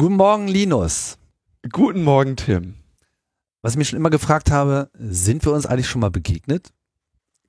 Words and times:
Guten 0.00 0.16
Morgen, 0.16 0.48
Linus. 0.48 1.18
Guten 1.70 2.04
Morgen, 2.04 2.34
Tim. 2.34 2.76
Was 3.60 3.72
ich 3.72 3.76
mich 3.76 3.90
schon 3.90 3.98
immer 3.98 4.08
gefragt 4.08 4.50
habe, 4.50 4.88
sind 4.94 5.44
wir 5.44 5.52
uns 5.52 5.66
eigentlich 5.66 5.90
schon 5.90 6.00
mal 6.00 6.10
begegnet? 6.10 6.72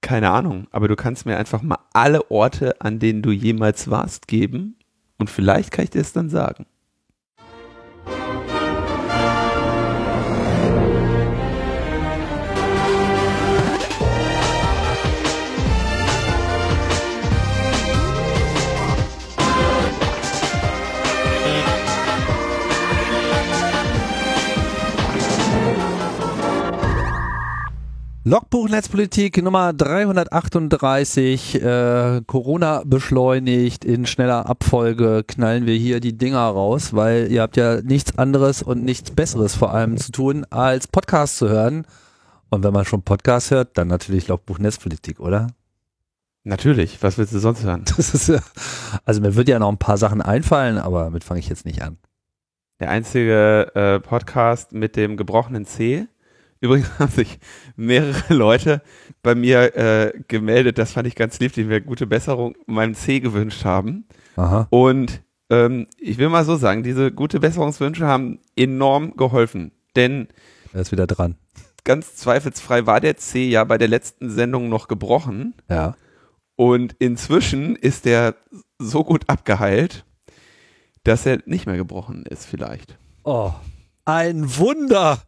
Keine 0.01 0.31
Ahnung, 0.31 0.67
aber 0.71 0.89
du 0.89 0.97
kannst 0.97 1.25
mir 1.25 1.37
einfach 1.37 1.61
mal 1.61 1.77
alle 1.93 2.29
Orte, 2.29 2.81
an 2.81 2.99
denen 2.99 3.21
du 3.21 3.31
jemals 3.31 3.89
warst, 3.89 4.27
geben 4.27 4.75
und 5.17 5.29
vielleicht 5.29 5.71
kann 5.71 5.85
ich 5.85 5.91
dir 5.91 6.01
es 6.01 6.11
dann 6.11 6.29
sagen. 6.29 6.65
Logbuch 28.31 28.69
Netzpolitik 28.69 29.43
Nummer 29.43 29.73
338, 29.73 31.61
äh, 31.61 32.21
Corona 32.25 32.81
beschleunigt, 32.85 33.83
in 33.83 34.05
schneller 34.05 34.45
Abfolge 34.45 35.25
knallen 35.27 35.65
wir 35.65 35.75
hier 35.75 35.99
die 35.99 36.17
Dinger 36.17 36.39
raus, 36.39 36.93
weil 36.93 37.29
ihr 37.29 37.41
habt 37.41 37.57
ja 37.57 37.81
nichts 37.81 38.17
anderes 38.17 38.63
und 38.63 38.85
nichts 38.85 39.11
Besseres 39.11 39.57
vor 39.57 39.73
allem 39.73 39.97
zu 39.97 40.13
tun, 40.13 40.45
als 40.49 40.87
Podcast 40.87 41.39
zu 41.39 41.49
hören. 41.49 41.85
Und 42.49 42.63
wenn 42.63 42.71
man 42.71 42.85
schon 42.85 43.01
Podcast 43.01 43.51
hört, 43.51 43.77
dann 43.77 43.89
natürlich 43.89 44.29
Logbuch 44.29 44.59
Netzpolitik, 44.59 45.19
oder? 45.19 45.47
Natürlich, 46.45 47.03
was 47.03 47.17
willst 47.17 47.33
du 47.33 47.39
sonst 47.39 47.65
hören? 47.65 47.83
Ja, 48.27 48.39
also 49.03 49.19
mir 49.19 49.35
wird 49.35 49.49
ja 49.49 49.59
noch 49.59 49.67
ein 49.69 49.77
paar 49.77 49.97
Sachen 49.97 50.21
einfallen, 50.21 50.77
aber 50.77 51.03
damit 51.03 51.25
fange 51.25 51.41
ich 51.41 51.49
jetzt 51.49 51.65
nicht 51.65 51.81
an. 51.81 51.97
Der 52.79 52.91
einzige 52.91 53.75
äh, 53.75 53.99
Podcast 53.99 54.71
mit 54.71 54.95
dem 54.95 55.17
gebrochenen 55.17 55.65
C. 55.65 56.07
Übrigens 56.61 56.89
haben 56.99 57.11
sich 57.11 57.39
mehrere 57.75 58.33
Leute 58.33 58.81
bei 59.23 59.35
mir 59.35 59.75
äh, 59.75 60.13
gemeldet, 60.27 60.77
das 60.77 60.93
fand 60.93 61.07
ich 61.07 61.15
ganz 61.15 61.39
lieb, 61.39 61.53
die 61.53 61.63
mir 61.65 61.81
gute 61.81 62.07
Besserung 62.07 62.55
meinem 62.67 62.95
C 62.95 63.19
gewünscht 63.19 63.65
haben. 63.65 64.05
Aha. 64.35 64.67
Und 64.69 65.21
ähm, 65.49 65.87
ich 65.99 66.17
will 66.17 66.29
mal 66.29 66.45
so 66.45 66.55
sagen, 66.55 66.83
diese 66.83 67.11
gute 67.11 67.39
Besserungswünsche 67.39 68.07
haben 68.07 68.39
enorm 68.55 69.17
geholfen. 69.17 69.71
Denn 69.95 70.27
Er 70.73 70.81
ist 70.81 70.91
wieder 70.93 71.07
dran. 71.07 71.35
ganz 71.83 72.15
zweifelsfrei 72.15 72.85
war 72.85 73.01
der 73.01 73.17
C 73.17 73.49
ja 73.49 73.63
bei 73.65 73.77
der 73.77 73.89
letzten 73.89 74.29
Sendung 74.29 74.69
noch 74.69 74.87
gebrochen. 74.87 75.55
Ja. 75.69 75.95
Und 76.55 76.95
inzwischen 76.99 77.75
ist 77.75 78.05
der 78.05 78.35
so 78.77 79.03
gut 79.03 79.23
abgeheilt, 79.27 80.05
dass 81.03 81.25
er 81.25 81.39
nicht 81.45 81.65
mehr 81.65 81.77
gebrochen 81.77 82.23
ist 82.25 82.45
vielleicht. 82.45 82.97
Oh. 83.23 83.51
Ein 84.05 84.57
Wunder. 84.57 85.21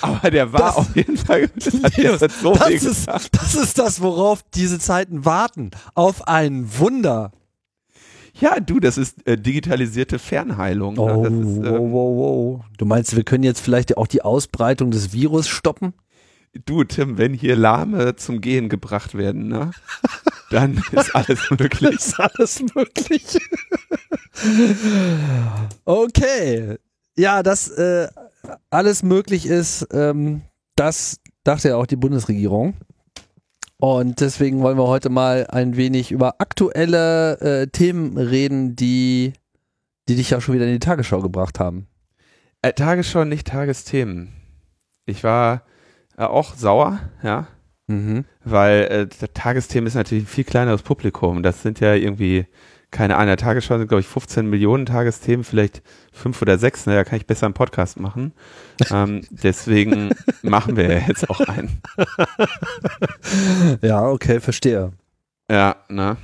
Aber 0.00 0.30
der 0.30 0.52
war 0.52 0.60
Das- 0.60 0.76
auf 0.76 0.96
jeden 0.96 1.16
Fall 1.16 1.42
hat 1.82 1.96
Linus, 1.96 2.20
so 2.42 2.54
das, 2.54 2.70
ist, 2.70 3.06
das 3.08 3.54
ist 3.54 3.78
das, 3.78 4.00
worauf 4.00 4.42
diese 4.54 4.78
Zeiten 4.78 5.24
warten. 5.24 5.70
Auf 5.94 6.26
ein 6.26 6.78
Wunder. 6.78 7.32
Ja, 8.38 8.60
du, 8.60 8.80
das 8.80 8.98
ist 8.98 9.26
äh, 9.26 9.38
digitalisierte 9.38 10.18
Fernheilung. 10.18 10.98
Oh, 10.98 11.22
ne? 11.22 11.30
das 11.30 11.32
ist, 11.32 11.56
wow, 11.62 11.66
ähm, 11.66 11.92
wow, 11.92 12.16
wow. 12.16 12.64
Du 12.76 12.84
meinst, 12.84 13.16
wir 13.16 13.24
können 13.24 13.44
jetzt 13.44 13.60
vielleicht 13.60 13.96
auch 13.96 14.06
die 14.06 14.22
Ausbreitung 14.22 14.90
des 14.90 15.12
Virus 15.12 15.48
stoppen? 15.48 15.94
du, 16.64 16.84
Tim, 16.84 17.18
wenn 17.18 17.34
hier 17.34 17.56
Lahme 17.56 18.16
zum 18.16 18.40
Gehen 18.40 18.68
gebracht 18.68 19.14
werden, 19.14 19.48
ne, 19.48 19.72
dann 20.50 20.82
ist 20.92 21.14
alles 21.14 21.50
möglich. 21.50 21.96
Ist 21.96 22.18
alles 22.18 22.62
möglich. 22.74 23.38
okay. 25.84 26.78
Ja, 27.18 27.42
dass 27.42 27.68
äh, 27.68 28.08
alles 28.70 29.02
möglich 29.02 29.46
ist, 29.46 29.86
ähm, 29.92 30.42
das 30.76 31.20
dachte 31.44 31.70
ja 31.70 31.76
auch 31.76 31.86
die 31.86 31.96
Bundesregierung. 31.96 32.74
Und 33.78 34.20
deswegen 34.20 34.62
wollen 34.62 34.78
wir 34.78 34.86
heute 34.86 35.10
mal 35.10 35.46
ein 35.48 35.76
wenig 35.76 36.10
über 36.10 36.36
aktuelle 36.40 37.38
äh, 37.40 37.66
Themen 37.66 38.16
reden, 38.16 38.74
die, 38.74 39.34
die 40.08 40.16
dich 40.16 40.30
ja 40.30 40.40
schon 40.40 40.54
wieder 40.54 40.64
in 40.66 40.72
die 40.72 40.78
Tagesschau 40.78 41.20
gebracht 41.20 41.60
haben. 41.60 41.86
Äh, 42.62 42.72
Tagesschau, 42.72 43.24
nicht 43.24 43.46
Tagesthemen. 43.46 44.32
Ich 45.04 45.22
war 45.24 45.62
äh, 46.16 46.24
auch 46.24 46.54
sauer, 46.54 47.00
ja, 47.22 47.48
Mhm. 47.88 48.24
weil 48.42 48.82
äh, 48.90 49.06
das 49.06 49.30
Tagesthemen 49.32 49.86
ist 49.86 49.94
natürlich 49.94 50.24
ein 50.24 50.28
viel 50.28 50.42
kleineres 50.42 50.82
Publikum. 50.82 51.44
Das 51.44 51.62
sind 51.62 51.78
ja 51.78 51.94
irgendwie, 51.94 52.46
keine 52.96 53.16
Ahnung, 53.16 53.26
der 53.26 53.36
Tagesschau 53.36 53.76
sind, 53.76 53.88
glaube 53.88 54.00
ich, 54.00 54.06
15 54.06 54.48
Millionen 54.48 54.86
Tagesthemen, 54.86 55.44
vielleicht 55.44 55.82
fünf 56.12 56.40
oder 56.40 56.56
sechs, 56.56 56.86
ne, 56.86 56.94
da 56.94 57.04
kann 57.04 57.18
ich 57.18 57.26
besser 57.26 57.44
einen 57.44 57.52
Podcast 57.52 58.00
machen. 58.00 58.32
ähm, 58.90 59.20
deswegen 59.30 60.08
machen 60.42 60.76
wir 60.76 60.90
ja 60.90 61.06
jetzt 61.06 61.28
auch 61.28 61.40
einen. 61.40 61.82
Ja, 63.82 64.06
okay, 64.08 64.40
verstehe. 64.40 64.92
Ja, 65.50 65.76
ne. 65.88 66.16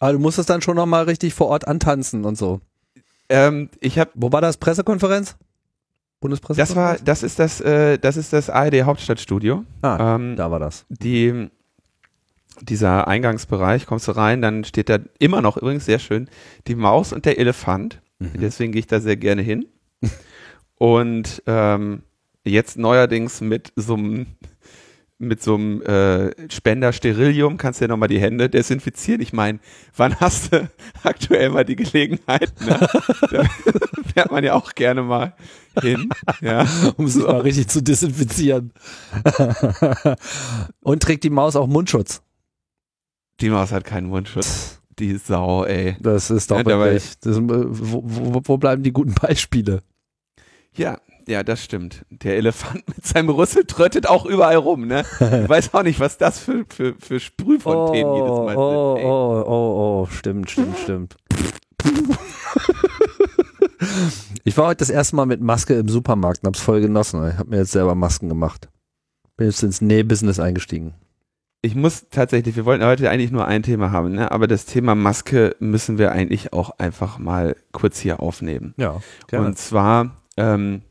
Aber 0.00 0.12
du 0.14 0.18
musstest 0.18 0.50
dann 0.50 0.62
schon 0.62 0.74
nochmal 0.74 1.04
richtig 1.04 1.32
vor 1.32 1.46
Ort 1.46 1.68
antanzen 1.68 2.24
und 2.24 2.36
so. 2.36 2.60
Ähm, 3.28 3.70
ich 3.80 3.98
habe 4.00 4.10
Wo 4.14 4.32
war 4.32 4.40
das? 4.40 4.56
Pressekonferenz? 4.56 5.28
das 5.30 5.36
war, 5.36 5.38
Bundespressekonferenz? 6.20 7.04
das 7.04 7.22
ist 7.22 7.38
das, 7.38 7.60
äh, 7.60 7.98
das 7.98 8.16
ist 8.16 8.32
das 8.32 8.50
ARD 8.50 8.82
Hauptstadtstudio. 8.82 9.64
Ah, 9.82 10.16
Ähm, 10.16 10.34
da 10.34 10.50
war 10.50 10.58
das. 10.58 10.86
die, 10.88 11.50
dieser 12.62 13.08
Eingangsbereich, 13.08 13.86
kommst 13.86 14.08
du 14.08 14.12
rein, 14.12 14.42
dann 14.42 14.64
steht 14.64 14.88
da 14.88 14.98
immer 15.18 15.42
noch 15.42 15.56
übrigens 15.56 15.84
sehr 15.84 15.98
schön 15.98 16.28
die 16.66 16.74
Maus 16.74 17.12
und 17.12 17.24
der 17.24 17.38
Elefant. 17.38 18.00
Mhm. 18.18 18.40
Deswegen 18.40 18.72
gehe 18.72 18.80
ich 18.80 18.86
da 18.86 19.00
sehr 19.00 19.16
gerne 19.16 19.42
hin. 19.42 19.66
Und 20.76 21.42
ähm, 21.46 22.02
jetzt 22.44 22.78
neuerdings 22.78 23.40
mit 23.40 23.72
so 23.76 23.94
einem 23.94 24.26
mit 25.18 25.42
so 25.42 25.54
einem 25.54 25.80
äh, 25.82 26.50
Spender 26.52 26.92
Sterilium 26.92 27.56
kannst 27.56 27.80
du 27.80 27.84
ja 27.84 27.88
nochmal 27.88 28.08
die 28.08 28.20
Hände 28.20 28.50
desinfizieren. 28.50 29.22
Ich 29.22 29.32
meine, 29.32 29.60
wann 29.96 30.20
hast 30.20 30.52
du 30.52 30.68
aktuell 31.04 31.48
mal 31.50 31.64
die 31.64 31.76
Gelegenheit? 31.76 32.52
Ne? 32.60 32.78
da 33.30 33.44
fährt 34.12 34.30
man 34.30 34.44
ja 34.44 34.52
auch 34.52 34.74
gerne 34.74 35.02
mal 35.02 35.34
hin. 35.80 36.10
Ja. 36.42 36.66
um 36.98 37.08
sie 37.08 37.20
mal 37.20 37.40
richtig 37.40 37.68
zu 37.68 37.82
desinfizieren. 37.82 38.72
und 40.80 41.02
trägt 41.02 41.24
die 41.24 41.30
Maus 41.30 41.56
auch 41.56 41.66
Mundschutz. 41.66 42.22
Die 43.40 43.50
Maus 43.50 43.72
hat 43.72 43.84
keinen 43.84 44.08
Mundschutz. 44.08 44.80
Die 44.98 45.16
Sau, 45.16 45.64
ey. 45.64 45.96
Das 46.00 46.30
ist 46.30 46.50
doch 46.50 46.58
Ja, 46.58 46.64
wirklich. 46.64 47.18
Das, 47.20 47.36
äh, 47.36 47.40
wo, 47.42 48.02
wo, 48.04 48.40
wo 48.44 48.56
bleiben 48.56 48.82
die 48.82 48.92
guten 48.92 49.12
Beispiele? 49.14 49.82
Ja, 50.74 50.98
ja, 51.28 51.42
das 51.42 51.62
stimmt. 51.62 52.06
Der 52.10 52.36
Elefant 52.36 52.86
mit 52.96 53.04
seinem 53.04 53.30
Rüssel 53.30 53.64
tröttet 53.64 54.08
auch 54.08 54.26
überall 54.26 54.56
rum, 54.56 54.86
ne? 54.86 55.04
Ich 55.20 55.48
weiß 55.48 55.74
auch 55.74 55.82
nicht, 55.82 56.00
was 56.00 56.18
das 56.18 56.38
für, 56.38 56.64
für, 56.68 56.94
für 56.98 57.20
Sprühfontänen 57.20 58.14
jedes 58.14 58.30
oh, 58.30 58.44
Mal 58.44 58.56
oh, 58.56 58.94
sind. 58.94 59.04
Ey. 59.04 59.10
oh, 59.10 59.44
oh, 59.46 60.02
oh, 60.02 60.06
stimmt, 60.10 60.50
stimmt, 60.50 60.78
stimmt. 60.78 61.16
ich 64.44 64.56
war 64.56 64.68
heute 64.68 64.78
das 64.78 64.90
erste 64.90 65.16
Mal 65.16 65.26
mit 65.26 65.40
Maske 65.40 65.74
im 65.74 65.88
Supermarkt 65.88 66.42
und 66.42 66.48
hab's 66.48 66.60
voll 66.60 66.80
genossen. 66.80 67.28
Ich 67.28 67.38
habe 67.38 67.50
mir 67.50 67.58
jetzt 67.58 67.72
selber 67.72 67.94
Masken 67.94 68.28
gemacht. 68.28 68.68
Bin 69.36 69.48
jetzt 69.48 69.62
ins 69.62 69.80
Nähbusiness 69.80 70.38
eingestiegen. 70.38 70.94
Ich 71.66 71.74
muss 71.74 72.06
tatsächlich, 72.10 72.54
wir 72.54 72.64
wollten 72.64 72.84
heute 72.84 73.10
eigentlich 73.10 73.32
nur 73.32 73.44
ein 73.48 73.64
Thema 73.64 73.90
haben, 73.90 74.12
ne? 74.12 74.30
Aber 74.30 74.46
das 74.46 74.66
Thema 74.66 74.94
Maske 74.94 75.56
müssen 75.58 75.98
wir 75.98 76.12
eigentlich 76.12 76.52
auch 76.52 76.70
einfach 76.78 77.18
mal 77.18 77.56
kurz 77.72 77.98
hier 77.98 78.20
aufnehmen. 78.20 78.72
Ja, 78.76 79.00
Und 79.32 79.58
zwar, 79.58 80.22
ähm, 80.36 80.82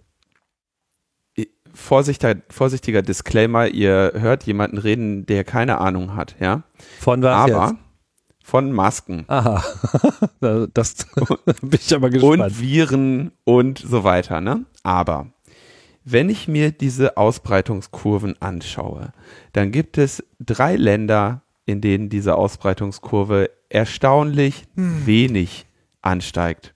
vorsichtiger, 1.74 2.36
vorsichtiger 2.50 3.02
Disclaimer, 3.02 3.68
ihr 3.68 4.12
hört 4.16 4.44
jemanden 4.44 4.78
reden, 4.78 5.26
der 5.26 5.46
keine 5.46 5.78
Ahnung 5.80 6.14
hat, 6.14 6.36
ja? 6.42 6.64
Von 7.00 7.22
was 7.22 7.34
Aber 7.36 7.68
jetzt? 7.68 7.76
von 8.44 8.72
Masken. 8.74 9.24
Aha. 9.28 9.64
das 10.74 10.96
bin 11.62 11.80
ich 11.80 11.96
aber 11.96 12.10
gespannt. 12.10 12.42
und 12.42 12.60
Viren 12.62 13.32
und 13.46 13.80
so 13.80 14.04
weiter. 14.04 14.42
Ne? 14.42 14.66
Aber 14.84 15.28
wenn 16.06 16.30
ich 16.30 16.48
mir 16.48 16.72
diese 16.72 17.18
Ausbreitungskurven 17.18 18.40
anschaue, 18.40 19.12
dann 19.54 19.72
gibt 19.72 19.98
es 19.98 20.24
drei 20.40 20.76
Länder, 20.76 21.42
in 21.66 21.82
denen 21.82 22.10
diese 22.10 22.36
Ausbreitungskurve 22.36 23.50
erstaunlich 23.70 24.68
wenig 24.76 25.66
ansteigt. 26.02 26.76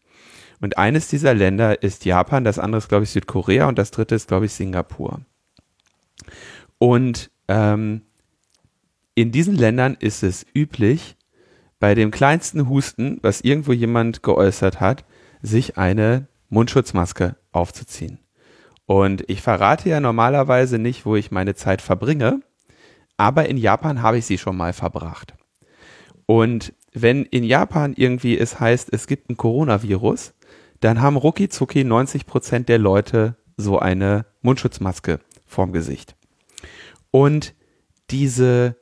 Und 0.62 0.78
eines 0.78 1.08
dieser 1.08 1.36
Länder 1.36 1.84
ist 1.84 2.06
Japan, 2.06 2.44
das 2.44 2.60
andere 2.60 2.80
ist, 2.80 2.90
glaube 2.90 3.04
ich, 3.04 3.12
Südkorea 3.12 3.68
und 3.68 3.78
das 3.78 3.92
dritte 3.92 4.16
ist, 4.16 4.28
glaube 4.28 4.48
ich, 4.48 4.54
Singapur. 4.54 5.22
Und 6.80 7.30
ähm, 7.48 8.02
in 9.14 9.32
diesen 9.32 9.56
Ländern 9.56 9.96
ist 10.00 10.24
es 10.24 10.46
üblich, 10.56 11.16
bei 11.80 11.96
dem 11.96 12.12
kleinsten 12.12 12.68
Husten, 12.68 13.20
was 13.22 13.42
irgendwo 13.42 13.72
jemand 13.72 14.24
geäußert 14.24 14.82
hat, 14.82 15.06
sich 15.42 15.78
eine 15.78 16.28
Mundschutzmaske 16.50 17.38
aufzuziehen. 17.52 18.20
Und 18.90 19.24
ich 19.28 19.44
verrate 19.44 19.88
ja 19.88 20.00
normalerweise 20.00 20.80
nicht, 20.80 21.06
wo 21.06 21.16
ich 21.16 21.30
meine 21.30 21.54
Zeit 21.54 21.80
verbringe, 21.80 22.42
aber 23.18 23.48
in 23.48 23.56
Japan 23.56 24.02
habe 24.02 24.18
ich 24.18 24.26
sie 24.26 24.40
schon 24.40 24.58
mal 24.58 24.74
verbracht. 24.74 25.36
Und 26.26 26.74
wenn 26.92 27.24
in 27.26 27.44
Japan 27.44 27.94
irgendwie 27.96 28.36
es 28.36 28.60
heißt, 28.60 28.92
es 28.92 29.06
gibt 29.06 29.30
ein 29.30 29.38
Coronavirus, 29.38 30.34
dann 30.80 31.04
haben 31.04 31.18
rucki 31.18 31.50
zucki 31.50 31.84
90 31.84 32.26
Prozent 32.26 32.68
der 32.68 32.80
Leute 32.80 33.36
so 33.58 33.78
eine 33.78 34.26
Mundschutzmaske 34.42 35.20
vorm 35.46 35.72
Gesicht. 35.72 36.16
Und 37.12 37.54
diese, 38.10 38.76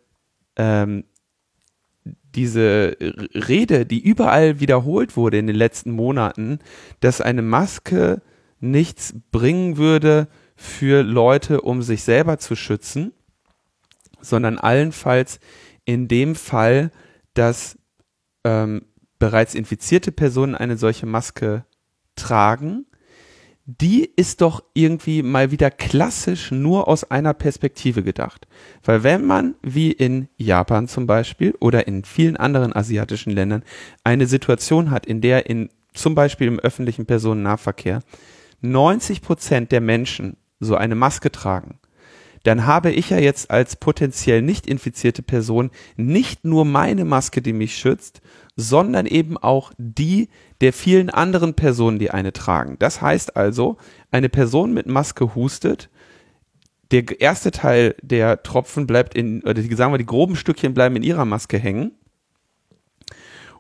ähm, 0.56 1.04
diese 2.34 2.96
Rede, 3.02 3.86
die 3.86 4.00
überall 4.00 4.62
wiederholt 4.62 5.18
wurde 5.18 5.38
in 5.38 5.48
den 5.48 5.56
letzten 5.58 5.92
Monaten, 5.92 6.60
dass 7.02 7.20
eine 7.20 7.42
Maske 7.42 8.22
nichts 8.60 9.14
bringen 9.32 9.78
würde 9.78 10.28
für 10.56 11.04
Leute, 11.04 11.62
um 11.62 11.82
sich 11.82 12.04
selber 12.04 12.40
zu 12.40 12.56
schützen, 12.56 13.14
sondern 14.22 14.58
allenfalls 14.58 15.40
in 15.86 16.08
dem 16.08 16.36
Fall, 16.36 16.92
dass 17.34 17.78
ähm, 18.44 18.86
bereits 19.20 19.56
infizierte 19.56 20.12
Personen 20.12 20.56
eine 20.56 20.78
solche 20.78 21.06
Maske 21.06 21.66
tragen, 22.16 22.86
die 23.68 24.10
ist 24.16 24.40
doch 24.40 24.64
irgendwie 24.74 25.22
mal 25.22 25.52
wieder 25.52 25.70
klassisch 25.70 26.52
nur 26.52 26.88
aus 26.88 27.04
einer 27.04 27.34
Perspektive 27.34 28.02
gedacht. 28.02 28.48
Weil 28.84 29.04
wenn 29.04 29.26
man, 29.26 29.56
wie 29.62 29.92
in 29.92 30.30
Japan 30.38 30.88
zum 30.88 31.06
Beispiel 31.06 31.54
oder 31.60 31.86
in 31.86 32.06
vielen 32.06 32.38
anderen 32.38 32.74
asiatischen 32.74 33.32
Ländern, 33.32 33.64
eine 34.06 34.26
Situation 34.26 34.90
hat, 34.90 35.06
in 35.06 35.20
der 35.20 35.50
in 35.50 35.70
zum 35.94 36.16
Beispiel 36.16 36.48
im 36.48 36.60
öffentlichen 36.60 37.06
Personennahverkehr 37.06 38.00
90 38.62 39.22
Prozent 39.22 39.72
der 39.72 39.82
Menschen 39.82 40.38
so 40.60 40.76
eine 40.76 40.96
Maske 40.96 41.32
tragen, 41.32 41.80
dann 42.44 42.66
habe 42.66 42.92
ich 42.92 43.10
ja 43.10 43.18
jetzt 43.18 43.52
als 43.52 43.76
potenziell 43.76 44.42
nicht 44.42 44.68
infizierte 44.68 45.22
Person 45.22 45.70
nicht 45.98 46.46
nur 46.46 46.66
meine 46.66 47.04
Maske, 47.04 47.42
die 47.42 47.54
mich 47.54 47.78
schützt, 47.78 48.22
sondern 48.56 49.06
eben 49.06 49.38
auch 49.38 49.74
die 49.78 50.30
der 50.62 50.74
vielen 50.74 51.10
anderen 51.10 51.54
Personen, 51.54 52.00
die 52.00 52.12
eine 52.12 52.34
tragen. 52.34 52.78
Das 52.80 53.02
heißt 53.02 53.36
also, 53.36 53.78
eine 54.12 54.30
Person 54.30 54.74
mit 54.74 54.88
Maske 54.88 55.36
hustet, 55.36 55.90
der 56.92 57.20
erste 57.20 57.52
Teil 57.52 57.96
der 58.02 58.44
Tropfen 58.44 58.88
bleibt 58.88 59.14
in, 59.14 59.44
oder 59.44 59.56
die, 59.56 59.76
sagen 59.76 59.94
wir, 59.94 59.98
die 59.98 60.06
groben 60.06 60.36
Stückchen 60.36 60.74
bleiben 60.74 60.96
in 60.96 61.04
ihrer 61.04 61.26
Maske 61.26 61.58
hängen. 61.58 61.92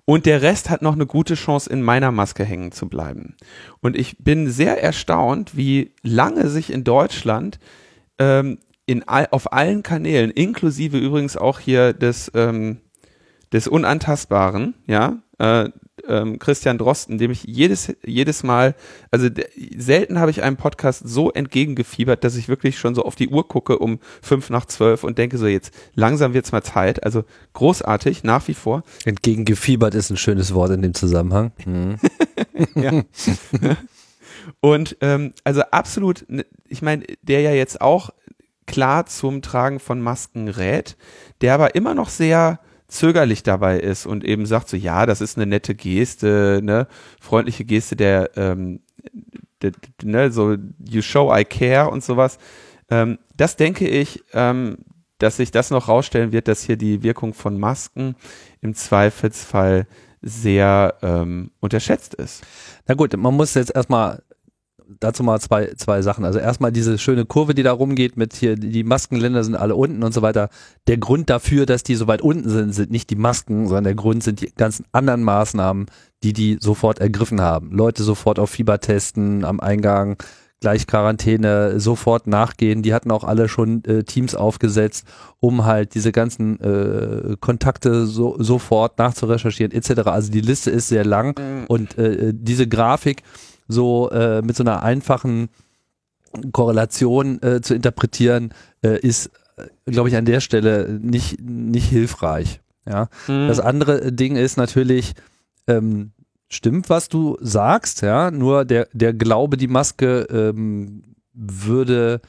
Und 0.09 0.25
der 0.25 0.41
Rest 0.41 0.69
hat 0.69 0.81
noch 0.81 0.93
eine 0.93 1.05
gute 1.05 1.35
Chance, 1.35 1.69
in 1.69 1.81
meiner 1.81 2.13
Maske 2.13 2.45
hängen 2.45 2.71
zu 2.71 2.87
bleiben. 2.87 3.35
Und 3.81 3.97
ich 3.97 4.17
bin 4.19 4.49
sehr 4.49 4.81
erstaunt, 4.81 5.57
wie 5.57 5.91
lange 6.01 6.47
sich 6.49 6.71
in 6.71 6.85
Deutschland 6.85 7.59
ähm, 8.17 8.57
in 8.85 9.05
all, 9.05 9.27
auf 9.31 9.51
allen 9.51 9.83
Kanälen, 9.83 10.31
inklusive 10.31 10.97
übrigens 10.97 11.35
auch 11.35 11.59
hier 11.59 11.91
des, 11.91 12.31
ähm, 12.35 12.77
des 13.51 13.67
Unantastbaren, 13.67 14.75
ja, 14.87 15.17
äh, 15.39 15.69
ähm, 16.07 16.39
Christian 16.39 16.77
Drosten, 16.77 17.17
dem 17.17 17.31
ich 17.31 17.43
jedes, 17.43 17.95
jedes 18.05 18.43
Mal, 18.43 18.75
also 19.11 19.29
selten 19.75 20.19
habe 20.19 20.31
ich 20.31 20.43
einem 20.43 20.57
Podcast 20.57 21.07
so 21.07 21.31
entgegengefiebert, 21.31 22.23
dass 22.23 22.35
ich 22.35 22.47
wirklich 22.47 22.77
schon 22.77 22.95
so 22.95 23.03
auf 23.03 23.15
die 23.15 23.29
Uhr 23.29 23.47
gucke 23.47 23.79
um 23.79 23.99
fünf 24.21 24.49
nach 24.49 24.65
zwölf 24.65 25.03
und 25.03 25.17
denke 25.17 25.37
so 25.37 25.47
jetzt, 25.47 25.73
langsam 25.95 26.33
wird's 26.33 26.51
mal 26.51 26.63
Zeit. 26.63 27.03
Also 27.03 27.23
großartig, 27.53 28.23
nach 28.23 28.47
wie 28.47 28.53
vor. 28.53 28.83
Entgegengefiebert 29.05 29.95
ist 29.95 30.09
ein 30.09 30.17
schönes 30.17 30.53
Wort 30.53 30.71
in 30.71 30.81
dem 30.81 30.93
Zusammenhang. 30.93 31.51
Mhm. 31.65 31.97
ja. 32.75 33.03
Und 34.61 34.97
ähm, 35.01 35.33
also 35.43 35.61
absolut, 35.71 36.25
ich 36.67 36.81
meine, 36.81 37.05
der 37.21 37.41
ja 37.41 37.51
jetzt 37.51 37.81
auch 37.81 38.11
klar 38.65 39.05
zum 39.05 39.41
Tragen 39.41 39.79
von 39.79 40.01
Masken 40.01 40.47
rät, 40.47 40.97
der 41.41 41.53
aber 41.53 41.75
immer 41.75 41.95
noch 41.95 42.09
sehr 42.09 42.59
zögerlich 42.87 43.43
dabei 43.43 43.79
ist 43.79 44.05
und 44.05 44.23
eben 44.23 44.45
sagt 44.45 44.69
so, 44.69 44.77
ja, 44.77 45.05
das 45.05 45.21
ist 45.21 45.37
eine 45.37 45.45
nette 45.45 45.75
Geste, 45.75 46.61
ne, 46.63 46.87
freundliche 47.19 47.65
Geste 47.65 47.95
der, 47.95 48.31
ähm, 48.37 48.81
der, 49.61 49.71
ne, 50.03 50.31
so 50.31 50.55
you 50.79 51.01
show 51.01 51.33
I 51.35 51.43
care 51.43 51.89
und 51.89 52.03
sowas. 52.03 52.37
Ähm, 52.89 53.19
das 53.35 53.55
denke 53.57 53.87
ich, 53.87 54.23
ähm, 54.33 54.77
dass 55.17 55.37
sich 55.37 55.51
das 55.51 55.71
noch 55.71 55.87
rausstellen 55.87 56.31
wird, 56.31 56.47
dass 56.47 56.63
hier 56.63 56.77
die 56.77 57.03
Wirkung 57.03 57.33
von 57.33 57.59
Masken 57.59 58.15
im 58.61 58.73
Zweifelsfall 58.73 59.87
sehr 60.21 60.95
ähm, 61.01 61.51
unterschätzt 61.59 62.13
ist. 62.13 62.43
Na 62.87 62.95
gut, 62.95 63.15
man 63.15 63.35
muss 63.35 63.53
jetzt 63.53 63.75
erstmal 63.75 64.23
dazu 64.99 65.23
mal 65.23 65.39
zwei, 65.39 65.73
zwei 65.77 66.01
Sachen. 66.01 66.25
Also 66.25 66.39
erstmal 66.39 66.71
diese 66.71 66.97
schöne 66.97 67.25
Kurve, 67.25 67.53
die 67.53 67.63
da 67.63 67.71
rumgeht 67.71 68.17
mit 68.17 68.35
hier, 68.35 68.55
die 68.55 68.83
Maskenländer 68.83 69.43
sind 69.43 69.55
alle 69.55 69.75
unten 69.75 70.03
und 70.03 70.13
so 70.13 70.21
weiter. 70.21 70.49
Der 70.87 70.97
Grund 70.97 71.29
dafür, 71.29 71.65
dass 71.65 71.83
die 71.83 71.95
so 71.95 72.07
weit 72.07 72.21
unten 72.21 72.49
sind, 72.49 72.73
sind 72.73 72.91
nicht 72.91 73.09
die 73.09 73.15
Masken, 73.15 73.67
sondern 73.67 73.85
der 73.85 73.95
Grund 73.95 74.23
sind 74.23 74.41
die 74.41 74.51
ganzen 74.55 74.85
anderen 74.91 75.23
Maßnahmen, 75.23 75.87
die 76.23 76.33
die 76.33 76.57
sofort 76.59 76.99
ergriffen 76.99 77.41
haben. 77.41 77.71
Leute 77.71 78.03
sofort 78.03 78.39
auf 78.39 78.49
Fieber 78.49 78.79
testen 78.79 79.45
am 79.45 79.59
Eingang, 79.59 80.17
gleich 80.59 80.87
Quarantäne, 80.87 81.79
sofort 81.79 82.27
nachgehen. 82.27 82.81
Die 82.81 82.93
hatten 82.93 83.11
auch 83.11 83.23
alle 83.23 83.47
schon 83.47 83.83
äh, 83.85 84.03
Teams 84.03 84.35
aufgesetzt, 84.35 85.07
um 85.39 85.65
halt 85.65 85.93
diese 85.93 86.11
ganzen 86.11 86.59
äh, 86.59 87.37
Kontakte 87.39 88.07
so, 88.07 88.35
sofort 88.39 88.97
nachzurecherchieren 88.97 89.71
etc. 89.71 90.07
Also 90.07 90.31
die 90.31 90.41
Liste 90.41 90.71
ist 90.71 90.87
sehr 90.87 91.05
lang 91.05 91.39
mhm. 91.39 91.65
und 91.67 91.97
äh, 91.97 92.33
diese 92.33 92.67
Grafik 92.67 93.23
so 93.67 94.09
äh, 94.11 94.41
mit 94.41 94.55
so 94.55 94.63
einer 94.63 94.83
einfachen 94.83 95.49
Korrelation 96.51 97.41
äh, 97.41 97.61
zu 97.61 97.73
interpretieren, 97.73 98.53
äh, 98.83 98.99
ist, 98.99 99.31
äh, 99.57 99.91
glaube 99.91 100.09
ich, 100.09 100.15
an 100.15 100.25
der 100.25 100.39
Stelle 100.39 100.99
nicht, 101.01 101.39
nicht 101.41 101.89
hilfreich. 101.89 102.61
Ja. 102.85 103.09
Mhm. 103.27 103.47
Das 103.47 103.59
andere 103.59 104.11
Ding 104.11 104.35
ist 104.35 104.57
natürlich, 104.57 105.13
ähm, 105.67 106.11
stimmt, 106.49 106.89
was 106.89 107.09
du 107.09 107.37
sagst, 107.41 108.01
ja, 108.01 108.31
nur 108.31 108.65
der, 108.65 108.87
der 108.93 109.13
Glaube, 109.13 109.57
die 109.57 109.67
Maske 109.67 110.27
ähm, 110.29 111.03
würde 111.33 112.21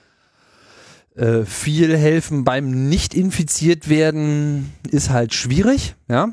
äh, 1.14 1.44
viel 1.44 1.96
helfen 1.96 2.44
beim 2.44 2.88
nicht 2.88 3.14
infiziert 3.14 3.88
werden, 3.88 4.72
ist 4.90 5.10
halt 5.10 5.34
schwierig, 5.34 5.94
ja. 6.08 6.30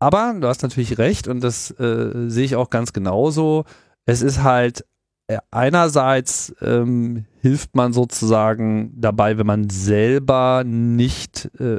Aber 0.00 0.36
du 0.40 0.46
hast 0.46 0.62
natürlich 0.62 0.98
recht 0.98 1.26
und 1.26 1.40
das 1.40 1.72
äh, 1.72 2.28
sehe 2.28 2.44
ich 2.44 2.54
auch 2.54 2.70
ganz 2.70 2.92
genauso 2.92 3.64
es 4.08 4.22
ist 4.22 4.42
halt 4.42 4.86
äh, 5.26 5.36
einerseits 5.50 6.54
ähm, 6.62 7.26
hilft 7.42 7.76
man 7.76 7.92
sozusagen 7.92 8.94
dabei, 8.96 9.36
wenn 9.36 9.46
man 9.46 9.68
selber 9.68 10.64
nicht, 10.64 11.50
äh, 11.60 11.78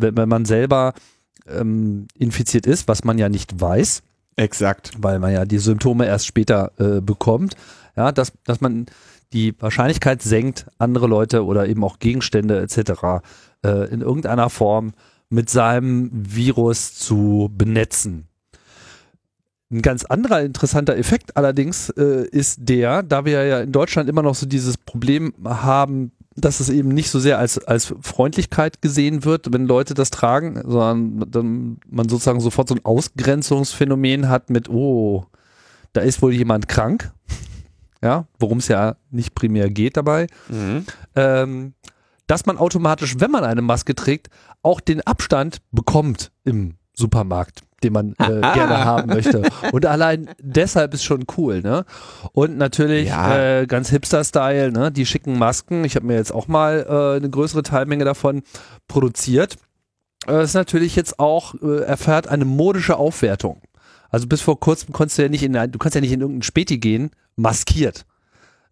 wenn, 0.00 0.16
wenn 0.16 0.28
man 0.28 0.44
selber 0.44 0.94
ähm, 1.48 2.06
infiziert 2.16 2.66
ist, 2.66 2.86
was 2.86 3.02
man 3.02 3.18
ja 3.18 3.28
nicht 3.28 3.60
weiß. 3.60 4.02
Exakt. 4.36 4.92
Weil 4.98 5.18
man 5.18 5.32
ja 5.32 5.44
die 5.44 5.58
Symptome 5.58 6.06
erst 6.06 6.26
später 6.26 6.70
äh, 6.78 7.00
bekommt. 7.00 7.56
Ja, 7.96 8.12
dass, 8.12 8.32
dass 8.44 8.60
man 8.60 8.86
die 9.32 9.60
Wahrscheinlichkeit 9.60 10.22
senkt, 10.22 10.66
andere 10.78 11.08
Leute 11.08 11.44
oder 11.44 11.66
eben 11.66 11.82
auch 11.82 11.98
Gegenstände 11.98 12.60
etc. 12.60 13.24
Äh, 13.64 13.92
in 13.92 14.00
irgendeiner 14.00 14.48
Form 14.48 14.92
mit 15.28 15.50
seinem 15.50 16.08
Virus 16.12 16.94
zu 16.94 17.50
benetzen. 17.52 18.28
Ein 19.70 19.82
ganz 19.82 20.04
anderer 20.04 20.42
interessanter 20.42 20.96
Effekt 20.96 21.36
allerdings 21.36 21.90
äh, 21.90 22.26
ist 22.28 22.58
der, 22.60 23.02
da 23.02 23.24
wir 23.24 23.44
ja 23.44 23.60
in 23.60 23.72
Deutschland 23.72 24.08
immer 24.08 24.22
noch 24.22 24.34
so 24.34 24.46
dieses 24.46 24.76
Problem 24.76 25.32
haben, 25.44 26.12
dass 26.36 26.60
es 26.60 26.68
eben 26.68 26.88
nicht 26.88 27.10
so 27.10 27.18
sehr 27.18 27.38
als, 27.38 27.58
als 27.58 27.94
Freundlichkeit 28.00 28.82
gesehen 28.82 29.24
wird, 29.24 29.52
wenn 29.52 29.66
Leute 29.66 29.94
das 29.94 30.10
tragen, 30.10 30.60
sondern 30.64 31.30
dann 31.30 31.78
man 31.88 32.08
sozusagen 32.08 32.40
sofort 32.40 32.68
so 32.68 32.74
ein 32.74 32.84
Ausgrenzungsphänomen 32.84 34.28
hat 34.28 34.50
mit, 34.50 34.68
oh, 34.68 35.26
da 35.92 36.00
ist 36.00 36.22
wohl 36.22 36.32
jemand 36.32 36.68
krank. 36.68 37.12
Ja, 38.02 38.26
worum 38.38 38.58
es 38.58 38.68
ja 38.68 38.96
nicht 39.10 39.34
primär 39.34 39.70
geht 39.70 39.96
dabei. 39.96 40.26
Mhm. 40.48 40.84
Ähm, 41.14 41.74
dass 42.26 42.44
man 42.44 42.58
automatisch, 42.58 43.16
wenn 43.18 43.30
man 43.30 43.44
eine 43.44 43.62
Maske 43.62 43.94
trägt, 43.94 44.28
auch 44.62 44.80
den 44.80 45.00
Abstand 45.02 45.58
bekommt 45.72 46.30
im 46.44 46.74
Supermarkt 46.94 47.62
den 47.84 47.92
man 47.92 48.14
äh, 48.18 48.40
gerne 48.40 48.84
haben 48.84 49.08
möchte. 49.08 49.42
Und 49.72 49.86
allein 49.86 50.30
deshalb 50.40 50.94
ist 50.94 51.04
schon 51.04 51.26
cool, 51.36 51.60
ne? 51.60 51.84
Und 52.32 52.56
natürlich 52.56 53.08
ja. 53.08 53.60
äh, 53.60 53.66
ganz 53.66 53.90
Hipster-Style, 53.90 54.72
ne? 54.72 54.90
Die 54.90 55.06
schicken 55.06 55.38
Masken. 55.38 55.84
Ich 55.84 55.94
habe 55.94 56.06
mir 56.06 56.16
jetzt 56.16 56.32
auch 56.32 56.48
mal 56.48 56.86
äh, 56.88 57.16
eine 57.18 57.30
größere 57.30 57.62
Teilmenge 57.62 58.04
davon 58.04 58.42
produziert. 58.88 59.56
Das 60.26 60.34
äh, 60.34 60.44
ist 60.44 60.54
natürlich 60.54 60.96
jetzt 60.96 61.20
auch, 61.20 61.54
äh, 61.62 61.82
erfährt 61.82 62.26
eine 62.26 62.44
modische 62.44 62.96
Aufwertung. 62.96 63.60
Also 64.08 64.26
bis 64.26 64.40
vor 64.40 64.58
kurzem 64.58 64.92
konntest 64.92 65.18
du 65.18 65.22
ja 65.22 65.28
nicht 65.28 65.42
in, 65.42 65.52
du 65.52 65.78
kannst 65.78 65.94
ja 65.94 66.00
nicht 66.00 66.12
in 66.12 66.20
irgendeinen 66.20 66.42
Späti 66.42 66.78
gehen, 66.78 67.10
maskiert. 67.36 68.06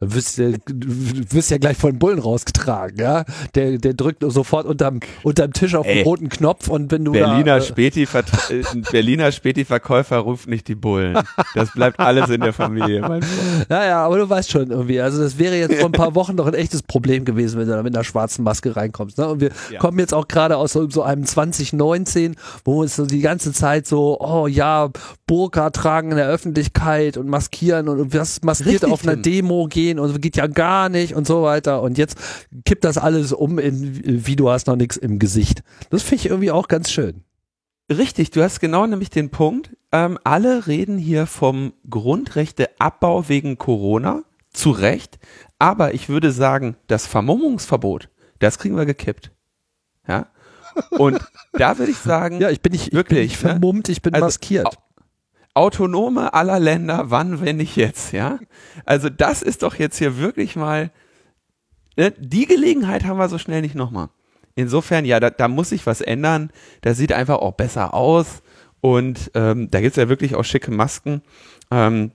Du 0.03 0.15
wirst, 0.15 0.37
du 0.39 0.55
wirst 0.67 1.51
ja 1.51 1.59
gleich 1.59 1.77
von 1.77 1.99
Bullen 1.99 2.19
rausgetragen, 2.19 2.99
ja. 2.99 3.25
Der, 3.55 3.79
der 3.79 3.95
drückt 3.95 4.25
sofort 4.27 4.67
unterm, 4.67 4.99
unterm 5.23 5.53
Tisch 5.53 5.77
auf 5.77 5.87
Ey. 5.87 5.95
den 5.97 6.05
roten 6.05 6.29
Knopf 6.29 6.67
und 6.69 6.91
wenn 6.91 7.05
du 7.05 7.13
Berliner, 7.13 7.45
da, 7.45 7.57
äh, 7.59 7.63
Späti 7.63 8.03
äh, 8.03 8.63
Berliner 8.91 9.31
Späti-Verkäufer 9.31 10.19
ruft 10.19 10.49
nicht 10.49 10.67
die 10.67 10.75
Bullen. 10.75 11.19
Das 11.55 11.71
bleibt 11.73 12.01
alles 12.01 12.31
in 12.31 12.41
der 12.41 12.53
Familie. 12.53 13.01
Naja, 13.69 14.05
aber 14.05 14.19
du 14.19 14.29
weißt 14.29 14.51
schon 14.51 14.71
irgendwie, 14.71 15.01
also 15.01 15.23
das 15.23 15.39
wäre 15.39 15.57
jetzt 15.57 15.77
vor 15.77 15.89
ein 15.89 15.93
paar 15.93 16.15
Wochen 16.17 16.37
doch 16.37 16.47
ein 16.49 16.55
echtes 16.55 16.83
Problem 16.83 17.25
gewesen, 17.25 17.61
wenn 17.61 17.69
du 17.69 17.75
da 17.75 17.83
mit 17.83 17.95
einer 17.95 18.05
schwarzen 18.05 18.43
Maske 18.43 18.75
reinkommst. 18.75 19.19
Ne? 19.19 19.29
Und 19.29 19.41
wir 19.41 19.51
Ja. 19.71 19.79
kommen 19.79 19.99
jetzt 20.01 20.15
auch 20.15 20.27
gerade 20.27 20.57
aus 20.57 20.73
so, 20.73 20.91
so 20.91 21.03
einem 21.03 21.25
2019, 21.25 22.35
wo 22.65 22.83
es 22.83 22.97
so 22.97 23.07
die 23.07 23.21
ganze 23.21 23.53
Zeit 23.53 23.87
so, 23.87 24.19
oh 24.21 24.47
ja, 24.47 24.91
Burka 25.27 25.71
tragen 25.71 26.11
in 26.11 26.17
der 26.17 26.29
Öffentlichkeit 26.29 27.17
und 27.17 27.29
maskieren 27.29 27.89
und 27.89 28.13
was 28.15 28.43
maskiert 28.43 28.83
Richtig, 28.83 28.93
auf 28.93 29.03
einer 29.05 29.15
Tim. 29.15 29.23
Demo 29.23 29.67
gehen 29.69 29.92
und 29.99 30.21
geht 30.21 30.37
ja 30.37 30.47
gar 30.47 30.89
nicht 30.89 31.15
und 31.15 31.27
so 31.27 31.43
weiter. 31.43 31.83
Und 31.83 31.99
jetzt 31.99 32.17
kippt 32.65 32.85
das 32.85 32.99
alles 32.99 33.33
um 33.33 33.59
in, 33.59 34.27
wie 34.27 34.37
du 34.37 34.51
hast 34.51 34.67
noch 34.67 34.77
nichts 34.77 34.97
im 34.97 35.19
Gesicht. 35.19 35.63
Das 35.91 36.03
finde 36.03 36.17
ich 36.17 36.27
irgendwie 36.27 36.51
auch 36.51 36.69
ganz 36.69 36.91
schön. 36.91 37.25
Richtig, 37.91 38.31
du 38.31 38.43
hast 38.43 38.61
genau 38.61 38.87
nämlich 38.87 39.11
den 39.11 39.31
Punkt. 39.31 39.71
Ähm, 39.91 40.19
alle 40.25 40.67
reden 40.67 40.99
hier 40.99 41.27
vom 41.27 41.73
Grundrechteabbau 41.91 43.29
wegen 43.29 43.59
Corona. 43.59 44.23
Zu 44.53 44.71
Recht. 44.71 45.19
Aber 45.59 45.95
ich 45.95 46.09
würde 46.11 46.31
sagen, 46.31 46.77
das 46.87 47.07
Vermummungsverbot, 47.07 48.11
das 48.39 48.59
kriegen 48.59 48.77
wir 48.77 48.85
gekippt. 48.85 49.31
Ja. 50.07 50.27
Und 50.91 51.21
da 51.53 51.79
würde 51.79 51.93
ich 51.93 51.99
sagen, 51.99 52.39
Ja, 52.41 52.51
ich 52.51 52.61
bin 52.61 52.73
nicht, 52.73 52.85
ich 52.87 52.91
bin 52.91 52.99
Wirklich, 52.99 53.31
nicht 53.31 53.43
ne? 53.45 53.51
vermummt, 53.51 53.89
ich 53.89 54.03
bin 54.03 54.15
Also, 54.15 54.27
maskiert. 54.27 54.77
Autonome 55.55 56.33
aller 56.33 56.59
Länder, 56.59 57.11
wann, 57.11 57.41
wenn 57.41 57.59
nicht 57.59 57.77
jetzt, 57.77 58.13
ja? 58.13 58.39
Also 58.87 59.11
das 59.11 59.43
ist 59.43 59.63
doch 59.63 59.75
jetzt 59.75 59.99
hier 59.99 60.19
wirklich 60.19 60.57
mal, 60.57 60.91
ne, 61.97 62.13
die 62.19 62.47
Gelegenheit 62.47 63.05
haben 63.05 63.19
wir 63.19 63.29
so 63.29 63.39
schnell 63.39 63.61
nicht 63.61 63.75
nochmal. 63.75 64.09
Insofern, 64.55 65.05
ja, 65.05 65.21
da, 65.21 65.31
da 65.31 65.49
muss 65.49 65.71
sich 65.71 65.87
was 65.87 66.01
ändern. 66.01 66.51
Das 66.83 66.99
sieht 66.99 67.13
einfach 67.13 67.39
auch 67.39 67.53
besser 67.53 67.95
aus. 67.95 68.43
Und 68.81 69.31
ähm, 69.35 69.71
da 69.71 69.81
gibt's 69.81 69.97
ja 69.97 70.09
wirklich 70.09 70.35
auch 70.35 70.45
schicke 70.45 70.71
Masken. 70.71 71.23
Ähm, 71.71 72.13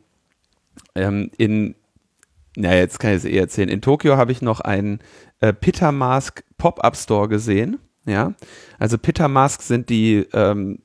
ähm, 0.96 1.32
in, 1.38 1.75
na 2.56 2.75
jetzt 2.75 3.00
kann 3.00 3.12
ich 3.12 3.17
es 3.17 3.25
eh 3.25 3.38
erzählen. 3.38 3.70
In 3.70 3.82
Tokio 3.82 4.17
habe 4.17 4.32
ich 4.32 4.41
noch 4.41 4.60
einen 4.60 5.00
äh, 5.39 5.53
Pitta 5.53 5.91
Mask 5.91 6.44
Pop-Up 6.58 6.96
Store 6.96 7.27
gesehen. 7.27 7.79
Ja, 8.06 8.34
also 8.79 8.98
Pitta 8.98 9.27
Mask 9.27 9.62
sind 9.62 9.89
die, 9.89 10.27
ähm, 10.34 10.79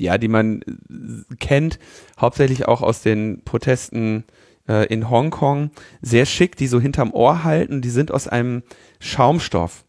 ja, 0.00 0.18
die 0.18 0.28
man 0.28 0.62
äh, 0.62 1.34
kennt, 1.38 1.78
hauptsächlich 2.20 2.66
auch 2.66 2.82
aus 2.82 3.02
den 3.02 3.42
Protesten 3.44 4.24
äh, 4.68 4.86
in 4.86 5.10
Hongkong. 5.10 5.70
Sehr 6.02 6.26
schick, 6.26 6.56
die 6.56 6.66
so 6.66 6.80
hinterm 6.80 7.12
Ohr 7.12 7.44
halten. 7.44 7.82
Die 7.82 7.90
sind 7.90 8.10
aus 8.10 8.28
einem 8.28 8.62
Schaumstoff 8.98 9.84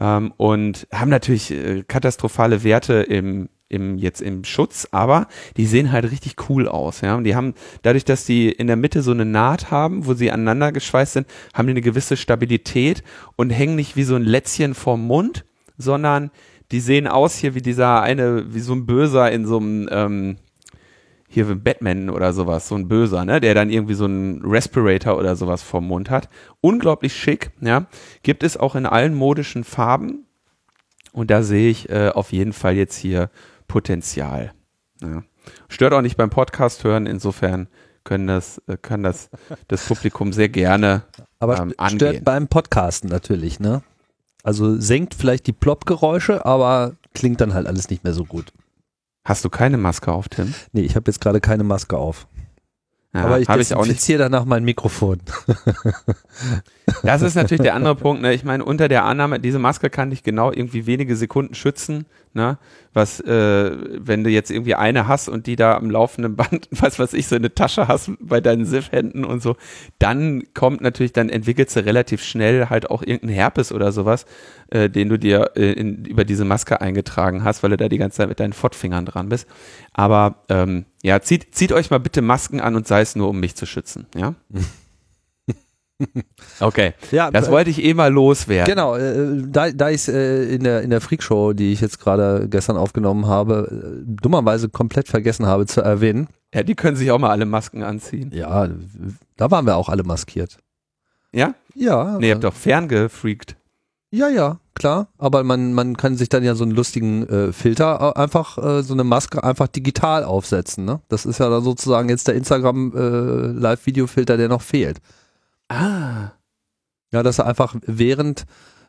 ähm, 0.00 0.32
und 0.36 0.86
haben 0.92 1.10
natürlich 1.10 1.50
äh, 1.50 1.82
katastrophale 1.86 2.62
Werte 2.64 2.94
im 3.02 3.48
im 3.70 3.98
jetzt 3.98 4.22
im 4.22 4.44
Schutz, 4.44 4.88
aber 4.92 5.28
die 5.58 5.66
sehen 5.66 5.92
halt 5.92 6.10
richtig 6.10 6.36
cool 6.48 6.68
aus, 6.68 7.02
ja. 7.02 7.16
Und 7.16 7.24
die 7.24 7.34
haben 7.34 7.52
dadurch, 7.82 8.06
dass 8.06 8.24
die 8.24 8.50
in 8.50 8.66
der 8.66 8.76
Mitte 8.76 9.02
so 9.02 9.10
eine 9.10 9.26
Naht 9.26 9.70
haben, 9.70 10.06
wo 10.06 10.14
sie 10.14 10.30
aneinander 10.30 10.72
geschweißt 10.72 11.12
sind, 11.12 11.26
haben 11.52 11.66
die 11.66 11.72
eine 11.72 11.82
gewisse 11.82 12.16
Stabilität 12.16 13.02
und 13.36 13.50
hängen 13.50 13.76
nicht 13.76 13.94
wie 13.94 14.04
so 14.04 14.14
ein 14.14 14.22
Lätzchen 14.22 14.74
vorm 14.74 15.06
Mund, 15.06 15.44
sondern 15.76 16.30
die 16.72 16.80
sehen 16.80 17.06
aus 17.06 17.36
hier 17.36 17.54
wie 17.54 17.62
dieser 17.62 18.02
eine, 18.02 18.52
wie 18.54 18.60
so 18.60 18.74
ein 18.74 18.86
Böser 18.86 19.30
in 19.32 19.46
so 19.46 19.58
einem 19.58 19.88
ähm, 19.90 20.36
hier 21.28 21.48
wie 21.48 21.54
Batman 21.54 22.08
oder 22.08 22.32
sowas, 22.32 22.68
so 22.68 22.74
ein 22.74 22.88
Böser, 22.88 23.24
ne, 23.24 23.40
der 23.40 23.54
dann 23.54 23.70
irgendwie 23.70 23.94
so 23.94 24.06
einen 24.06 24.42
Respirator 24.44 25.18
oder 25.18 25.36
sowas 25.36 25.62
vorm 25.62 25.86
Mund 25.86 26.08
hat. 26.08 26.28
Unglaublich 26.62 27.14
schick, 27.14 27.50
ja. 27.60 27.86
Gibt 28.22 28.42
es 28.42 28.56
auch 28.56 28.74
in 28.74 28.86
allen 28.86 29.14
modischen 29.14 29.62
Farben. 29.64 30.24
Und 31.12 31.30
da 31.30 31.42
sehe 31.42 31.70
ich 31.70 31.90
äh, 31.90 32.10
auf 32.14 32.32
jeden 32.32 32.52
Fall 32.52 32.74
jetzt 32.76 32.96
hier 32.96 33.30
Potenzial. 33.66 34.52
Ja. 35.02 35.22
Stört 35.68 35.92
auch 35.92 36.02
nicht 36.02 36.16
beim 36.16 36.30
Podcast 36.30 36.84
hören, 36.84 37.06
insofern 37.06 37.68
können 38.04 38.26
das, 38.26 38.62
äh, 38.66 38.76
kann 38.80 39.02
das 39.02 39.28
das 39.68 39.86
Publikum 39.86 40.32
sehr 40.32 40.48
gerne 40.48 41.02
Aber 41.38 41.58
ähm, 41.58 41.74
angehen. 41.76 41.98
stört 41.98 42.24
beim 42.24 42.48
Podcasten 42.48 43.10
natürlich, 43.10 43.60
ne? 43.60 43.82
Also 44.42 44.78
senkt 44.80 45.14
vielleicht 45.14 45.46
die 45.46 45.52
Plop-Geräusche, 45.52 46.46
aber 46.46 46.96
klingt 47.14 47.40
dann 47.40 47.54
halt 47.54 47.66
alles 47.66 47.90
nicht 47.90 48.04
mehr 48.04 48.14
so 48.14 48.24
gut. 48.24 48.52
Hast 49.24 49.44
du 49.44 49.50
keine 49.50 49.76
Maske 49.76 50.12
auf, 50.12 50.28
Tim? 50.28 50.54
Nee, 50.72 50.82
ich 50.82 50.96
habe 50.96 51.10
jetzt 51.10 51.20
gerade 51.20 51.40
keine 51.40 51.64
Maske 51.64 51.98
auf. 51.98 52.26
Ja, 53.14 53.24
aber 53.24 53.40
ich 53.40 53.48
desinfiziere 53.48 54.18
danach 54.18 54.44
mein 54.44 54.64
Mikrofon. 54.64 55.20
Das 57.02 57.22
ist 57.22 57.34
natürlich 57.34 57.62
der 57.62 57.74
andere 57.74 57.94
Punkt. 57.94 58.22
Ne? 58.22 58.32
Ich 58.32 58.44
meine, 58.44 58.64
unter 58.64 58.88
der 58.88 59.04
Annahme, 59.04 59.38
diese 59.40 59.58
Maske 59.58 59.90
kann 59.90 60.10
dich 60.10 60.22
genau 60.22 60.50
irgendwie 60.50 60.86
wenige 60.86 61.16
Sekunden 61.16 61.54
schützen. 61.54 62.06
Ne? 62.38 62.56
Was, 62.92 63.18
äh, 63.18 63.72
wenn 63.98 64.22
du 64.22 64.30
jetzt 64.30 64.52
irgendwie 64.52 64.76
eine 64.76 65.08
hast 65.08 65.28
und 65.28 65.48
die 65.48 65.56
da 65.56 65.76
am 65.76 65.90
laufenden 65.90 66.36
Band, 66.36 66.68
was 66.70 67.00
weiß 67.00 67.14
ich, 67.14 67.26
so 67.26 67.34
eine 67.34 67.52
Tasche 67.52 67.88
hast 67.88 68.12
bei 68.20 68.40
deinen 68.40 68.64
Siff-Händen 68.64 69.24
und 69.24 69.42
so, 69.42 69.56
dann 69.98 70.44
kommt 70.54 70.80
natürlich, 70.80 71.12
dann 71.12 71.30
entwickelst 71.30 71.74
du 71.74 71.84
relativ 71.84 72.22
schnell 72.22 72.68
halt 72.70 72.90
auch 72.90 73.02
irgendeinen 73.02 73.34
Herpes 73.34 73.72
oder 73.72 73.90
sowas, 73.90 74.24
äh, 74.70 74.88
den 74.88 75.08
du 75.08 75.18
dir 75.18 75.50
äh, 75.56 75.72
in, 75.72 76.04
über 76.04 76.24
diese 76.24 76.44
Maske 76.44 76.80
eingetragen 76.80 77.42
hast, 77.42 77.64
weil 77.64 77.70
du 77.70 77.76
da 77.76 77.88
die 77.88 77.98
ganze 77.98 78.18
Zeit 78.18 78.28
mit 78.28 78.38
deinen 78.38 78.52
Fottfingern 78.52 79.04
dran 79.04 79.28
bist. 79.28 79.48
Aber 79.92 80.44
ähm, 80.48 80.84
ja, 81.02 81.20
zieht, 81.20 81.56
zieht 81.56 81.72
euch 81.72 81.90
mal 81.90 81.98
bitte 81.98 82.22
Masken 82.22 82.60
an 82.60 82.76
und 82.76 82.86
sei 82.86 83.00
es 83.00 83.16
nur, 83.16 83.30
um 83.30 83.40
mich 83.40 83.56
zu 83.56 83.66
schützen. 83.66 84.06
Ja. 84.14 84.36
Okay. 86.60 86.94
Ja, 87.10 87.30
Das 87.30 87.48
äh, 87.48 87.50
wollte 87.50 87.70
ich 87.70 87.82
eh 87.82 87.94
mal 87.94 88.12
loswerden. 88.12 88.72
Genau, 88.72 88.96
äh, 88.96 89.42
da, 89.46 89.70
da 89.70 89.90
ich 89.90 90.08
äh, 90.08 90.54
in 90.54 90.64
der 90.64 90.82
in 90.82 90.90
der 90.90 91.00
Freakshow, 91.00 91.52
die 91.52 91.72
ich 91.72 91.80
jetzt 91.80 92.00
gerade 92.00 92.48
gestern 92.48 92.76
aufgenommen 92.76 93.26
habe, 93.26 94.00
äh, 94.00 94.04
dummerweise 94.06 94.68
komplett 94.68 95.08
vergessen 95.08 95.46
habe 95.46 95.66
zu 95.66 95.80
erwähnen. 95.80 96.28
Ja, 96.54 96.62
die 96.62 96.74
können 96.74 96.96
sich 96.96 97.10
auch 97.10 97.18
mal 97.18 97.30
alle 97.30 97.46
Masken 97.46 97.82
anziehen. 97.82 98.30
Ja, 98.32 98.68
da 99.36 99.50
waren 99.50 99.66
wir 99.66 99.76
auch 99.76 99.88
alle 99.88 100.02
maskiert. 100.04 100.58
Ja? 101.32 101.54
Ja. 101.74 102.16
Nee, 102.18 102.28
ihr 102.28 102.34
habt 102.34 102.44
doch 102.44 102.54
ferngefreakt. 102.54 103.56
Ja, 104.10 104.28
ja, 104.28 104.58
klar. 104.74 105.08
Aber 105.18 105.44
man, 105.44 105.74
man 105.74 105.96
kann 105.96 106.16
sich 106.16 106.30
dann 106.30 106.42
ja 106.42 106.54
so 106.54 106.64
einen 106.64 106.72
lustigen 106.72 107.28
äh, 107.28 107.52
Filter 107.52 108.14
äh, 108.16 108.18
einfach, 108.18 108.56
äh, 108.56 108.82
so 108.82 108.94
eine 108.94 109.04
Maske 109.04 109.44
einfach 109.44 109.68
digital 109.68 110.24
aufsetzen. 110.24 110.86
Ne? 110.86 111.00
Das 111.08 111.26
ist 111.26 111.38
ja 111.38 111.50
dann 111.50 111.62
sozusagen 111.62 112.08
jetzt 112.08 112.26
der 112.26 112.34
Instagram 112.34 112.92
äh, 112.96 113.60
Live-Video-Filter, 113.60 114.38
der 114.38 114.48
noch 114.48 114.62
fehlt. 114.62 114.98
Ah. 115.68 116.32
Ja, 117.12 117.22
dass 117.22 117.36
du 117.36 117.44
einfach 117.44 117.76
während, 117.86 118.44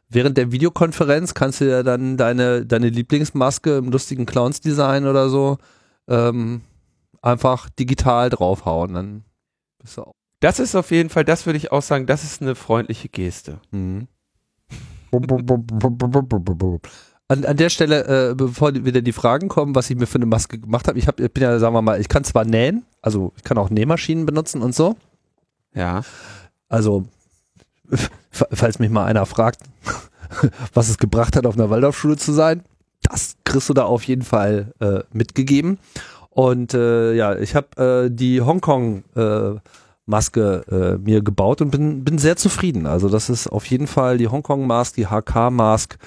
während 0.09 0.37
der 0.37 0.51
Videokonferenz 0.51 1.33
kannst 1.33 1.61
du 1.61 1.69
ja 1.69 1.83
dann 1.83 2.17
deine, 2.17 2.65
deine 2.65 2.89
Lieblingsmaske 2.89 3.77
im 3.77 3.91
lustigen 3.91 4.25
Clowns-Design 4.25 5.05
oder 5.07 5.29
so 5.29 5.57
ähm, 6.07 6.61
einfach 7.21 7.69
digital 7.69 8.29
draufhauen. 8.29 8.93
Dann 8.93 9.23
bist 9.79 9.97
du 9.97 10.03
auch. 10.03 10.13
Das 10.41 10.59
ist 10.59 10.75
auf 10.75 10.91
jeden 10.91 11.09
Fall, 11.09 11.25
das 11.25 11.45
würde 11.45 11.57
ich 11.57 11.71
auch 11.71 11.81
sagen, 11.81 12.05
das 12.05 12.23
ist 12.23 12.41
eine 12.41 12.55
freundliche 12.55 13.09
Geste. 13.09 13.59
Mhm. 13.71 14.07
An, 17.27 17.45
an 17.45 17.57
der 17.57 17.69
Stelle, 17.69 18.31
äh, 18.31 18.35
bevor 18.35 18.73
wieder 18.73 19.01
die 19.01 19.11
Fragen 19.11 19.49
kommen, 19.49 19.75
was 19.75 19.89
ich 19.89 19.97
mir 19.97 20.07
für 20.07 20.17
eine 20.17 20.25
Maske 20.25 20.59
gemacht 20.59 20.87
habe, 20.87 20.97
ich, 20.97 21.07
hab, 21.07 21.19
ich 21.19 21.31
bin 21.31 21.43
ja, 21.43 21.59
sagen 21.59 21.75
wir 21.75 21.81
mal, 21.81 21.99
ich 21.99 22.09
kann 22.09 22.23
zwar 22.23 22.45
nähen, 22.45 22.85
also 23.01 23.33
ich 23.35 23.43
kann 23.43 23.57
auch 23.57 23.69
Nähmaschinen 23.69 24.25
benutzen 24.25 24.61
und 24.61 24.73
so. 24.73 24.95
Ja. 25.73 26.03
Also, 26.69 27.05
falls 28.31 28.79
mich 28.79 28.89
mal 28.89 29.05
einer 29.05 29.25
fragt, 29.25 29.61
was 30.73 30.89
es 30.89 30.97
gebracht 30.97 31.35
hat, 31.35 31.45
auf 31.45 31.55
einer 31.55 31.69
Waldorfschule 31.69 32.15
zu 32.15 32.31
sein, 32.31 32.63
das 33.01 33.35
kriegst 33.43 33.67
du 33.69 33.73
da 33.73 33.83
auf 33.83 34.03
jeden 34.03 34.21
Fall 34.21 34.73
äh, 34.79 34.99
mitgegeben. 35.11 35.79
Und 36.29 36.73
äh, 36.73 37.13
ja, 37.13 37.35
ich 37.37 37.55
habe 37.55 38.05
äh, 38.05 38.09
die 38.09 38.41
Hongkong 38.41 39.03
äh, 39.15 39.55
äh, 40.09 40.97
mir 40.97 41.21
gebaut 41.21 41.61
und 41.61 41.71
bin, 41.71 42.03
bin 42.03 42.17
sehr 42.17 42.35
zufrieden. 42.35 42.85
Also 42.85 43.09
das 43.09 43.29
ist 43.29 43.47
auf 43.47 43.65
jeden 43.65 43.87
Fall 43.87 44.17
die 44.17 44.27
Hongkong 44.27 44.65
Mask, 44.65 44.95
die 44.95 45.07
HK 45.07 45.51
Mask. 45.51 45.97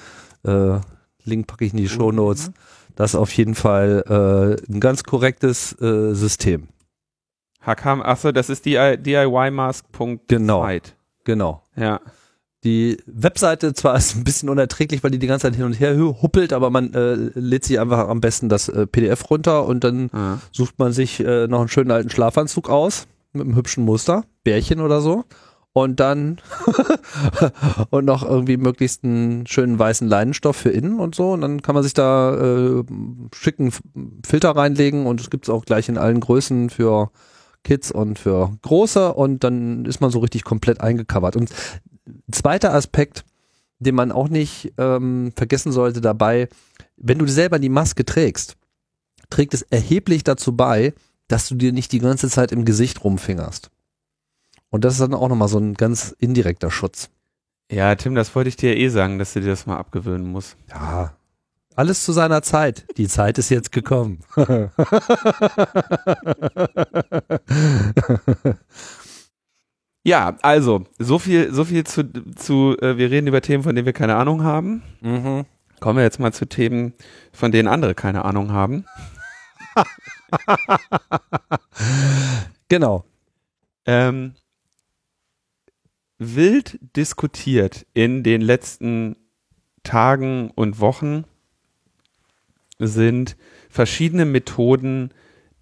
Äh, 0.43 0.79
Link 1.23 1.47
packe 1.47 1.65
ich 1.65 1.71
in 1.71 1.77
die 1.77 1.87
Show 1.87 2.11
Notes. 2.11 2.51
Das 2.95 3.11
ist 3.11 3.15
auf 3.15 3.31
jeden 3.33 3.55
Fall 3.55 4.03
äh, 4.67 4.71
ein 4.71 4.79
ganz 4.79 5.03
korrektes 5.03 5.79
äh, 5.81 6.13
System. 6.13 6.67
Hakam, 7.65 8.01
achso, 8.01 8.31
das 8.31 8.49
ist 8.49 8.65
DIYmask.site. 8.65 10.21
Genau. 10.27 10.67
Genau. 11.23 11.63
Ja. 11.75 11.99
Die 12.63 12.97
Webseite 13.05 13.73
zwar 13.73 13.95
ist 13.97 14.15
ein 14.15 14.23
bisschen 14.23 14.47
unerträglich, 14.49 15.03
weil 15.03 15.11
die 15.11 15.19
die 15.19 15.27
ganze 15.27 15.47
Zeit 15.47 15.55
hin 15.55 15.65
und 15.65 15.73
her 15.79 15.97
hu- 15.97 16.21
huppelt, 16.21 16.53
aber 16.53 16.69
man 16.69 16.93
äh, 16.93 17.13
lädt 17.35 17.65
sich 17.65 17.77
einfach 17.79 18.07
am 18.07 18.21
besten 18.21 18.47
das 18.47 18.69
äh, 18.69 18.87
PDF 18.87 19.29
runter 19.29 19.65
und 19.65 19.83
dann 19.83 20.09
Ah. 20.13 20.37
sucht 20.51 20.79
man 20.79 20.93
sich 20.93 21.19
äh, 21.19 21.47
noch 21.47 21.59
einen 21.59 21.67
schönen 21.67 21.91
alten 21.91 22.09
Schlafanzug 22.09 22.69
aus 22.69 23.07
mit 23.33 23.43
einem 23.45 23.55
hübschen 23.55 23.83
Muster, 23.83 24.23
Bärchen 24.45 24.79
oder 24.79 25.01
so 25.01 25.25
und 25.73 25.99
dann 25.99 26.39
und 27.89 28.05
noch 28.05 28.23
irgendwie 28.23 28.55
möglichst 28.57 29.03
einen 29.03 29.45
schönen 29.47 29.77
weißen 29.77 30.07
Leinenstoff 30.07 30.55
für 30.55 30.69
innen 30.69 30.99
und 31.01 31.15
so 31.15 31.31
und 31.33 31.41
dann 31.41 31.61
kann 31.61 31.75
man 31.75 31.83
sich 31.83 31.93
da 31.93 32.33
äh, 32.35 32.83
schicken 33.35 33.71
Filter 34.25 34.51
reinlegen 34.55 35.05
und 35.05 35.19
es 35.19 35.29
gibt 35.29 35.45
es 35.45 35.49
auch 35.49 35.65
gleich 35.65 35.89
in 35.89 35.97
allen 35.97 36.19
Größen 36.21 36.69
für 36.69 37.09
Kids 37.63 37.91
und 37.91 38.19
für 38.19 38.57
Große 38.61 39.13
und 39.13 39.43
dann 39.43 39.85
ist 39.85 40.01
man 40.01 40.11
so 40.11 40.19
richtig 40.19 40.43
komplett 40.43 40.81
eingecovert. 40.81 41.35
Und 41.35 41.49
zweiter 42.31 42.73
Aspekt, 42.73 43.23
den 43.79 43.95
man 43.95 44.11
auch 44.11 44.29
nicht 44.29 44.73
ähm, 44.77 45.31
vergessen 45.35 45.71
sollte 45.71 46.01
dabei, 46.01 46.49
wenn 46.97 47.19
du 47.19 47.27
selber 47.27 47.59
die 47.59 47.69
Maske 47.69 48.05
trägst, 48.05 48.55
trägt 49.29 49.53
es 49.53 49.63
erheblich 49.63 50.23
dazu 50.23 50.55
bei, 50.55 50.93
dass 51.27 51.47
du 51.47 51.55
dir 51.55 51.71
nicht 51.71 51.91
die 51.91 51.99
ganze 51.99 52.29
Zeit 52.29 52.51
im 52.51 52.65
Gesicht 52.65 53.03
rumfingerst. 53.03 53.71
Und 54.69 54.83
das 54.85 54.93
ist 54.93 55.01
dann 55.01 55.13
auch 55.13 55.29
nochmal 55.29 55.47
so 55.47 55.59
ein 55.59 55.73
ganz 55.75 56.15
indirekter 56.19 56.71
Schutz. 56.71 57.09
Ja, 57.71 57.95
Tim, 57.95 58.15
das 58.15 58.35
wollte 58.35 58.49
ich 58.49 58.55
dir 58.55 58.75
eh 58.75 58.89
sagen, 58.89 59.19
dass 59.19 59.33
du 59.33 59.39
dir 59.39 59.49
das 59.49 59.65
mal 59.65 59.77
abgewöhnen 59.77 60.31
musst. 60.31 60.57
Ja, 60.69 61.15
alles 61.75 62.03
zu 62.03 62.11
seiner 62.11 62.41
Zeit. 62.41 62.85
Die 62.97 63.07
Zeit 63.07 63.37
ist 63.37 63.49
jetzt 63.49 63.71
gekommen. 63.71 64.19
ja, 70.03 70.35
also, 70.41 70.85
so 70.99 71.19
viel, 71.19 71.53
so 71.53 71.65
viel 71.65 71.83
zu, 71.85 72.03
zu 72.35 72.77
äh, 72.81 72.97
wir 72.97 73.11
reden 73.11 73.27
über 73.27 73.41
Themen, 73.41 73.63
von 73.63 73.75
denen 73.75 73.85
wir 73.85 73.93
keine 73.93 74.15
Ahnung 74.15 74.43
haben. 74.43 74.83
Mhm. 75.01 75.45
Kommen 75.79 75.97
wir 75.97 76.03
jetzt 76.03 76.19
mal 76.19 76.33
zu 76.33 76.45
Themen, 76.45 76.93
von 77.31 77.51
denen 77.51 77.67
andere 77.67 77.93
keine 77.95 78.25
Ahnung 78.25 78.51
haben. 78.51 78.85
genau. 82.69 83.03
Ähm, 83.85 84.35
wild 86.17 86.79
diskutiert 86.95 87.85
in 87.93 88.23
den 88.23 88.41
letzten 88.41 89.17
Tagen 89.83 90.51
und 90.51 90.79
Wochen 90.79 91.25
sind 92.87 93.35
verschiedene 93.69 94.25
Methoden 94.25 95.11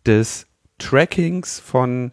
des 0.05 0.47
Trackings 0.77 1.59
von 1.59 2.11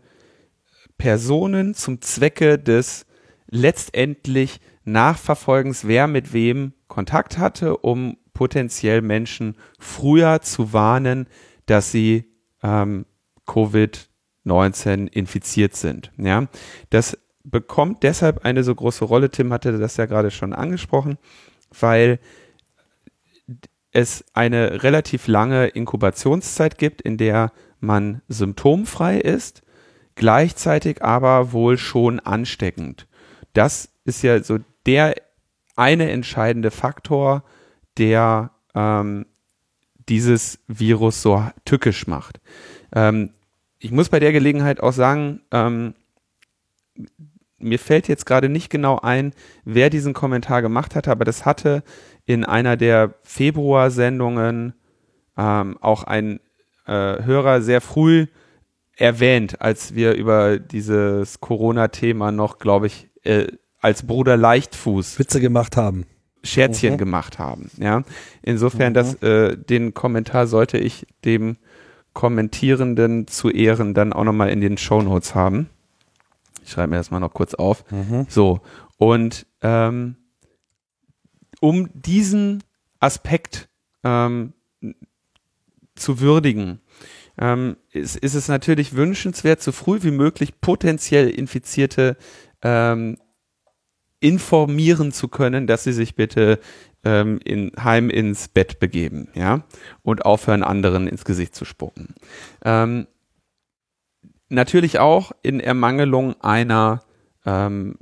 Personen 0.99 1.75
zum 1.75 2.01
Zwecke 2.01 2.59
des 2.59 3.07
letztendlich 3.51 4.61
Nachverfolgens, 4.85 5.87
wer 5.87 6.07
mit 6.07 6.33
wem 6.33 6.73
Kontakt 6.89 7.39
hatte, 7.39 7.77
um 7.77 8.17
potenziell 8.33 9.03
Menschen 9.03 9.57
früher 9.79 10.41
zu 10.41 10.73
warnen, 10.73 11.27
dass 11.67 11.93
sie 11.93 12.25
ähm, 12.63 13.05
Covid-19 13.47 15.09
infiziert 15.09 15.75
sind. 15.75 16.13
Ja, 16.17 16.47
das 16.91 17.19
bekommt 17.45 18.03
deshalb 18.03 18.45
eine 18.45 18.63
so 18.65 18.75
große 18.75 19.05
Rolle. 19.05 19.31
Tim 19.31 19.53
hatte 19.53 19.79
das 19.79 19.97
ja 19.97 20.07
gerade 20.07 20.31
schon 20.31 20.53
angesprochen, 20.53 21.19
weil 21.79 22.19
es 23.93 24.25
eine 24.35 24.83
relativ 24.83 25.29
lange 25.29 25.69
Inkubationszeit 25.69 26.79
gibt, 26.79 27.01
in 27.01 27.17
der 27.17 27.53
man 27.81 28.23
symptomfrei 28.29 29.19
ist, 29.19 29.63
gleichzeitig 30.15 31.03
aber 31.03 31.53
wohl 31.53 31.79
schon 31.79 32.21
ansteckend. 32.21 33.07
Das 33.53 33.89
ist 34.05 34.23
ja 34.23 34.43
so 34.43 34.59
der 34.87 35.15
eine 35.77 36.11
entscheidende 36.11 36.71
Faktor, 36.71 37.45
der 37.99 38.51
ähm, 38.75 39.27
dieses 40.09 40.59
Virus 40.67 41.23
so 41.23 41.45
tückisch 41.65 42.07
macht. 42.07 42.41
Ähm, 42.93 43.31
ich 43.79 43.93
muss 43.93 44.09
bei 44.09 44.19
der 44.19 44.33
Gelegenheit 44.33 44.81
auch 44.81 44.93
sagen, 44.93 45.41
ähm, 45.53 45.95
mir 47.59 47.79
fällt 47.79 48.09
jetzt 48.09 48.27
gerade 48.27 48.49
nicht 48.49 48.71
genau 48.71 48.99
ein, 49.01 49.33
wer 49.65 49.91
diesen 49.91 50.15
Kommentar 50.15 50.63
gemacht 50.63 50.95
hat, 50.95 51.09
aber 51.09 51.25
das 51.25 51.45
hatte 51.45 51.83
in 52.29 52.45
einer 52.45 52.77
der 52.77 53.15
Februarsendungen 53.23 54.75
ähm, 55.39 55.79
auch 55.81 56.05
ein 56.05 56.41
äh, 56.87 56.93
Hörer 57.25 57.63
sehr 57.63 57.81
früh 57.81 58.27
erwähnt, 58.97 59.63
als 59.63 59.95
wir 59.95 60.13
über 60.13 60.59
dieses 60.59 61.41
Corona-Thema 61.41 62.31
noch, 62.31 62.59
glaube 62.59 62.89
ich, 62.89 63.09
äh, 63.25 63.47
als 63.81 64.07
Bruder 64.07 64.37
Leichtfuß 64.37 65.19
Witze 65.19 65.41
gemacht 65.41 65.79
haben. 65.79 66.05
Scherzchen 66.45 66.95
mhm. 66.95 66.99
gemacht 66.99 67.39
haben. 67.39 67.71
Ja, 67.79 68.03
insofern, 68.43 68.91
mhm. 68.91 68.95
dass 68.95 69.15
äh, 69.23 69.57
den 69.57 69.95
Kommentar 69.95 70.47
sollte 70.47 70.77
ich 70.77 71.07
dem 71.25 71.57
Kommentierenden 72.13 73.27
zu 73.27 73.49
Ehren 73.49 73.95
dann 73.95 74.13
auch 74.13 74.25
nochmal 74.25 74.51
in 74.51 74.61
den 74.61 74.77
Shownotes 74.77 75.35
haben. 75.35 75.71
Ich 76.63 76.73
schreibe 76.73 76.91
mir 76.91 76.97
das 76.97 77.11
mal 77.11 77.21
noch 77.21 77.33
kurz 77.33 77.55
auf. 77.55 77.91
Mhm. 77.91 78.27
So, 78.29 78.61
und 78.99 79.47
ähm, 79.63 80.17
um 81.61 81.89
diesen 81.93 82.63
Aspekt 83.01 83.69
ähm, 84.05 84.53
zu 85.95 86.21
würdigen, 86.21 86.81
ähm, 87.39 87.77
ist, 87.93 88.17
ist 88.17 88.35
es 88.35 88.49
natürlich 88.49 88.95
wünschenswert, 88.95 89.63
so 89.63 89.73
früh 89.73 90.03
wie 90.03 90.11
möglich 90.11 90.61
potenziell 90.61 91.29
Infizierte 91.29 92.17
ähm, 92.63 93.19
informieren 94.21 95.13
zu 95.13 95.29
können, 95.29 95.67
dass 95.67 95.85
sie 95.85 95.93
sich 95.93 96.17
bitte 96.17 96.59
ähm, 97.05 97.39
in, 97.45 97.73
heim 97.83 98.11
ins 98.11 98.49
Bett 98.49 98.81
begeben, 98.81 99.29
ja, 99.35 99.63
und 100.03 100.25
aufhören, 100.25 100.65
anderen 100.65 101.07
ins 101.07 101.25
Gesicht 101.25 101.55
zu 101.55 101.65
spucken. 101.65 102.15
Ähm, 102.65 103.07
natürlich 104.49 104.99
auch 104.99 105.33
in 105.43 105.61
Ermangelung 105.61 106.41
einer 106.41 107.03
ähm, 107.47 107.97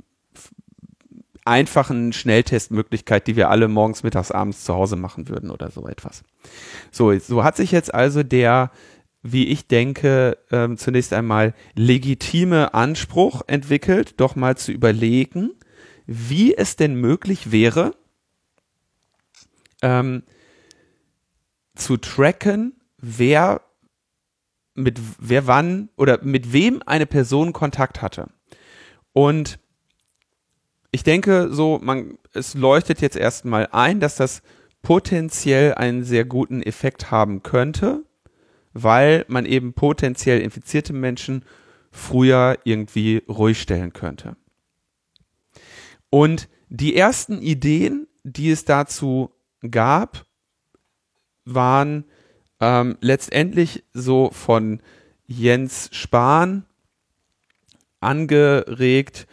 einfachen 1.47 2.13
Schnelltestmöglichkeit, 2.13 3.27
die 3.27 3.35
wir 3.35 3.49
alle 3.49 3.67
morgens, 3.67 4.03
mittags, 4.03 4.31
abends 4.31 4.63
zu 4.63 4.73
Hause 4.73 4.95
machen 4.95 5.29
würden 5.29 5.49
oder 5.49 5.71
so 5.71 5.87
etwas. 5.87 6.23
So, 6.91 7.17
so 7.17 7.43
hat 7.43 7.55
sich 7.55 7.71
jetzt 7.71 7.93
also 7.93 8.23
der, 8.23 8.71
wie 9.23 9.47
ich 9.47 9.67
denke, 9.67 10.37
ähm, 10.51 10.77
zunächst 10.77 11.13
einmal 11.13 11.53
legitime 11.75 12.73
Anspruch 12.73 13.41
entwickelt, 13.47 14.19
doch 14.19 14.35
mal 14.35 14.57
zu 14.57 14.71
überlegen, 14.71 15.51
wie 16.05 16.55
es 16.55 16.75
denn 16.75 16.95
möglich 16.95 17.51
wäre, 17.51 17.91
ähm, 19.81 20.23
zu 21.75 21.97
tracken, 21.97 22.75
wer 22.97 23.61
mit 24.73 24.99
wer 25.19 25.47
wann 25.47 25.89
oder 25.97 26.23
mit 26.23 26.53
wem 26.53 26.81
eine 26.85 27.05
Person 27.05 27.51
Kontakt 27.51 28.01
hatte. 28.01 28.29
Und 29.11 29.59
ich 30.97 31.03
denke 31.03 31.49
so, 31.51 31.79
man, 31.79 32.17
es 32.33 32.55
leuchtet 32.55 33.01
jetzt 33.01 33.17
erstmal 33.17 33.67
ein, 33.71 33.99
dass 33.99 34.15
das 34.15 34.41
potenziell 34.81 35.75
einen 35.75 36.03
sehr 36.03 36.25
guten 36.25 36.63
Effekt 36.63 37.11
haben 37.11 37.43
könnte, 37.43 38.03
weil 38.73 39.23
man 39.27 39.45
eben 39.45 39.73
potenziell 39.73 40.41
infizierte 40.41 40.93
Menschen 40.93 41.45
früher 41.91 42.57
irgendwie 42.63 43.21
ruhig 43.29 43.61
stellen 43.61 43.93
könnte. 43.93 44.37
Und 46.09 46.49
die 46.67 46.95
ersten 46.95 47.43
Ideen, 47.43 48.07
die 48.23 48.49
es 48.49 48.65
dazu 48.65 49.29
gab, 49.69 50.25
waren 51.45 52.05
ähm, 52.59 52.97
letztendlich 53.01 53.83
so 53.93 54.31
von 54.31 54.81
Jens 55.27 55.89
Spahn 55.91 56.65
angeregt, 57.99 59.27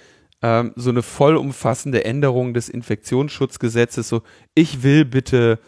ähm, 0.45 0.73
so 0.77 0.91
eine 0.91 1.03
vollumfassende 1.03 2.05
Änderung 2.05 2.53
des 2.53 2.69
Infektionsschutzgesetzes, 2.69 4.11
so 4.11 4.21
ich 4.55 4.83
will 4.83 5.07
bitte 5.07 5.59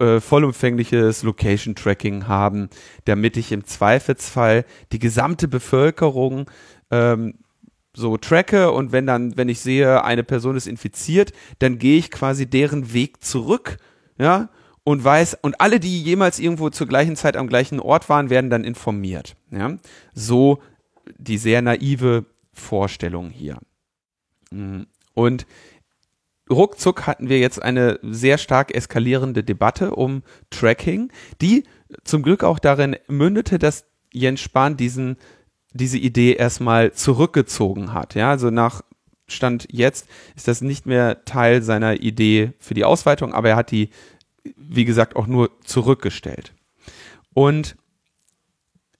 äh, 0.00 0.20
vollumfängliches 0.20 1.22
Location 1.22 1.74
Tracking 1.74 2.28
haben, 2.28 2.68
damit 3.06 3.38
ich 3.38 3.52
im 3.52 3.64
Zweifelsfall 3.64 4.66
die 4.92 4.98
gesamte 4.98 5.48
Bevölkerung 5.48 6.50
ähm, 6.90 7.36
so 7.94 8.18
tracke 8.18 8.70
und 8.70 8.92
wenn 8.92 9.06
dann, 9.06 9.38
wenn 9.38 9.48
ich 9.48 9.60
sehe, 9.60 10.04
eine 10.04 10.24
Person 10.24 10.56
ist 10.56 10.66
infiziert, 10.66 11.32
dann 11.58 11.78
gehe 11.78 11.96
ich 11.96 12.10
quasi 12.10 12.44
deren 12.44 12.92
Weg 12.92 13.24
zurück, 13.24 13.78
ja, 14.18 14.50
und 14.84 15.02
weiß, 15.02 15.38
und 15.40 15.58
alle, 15.62 15.80
die 15.80 16.02
jemals 16.02 16.38
irgendwo 16.38 16.68
zur 16.68 16.86
gleichen 16.86 17.16
Zeit 17.16 17.36
am 17.36 17.48
gleichen 17.48 17.80
Ort 17.80 18.10
waren, 18.10 18.28
werden 18.28 18.50
dann 18.50 18.64
informiert, 18.64 19.36
ja. 19.50 19.78
So 20.12 20.60
die 21.16 21.38
sehr 21.38 21.62
naive 21.62 22.26
Vorstellung 22.52 23.30
hier. 23.30 23.58
Mm. 24.50 24.82
Und 25.14 25.46
ruckzuck 26.50 27.06
hatten 27.06 27.28
wir 27.28 27.38
jetzt 27.38 27.60
eine 27.62 27.98
sehr 28.02 28.38
stark 28.38 28.74
eskalierende 28.74 29.44
Debatte 29.44 29.94
um 29.94 30.22
Tracking, 30.50 31.10
die 31.40 31.64
zum 32.04 32.22
Glück 32.22 32.44
auch 32.44 32.58
darin 32.58 32.96
mündete, 33.08 33.58
dass 33.58 33.84
Jens 34.12 34.40
Spahn 34.40 34.76
diesen 34.76 35.16
diese 35.72 35.98
Idee 35.98 36.32
erstmal 36.32 36.92
zurückgezogen 36.92 37.92
hat. 37.92 38.14
Ja, 38.14 38.30
also 38.30 38.50
nach 38.50 38.82
Stand 39.26 39.68
jetzt 39.70 40.08
ist 40.36 40.48
das 40.48 40.62
nicht 40.62 40.86
mehr 40.86 41.24
Teil 41.24 41.62
seiner 41.62 42.00
Idee 42.00 42.52
für 42.58 42.74
die 42.74 42.84
Ausweitung, 42.84 43.34
aber 43.34 43.50
er 43.50 43.56
hat 43.56 43.70
die, 43.70 43.90
wie 44.56 44.86
gesagt, 44.86 45.16
auch 45.16 45.26
nur 45.26 45.50
zurückgestellt. 45.64 46.54
Und 47.34 47.76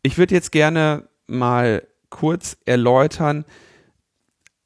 ich 0.02 0.18
würde 0.18 0.34
jetzt 0.34 0.52
gerne 0.52 1.08
mal 1.26 1.86
kurz 2.10 2.58
erläutern 2.66 3.44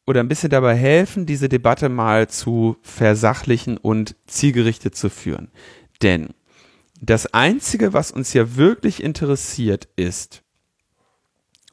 oder 0.07 0.21
ein 0.21 0.29
bisschen 0.29 0.51
dabei 0.51 0.75
helfen, 0.75 1.27
diese 1.27 1.49
Debatte 1.49 1.89
mal 1.89 2.29
zu 2.29 2.77
versachlichen 2.83 3.77
und 3.77 4.17
zielgerichtet 4.27 4.97
zu 4.97 5.11
führen. 5.11 5.51
Denn 6.03 6.31
das 7.01 7.33
Einzige, 7.35 7.93
was 7.93 8.13
uns 8.13 8.33
ja 8.33 8.57
wirklich 8.57 9.03
interessiert, 9.03 9.89
ist, 9.97 10.43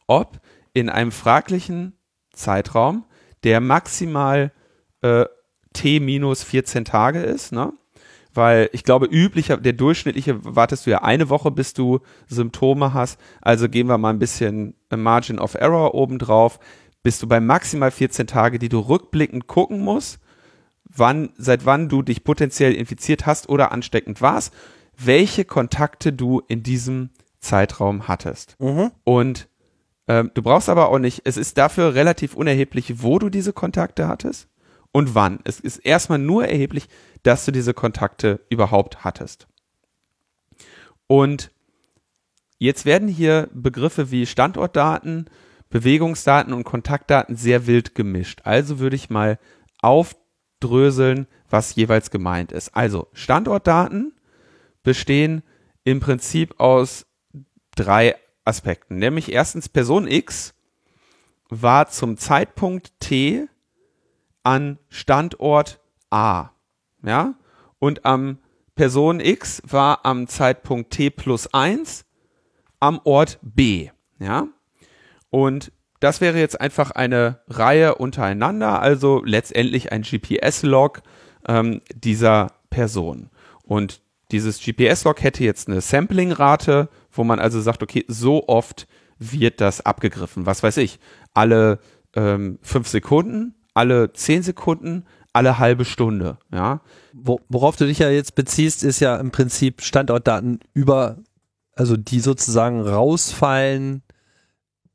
ob 0.07 0.39
in 0.73 0.89
einem 0.89 1.11
fraglichen 1.11 1.93
Zeitraum, 2.33 3.05
der 3.43 3.61
maximal 3.61 4.51
äh, 5.01 5.25
t 5.73 5.99
minus 5.99 6.43
14 6.43 6.85
Tage 6.85 7.19
ist, 7.19 7.51
ne? 7.51 7.73
Weil 8.33 8.69
ich 8.73 8.83
glaube, 8.83 9.07
üblicher, 9.07 9.57
der 9.57 9.73
durchschnittliche 9.73 10.43
wartest 10.43 10.85
du 10.85 10.91
ja 10.91 11.01
eine 11.01 11.29
Woche, 11.29 11.49
bis 11.51 11.73
du 11.73 11.99
Symptome 12.27 12.93
hast. 12.93 13.19
Also 13.41 13.67
gehen 13.67 13.87
wir 13.87 13.97
mal 13.97 14.11
ein 14.11 14.19
bisschen 14.19 14.75
Margin 14.95 15.39
of 15.39 15.55
Error 15.55 15.95
obendrauf. 15.95 16.59
Bist 17.03 17.23
du 17.23 17.27
bei 17.27 17.39
maximal 17.39 17.91
14 17.91 18.27
Tage, 18.27 18.59
die 18.59 18.69
du 18.69 18.79
rückblickend 18.79 19.47
gucken 19.47 19.81
musst, 19.81 20.19
wann, 20.83 21.29
seit 21.37 21.65
wann 21.65 21.89
du 21.89 22.01
dich 22.01 22.23
potenziell 22.23 22.73
infiziert 22.73 23.25
hast 23.25 23.49
oder 23.49 23.71
ansteckend 23.71 24.21
warst, 24.21 24.53
welche 24.97 25.45
Kontakte 25.45 26.11
du 26.11 26.41
in 26.47 26.63
diesem 26.63 27.11
Zeitraum 27.39 28.07
hattest. 28.07 28.57
Mhm. 28.59 28.91
Und 29.03 29.47
ähm, 30.07 30.31
du 30.33 30.41
brauchst 30.41 30.69
aber 30.69 30.89
auch 30.89 30.99
nicht, 30.99 31.21
es 31.25 31.37
ist 31.37 31.57
dafür 31.57 31.93
relativ 31.93 32.33
unerheblich, 32.33 33.01
wo 33.01 33.19
du 33.19 33.29
diese 33.29 33.53
Kontakte 33.53 34.07
hattest 34.07 34.49
und 34.91 35.15
wann. 35.15 35.39
Es 35.43 35.59
ist 35.59 35.77
erstmal 35.77 36.19
nur 36.19 36.47
erheblich, 36.47 36.89
dass 37.23 37.45
du 37.45 37.51
diese 37.51 37.73
Kontakte 37.73 38.41
überhaupt 38.49 39.03
hattest. 39.03 39.47
Und 41.07 41.51
jetzt 42.57 42.85
werden 42.85 43.07
hier 43.07 43.49
Begriffe 43.53 44.11
wie 44.11 44.25
Standortdaten, 44.25 45.29
Bewegungsdaten 45.69 46.53
und 46.53 46.63
Kontaktdaten 46.63 47.35
sehr 47.35 47.67
wild 47.67 47.95
gemischt. 47.95 48.41
Also 48.43 48.79
würde 48.79 48.95
ich 48.95 49.09
mal 49.09 49.39
aufdröseln, 49.81 51.27
was 51.49 51.75
jeweils 51.75 52.11
gemeint 52.11 52.51
ist. 52.51 52.75
Also 52.75 53.07
Standortdaten 53.13 54.13
bestehen 54.83 55.43
im 55.83 55.99
Prinzip 55.99 56.59
aus 56.59 57.05
drei 57.75 58.15
Aspekten. 58.45 58.97
Nämlich 58.97 59.31
erstens 59.31 59.69
Person 59.69 60.07
X 60.07 60.53
war 61.49 61.87
zum 61.89 62.17
Zeitpunkt 62.17 62.99
T 62.99 63.47
an 64.43 64.79
Standort 64.89 65.79
A. 66.09 66.49
Ja? 67.03 67.35
Und 67.79 68.05
am 68.05 68.39
Person 68.75 69.19
X 69.19 69.61
war 69.65 70.05
am 70.05 70.27
Zeitpunkt 70.27 70.91
T 70.91 71.09
plus 71.09 71.53
1 71.53 72.05
am 72.79 72.99
Ort 73.03 73.39
B. 73.41 73.89
Ja? 74.19 74.47
Und 75.29 75.71
das 75.99 76.21
wäre 76.21 76.39
jetzt 76.39 76.59
einfach 76.59 76.91
eine 76.91 77.39
Reihe 77.47 77.95
untereinander, 77.95 78.81
also 78.81 79.21
letztendlich 79.23 79.91
ein 79.91 80.03
GPS-Log 80.03 81.01
ähm, 81.47 81.81
dieser 81.93 82.53
Person. 82.69 83.29
Und 83.63 84.01
dieses 84.31 84.61
GPS-Log 84.63 85.21
hätte 85.21 85.43
jetzt 85.43 85.67
eine 85.67 85.81
Sampling-Rate, 85.81 86.89
wo 87.11 87.23
man 87.23 87.39
also 87.39 87.59
sagt, 87.59 87.83
okay, 87.83 88.05
so 88.07 88.47
oft 88.47 88.87
wird 89.17 89.59
das 89.59 89.81
abgegriffen. 89.81 90.45
Was 90.45 90.63
weiß 90.63 90.77
ich, 90.77 90.99
alle 91.33 91.79
ähm, 92.15 92.59
fünf 92.61 92.87
Sekunden, 92.87 93.55
alle 93.73 94.13
zehn 94.13 94.43
Sekunden, 94.43 95.05
alle 95.33 95.59
halbe 95.59 95.85
Stunde. 95.85 96.37
Ja. 96.51 96.81
Worauf 97.13 97.75
du 97.75 97.85
dich 97.85 97.99
ja 97.99 98.09
jetzt 98.09 98.35
beziehst, 98.35 98.83
ist 98.83 98.99
ja 98.99 99.17
im 99.17 99.31
Prinzip 99.31 99.81
Standortdaten 99.81 100.59
über, 100.73 101.17
also 101.75 101.97
die 101.97 102.19
sozusagen 102.19 102.81
rausfallen. 102.81 104.03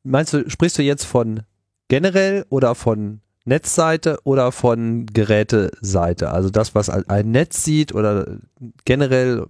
Meinst 0.05 0.33
du, 0.33 0.49
sprichst 0.49 0.79
du 0.79 0.83
jetzt 0.83 1.05
von 1.05 1.43
generell 1.89 2.47
oder 2.51 2.75
von 2.75 3.21
Netzseite 3.45 4.19
oder 4.25 4.53
von 4.53 5.07
Geräteseite? 5.07 6.31
Also 6.31 6.51
das, 6.51 6.75
was 6.75 6.89
ein 6.91 7.31
Netz 7.31 7.65
sieht 7.65 7.95
oder 7.95 8.39
generell, 8.85 9.47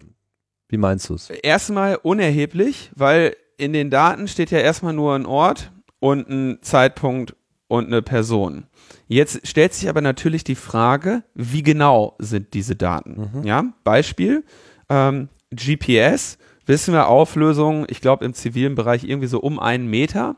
wie 0.69 0.79
meinst 0.79 1.09
du 1.09 1.15
es? 1.15 1.31
Erstmal 1.31 1.97
unerheblich, 1.97 2.91
weil 2.95 3.37
in 3.57 3.73
den 3.73 3.91
Daten 3.91 4.29
steht 4.29 4.51
ja 4.51 4.59
erstmal 4.59 4.95
nur 4.95 5.15
ein 5.15 5.27
Ort 5.27 5.73
und 6.01 6.29
ein 6.29 6.59
Zeitpunkt 6.63 7.37
und 7.69 7.87
eine 7.87 8.03
Person. 8.03 8.67
Jetzt 9.07 9.47
stellt 9.47 9.75
sich 9.75 9.89
aber 9.89 10.01
natürlich 10.01 10.45
die 10.45 10.55
Frage, 10.55 11.23
wie 11.35 11.63
genau 11.63 12.15
sind 12.19 12.55
diese 12.55 12.77
Daten? 12.77 13.31
Mhm. 13.33 13.47
Ja, 13.47 13.65
Beispiel, 13.85 14.45
ähm, 14.89 15.29
GPS, 15.51 16.39
wissen 16.67 16.95
wir 16.95 17.09
Auflösung, 17.09 17.87
ich 17.89 18.01
glaube 18.01 18.25
im 18.25 18.35
zivilen 18.35 18.75
Bereich 18.75 19.05
irgendwie 19.05 19.29
so 19.29 19.41
um 19.41 19.59
einen 19.59 19.87
Meter. 19.87 20.37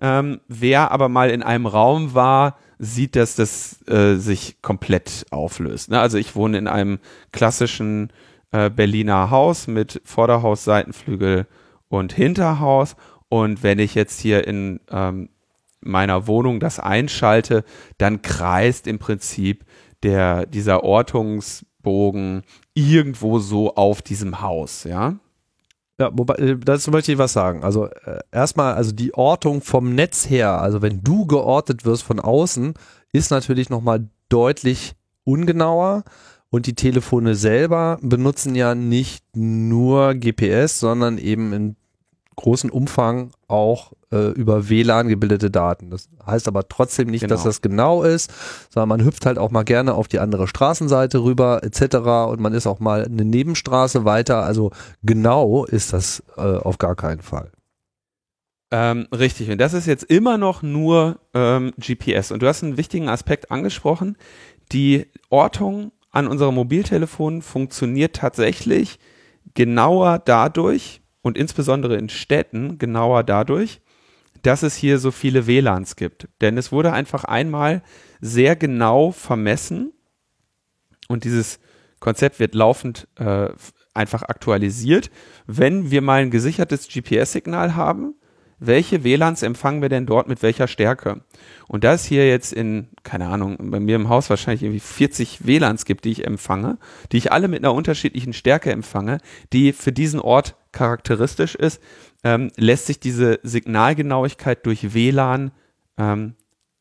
Ähm, 0.00 0.40
wer 0.48 0.90
aber 0.90 1.08
mal 1.08 1.30
in 1.30 1.42
einem 1.42 1.66
Raum 1.66 2.14
war, 2.14 2.56
sieht, 2.78 3.16
dass 3.16 3.36
das 3.36 3.86
äh, 3.88 4.16
sich 4.16 4.60
komplett 4.62 5.26
auflöst. 5.30 5.90
Ne? 5.90 6.00
Also 6.00 6.18
ich 6.18 6.34
wohne 6.34 6.58
in 6.58 6.66
einem 6.66 6.98
klassischen 7.32 8.12
äh, 8.52 8.70
Berliner 8.70 9.30
Haus 9.30 9.66
mit 9.66 10.00
Vorderhaus, 10.04 10.64
Seitenflügel 10.64 11.46
und 11.88 12.12
Hinterhaus. 12.12 12.96
Und 13.28 13.62
wenn 13.62 13.78
ich 13.78 13.94
jetzt 13.94 14.20
hier 14.20 14.46
in 14.46 14.80
ähm, 14.90 15.28
meiner 15.80 16.26
Wohnung 16.26 16.60
das 16.60 16.80
einschalte, 16.80 17.64
dann 17.98 18.22
kreist 18.22 18.86
im 18.86 18.98
Prinzip 18.98 19.64
der, 20.02 20.46
dieser 20.46 20.82
Ortungsbogen 20.84 22.42
irgendwo 22.74 23.38
so 23.38 23.74
auf 23.74 24.02
diesem 24.02 24.40
Haus, 24.40 24.84
ja. 24.84 25.16
Ja, 25.98 26.10
wobei, 26.12 26.34
äh, 26.34 26.56
dazu 26.58 26.90
möchte 26.90 27.12
ich 27.12 27.18
was 27.18 27.32
sagen. 27.32 27.62
Also 27.62 27.86
äh, 27.86 28.18
erstmal, 28.32 28.74
also 28.74 28.92
die 28.92 29.14
Ortung 29.14 29.60
vom 29.62 29.94
Netz 29.94 30.28
her, 30.28 30.60
also 30.60 30.82
wenn 30.82 31.02
du 31.02 31.26
geortet 31.26 31.84
wirst 31.84 32.02
von 32.02 32.18
außen, 32.18 32.74
ist 33.12 33.30
natürlich 33.30 33.70
nochmal 33.70 34.08
deutlich 34.28 34.94
ungenauer. 35.24 36.04
Und 36.50 36.66
die 36.66 36.74
Telefone 36.74 37.34
selber 37.34 37.98
benutzen 38.00 38.54
ja 38.54 38.76
nicht 38.76 39.24
nur 39.34 40.14
GPS, 40.14 40.78
sondern 40.78 41.18
eben 41.18 41.52
in 41.52 41.76
großen 42.36 42.70
Umfang 42.70 43.30
auch 43.48 43.92
äh, 44.12 44.30
über 44.32 44.68
WLAN 44.68 45.08
gebildete 45.08 45.50
Daten. 45.50 45.90
Das 45.90 46.08
heißt 46.26 46.48
aber 46.48 46.68
trotzdem 46.68 47.08
nicht, 47.08 47.22
genau. 47.22 47.34
dass 47.34 47.44
das 47.44 47.62
genau 47.62 48.02
ist, 48.02 48.32
sondern 48.70 48.88
man 48.88 49.04
hüpft 49.04 49.26
halt 49.26 49.38
auch 49.38 49.50
mal 49.50 49.64
gerne 49.64 49.94
auf 49.94 50.08
die 50.08 50.18
andere 50.18 50.46
Straßenseite 50.46 51.22
rüber 51.22 51.62
etc. 51.62 51.96
und 52.30 52.40
man 52.40 52.54
ist 52.54 52.66
auch 52.66 52.80
mal 52.80 53.04
eine 53.04 53.24
Nebenstraße 53.24 54.04
weiter. 54.04 54.44
Also 54.44 54.70
genau 55.02 55.64
ist 55.64 55.92
das 55.92 56.22
äh, 56.36 56.40
auf 56.40 56.78
gar 56.78 56.96
keinen 56.96 57.22
Fall. 57.22 57.50
Ähm, 58.70 59.06
richtig, 59.12 59.50
und 59.50 59.58
das 59.58 59.72
ist 59.72 59.86
jetzt 59.86 60.04
immer 60.04 60.36
noch 60.36 60.62
nur 60.62 61.20
ähm, 61.32 61.72
GPS. 61.78 62.32
Und 62.32 62.42
du 62.42 62.48
hast 62.48 62.64
einen 62.64 62.76
wichtigen 62.76 63.08
Aspekt 63.08 63.50
angesprochen. 63.50 64.16
Die 64.72 65.06
Ortung 65.30 65.92
an 66.10 66.26
unserem 66.26 66.56
Mobiltelefon 66.56 67.42
funktioniert 67.42 68.16
tatsächlich 68.16 68.98
genauer 69.54 70.18
dadurch, 70.24 71.02
und 71.24 71.38
insbesondere 71.38 71.96
in 71.96 72.10
Städten 72.10 72.76
genauer 72.76 73.24
dadurch, 73.24 73.80
dass 74.42 74.62
es 74.62 74.76
hier 74.76 74.98
so 74.98 75.10
viele 75.10 75.46
WLANs 75.46 75.96
gibt. 75.96 76.28
Denn 76.42 76.58
es 76.58 76.70
wurde 76.70 76.92
einfach 76.92 77.24
einmal 77.24 77.82
sehr 78.20 78.56
genau 78.56 79.10
vermessen 79.10 79.94
und 81.08 81.24
dieses 81.24 81.58
Konzept 81.98 82.40
wird 82.40 82.54
laufend 82.54 83.08
äh, 83.16 83.48
einfach 83.94 84.22
aktualisiert. 84.22 85.10
Wenn 85.46 85.90
wir 85.90 86.02
mal 86.02 86.20
ein 86.20 86.30
gesichertes 86.30 86.88
GPS-Signal 86.88 87.74
haben, 87.74 88.16
welche 88.58 89.04
WLANs 89.04 89.42
empfangen 89.42 89.82
wir 89.82 89.88
denn 89.88 90.06
dort 90.06 90.28
mit 90.28 90.42
welcher 90.42 90.68
Stärke? 90.68 91.22
Und 91.66 91.84
da 91.84 91.94
es 91.94 92.04
hier 92.04 92.28
jetzt 92.28 92.52
in, 92.52 92.88
keine 93.02 93.28
Ahnung, 93.28 93.56
bei 93.70 93.80
mir 93.80 93.96
im 93.96 94.08
Haus 94.08 94.30
wahrscheinlich 94.30 94.62
irgendwie 94.62 94.80
40 94.80 95.46
WLANs 95.46 95.84
gibt, 95.84 96.04
die 96.04 96.12
ich 96.12 96.26
empfange, 96.26 96.78
die 97.12 97.18
ich 97.18 97.32
alle 97.32 97.48
mit 97.48 97.60
einer 97.60 97.74
unterschiedlichen 97.74 98.32
Stärke 98.32 98.70
empfange, 98.70 99.18
die 99.52 99.72
für 99.72 99.92
diesen 99.92 100.20
Ort 100.20 100.56
charakteristisch 100.72 101.54
ist, 101.54 101.80
ähm, 102.22 102.50
lässt 102.56 102.86
sich 102.86 103.00
diese 103.00 103.40
Signalgenauigkeit 103.42 104.64
durch 104.66 104.94
WLAN 104.94 105.52
ähm, 105.98 106.34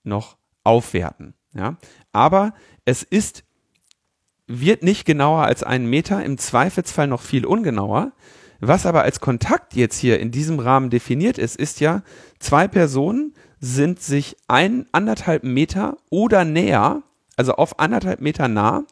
noch 0.03 0.37
aufwerten. 0.63 1.33
Ja? 1.53 1.77
Aber 2.11 2.53
es 2.85 3.03
ist, 3.03 3.43
wird 4.47 4.83
nicht 4.83 5.05
genauer 5.05 5.43
als 5.43 5.63
einen 5.63 5.89
Meter, 5.89 6.23
im 6.23 6.37
Zweifelsfall 6.37 7.07
noch 7.07 7.21
viel 7.21 7.45
ungenauer, 7.45 8.11
was 8.67 8.85
aber 8.85 9.03
als 9.03 9.19
Kontakt 9.19 9.75
jetzt 9.75 9.97
hier 9.97 10.19
in 10.19 10.31
diesem 10.31 10.59
Rahmen 10.59 10.89
definiert 10.89 11.37
ist, 11.37 11.55
ist 11.55 11.79
ja, 11.79 12.03
zwei 12.39 12.67
Personen 12.67 13.33
sind 13.59 14.01
sich 14.01 14.35
ein, 14.47 14.85
anderthalb 14.91 15.43
Meter 15.43 15.97
oder 16.09 16.45
näher, 16.45 17.03
also 17.35 17.53
auf 17.53 17.79
anderthalb 17.79 18.21
Meter 18.21 18.47
nah, 18.47 18.83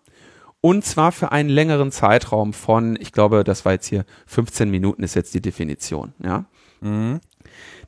und 0.61 0.85
zwar 0.85 1.11
für 1.11 1.31
einen 1.31 1.49
längeren 1.49 1.91
Zeitraum 1.91 2.53
von, 2.53 2.97
ich 2.99 3.11
glaube, 3.11 3.43
das 3.43 3.65
war 3.65 3.73
jetzt 3.73 3.87
hier 3.87 4.05
15 4.27 4.69
Minuten 4.69 5.03
ist 5.03 5.15
jetzt 5.15 5.33
die 5.33 5.41
Definition, 5.41 6.13
ja. 6.23 6.45
Mhm. 6.81 7.19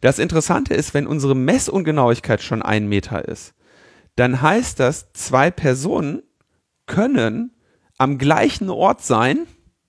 Das 0.02 0.19
Interessante 0.19 0.74
ist, 0.74 0.93
wenn 0.93 1.08
unsere 1.08 1.36
Messungenauigkeit 1.36 2.41
schon 2.41 2.62
ein 2.62 2.88
Meter 2.88 3.28
ist, 3.28 3.54
dann 4.15 4.41
heißt 4.41 4.80
das, 4.80 5.13
zwei 5.13 5.50
Personen 5.50 6.24
können 6.86 7.52
am 7.98 8.17
gleichen 8.17 8.69
Ort 8.69 9.02
sein, 9.02 9.48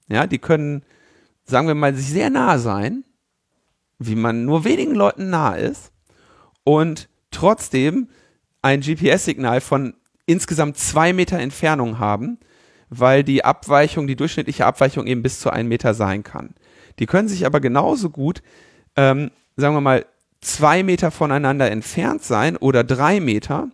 ja, 0.08 0.26
die 0.26 0.38
können 0.38 0.84
sagen 1.44 1.68
wir 1.68 1.74
mal, 1.74 1.94
sich 1.94 2.08
sehr 2.08 2.30
nah 2.30 2.58
sein, 2.58 3.04
wie 3.98 4.16
man 4.16 4.44
nur 4.44 4.64
wenigen 4.64 4.94
Leuten 4.94 5.30
nah 5.30 5.54
ist 5.54 5.92
und 6.64 7.08
trotzdem 7.30 8.08
ein 8.62 8.80
GPS-Signal 8.80 9.60
von 9.60 9.94
insgesamt 10.26 10.78
zwei 10.78 11.12
Meter 11.12 11.38
Entfernung 11.38 11.98
haben, 11.98 12.38
weil 12.88 13.24
die 13.24 13.44
Abweichung, 13.44 14.06
die 14.06 14.16
durchschnittliche 14.16 14.66
Abweichung 14.66 15.06
eben 15.06 15.22
bis 15.22 15.40
zu 15.40 15.50
einem 15.50 15.68
Meter 15.68 15.94
sein 15.94 16.22
kann. 16.22 16.54
Die 16.98 17.06
können 17.06 17.28
sich 17.28 17.44
aber 17.44 17.60
genauso 17.60 18.10
gut, 18.10 18.42
ähm, 18.96 19.30
sagen 19.56 19.74
wir 19.74 19.80
mal, 19.80 20.06
zwei 20.40 20.82
Meter 20.82 21.10
voneinander 21.10 21.70
entfernt 21.70 22.22
sein 22.22 22.56
oder 22.56 22.84
drei 22.84 23.20
Meter 23.20 23.68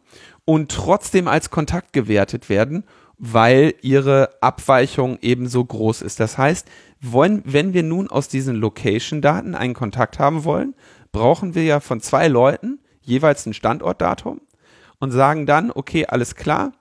und 0.44 0.70
trotzdem 0.70 1.28
als 1.28 1.50
Kontakt 1.50 1.92
gewertet 1.92 2.48
werden, 2.48 2.84
weil 3.22 3.74
ihre 3.82 4.30
Abweichung 4.40 5.18
ebenso 5.20 5.62
groß 5.62 6.00
ist. 6.00 6.20
Das 6.20 6.38
heißt, 6.38 6.66
wollen, 7.02 7.42
wenn 7.44 7.74
wir 7.74 7.82
nun 7.82 8.08
aus 8.08 8.28
diesen 8.28 8.56
Location-Daten 8.56 9.54
einen 9.54 9.74
Kontakt 9.74 10.18
haben 10.18 10.44
wollen, 10.44 10.74
brauchen 11.12 11.54
wir 11.54 11.64
ja 11.64 11.80
von 11.80 12.00
zwei 12.00 12.28
Leuten 12.28 12.80
jeweils 13.02 13.44
ein 13.44 13.52
Standortdatum 13.52 14.40
und 15.00 15.10
sagen 15.10 15.44
dann, 15.44 15.70
okay, 15.70 16.06
alles 16.06 16.34
klar, 16.34 16.72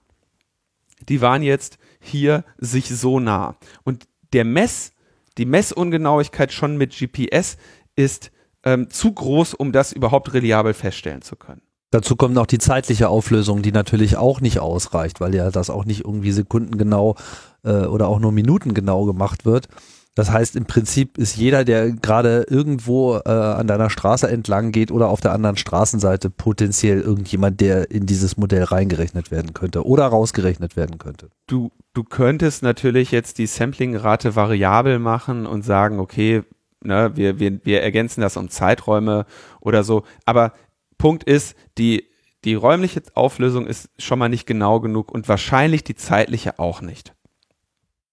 die 1.10 1.20
waren 1.20 1.44
jetzt 1.44 1.78
hier 2.00 2.46
sich 2.58 2.88
so 2.88 3.20
nah. 3.20 3.58
Und 3.84 4.08
der 4.32 4.46
Mess, 4.46 4.94
die 5.38 5.46
Messungenauigkeit 5.46 6.54
schon 6.54 6.78
mit 6.78 6.98
GPS 6.98 7.58
ist 7.98 8.32
ähm, 8.64 8.90
zu 8.90 9.12
groß, 9.12 9.56
um 9.56 9.74
das 9.74 9.92
überhaupt 9.92 10.34
reliabel 10.34 10.74
feststellen 10.74 11.22
zu 11.22 11.36
können. 11.36 11.62
Dazu 11.92 12.16
kommt 12.16 12.36
noch 12.36 12.46
die 12.46 12.60
zeitliche 12.60 13.10
Auflösung, 13.10 13.62
die 13.62 13.72
natürlich 13.72 14.16
auch 14.18 14.42
nicht 14.42 14.60
ausreicht, 14.60 15.22
weil 15.22 15.34
ja 15.34 15.50
das 15.50 15.70
auch 15.70 15.86
nicht 15.86 16.06
irgendwie 16.06 16.32
sekundengenau 16.32 17.16
äh, 17.64 17.86
oder 17.86 18.08
auch 18.08 18.20
nur 18.20 18.32
minutengenau 18.32 19.06
gemacht 19.06 19.46
wird. 19.46 19.68
Das 20.16 20.32
heißt, 20.32 20.56
im 20.56 20.66
Prinzip 20.66 21.18
ist 21.18 21.38
jeder, 21.38 21.64
der 21.64 21.92
gerade 21.92 22.46
irgendwo 22.50 23.16
äh, 23.18 23.30
an 23.30 23.68
deiner 23.68 23.90
Straße 23.90 24.30
entlang 24.30 24.72
geht 24.72 24.92
oder 24.92 25.08
auf 25.08 25.22
der 25.22 25.32
anderen 25.32 25.56
Straßenseite 25.56 26.30
potenziell 26.30 27.00
irgendjemand, 27.00 27.62
der 27.62 27.90
in 27.90 28.06
dieses 28.06 28.36
Modell 28.36 28.64
reingerechnet 28.64 29.32
werden 29.32 29.54
könnte 29.54 29.86
oder 29.86 30.06
rausgerechnet 30.08 30.76
werden 30.76 30.98
könnte. 30.98 31.30
Du, 31.48 31.72
du 31.94 32.04
könntest 32.04 32.64
natürlich 32.64 33.12
jetzt 33.12 33.38
die 33.38 33.48
Samplingrate 33.48 34.36
variabel 34.36 35.00
machen 35.00 35.46
und 35.46 35.64
sagen, 35.64 36.00
okay, 36.00 36.44
ne, 36.84 37.12
wir, 37.16 37.40
wir, 37.40 37.60
wir 37.64 37.82
ergänzen 37.82 38.22
das 38.22 38.36
um 38.36 38.50
Zeiträume 38.50 39.26
oder 39.62 39.84
so. 39.84 40.04
Aber 40.26 40.52
Punkt 41.00 41.24
ist, 41.24 41.56
die, 41.80 42.08
die 42.44 42.54
räumliche 42.54 43.02
Auflösung 43.16 43.66
ist 43.66 43.90
schon 43.98 44.20
mal 44.20 44.30
nicht 44.30 44.46
genau 44.46 44.80
genug 44.80 45.12
und 45.12 45.28
wahrscheinlich 45.28 45.84
die 45.84 45.96
zeitliche 45.96 46.60
auch 46.60 46.82
nicht. 46.82 47.16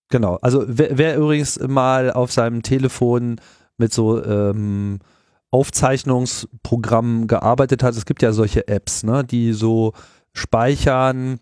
Genau, 0.08 0.36
also 0.36 0.64
wer, 0.66 0.96
wer 0.96 1.16
übrigens 1.16 1.58
mal 1.60 2.10
auf 2.10 2.32
seinem 2.32 2.62
Telefon 2.62 3.40
mit 3.76 3.92
so 3.92 4.24
ähm, 4.24 5.00
Aufzeichnungsprogrammen 5.50 7.26
gearbeitet 7.26 7.82
hat, 7.82 7.94
es 7.94 8.06
gibt 8.06 8.22
ja 8.22 8.32
solche 8.32 8.68
Apps, 8.68 9.02
ne, 9.02 9.24
die 9.24 9.52
so 9.52 9.92
speichern, 10.32 11.40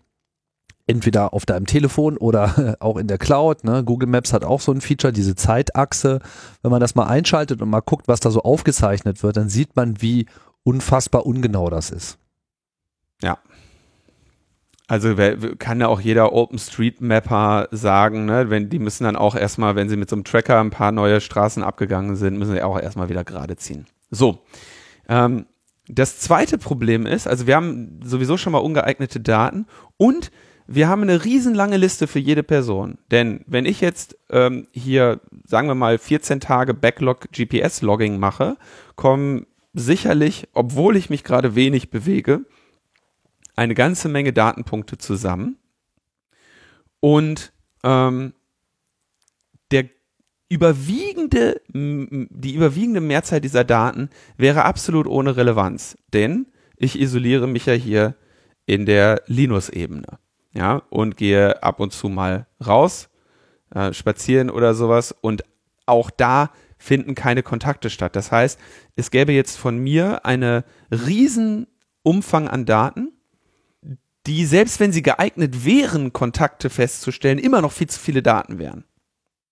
entweder 0.87 1.33
auf 1.33 1.45
deinem 1.45 1.65
Telefon 1.65 2.17
oder 2.17 2.77
auch 2.79 2.97
in 2.97 3.07
der 3.07 3.17
Cloud. 3.17 3.63
Ne? 3.63 3.83
Google 3.83 4.09
Maps 4.09 4.33
hat 4.33 4.43
auch 4.43 4.61
so 4.61 4.71
ein 4.71 4.81
Feature, 4.81 5.13
diese 5.13 5.35
Zeitachse. 5.35 6.19
Wenn 6.61 6.71
man 6.71 6.81
das 6.81 6.95
mal 6.95 7.07
einschaltet 7.07 7.61
und 7.61 7.69
mal 7.69 7.81
guckt, 7.81 8.07
was 8.07 8.19
da 8.19 8.31
so 8.31 8.41
aufgezeichnet 8.41 9.23
wird, 9.23 9.37
dann 9.37 9.49
sieht 9.49 9.75
man, 9.75 10.01
wie 10.01 10.27
unfassbar 10.65 11.25
ungenau 11.25 11.69
das 11.69 11.91
ist. 11.91 12.17
Ja. 13.21 13.37
Also 14.87 15.15
kann 15.57 15.79
ja 15.79 15.87
auch 15.87 15.99
jeder 15.99 16.33
OpenStreetMapper 16.33 17.69
sagen, 17.71 18.25
ne, 18.25 18.49
wenn 18.49 18.69
die 18.69 18.77
müssen 18.77 19.05
dann 19.05 19.15
auch 19.15 19.35
erstmal, 19.35 19.75
wenn 19.75 19.89
sie 19.89 19.97
mit 19.97 20.09
so 20.09 20.15
einem 20.15 20.25
Tracker 20.25 20.59
ein 20.59 20.69
paar 20.69 20.91
neue 20.91 21.21
Straßen 21.21 21.63
abgegangen 21.63 22.15
sind, 22.15 22.37
müssen 22.37 22.53
sie 22.53 22.61
auch 22.61 22.79
erstmal 22.79 23.09
wieder 23.09 23.23
gerade 23.23 23.55
ziehen. 23.55 23.87
So. 24.11 24.43
Ähm, 25.07 25.45
das 25.87 26.19
zweite 26.19 26.57
Problem 26.57 27.05
ist, 27.05 27.27
also 27.27 27.47
wir 27.47 27.55
haben 27.55 27.99
sowieso 28.03 28.37
schon 28.37 28.53
mal 28.53 28.59
ungeeignete 28.59 29.19
Daten 29.19 29.65
und 29.97 30.31
wir 30.67 30.87
haben 30.87 31.03
eine 31.03 31.23
riesenlange 31.23 31.77
Liste 31.77 32.07
für 32.07 32.19
jede 32.19 32.41
Person. 32.43 32.97
Denn 33.11 33.43
wenn 33.45 33.65
ich 33.65 33.81
jetzt 33.81 34.17
ähm, 34.31 34.67
hier, 34.71 35.19
sagen 35.45 35.67
wir 35.67 35.75
mal, 35.75 35.97
14 35.99 36.39
Tage 36.39 36.73
Backlog 36.73 37.31
GPS-Logging 37.31 38.19
mache, 38.19 38.57
kommen 38.95 39.45
sicherlich, 39.75 40.47
obwohl 40.53 40.95
ich 40.95 41.09
mich 41.09 41.23
gerade 41.23 41.53
wenig 41.53 41.89
bewege, 41.89 42.45
eine 43.55 43.75
ganze 43.75 44.09
Menge 44.09 44.33
Datenpunkte 44.33 44.97
zusammen. 44.97 45.57
Und 47.01 47.53
ähm, 47.83 48.33
der 49.71 49.89
überwiegende, 50.49 51.61
die 51.67 52.55
überwiegende 52.55 53.01
Mehrzahl 53.01 53.41
dieser 53.41 53.63
Daten 53.63 54.09
wäre 54.37 54.63
absolut 54.63 55.07
ohne 55.07 55.35
Relevanz, 55.35 55.97
denn 56.13 56.47
ich 56.77 56.99
isoliere 56.99 57.47
mich 57.47 57.65
ja 57.65 57.73
hier 57.73 58.15
in 58.65 58.85
der 58.85 59.21
Linus-Ebene, 59.27 60.19
ja, 60.53 60.81
und 60.89 61.17
gehe 61.17 61.61
ab 61.61 61.79
und 61.79 61.91
zu 61.91 62.09
mal 62.09 62.47
raus, 62.65 63.09
äh, 63.73 63.93
spazieren 63.93 64.49
oder 64.49 64.73
sowas 64.73 65.13
und 65.21 65.43
auch 65.85 66.09
da 66.09 66.51
finden 66.77 67.15
keine 67.15 67.43
Kontakte 67.43 67.89
statt. 67.89 68.15
Das 68.15 68.31
heißt, 68.31 68.59
es 68.95 69.11
gäbe 69.11 69.31
jetzt 69.31 69.57
von 69.57 69.77
mir 69.77 70.25
eine 70.25 70.63
riesen 70.91 71.67
Umfang 72.03 72.47
an 72.47 72.65
Daten, 72.65 73.11
die 74.27 74.45
selbst 74.45 74.79
wenn 74.79 74.91
sie 74.91 75.03
geeignet 75.03 75.65
wären, 75.65 76.13
Kontakte 76.13 76.69
festzustellen, 76.69 77.37
immer 77.37 77.61
noch 77.61 77.71
viel 77.71 77.87
zu 77.87 77.99
viele 77.99 78.23
Daten 78.23 78.57
wären. 78.59 78.85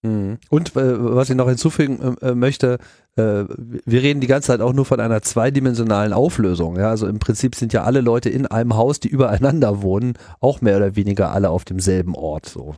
Mhm. 0.03 0.37
Und 0.49 0.75
äh, 0.75 1.15
was 1.15 1.29
ich 1.29 1.35
noch 1.35 1.47
hinzufügen 1.47 2.17
äh, 2.21 2.35
möchte, 2.35 2.77
äh, 3.15 3.45
wir 3.47 4.01
reden 4.01 4.19
die 4.19 4.27
ganze 4.27 4.47
Zeit 4.47 4.61
auch 4.61 4.73
nur 4.73 4.85
von 4.85 4.99
einer 4.99 5.21
zweidimensionalen 5.21 6.13
Auflösung. 6.13 6.77
Ja? 6.77 6.89
Also 6.89 7.07
im 7.07 7.19
Prinzip 7.19 7.55
sind 7.55 7.73
ja 7.73 7.83
alle 7.83 8.01
Leute 8.01 8.29
in 8.29 8.45
einem 8.45 8.75
Haus, 8.75 8.99
die 8.99 9.07
übereinander 9.07 9.81
wohnen, 9.81 10.13
auch 10.39 10.61
mehr 10.61 10.77
oder 10.77 10.95
weniger 10.95 11.31
alle 11.31 11.49
auf 11.49 11.63
demselben 11.63 12.15
Ort. 12.15 12.47
So. 12.47 12.75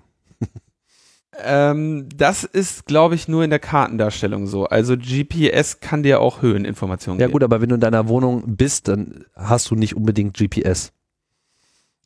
Ähm, 1.43 2.07
das 2.15 2.43
ist, 2.43 2.85
glaube 2.85 3.15
ich, 3.15 3.27
nur 3.27 3.43
in 3.43 3.49
der 3.49 3.59
Kartendarstellung 3.59 4.47
so. 4.47 4.65
Also 4.65 4.95
GPS 4.97 5.79
kann 5.79 6.03
dir 6.03 6.21
auch 6.21 6.41
Höheninformationen 6.41 7.19
ja, 7.19 7.27
geben. 7.27 7.31
Ja 7.31 7.33
gut, 7.33 7.43
aber 7.43 7.61
wenn 7.61 7.69
du 7.69 7.75
in 7.75 7.81
deiner 7.81 8.07
Wohnung 8.07 8.55
bist, 8.55 8.87
dann 8.87 9.25
hast 9.35 9.69
du 9.69 9.75
nicht 9.75 9.95
unbedingt 9.95 10.37
GPS. 10.37 10.93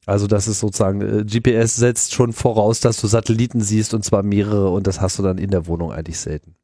Also 0.05 0.25
das 0.25 0.47
ist 0.47 0.59
sozusagen, 0.59 1.01
äh, 1.01 1.23
GPS 1.23 1.75
setzt 1.75 2.13
schon 2.13 2.33
voraus, 2.33 2.79
dass 2.79 2.99
du 2.99 3.07
Satelliten 3.07 3.61
siehst 3.61 3.93
und 3.93 4.03
zwar 4.03 4.23
mehrere 4.23 4.71
und 4.71 4.87
das 4.87 5.01
hast 5.01 5.19
du 5.19 5.23
dann 5.23 5.37
in 5.37 5.51
der 5.51 5.67
Wohnung 5.67 5.91
eigentlich 5.91 6.19
selten. 6.19 6.55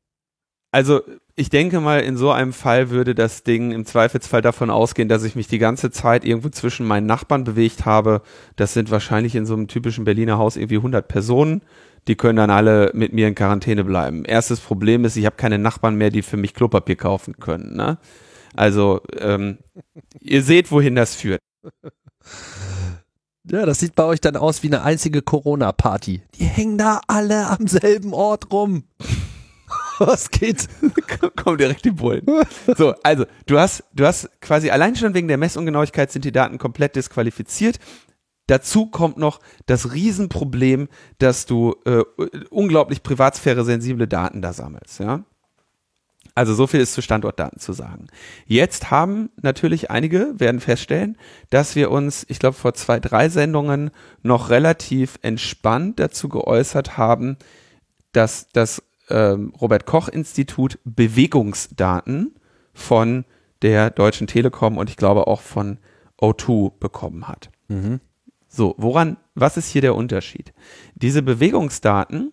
Also 0.71 1.01
ich 1.35 1.49
denke 1.49 1.79
mal, 1.79 1.99
in 1.99 2.17
so 2.17 2.31
einem 2.31 2.53
Fall 2.53 2.89
würde 2.89 3.13
das 3.13 3.43
Ding 3.43 3.71
im 3.71 3.85
Zweifelsfall 3.85 4.41
davon 4.41 4.69
ausgehen, 4.69 5.09
dass 5.09 5.23
ich 5.23 5.35
mich 5.35 5.47
die 5.47 5.57
ganze 5.57 5.91
Zeit 5.91 6.25
irgendwo 6.25 6.49
zwischen 6.49 6.87
meinen 6.87 7.05
Nachbarn 7.05 7.43
bewegt 7.43 7.85
habe. 7.85 8.21
Das 8.55 8.73
sind 8.73 8.89
wahrscheinlich 8.89 9.35
in 9.35 9.45
so 9.45 9.53
einem 9.53 9.67
typischen 9.67 10.05
Berliner 10.05 10.37
Haus 10.37 10.55
irgendwie 10.55 10.77
100 10.77 11.07
Personen. 11.07 11.61
Die 12.07 12.15
können 12.15 12.37
dann 12.37 12.51
alle 12.51 12.91
mit 12.93 13.13
mir 13.13 13.27
in 13.27 13.35
Quarantäne 13.35 13.83
bleiben. 13.83 14.25
Erstes 14.25 14.59
Problem 14.59 15.05
ist, 15.05 15.15
ich 15.15 15.25
habe 15.25 15.35
keine 15.35 15.57
Nachbarn 15.57 15.95
mehr, 15.95 16.11
die 16.11 16.21
für 16.21 16.37
mich 16.37 16.53
Klopapier 16.53 16.95
kaufen 16.95 17.37
können. 17.39 17.75
Ne? 17.75 17.97
Also 18.55 19.01
ähm, 19.17 19.57
ihr 20.19 20.43
seht, 20.43 20.71
wohin 20.71 20.95
das 20.95 21.15
führt. 21.15 21.41
Ja, 23.47 23.65
das 23.65 23.79
sieht 23.79 23.95
bei 23.95 24.03
euch 24.03 24.21
dann 24.21 24.37
aus 24.37 24.63
wie 24.63 24.67
eine 24.67 24.81
einzige 24.81 25.21
Corona-Party. 25.21 26.23
Die 26.35 26.45
hängen 26.45 26.77
da 26.79 27.01
alle 27.07 27.47
am 27.47 27.67
selben 27.67 28.13
Ort 28.13 28.51
rum. 28.51 28.85
Was 29.99 30.29
geht? 30.31 30.67
Komm 31.35 31.57
direkt 31.57 31.85
die 31.85 31.91
Bullen. 31.91 32.25
So, 32.75 32.95
also 33.03 33.25
du 33.45 33.59
hast, 33.59 33.83
du 33.93 34.05
hast 34.05 34.29
quasi 34.41 34.69
allein 34.69 34.95
schon 34.95 35.13
wegen 35.13 35.27
der 35.27 35.37
Messungenauigkeit 35.37 36.11
sind 36.11 36.25
die 36.25 36.31
Daten 36.31 36.57
komplett 36.57 36.95
disqualifiziert. 36.95 37.79
Dazu 38.47 38.85
kommt 38.87 39.17
noch 39.17 39.39
das 39.65 39.93
Riesenproblem, 39.93 40.87
dass 41.17 41.45
du 41.45 41.75
äh, 41.85 42.03
unglaublich 42.49 43.01
privatsphäre-sensible 43.01 44.07
Daten 44.07 44.41
da 44.41 44.53
sammelst. 44.53 44.99
Ja? 44.99 45.23
Also 46.35 46.53
so 46.53 46.67
viel 46.67 46.81
ist 46.81 46.93
zu 46.93 47.01
Standortdaten 47.01 47.59
zu 47.59 47.71
sagen. 47.73 48.07
Jetzt 48.45 48.91
haben 48.91 49.29
natürlich 49.41 49.89
einige, 49.89 50.33
werden 50.37 50.59
feststellen, 50.59 51.17
dass 51.49 51.75
wir 51.75 51.89
uns, 51.91 52.25
ich 52.27 52.39
glaube, 52.39 52.57
vor 52.57 52.73
zwei, 52.73 52.99
drei 52.99 53.29
Sendungen 53.29 53.89
noch 54.21 54.49
relativ 54.49 55.17
entspannt 55.21 55.99
dazu 55.99 56.27
geäußert 56.27 56.97
haben, 56.97 57.37
dass 58.11 58.49
das 58.51 58.83
ähm, 59.09 59.53
Robert 59.59 59.85
Koch 59.85 60.09
Institut 60.09 60.77
Bewegungsdaten 60.83 62.35
von 62.73 63.25
der 63.61 63.89
Deutschen 63.89 64.27
Telekom 64.27 64.77
und 64.77 64.89
ich 64.89 64.97
glaube 64.97 65.27
auch 65.27 65.41
von 65.41 65.79
O2 66.19 66.73
bekommen 66.79 67.27
hat. 67.27 67.49
Mhm. 67.69 68.01
So, 68.55 68.73
woran, 68.77 69.17
was 69.33 69.57
ist 69.57 69.69
hier 69.69 69.81
der 69.81 69.95
Unterschied? 69.95 70.53
Diese 70.95 71.21
Bewegungsdaten 71.21 72.31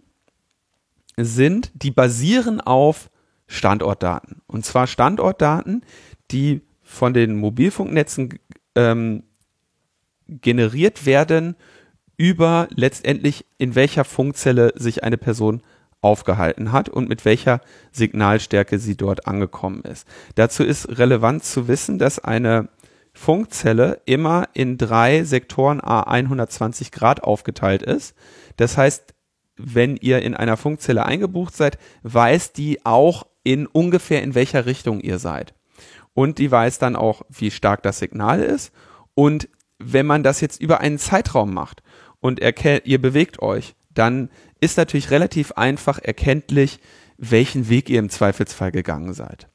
sind, 1.17 1.73
die 1.75 1.91
basieren 1.91 2.61
auf 2.61 3.11
Standortdaten. 3.49 4.41
Und 4.47 4.65
zwar 4.65 4.87
Standortdaten, 4.87 5.85
die 6.31 6.63
von 6.85 7.13
den 7.13 7.37
Mobilfunknetzen 7.37 8.39
ähm, 8.77 9.25
generiert 10.29 11.07
werden 11.07 11.57
über 12.17 12.69
letztendlich 12.71 13.45
in 13.59 13.75
welcher 13.75 14.05
Funkzelle 14.05 14.75
sich 14.77 15.03
eine 15.03 15.19
Person 15.19 15.61
aufgehalten 16.03 16.71
hat 16.71 16.89
und 16.89 17.09
mit 17.09 17.25
welcher 17.25 17.61
Signalstärke 17.91 18.79
sie 18.79 18.97
dort 18.97 19.27
angekommen 19.27 19.83
ist. 19.83 20.07
Dazu 20.37 20.63
ist 20.63 20.99
relevant 20.99 21.43
zu 21.43 21.67
wissen, 21.67 21.99
dass 21.99 22.21
eine 22.21 22.69
Funkzelle 23.12 24.01
immer 24.07 24.48
in 24.55 24.79
drei 24.79 25.25
Sektoren 25.25 25.81
a 25.81 26.03
120 26.03 26.92
Grad 26.92 27.22
aufgeteilt 27.22 27.83
ist. 27.83 28.14
Das 28.57 28.77
heißt, 28.77 29.14
wenn 29.57 29.96
ihr 29.96 30.22
in 30.22 30.35
einer 30.35 30.57
Funkzelle 30.57 31.05
eingebucht 31.05 31.55
seid, 31.55 31.79
weiß 32.03 32.53
die 32.53 32.85
auch 32.85 33.27
in 33.44 33.66
ungefähr 33.66 34.22
in 34.22 34.35
welcher 34.35 34.66
Richtung 34.66 35.01
ihr 35.01 35.18
seid. 35.18 35.55
und 36.14 36.38
die 36.38 36.51
weiß 36.51 36.79
dann 36.79 36.94
auch, 36.94 37.22
wie 37.31 37.51
stark 37.51 37.83
das 37.83 37.98
Signal 37.98 38.42
ist. 38.42 38.72
Und 39.14 39.48
wenn 39.79 40.07
man 40.07 40.22
das 40.22 40.40
jetzt 40.40 40.61
über 40.61 40.81
einen 40.81 40.98
Zeitraum 40.98 41.55
macht 41.55 41.83
und 42.20 42.40
ihr 42.40 43.01
bewegt 43.01 43.40
euch, 43.40 43.75
dann 43.90 44.31
ist 44.61 44.77
natürlich 44.77 45.11
relativ 45.11 45.53
einfach 45.53 45.98
erkenntlich, 45.98 46.81
welchen 47.16 47.68
Weg 47.68 47.88
ihr 47.88 47.98
im 47.98 48.11
Zweifelsfall 48.11 48.72
gegangen 48.72 49.14
seid. 49.14 49.48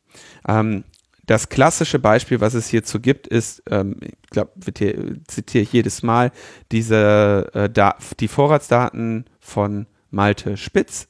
Ähm, 0.47 0.83
das 1.27 1.49
klassische 1.49 1.99
Beispiel, 1.99 2.39
was 2.41 2.53
es 2.53 2.67
hierzu 2.67 2.99
gibt, 2.99 3.27
ist, 3.27 3.61
ähm, 3.69 3.97
ich 4.01 4.29
glaube, 4.29 4.51
zitiere 4.63 5.61
ich 5.61 5.73
jedes 5.73 6.01
Mal, 6.01 6.31
diese, 6.71 7.51
äh, 7.53 7.91
die 8.19 8.27
Vorratsdaten 8.29 9.25
von 9.39 9.87
Malte 10.09 10.55
Spitz, 10.55 11.09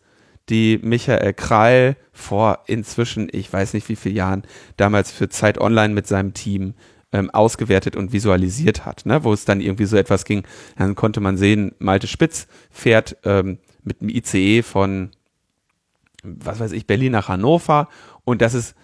die 0.50 0.80
Michael 0.82 1.34
Krall 1.34 1.98
vor 2.12 2.64
inzwischen, 2.66 3.30
ich 3.32 3.54
weiß 3.54 3.74
nicht 3.74 3.88
wie 3.90 3.96
vielen 3.96 4.16
Jahren, 4.16 4.44
damals 4.76 5.12
für 5.12 5.30
Zeit 5.30 5.60
Online 5.60 5.94
mit 5.94 6.08
seinem 6.08 6.34
Team 6.34 6.74
ähm, 7.12 7.30
ausgewertet 7.30 7.96
und 7.96 8.12
visualisiert 8.12 8.86
hat, 8.86 9.06
ne? 9.06 9.24
wo 9.24 9.34
es 9.34 9.46
dann 9.46 9.62
irgendwie 9.62 9.86
so 9.86 9.98
etwas 9.98 10.26
ging, 10.26 10.44
dann 10.78 10.96
konnte 10.96 11.20
man 11.20 11.38
sehen, 11.38 11.76
Malte 11.78 12.08
Spitz 12.08 12.48
fährt 12.72 13.18
ähm, 13.24 13.60
mit 13.84 14.02
dem 14.02 14.10
ICE 14.10 14.64
von, 14.64 15.12
was 16.24 16.60
weiß 16.60 16.72
ich, 16.72 16.88
Berlin 16.88 17.12
nach 17.12 17.28
Hannover 17.28 17.88
und 18.24 18.42
das 18.42 18.56
ist 18.56 18.76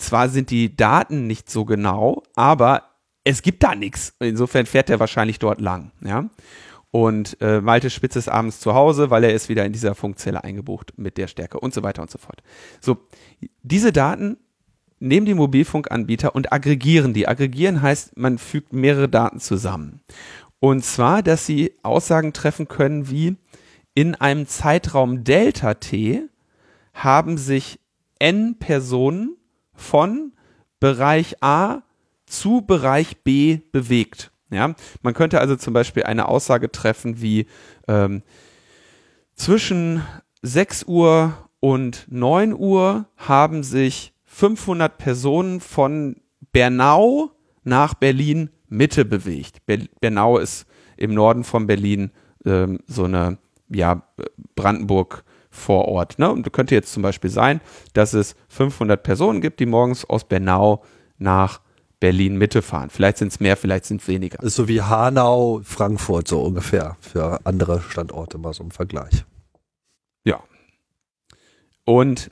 zwar 0.00 0.28
sind 0.28 0.50
die 0.50 0.76
Daten 0.76 1.26
nicht 1.26 1.50
so 1.50 1.64
genau, 1.64 2.22
aber 2.34 2.84
es 3.24 3.42
gibt 3.42 3.62
da 3.62 3.74
nichts. 3.74 4.14
Insofern 4.20 4.66
fährt 4.66 4.90
er 4.90 5.00
wahrscheinlich 5.00 5.38
dort 5.38 5.60
lang. 5.60 5.92
Ja? 6.04 6.28
Und 6.90 7.36
äh, 7.40 7.60
Malte 7.60 7.90
Spitz 7.90 8.16
ist 8.16 8.28
abends 8.28 8.60
zu 8.60 8.74
Hause, 8.74 9.10
weil 9.10 9.24
er 9.24 9.34
ist 9.34 9.48
wieder 9.48 9.64
in 9.64 9.72
dieser 9.72 9.94
Funkzelle 9.94 10.42
eingebucht 10.42 10.94
mit 10.96 11.18
der 11.18 11.26
Stärke 11.26 11.60
und 11.60 11.74
so 11.74 11.82
weiter 11.82 12.02
und 12.02 12.10
so 12.10 12.18
fort. 12.18 12.42
So, 12.80 12.96
diese 13.62 13.92
Daten 13.92 14.38
nehmen 14.98 15.26
die 15.26 15.34
Mobilfunkanbieter 15.34 16.34
und 16.34 16.52
aggregieren 16.52 17.12
die. 17.12 17.28
Aggregieren 17.28 17.82
heißt, 17.82 18.16
man 18.16 18.38
fügt 18.38 18.72
mehrere 18.72 19.08
Daten 19.08 19.40
zusammen. 19.40 20.00
Und 20.60 20.84
zwar, 20.84 21.22
dass 21.22 21.46
sie 21.46 21.74
Aussagen 21.82 22.32
treffen 22.32 22.66
können 22.66 23.10
wie 23.10 23.36
in 23.94 24.14
einem 24.14 24.46
Zeitraum 24.46 25.24
Delta 25.24 25.74
T 25.74 26.22
haben 26.94 27.38
sich 27.38 27.78
n 28.18 28.58
Personen 28.58 29.37
von 29.78 30.32
Bereich 30.80 31.42
A 31.42 31.82
zu 32.26 32.62
Bereich 32.62 33.18
B 33.22 33.60
bewegt. 33.72 34.30
Ja, 34.50 34.74
man 35.02 35.14
könnte 35.14 35.40
also 35.40 35.56
zum 35.56 35.74
Beispiel 35.74 36.04
eine 36.04 36.28
Aussage 36.28 36.70
treffen 36.70 37.20
wie 37.20 37.46
ähm, 37.86 38.22
zwischen 39.34 40.02
6 40.42 40.84
Uhr 40.84 41.36
und 41.60 42.06
9 42.08 42.54
Uhr 42.54 43.06
haben 43.16 43.62
sich 43.62 44.14
500 44.24 44.96
Personen 44.98 45.60
von 45.60 46.16
Bernau 46.52 47.30
nach 47.62 47.94
Berlin 47.94 48.50
Mitte 48.68 49.04
bewegt. 49.04 49.58
Bernau 50.00 50.38
ist 50.38 50.66
im 50.96 51.12
Norden 51.14 51.44
von 51.44 51.66
Berlin 51.66 52.10
ähm, 52.44 52.80
so 52.86 53.04
eine 53.04 53.38
ja, 53.68 54.02
Brandenburg 54.54 55.24
vor 55.58 55.86
Ort. 55.86 56.18
Ne? 56.18 56.30
Und 56.30 56.50
könnte 56.52 56.74
jetzt 56.74 56.92
zum 56.92 57.02
Beispiel 57.02 57.30
sein, 57.30 57.60
dass 57.92 58.14
es 58.14 58.34
500 58.48 59.02
Personen 59.02 59.40
gibt, 59.40 59.60
die 59.60 59.66
morgens 59.66 60.04
aus 60.04 60.24
Bernau 60.24 60.82
nach 61.18 61.60
Berlin 62.00 62.36
Mitte 62.36 62.62
fahren. 62.62 62.90
Vielleicht 62.90 63.18
sind 63.18 63.28
es 63.28 63.40
mehr, 63.40 63.56
vielleicht 63.56 63.84
sind 63.84 64.00
es 64.00 64.08
weniger. 64.08 64.42
ist 64.42 64.54
so 64.54 64.68
wie 64.68 64.82
Hanau, 64.82 65.60
Frankfurt 65.64 66.28
so 66.28 66.40
ungefähr 66.40 66.96
für 67.00 67.40
andere 67.44 67.80
Standorte 67.80 68.38
mal 68.38 68.54
so 68.54 68.62
im 68.62 68.70
Vergleich. 68.70 69.24
Ja. 70.24 70.42
Und 71.84 72.30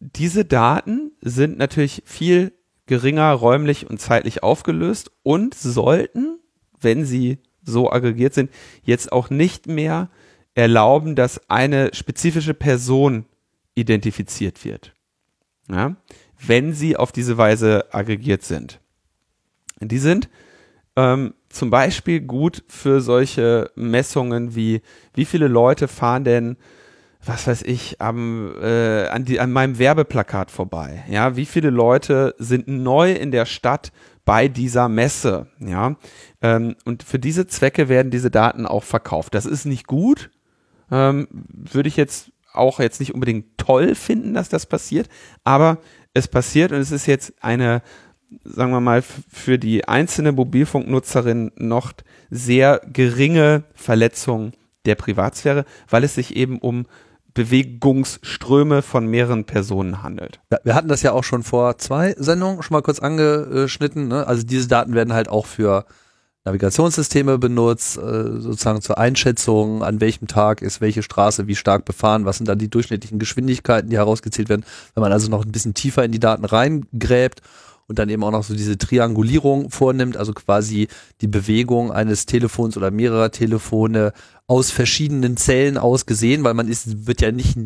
diese 0.00 0.44
Daten 0.44 1.12
sind 1.22 1.58
natürlich 1.58 2.02
viel 2.04 2.52
geringer 2.86 3.32
räumlich 3.32 3.88
und 3.88 4.00
zeitlich 4.00 4.42
aufgelöst 4.42 5.10
und 5.22 5.54
sollten, 5.54 6.38
wenn 6.80 7.04
sie 7.04 7.38
so 7.62 7.90
aggregiert 7.90 8.34
sind, 8.34 8.50
jetzt 8.82 9.12
auch 9.12 9.30
nicht 9.30 9.66
mehr 9.66 10.10
erlauben, 10.58 11.14
dass 11.14 11.48
eine 11.48 11.94
spezifische 11.94 12.52
Person 12.52 13.26
identifiziert 13.76 14.64
wird. 14.64 14.92
Ja? 15.70 15.94
Wenn 16.44 16.72
sie 16.72 16.96
auf 16.96 17.12
diese 17.12 17.38
Weise 17.38 17.86
aggregiert 17.94 18.42
sind. 18.42 18.80
Die 19.80 19.98
sind 19.98 20.28
ähm, 20.96 21.34
zum 21.48 21.70
Beispiel 21.70 22.20
gut 22.20 22.64
für 22.66 23.00
solche 23.00 23.70
Messungen 23.76 24.56
wie, 24.56 24.82
wie 25.14 25.24
viele 25.26 25.46
Leute 25.46 25.86
fahren 25.86 26.24
denn, 26.24 26.56
was 27.24 27.46
weiß 27.46 27.62
ich, 27.62 28.00
am, 28.00 28.52
äh, 28.60 29.06
an, 29.06 29.24
die, 29.24 29.38
an 29.38 29.52
meinem 29.52 29.78
Werbeplakat 29.78 30.50
vorbei. 30.50 31.04
Ja, 31.08 31.36
wie 31.36 31.46
viele 31.46 31.70
Leute 31.70 32.34
sind 32.38 32.66
neu 32.66 33.12
in 33.12 33.30
der 33.30 33.46
Stadt 33.46 33.92
bei 34.24 34.48
dieser 34.48 34.88
Messe. 34.88 35.46
Ja, 35.60 35.94
ähm, 36.42 36.74
und 36.84 37.04
für 37.04 37.20
diese 37.20 37.46
Zwecke 37.46 37.88
werden 37.88 38.10
diese 38.10 38.30
Daten 38.30 38.66
auch 38.66 38.82
verkauft. 38.82 39.34
Das 39.34 39.46
ist 39.46 39.64
nicht 39.64 39.86
gut, 39.86 40.30
ähm, 40.90 41.28
würde 41.30 41.88
ich 41.88 41.96
jetzt 41.96 42.32
auch 42.52 42.80
jetzt 42.80 43.00
nicht 43.00 43.14
unbedingt 43.14 43.58
toll 43.58 43.94
finden, 43.94 44.34
dass 44.34 44.48
das 44.48 44.66
passiert, 44.66 45.08
aber 45.44 45.78
es 46.14 46.28
passiert 46.28 46.72
und 46.72 46.78
es 46.78 46.90
ist 46.90 47.06
jetzt 47.06 47.32
eine, 47.40 47.82
sagen 48.44 48.72
wir 48.72 48.80
mal, 48.80 49.02
für 49.02 49.58
die 49.58 49.86
einzelne 49.86 50.32
Mobilfunknutzerin 50.32 51.52
noch 51.56 51.92
sehr 52.30 52.80
geringe 52.92 53.64
Verletzung 53.74 54.52
der 54.84 54.94
Privatsphäre, 54.94 55.64
weil 55.88 56.04
es 56.04 56.14
sich 56.14 56.36
eben 56.36 56.58
um 56.58 56.86
Bewegungsströme 57.34 58.82
von 58.82 59.06
mehreren 59.06 59.44
Personen 59.44 60.02
handelt. 60.02 60.40
Ja, 60.50 60.58
wir 60.64 60.74
hatten 60.74 60.88
das 60.88 61.02
ja 61.02 61.12
auch 61.12 61.22
schon 61.22 61.44
vor 61.44 61.78
zwei 61.78 62.14
Sendungen 62.18 62.62
schon 62.62 62.74
mal 62.74 62.82
kurz 62.82 62.98
angeschnitten. 62.98 64.08
Ne? 64.08 64.26
Also 64.26 64.44
diese 64.44 64.66
Daten 64.66 64.94
werden 64.94 65.12
halt 65.12 65.28
auch 65.28 65.46
für 65.46 65.84
Navigationssysteme 66.48 67.38
benutzt, 67.38 67.98
äh, 67.98 68.40
sozusagen 68.40 68.80
zur 68.80 68.98
Einschätzung, 68.98 69.82
an 69.82 70.00
welchem 70.00 70.26
Tag 70.26 70.62
ist 70.62 70.80
welche 70.80 71.02
Straße 71.02 71.46
wie 71.46 71.54
stark 71.54 71.84
befahren, 71.84 72.24
was 72.24 72.38
sind 72.38 72.48
dann 72.48 72.58
die 72.58 72.68
durchschnittlichen 72.68 73.18
Geschwindigkeiten, 73.18 73.90
die 73.90 73.96
herausgezählt 73.96 74.48
werden. 74.48 74.64
Wenn 74.94 75.02
man 75.02 75.12
also 75.12 75.30
noch 75.30 75.44
ein 75.44 75.52
bisschen 75.52 75.74
tiefer 75.74 76.04
in 76.04 76.12
die 76.12 76.20
Daten 76.20 76.44
reingräbt 76.44 77.42
und 77.86 77.98
dann 77.98 78.08
eben 78.08 78.24
auch 78.24 78.30
noch 78.30 78.44
so 78.44 78.54
diese 78.54 78.78
Triangulierung 78.78 79.70
vornimmt, 79.70 80.16
also 80.16 80.32
quasi 80.32 80.88
die 81.20 81.28
Bewegung 81.28 81.92
eines 81.92 82.26
Telefons 82.26 82.76
oder 82.76 82.90
mehrerer 82.90 83.30
Telefone 83.30 84.12
aus 84.46 84.70
verschiedenen 84.70 85.36
Zellen 85.36 85.76
aus 85.76 86.06
gesehen, 86.06 86.44
weil 86.44 86.54
man 86.54 86.68
ist, 86.68 87.06
wird 87.06 87.20
ja 87.20 87.32
nicht 87.32 87.58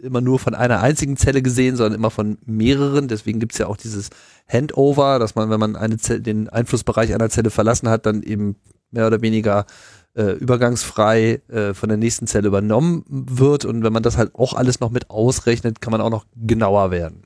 immer 0.00 0.20
nur 0.20 0.38
von 0.38 0.54
einer 0.54 0.80
einzigen 0.80 1.16
Zelle 1.16 1.42
gesehen, 1.42 1.76
sondern 1.76 1.94
immer 1.94 2.10
von 2.10 2.38
mehreren. 2.44 3.08
Deswegen 3.08 3.40
gibt's 3.40 3.58
ja 3.58 3.66
auch 3.66 3.76
dieses 3.76 4.10
Handover, 4.46 5.18
dass 5.18 5.34
man, 5.34 5.50
wenn 5.50 5.60
man 5.60 5.76
eine 5.76 5.96
Zelle, 5.96 6.20
den 6.20 6.48
Einflussbereich 6.48 7.14
einer 7.14 7.30
Zelle 7.30 7.50
verlassen 7.50 7.88
hat, 7.88 8.06
dann 8.06 8.22
eben 8.22 8.56
mehr 8.90 9.06
oder 9.06 9.22
weniger 9.22 9.66
äh, 10.14 10.32
übergangsfrei 10.32 11.42
äh, 11.48 11.74
von 11.74 11.88
der 11.88 11.98
nächsten 11.98 12.26
Zelle 12.26 12.48
übernommen 12.48 13.04
wird. 13.08 13.64
Und 13.64 13.82
wenn 13.82 13.92
man 13.92 14.02
das 14.02 14.16
halt 14.16 14.34
auch 14.34 14.54
alles 14.54 14.80
noch 14.80 14.90
mit 14.90 15.10
ausrechnet, 15.10 15.80
kann 15.80 15.92
man 15.92 16.00
auch 16.00 16.10
noch 16.10 16.26
genauer 16.36 16.90
werden. 16.90 17.22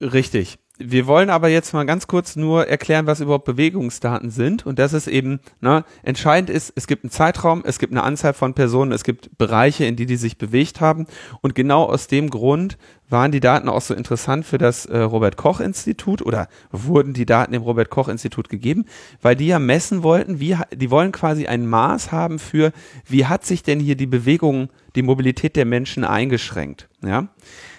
Richtig 0.00 0.58
wir 0.78 1.06
wollen 1.06 1.30
aber 1.30 1.48
jetzt 1.48 1.72
mal 1.72 1.84
ganz 1.84 2.06
kurz 2.06 2.36
nur 2.36 2.68
erklären, 2.68 3.06
was 3.06 3.20
überhaupt 3.20 3.44
Bewegungsdaten 3.44 4.30
sind. 4.30 4.64
Und 4.64 4.78
das 4.78 4.92
ist 4.92 5.08
eben, 5.08 5.40
ne, 5.60 5.84
entscheidend 6.02 6.50
ist, 6.50 6.72
es 6.76 6.86
gibt 6.86 7.04
einen 7.04 7.10
Zeitraum, 7.10 7.62
es 7.64 7.78
gibt 7.78 7.92
eine 7.92 8.02
Anzahl 8.02 8.32
von 8.32 8.54
Personen, 8.54 8.92
es 8.92 9.04
gibt 9.04 9.36
Bereiche, 9.38 9.84
in 9.84 9.96
die 9.96 10.06
die 10.06 10.16
sich 10.16 10.38
bewegt 10.38 10.80
haben. 10.80 11.06
Und 11.40 11.54
genau 11.54 11.84
aus 11.84 12.06
dem 12.06 12.30
Grund 12.30 12.78
waren 13.08 13.32
die 13.32 13.40
Daten 13.40 13.68
auch 13.68 13.80
so 13.80 13.94
interessant 13.94 14.46
für 14.46 14.58
das 14.58 14.86
äh, 14.86 14.98
Robert 14.98 15.36
Koch 15.36 15.60
Institut 15.60 16.22
oder 16.22 16.48
wurden 16.70 17.14
die 17.14 17.26
Daten 17.26 17.52
dem 17.52 17.62
Robert 17.62 17.90
Koch 17.90 18.08
Institut 18.08 18.48
gegeben, 18.48 18.84
weil 19.22 19.34
die 19.34 19.46
ja 19.46 19.58
messen 19.58 20.02
wollten, 20.02 20.40
wie, 20.40 20.56
die 20.74 20.90
wollen 20.90 21.12
quasi 21.12 21.46
ein 21.46 21.66
Maß 21.66 22.12
haben 22.12 22.38
für, 22.38 22.72
wie 23.06 23.26
hat 23.26 23.44
sich 23.44 23.62
denn 23.62 23.80
hier 23.80 23.96
die 23.96 24.06
Bewegung, 24.06 24.68
die 24.94 25.02
Mobilität 25.02 25.56
der 25.56 25.64
Menschen 25.64 26.04
eingeschränkt, 26.04 26.88
ja. 27.02 27.28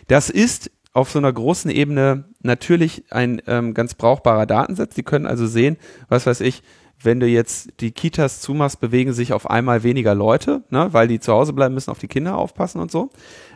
Das 0.07 0.31
ist 0.31 0.71
auf 0.99 1.09
so 1.09 1.19
einer 1.19 1.31
großen 1.31 1.71
Ebene 1.71 2.25
natürlich 2.41 3.05
ein 3.09 3.41
ähm, 3.47 3.73
ganz 3.73 3.95
brauchbarer 3.95 4.45
Datensatz. 4.45 4.95
Die 4.95 5.03
können 5.03 5.25
also 5.25 5.47
sehen, 5.47 5.77
was 6.09 6.25
weiß 6.25 6.41
ich, 6.41 6.61
wenn 7.01 7.21
du 7.21 7.27
jetzt 7.27 7.69
die 7.79 7.91
Kitas 7.91 8.41
zumachst, 8.41 8.81
bewegen 8.81 9.13
sich 9.13 9.31
auf 9.31 9.49
einmal 9.49 9.83
weniger 9.83 10.13
Leute, 10.13 10.63
ne, 10.69 10.89
weil 10.91 11.07
die 11.07 11.21
zu 11.21 11.31
Hause 11.31 11.53
bleiben 11.53 11.73
müssen, 11.73 11.91
auf 11.91 11.99
die 11.99 12.09
Kinder 12.09 12.37
aufpassen 12.37 12.81
und 12.81 12.91
so. 12.91 13.09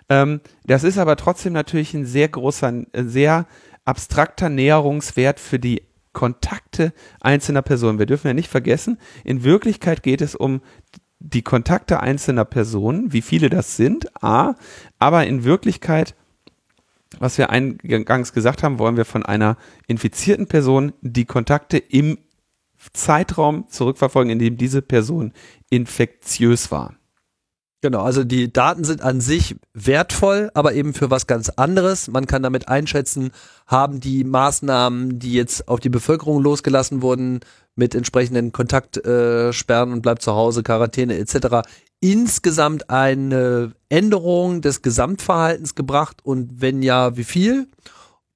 Ähm, 0.07 0.39
das 0.65 0.85
ist 0.85 0.97
aber 0.97 1.17
trotzdem 1.17 1.51
natürlich 1.51 1.93
ein 1.93 2.05
sehr 2.05 2.29
großer, 2.29 2.67
ein 2.67 2.87
sehr 2.93 3.45
abstrakter 3.83 4.47
Näherungswert 4.47 5.41
für 5.41 5.59
die 5.59 5.83
Kontakte 6.13 6.93
einzelner 7.19 7.63
Personen. 7.63 7.99
Wir 7.99 8.05
dürfen 8.05 8.27
ja 8.27 8.33
nicht 8.33 8.49
vergessen, 8.49 8.97
in 9.25 9.43
Wirklichkeit 9.43 10.03
geht 10.03 10.21
es 10.21 10.35
um 10.35 10.61
die 11.19 11.41
Kontakte 11.41 11.99
einzelner 11.99 12.45
Personen, 12.45 13.11
wie 13.11 13.21
viele 13.21 13.49
das 13.49 13.75
sind, 13.75 14.07
a, 14.23 14.55
aber 14.99 15.25
in 15.25 15.43
Wirklichkeit 15.43 16.15
was 17.19 17.37
wir 17.37 17.49
eingangs 17.49 18.33
gesagt 18.33 18.63
haben, 18.63 18.79
wollen 18.79 18.97
wir 18.97 19.05
von 19.05 19.23
einer 19.23 19.57
infizierten 19.87 20.47
Person 20.47 20.93
die 21.01 21.25
Kontakte 21.25 21.77
im 21.77 22.17
Zeitraum 22.93 23.67
zurückverfolgen, 23.69 24.31
in 24.31 24.39
dem 24.39 24.57
diese 24.57 24.81
Person 24.81 25.33
infektiös 25.69 26.71
war. 26.71 26.95
Genau, 27.81 28.01
also 28.01 28.23
die 28.23 28.51
Daten 28.51 28.85
sind 28.85 29.01
an 29.01 29.19
sich 29.19 29.57
wertvoll, 29.73 30.49
aber 30.53 30.73
eben 30.73 30.93
für 30.93 31.11
was 31.11 31.27
ganz 31.27 31.49
anderes. 31.49 32.07
Man 32.07 32.27
kann 32.27 32.41
damit 32.41 32.69
einschätzen, 32.69 33.31
haben 33.67 33.99
die 33.99 34.23
Maßnahmen, 34.23 35.19
die 35.19 35.33
jetzt 35.33 35.67
auf 35.67 35.81
die 35.81 35.89
Bevölkerung 35.89 36.41
losgelassen 36.41 37.01
wurden, 37.01 37.41
mit 37.75 37.93
entsprechenden 37.93 38.53
Kontaktsperren 38.53 39.91
und 39.91 40.01
bleibt 40.01 40.21
zu 40.21 40.33
Hause, 40.33 40.63
Quarantäne 40.63 41.17
etc., 41.17 41.67
insgesamt 42.03 42.89
eine 42.89 43.71
Änderung 43.87 44.59
des 44.61 44.81
Gesamtverhaltens 44.81 45.73
gebracht 45.73 46.17
und 46.21 46.59
wenn 46.59 46.83
ja, 46.83 47.15
wie 47.15 47.23
viel? 47.23 47.69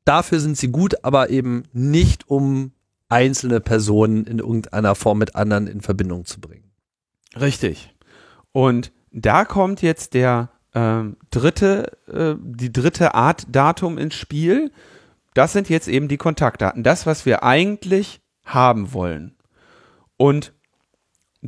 Dafür 0.06 0.40
sind 0.40 0.58
sie 0.58 0.70
gut, 0.70 1.04
aber 1.04 1.30
eben 1.30 1.64
nicht, 1.74 2.30
um 2.30 2.72
einzelne 3.10 3.60
Personen 3.60 4.24
in 4.24 4.40
irgendeiner 4.40 4.96
Form 4.96 5.18
mit 5.18 5.36
anderen 5.36 5.68
in 5.68 5.82
Verbindung 5.82 6.24
zu 6.24 6.40
bringen. 6.40 6.72
Richtig. 7.38 7.94
Und 8.54 8.94
da 9.12 9.44
kommt 9.44 9.82
jetzt 9.82 10.14
der 10.14 10.50
äh, 10.74 11.04
dritte, 11.30 11.92
äh, 12.08 12.36
die 12.40 12.72
dritte 12.72 13.16
Art 13.16 13.48
Datum 13.50 13.98
ins 13.98 14.16
Spiel. 14.16 14.72
Das 15.34 15.52
sind 15.52 15.68
jetzt 15.68 15.90
eben 15.90 16.08
die 16.08 16.18
Kontaktdaten. 16.18 16.84
Das, 16.84 17.06
was 17.06 17.26
wir 17.26 17.44
eigentlich 17.44 18.22
haben 18.46 18.94
wollen. 18.94 19.36
Und 20.16 20.54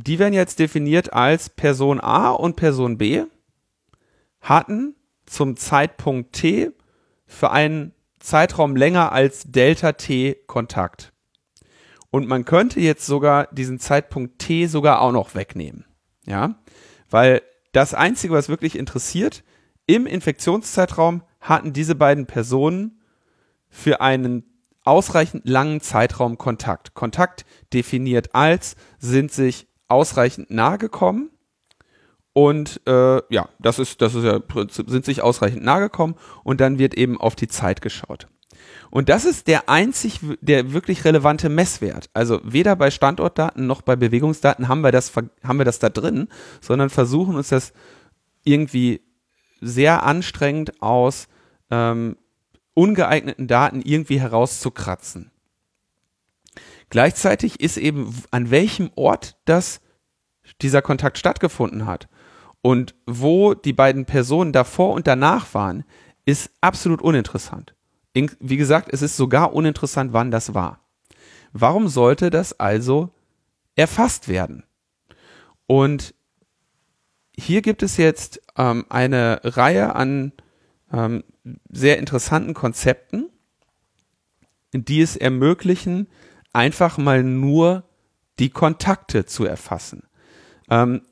die 0.06 0.18
werden 0.18 0.34
jetzt 0.34 0.58
definiert 0.58 1.12
als 1.12 1.50
Person 1.50 2.00
A 2.00 2.30
und 2.30 2.56
Person 2.56 2.98
B 2.98 3.24
hatten 4.40 4.94
zum 5.26 5.56
Zeitpunkt 5.56 6.32
T 6.32 6.70
für 7.26 7.50
einen 7.50 7.92
Zeitraum 8.18 8.76
länger 8.76 9.12
als 9.12 9.44
Delta 9.46 9.92
T 9.92 10.36
Kontakt. 10.46 11.12
Und 12.10 12.26
man 12.26 12.44
könnte 12.44 12.80
jetzt 12.80 13.06
sogar 13.06 13.46
diesen 13.52 13.78
Zeitpunkt 13.78 14.38
T 14.38 14.66
sogar 14.66 15.00
auch 15.00 15.12
noch 15.12 15.34
wegnehmen. 15.34 15.84
Ja, 16.26 16.56
weil 17.08 17.42
das 17.72 17.94
Einzige, 17.94 18.34
was 18.34 18.48
wirklich 18.48 18.76
interessiert, 18.76 19.44
im 19.86 20.06
Infektionszeitraum 20.06 21.22
hatten 21.40 21.72
diese 21.72 21.94
beiden 21.94 22.26
Personen 22.26 23.00
für 23.68 24.00
einen 24.00 24.44
ausreichend 24.82 25.48
langen 25.48 25.80
Zeitraum 25.80 26.38
Kontakt. 26.38 26.94
Kontakt 26.94 27.44
definiert 27.72 28.34
als 28.34 28.76
sind 28.98 29.30
sich 29.32 29.69
ausreichend 29.90 30.50
nahe 30.50 30.78
gekommen 30.78 31.30
und 32.32 32.80
äh, 32.86 33.20
ja, 33.32 33.48
das 33.58 33.78
ist 33.78 34.00
das 34.00 34.14
ist 34.14 34.24
ja 34.24 34.40
sind 34.68 35.04
sich 35.04 35.22
ausreichend 35.22 35.64
nahe 35.64 35.80
gekommen 35.80 36.14
und 36.44 36.60
dann 36.60 36.78
wird 36.78 36.94
eben 36.94 37.20
auf 37.20 37.34
die 37.34 37.48
Zeit 37.48 37.82
geschaut. 37.82 38.28
Und 38.90 39.08
das 39.08 39.24
ist 39.24 39.46
der 39.46 39.68
einzig, 39.68 40.20
der 40.40 40.72
wirklich 40.72 41.04
relevante 41.04 41.48
Messwert. 41.48 42.10
Also 42.12 42.40
weder 42.42 42.74
bei 42.76 42.90
Standortdaten 42.90 43.66
noch 43.66 43.82
bei 43.82 43.94
Bewegungsdaten 43.96 44.68
haben 44.68 44.82
wir 44.82 44.92
das, 44.92 45.12
haben 45.14 45.58
wir 45.58 45.64
das 45.64 45.78
da 45.78 45.88
drin, 45.88 46.28
sondern 46.60 46.90
versuchen 46.90 47.36
uns 47.36 47.48
das 47.48 47.72
irgendwie 48.42 49.00
sehr 49.60 50.02
anstrengend 50.02 50.82
aus 50.82 51.28
ähm, 51.70 52.16
ungeeigneten 52.74 53.46
Daten 53.46 53.82
irgendwie 53.82 54.20
herauszukratzen. 54.20 55.29
Gleichzeitig 56.90 57.60
ist 57.60 57.76
eben, 57.76 58.14
an 58.30 58.50
welchem 58.50 58.90
Ort 58.96 59.36
das, 59.44 59.80
dieser 60.60 60.82
Kontakt 60.82 61.18
stattgefunden 61.18 61.86
hat 61.86 62.08
und 62.62 62.94
wo 63.06 63.54
die 63.54 63.72
beiden 63.72 64.04
Personen 64.04 64.52
davor 64.52 64.94
und 64.94 65.06
danach 65.06 65.54
waren, 65.54 65.84
ist 66.26 66.50
absolut 66.60 67.00
uninteressant. 67.00 67.74
Wie 68.12 68.56
gesagt, 68.56 68.92
es 68.92 69.02
ist 69.02 69.16
sogar 69.16 69.54
uninteressant, 69.54 70.12
wann 70.12 70.30
das 70.30 70.52
war. 70.52 70.80
Warum 71.52 71.88
sollte 71.88 72.30
das 72.30 72.58
also 72.58 73.10
erfasst 73.76 74.28
werden? 74.28 74.64
Und 75.66 76.14
hier 77.36 77.62
gibt 77.62 77.82
es 77.82 77.96
jetzt 77.96 78.42
ähm, 78.56 78.84
eine 78.88 79.40
Reihe 79.44 79.94
an 79.94 80.32
ähm, 80.92 81.22
sehr 81.70 81.98
interessanten 81.98 82.52
Konzepten, 82.52 83.30
die 84.72 85.00
es 85.00 85.16
ermöglichen, 85.16 86.08
einfach 86.52 86.98
mal 86.98 87.22
nur 87.22 87.84
die 88.38 88.50
Kontakte 88.50 89.26
zu 89.26 89.44
erfassen. 89.44 90.04
Ähm, 90.70 91.02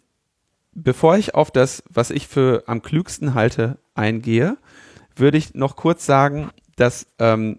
bevor 0.72 1.16
ich 1.16 1.34
auf 1.34 1.50
das, 1.50 1.82
was 1.88 2.10
ich 2.10 2.28
für 2.28 2.64
am 2.66 2.82
klügsten 2.82 3.34
halte, 3.34 3.78
eingehe, 3.94 4.56
würde 5.16 5.38
ich 5.38 5.54
noch 5.54 5.76
kurz 5.76 6.06
sagen, 6.06 6.50
dass 6.76 7.06
ähm, 7.18 7.58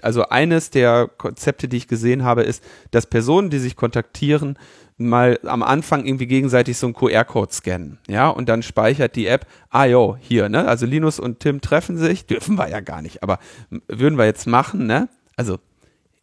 also 0.00 0.28
eines 0.28 0.70
der 0.70 1.08
Konzepte, 1.08 1.68
die 1.68 1.76
ich 1.76 1.88
gesehen 1.88 2.24
habe, 2.24 2.42
ist, 2.42 2.62
dass 2.90 3.06
Personen, 3.06 3.50
die 3.50 3.58
sich 3.58 3.76
kontaktieren, 3.76 4.58
mal 4.96 5.38
am 5.44 5.62
Anfang 5.62 6.06
irgendwie 6.06 6.26
gegenseitig 6.26 6.78
so 6.78 6.86
einen 6.86 6.94
QR-Code 6.94 7.52
scannen, 7.52 7.98
ja, 8.08 8.28
und 8.28 8.48
dann 8.48 8.62
speichert 8.62 9.14
die 9.14 9.26
App, 9.26 9.46
ah 9.68 9.84
jo, 9.84 10.16
hier, 10.18 10.48
ne, 10.48 10.66
also 10.66 10.86
Linus 10.86 11.20
und 11.20 11.40
Tim 11.40 11.60
treffen 11.60 11.98
sich, 11.98 12.26
dürfen 12.26 12.56
wir 12.56 12.68
ja 12.70 12.80
gar 12.80 13.02
nicht, 13.02 13.22
aber 13.22 13.38
würden 13.88 14.16
wir 14.16 14.24
jetzt 14.24 14.46
machen, 14.46 14.86
ne, 14.86 15.08
also 15.36 15.58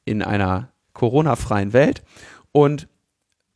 in 0.06 0.22
einer 0.22 0.72
Corona-freien 0.94 1.74
Welt 1.74 2.04
und 2.52 2.88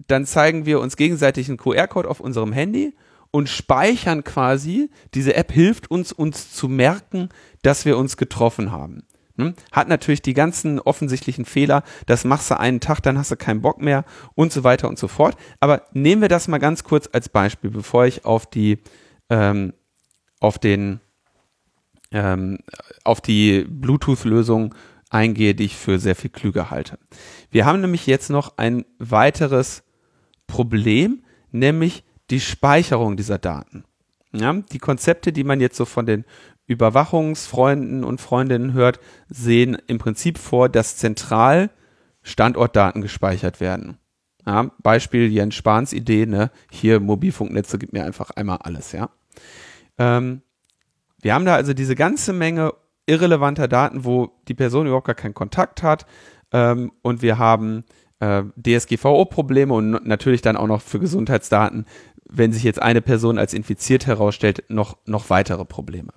dann 0.08 0.26
zeigen 0.26 0.66
wir 0.66 0.80
uns 0.80 0.96
gegenseitig 0.96 1.50
einen 1.50 1.58
QR-Code 1.58 2.10
auf 2.10 2.20
unserem 2.20 2.54
Handy 2.54 2.96
und 3.32 3.50
speichern 3.50 4.24
quasi, 4.24 4.90
diese 5.14 5.36
App 5.36 5.52
hilft 5.52 5.92
uns, 5.92 6.12
uns 6.12 6.54
zu 6.54 6.70
merken, 6.70 7.30
dass 7.62 7.86
wir 7.86 7.98
uns 7.98 8.18
getroffen 8.18 8.72
haben. 8.72 9.04
Hm? 9.38 9.54
Hat 9.72 9.88
natürlich 9.88 10.22
die 10.22 10.34
ganzen 10.34 10.80
offensichtlichen 10.80 11.46
Fehler, 11.46 11.84
das 12.06 12.24
machst 12.24 12.50
du 12.50 12.60
einen 12.60 12.80
Tag, 12.80 13.02
dann 13.02 13.18
hast 13.18 13.32
du 13.32 13.36
keinen 13.36 13.62
Bock 13.62 13.82
mehr 13.82 14.06
und 14.36 14.52
so 14.52 14.64
weiter 14.64 14.88
und 14.88 14.98
so 14.98 15.08
fort. 15.08 15.38
Aber 15.60 15.84
nehmen 15.94 16.22
wir 16.22 16.30
das 16.30 16.48
mal 16.48 16.58
ganz 16.58 16.84
kurz 16.84 17.10
als 17.12 17.30
Beispiel, 17.30 17.70
bevor 17.70 18.06
ich 18.06 18.26
auf 18.26 18.48
die, 18.50 18.80
ähm, 19.30 19.74
auf 20.40 20.58
den, 20.58 21.02
ähm, 22.12 22.60
auf 23.04 23.22
die 23.22 23.66
Bluetooth-Lösung 23.70 24.74
eingehe, 25.10 25.56
die 25.56 25.66
ich 25.66 25.76
für 25.76 26.00
sehr 26.00 26.16
viel 26.16 26.30
klüger 26.30 26.70
halte. 26.70 26.98
Wir 27.50 27.66
haben 27.66 27.82
nämlich 27.82 28.08
jetzt 28.08 28.30
noch 28.30 28.58
ein 28.58 28.86
weiteres 29.00 29.84
Problem, 30.48 31.24
nämlich 31.52 32.04
die 32.30 32.40
Speicherung 32.40 33.18
dieser 33.18 33.38
Daten. 33.38 33.86
Ja, 34.34 34.54
die 34.54 34.80
Konzepte, 34.80 35.32
die 35.32 35.44
man 35.44 35.62
jetzt 35.62 35.78
so 35.78 35.86
von 35.86 36.06
den 36.06 36.26
Überwachungsfreunden 36.66 38.04
und 38.04 38.20
Freundinnen 38.20 38.74
hört, 38.74 39.00
sehen 39.30 39.78
im 39.88 40.00
Prinzip 40.00 40.38
vor, 40.38 40.68
dass 40.68 40.98
zentral 40.98 41.70
Standortdaten 42.24 43.02
gespeichert 43.02 43.62
werden. 43.62 43.98
Ja, 44.46 44.72
Beispiel 44.84 45.32
Jens 45.32 45.56
Spahns 45.56 45.94
Idee, 45.94 46.26
ne? 46.26 46.52
hier 46.70 47.00
Mobilfunknetze, 47.00 47.78
gibt 47.78 47.94
mir 47.94 48.06
einfach 48.06 48.32
einmal 48.32 48.58
alles, 48.58 48.92
ja. 48.92 49.10
Ähm, 49.98 50.42
wir 51.22 51.34
haben 51.34 51.46
da 51.46 51.56
also 51.56 51.74
diese 51.74 51.96
ganze 51.96 52.34
Menge 52.34 52.74
irrelevanter 53.08 53.68
Daten, 53.68 54.06
wo 54.06 54.32
die 54.48 54.54
Person 54.54 54.86
überhaupt 54.86 55.08
gar 55.08 55.16
keinen 55.16 55.34
Kontakt 55.34 55.82
hat 55.82 56.06
ähm, 56.52 56.92
und 57.02 57.22
wir 57.22 57.38
haben 57.38 57.84
äh, 58.20 58.44
DSGVO-Probleme 58.58 59.74
und 59.74 60.06
natürlich 60.06 60.42
dann 60.42 60.58
auch 60.58 60.68
noch 60.68 60.82
für 60.82 61.00
Gesundheitsdaten, 61.00 61.86
wenn 62.30 62.52
sich 62.52 62.64
jetzt 62.64 62.82
eine 62.82 63.02
Person 63.02 63.38
als 63.38 63.54
infiziert 63.54 64.06
herausstellt, 64.06 64.64
noch, 64.70 64.98
noch 65.06 65.30
weitere 65.30 65.66
Probleme. 65.66 66.14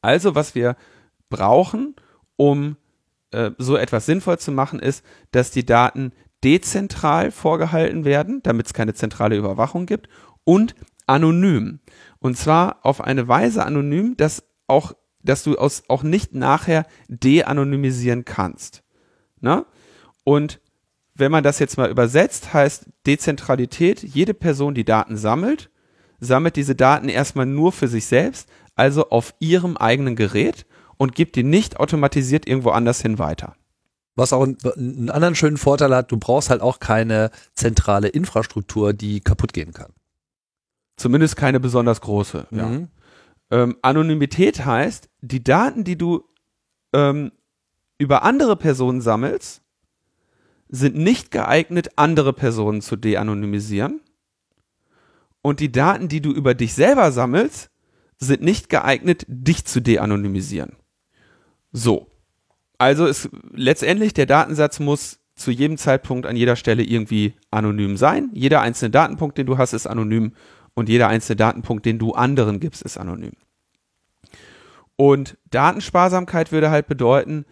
Also, 0.00 0.34
was 0.34 0.54
wir 0.54 0.76
brauchen, 1.30 1.94
um 2.36 2.76
äh, 3.30 3.50
so 3.58 3.76
etwas 3.76 4.06
sinnvoll 4.06 4.38
zu 4.38 4.52
machen, 4.52 4.78
ist, 4.78 5.04
dass 5.30 5.50
die 5.50 5.66
Daten 5.66 6.12
dezentral 6.42 7.30
vorgehalten 7.30 8.04
werden, 8.04 8.42
damit 8.42 8.66
es 8.66 8.74
keine 8.74 8.94
zentrale 8.94 9.36
Überwachung 9.36 9.86
gibt 9.86 10.08
und 10.44 10.74
anonym. 11.06 11.80
Und 12.18 12.36
zwar 12.36 12.78
auf 12.82 13.00
eine 13.00 13.28
Weise 13.28 13.64
anonym, 13.64 14.16
dass 14.16 14.44
auch, 14.66 14.94
dass 15.24 15.42
du 15.42 15.56
aus, 15.56 15.82
auch 15.88 16.02
nicht 16.02 16.34
nachher 16.34 16.86
de-anonymisieren 17.08 18.24
kannst. 18.24 18.82
Ne? 19.40 19.66
Und 20.22 20.60
wenn 21.14 21.32
man 21.32 21.44
das 21.44 21.58
jetzt 21.58 21.76
mal 21.76 21.90
übersetzt, 21.90 22.52
heißt 22.52 22.86
Dezentralität, 23.06 24.02
jede 24.02 24.34
Person, 24.34 24.74
die 24.74 24.84
Daten 24.84 25.16
sammelt, 25.16 25.70
sammelt 26.20 26.56
diese 26.56 26.74
Daten 26.74 27.08
erstmal 27.08 27.46
nur 27.46 27.72
für 27.72 27.88
sich 27.88 28.06
selbst, 28.06 28.48
also 28.74 29.10
auf 29.10 29.34
ihrem 29.38 29.76
eigenen 29.76 30.16
Gerät 30.16 30.66
und 30.96 31.14
gibt 31.14 31.36
die 31.36 31.44
nicht 31.44 31.78
automatisiert 31.78 32.46
irgendwo 32.46 32.70
anders 32.70 33.00
hin 33.00 33.18
weiter. 33.18 33.56
Was 34.16 34.32
auch 34.32 34.42
einen 34.44 35.10
anderen 35.10 35.34
schönen 35.34 35.56
Vorteil 35.56 35.94
hat, 35.94 36.12
du 36.12 36.16
brauchst 36.16 36.50
halt 36.50 36.60
auch 36.60 36.78
keine 36.78 37.30
zentrale 37.54 38.08
Infrastruktur, 38.08 38.92
die 38.92 39.20
kaputt 39.20 39.52
gehen 39.52 39.72
kann. 39.72 39.92
Zumindest 40.96 41.36
keine 41.36 41.58
besonders 41.58 42.00
große. 42.00 42.46
Mhm. 42.50 42.88
Ähm, 43.54 43.76
Anonymität 43.82 44.64
heißt, 44.64 45.08
die 45.20 45.44
Daten, 45.44 45.84
die 45.84 45.96
du 45.96 46.24
ähm, 46.92 47.30
über 47.98 48.24
andere 48.24 48.56
Personen 48.56 49.00
sammelst, 49.00 49.62
sind 50.68 50.96
nicht 50.96 51.30
geeignet, 51.30 51.90
andere 51.94 52.32
Personen 52.32 52.82
zu 52.82 52.96
de-anonymisieren. 52.96 54.00
Und 55.40 55.60
die 55.60 55.70
Daten, 55.70 56.08
die 56.08 56.20
du 56.20 56.32
über 56.32 56.54
dich 56.54 56.74
selber 56.74 57.12
sammelst, 57.12 57.70
sind 58.18 58.42
nicht 58.42 58.70
geeignet, 58.70 59.24
dich 59.28 59.64
zu 59.64 59.80
de-anonymisieren. 59.80 60.72
So. 61.70 62.10
Also 62.78 63.06
ist 63.06 63.28
letztendlich 63.52 64.14
der 64.14 64.26
Datensatz 64.26 64.80
muss 64.80 65.20
zu 65.36 65.52
jedem 65.52 65.76
Zeitpunkt 65.76 66.26
an 66.26 66.34
jeder 66.34 66.56
Stelle 66.56 66.82
irgendwie 66.82 67.34
anonym 67.52 67.96
sein. 67.96 68.30
Jeder 68.32 68.62
einzelne 68.62 68.90
Datenpunkt, 68.90 69.38
den 69.38 69.46
du 69.46 69.58
hast, 69.58 69.74
ist 69.74 69.86
anonym 69.86 70.32
und 70.74 70.88
jeder 70.88 71.06
einzelne 71.06 71.36
Datenpunkt, 71.36 71.86
den 71.86 72.00
du 72.00 72.14
anderen 72.14 72.58
gibst, 72.58 72.82
ist 72.82 72.98
anonym. 72.98 73.34
Und 74.96 75.36
Datensparsamkeit 75.50 76.52
würde 76.52 76.70
halt 76.70 76.86
bedeuten, 76.86 77.44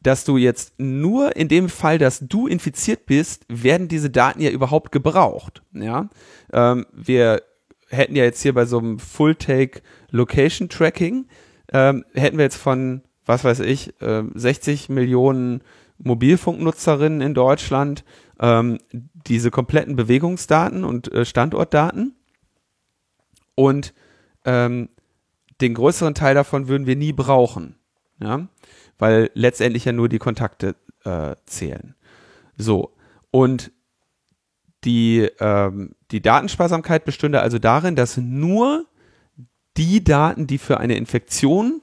dass 0.00 0.24
du 0.24 0.36
jetzt 0.36 0.74
nur 0.78 1.34
in 1.36 1.48
dem 1.48 1.68
Fall, 1.68 1.98
dass 1.98 2.20
du 2.20 2.46
infiziert 2.46 3.06
bist, 3.06 3.44
werden 3.48 3.88
diese 3.88 4.10
Daten 4.10 4.40
ja 4.40 4.50
überhaupt 4.50 4.92
gebraucht. 4.92 5.62
Ja, 5.72 6.08
ähm, 6.52 6.86
wir 6.92 7.42
hätten 7.88 8.14
ja 8.14 8.24
jetzt 8.24 8.42
hier 8.42 8.54
bei 8.54 8.64
so 8.64 8.78
einem 8.78 8.98
Full-Take 8.98 9.80
Location 10.10 10.68
Tracking, 10.68 11.26
ähm, 11.72 12.04
hätten 12.14 12.38
wir 12.38 12.44
jetzt 12.44 12.56
von, 12.56 13.02
was 13.26 13.44
weiß 13.44 13.60
ich, 13.60 14.00
äh, 14.00 14.22
60 14.34 14.88
Millionen 14.88 15.62
Mobilfunknutzerinnen 15.98 17.20
in 17.20 17.34
Deutschland 17.34 18.04
ähm, 18.40 18.78
diese 18.92 19.50
kompletten 19.50 19.96
Bewegungsdaten 19.96 20.84
und 20.84 21.12
äh, 21.12 21.24
Standortdaten 21.24 22.14
und 23.56 23.94
ähm, 24.44 24.90
den 25.60 25.74
größeren 25.74 26.14
Teil 26.14 26.34
davon 26.34 26.68
würden 26.68 26.86
wir 26.86 26.96
nie 26.96 27.12
brauchen, 27.12 27.76
ja, 28.20 28.48
weil 28.98 29.30
letztendlich 29.34 29.84
ja 29.84 29.92
nur 29.92 30.08
die 30.08 30.18
Kontakte 30.18 30.76
äh, 31.04 31.34
zählen. 31.46 31.94
So 32.56 32.94
und 33.30 33.72
die 34.84 35.28
ähm, 35.40 35.94
die 36.10 36.22
Datensparsamkeit 36.22 37.04
bestünde 37.04 37.40
also 37.40 37.58
darin, 37.58 37.96
dass 37.96 38.16
nur 38.16 38.86
die 39.76 40.02
Daten, 40.02 40.46
die 40.46 40.58
für 40.58 40.78
eine 40.78 40.96
Infektion, 40.96 41.82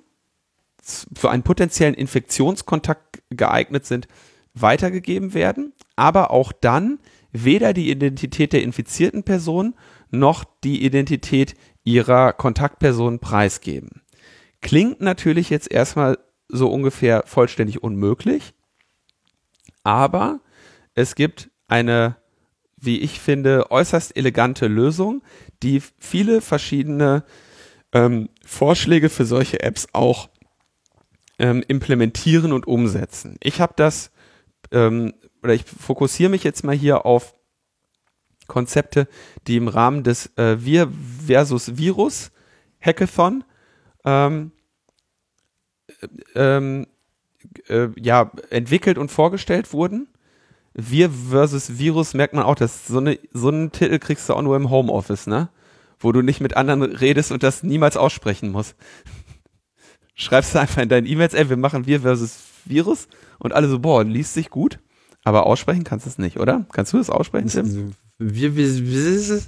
für 0.81 1.29
einen 1.29 1.43
potenziellen 1.43 1.95
Infektionskontakt 1.95 3.23
geeignet 3.29 3.85
sind, 3.85 4.07
weitergegeben 4.53 5.33
werden, 5.33 5.73
aber 5.95 6.31
auch 6.31 6.51
dann 6.51 6.99
weder 7.31 7.73
die 7.73 7.89
Identität 7.89 8.53
der 8.53 8.63
infizierten 8.63 9.23
Person 9.23 9.75
noch 10.11 10.45
die 10.63 10.85
Identität 10.85 11.55
ihrer 11.85 12.33
Kontaktperson 12.33 13.19
preisgeben. 13.19 14.01
Klingt 14.61 14.99
natürlich 14.99 15.49
jetzt 15.49 15.71
erstmal 15.71 16.17
so 16.49 16.69
ungefähr 16.69 17.23
vollständig 17.25 17.81
unmöglich, 17.81 18.53
aber 19.83 20.41
es 20.93 21.15
gibt 21.15 21.49
eine 21.67 22.17
wie 22.85 22.99
ich 22.99 23.19
finde, 23.19 23.71
äußerst 23.71 24.15
elegante 24.15 24.67
Lösung, 24.67 25.23
die 25.63 25.81
viele 25.97 26.41
verschiedene 26.41 27.23
ähm, 27.93 28.29
Vorschläge 28.45 29.09
für 29.09 29.25
solche 29.25 29.61
Apps 29.61 29.87
auch 29.93 30.29
ähm, 31.39 31.63
implementieren 31.67 32.53
und 32.53 32.67
umsetzen. 32.67 33.37
Ich 33.41 33.61
habe 33.61 33.73
das, 33.75 34.11
ähm, 34.71 35.13
oder 35.43 35.53
ich 35.53 35.65
fokussiere 35.65 36.29
mich 36.29 36.43
jetzt 36.43 36.63
mal 36.63 36.75
hier 36.75 37.05
auf 37.05 37.34
Konzepte, 38.47 39.07
die 39.47 39.57
im 39.57 39.67
Rahmen 39.67 40.03
des 40.03 40.31
äh, 40.37 40.63
Wir 40.63 40.91
versus 41.25 41.77
Virus 41.77 42.31
Hackathon 42.81 43.43
ähm, 44.05 44.51
äh, 45.87 46.07
ähm, 46.35 46.87
äh, 47.67 47.87
ja, 47.99 48.31
entwickelt 48.49 48.97
und 48.97 49.11
vorgestellt 49.11 49.73
wurden. 49.73 50.07
Wir 50.73 51.09
versus 51.09 51.77
Virus 51.77 52.13
merkt 52.13 52.33
man 52.33 52.43
auch, 52.43 52.55
dass 52.55 52.87
so, 52.87 52.97
eine, 52.97 53.17
so 53.31 53.47
einen 53.47 53.71
Titel 53.71 53.97
kriegst 53.99 54.27
du 54.27 54.33
auch 54.33 54.41
nur 54.41 54.55
im 54.55 54.69
Homeoffice, 54.69 55.27
ne? 55.27 55.49
Wo 55.99 56.11
du 56.11 56.21
nicht 56.21 56.41
mit 56.41 56.57
anderen 56.57 56.83
redest 56.83 57.31
und 57.31 57.43
das 57.43 57.63
niemals 57.63 57.95
aussprechen 57.95 58.51
musst. 58.51 58.75
Schreibst 60.15 60.53
du 60.53 60.59
einfach 60.59 60.81
in 60.81 60.89
deinen 60.89 61.07
E-Mails, 61.07 61.33
ey, 61.33 61.49
wir 61.49 61.57
machen 61.57 61.85
Wir 61.87 62.01
versus 62.01 62.43
Virus 62.65 63.07
und 63.39 63.53
alle 63.53 63.69
so, 63.69 63.79
boah, 63.79 64.03
liest 64.03 64.33
sich 64.33 64.49
gut, 64.49 64.79
aber 65.23 65.45
aussprechen 65.45 65.83
kannst 65.83 66.05
du 66.05 66.09
es 66.09 66.17
nicht, 66.17 66.39
oder? 66.39 66.65
Kannst 66.73 66.93
du 66.93 66.97
das 66.97 67.09
aussprechen, 67.09 67.47
Tim? 67.47 67.95
Wir, 68.17 68.55
wir, 68.55 68.87
wir, 68.87 69.41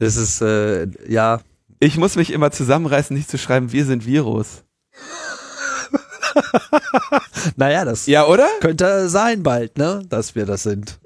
das 0.00 0.16
ist, 0.16 0.40
äh, 0.40 0.88
ja. 1.08 1.40
Ich 1.78 1.96
muss 1.96 2.16
mich 2.16 2.32
immer 2.32 2.50
zusammenreißen, 2.50 3.16
nicht 3.16 3.30
zu 3.30 3.38
schreiben, 3.38 3.72
wir 3.72 3.84
sind 3.84 4.04
Virus. 4.04 4.64
naja, 7.56 7.84
das 7.84 8.06
ja, 8.06 8.26
oder? 8.26 8.48
könnte 8.60 9.08
sein 9.08 9.42
bald, 9.42 9.78
ne, 9.78 10.02
dass 10.08 10.34
wir 10.34 10.46
das 10.46 10.64
sind. 10.64 10.98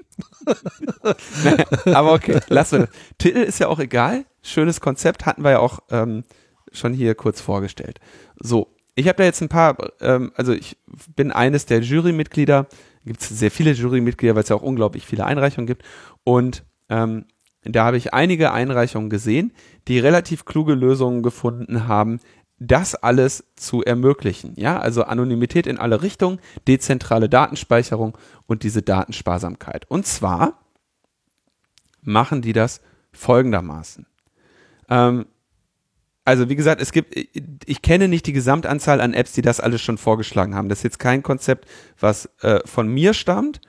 Aber 1.87 2.15
okay, 2.15 2.41
lassen 2.49 2.81
wir 2.81 2.87
das. 2.87 2.97
Titel 3.19 3.39
ist 3.39 3.61
ja 3.61 3.69
auch 3.69 3.79
egal. 3.79 4.25
Schönes 4.43 4.81
Konzept 4.81 5.27
hatten 5.27 5.45
wir 5.45 5.53
ja 5.53 5.59
auch 5.59 5.81
ähm, 5.91 6.25
schon 6.73 6.93
hier 6.93 7.15
kurz 7.15 7.41
vorgestellt. 7.41 8.01
So, 8.41 8.75
ich 8.95 9.07
habe 9.07 9.19
da 9.19 9.25
jetzt 9.25 9.43
ein 9.43 9.49
paar, 9.49 9.77
ähm, 10.01 10.33
also 10.35 10.53
ich 10.53 10.77
bin 11.15 11.31
eines 11.31 11.67
der 11.67 11.81
Jurymitglieder. 11.81 12.67
Gibt 13.05 13.21
es 13.21 13.29
sehr 13.29 13.51
viele 13.51 13.73
Jurymitglieder, 13.73 14.35
weil 14.35 14.45
es 14.45 14.49
ja 14.49 14.57
auch 14.57 14.63
unglaublich 14.63 15.07
viele 15.07 15.27
Einreichungen 15.27 15.67
gibt. 15.67 15.83
Und 16.25 16.65
ähm, 16.89 17.27
da 17.63 17.85
habe 17.85 17.97
ich 17.97 18.13
einige 18.13 18.53
Einreichungen 18.53 19.11
gesehen, 19.11 19.53
die 19.89 19.99
relativ 19.99 20.45
kluge 20.45 20.75
Lösungen 20.75 21.23
gefunden 21.23 21.89
haben, 21.89 22.21
das 22.59 22.95
alles 22.95 23.45
zu 23.57 23.83
ermöglichen. 23.83 24.55
Ja, 24.57 24.79
also 24.79 25.05
Anonymität 25.05 25.67
in 25.67 25.79
alle 25.79 26.03
Richtungen, 26.03 26.41
dezentrale 26.67 27.29
Datenspeicherung 27.29 28.17
und 28.47 28.63
diese 28.63 28.83
Datensparsamkeit. 28.83 29.91
Und 29.91 30.07
zwar 30.07 30.61
machen 32.03 32.43
die 32.43 32.53
das 32.53 32.81
folgendermaßen. 33.13 34.07
Ähm, 34.89 35.27
also 36.25 36.49
wie 36.49 36.57
gesagt, 36.57 36.81
es 36.81 36.93
gibt, 36.93 37.15
ich 37.67 37.83
kenne 37.83 38.09
nicht 38.09 38.27
die 38.27 38.33
Gesamtanzahl 38.33 39.01
an 39.01 39.13
Apps, 39.13 39.33
die 39.33 39.43
das 39.43 39.61
alles 39.61 39.83
schon 39.83 39.99
vorgeschlagen 39.99 40.55
haben. 40.55 40.69
Das 40.69 40.79
ist 40.79 40.85
jetzt 40.85 40.99
kein 40.99 41.23
Konzept, 41.23 41.69
was 41.99 42.31
äh, 42.41 42.61
von 42.65 42.89
mir 42.89 43.13
stammt 43.13 43.61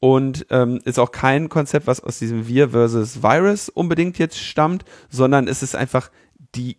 und 0.00 0.46
ähm, 0.50 0.80
ist 0.84 0.98
auch 0.98 1.10
kein 1.10 1.48
Konzept, 1.48 1.86
was 1.86 2.00
aus 2.00 2.18
diesem 2.18 2.46
Wir 2.46 2.70
versus 2.70 3.22
Virus 3.22 3.68
unbedingt 3.68 4.18
jetzt 4.18 4.38
stammt, 4.38 4.84
sondern 5.08 5.48
es 5.48 5.62
ist 5.62 5.74
einfach 5.74 6.10
die 6.54 6.78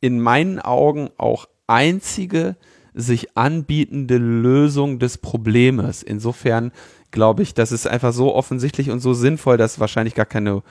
in 0.00 0.20
meinen 0.20 0.58
Augen 0.58 1.10
auch 1.18 1.46
einzige 1.66 2.56
sich 2.94 3.36
anbietende 3.36 4.16
Lösung 4.16 4.98
des 4.98 5.18
Problems. 5.18 6.02
Insofern 6.02 6.72
glaube 7.10 7.42
ich, 7.42 7.54
das 7.54 7.72
ist 7.72 7.86
einfach 7.86 8.12
so 8.12 8.34
offensichtlich 8.34 8.90
und 8.90 9.00
so 9.00 9.12
sinnvoll, 9.12 9.58
dass 9.58 9.80
wahrscheinlich 9.80 10.14
gar 10.14 10.26
keine 10.26 10.62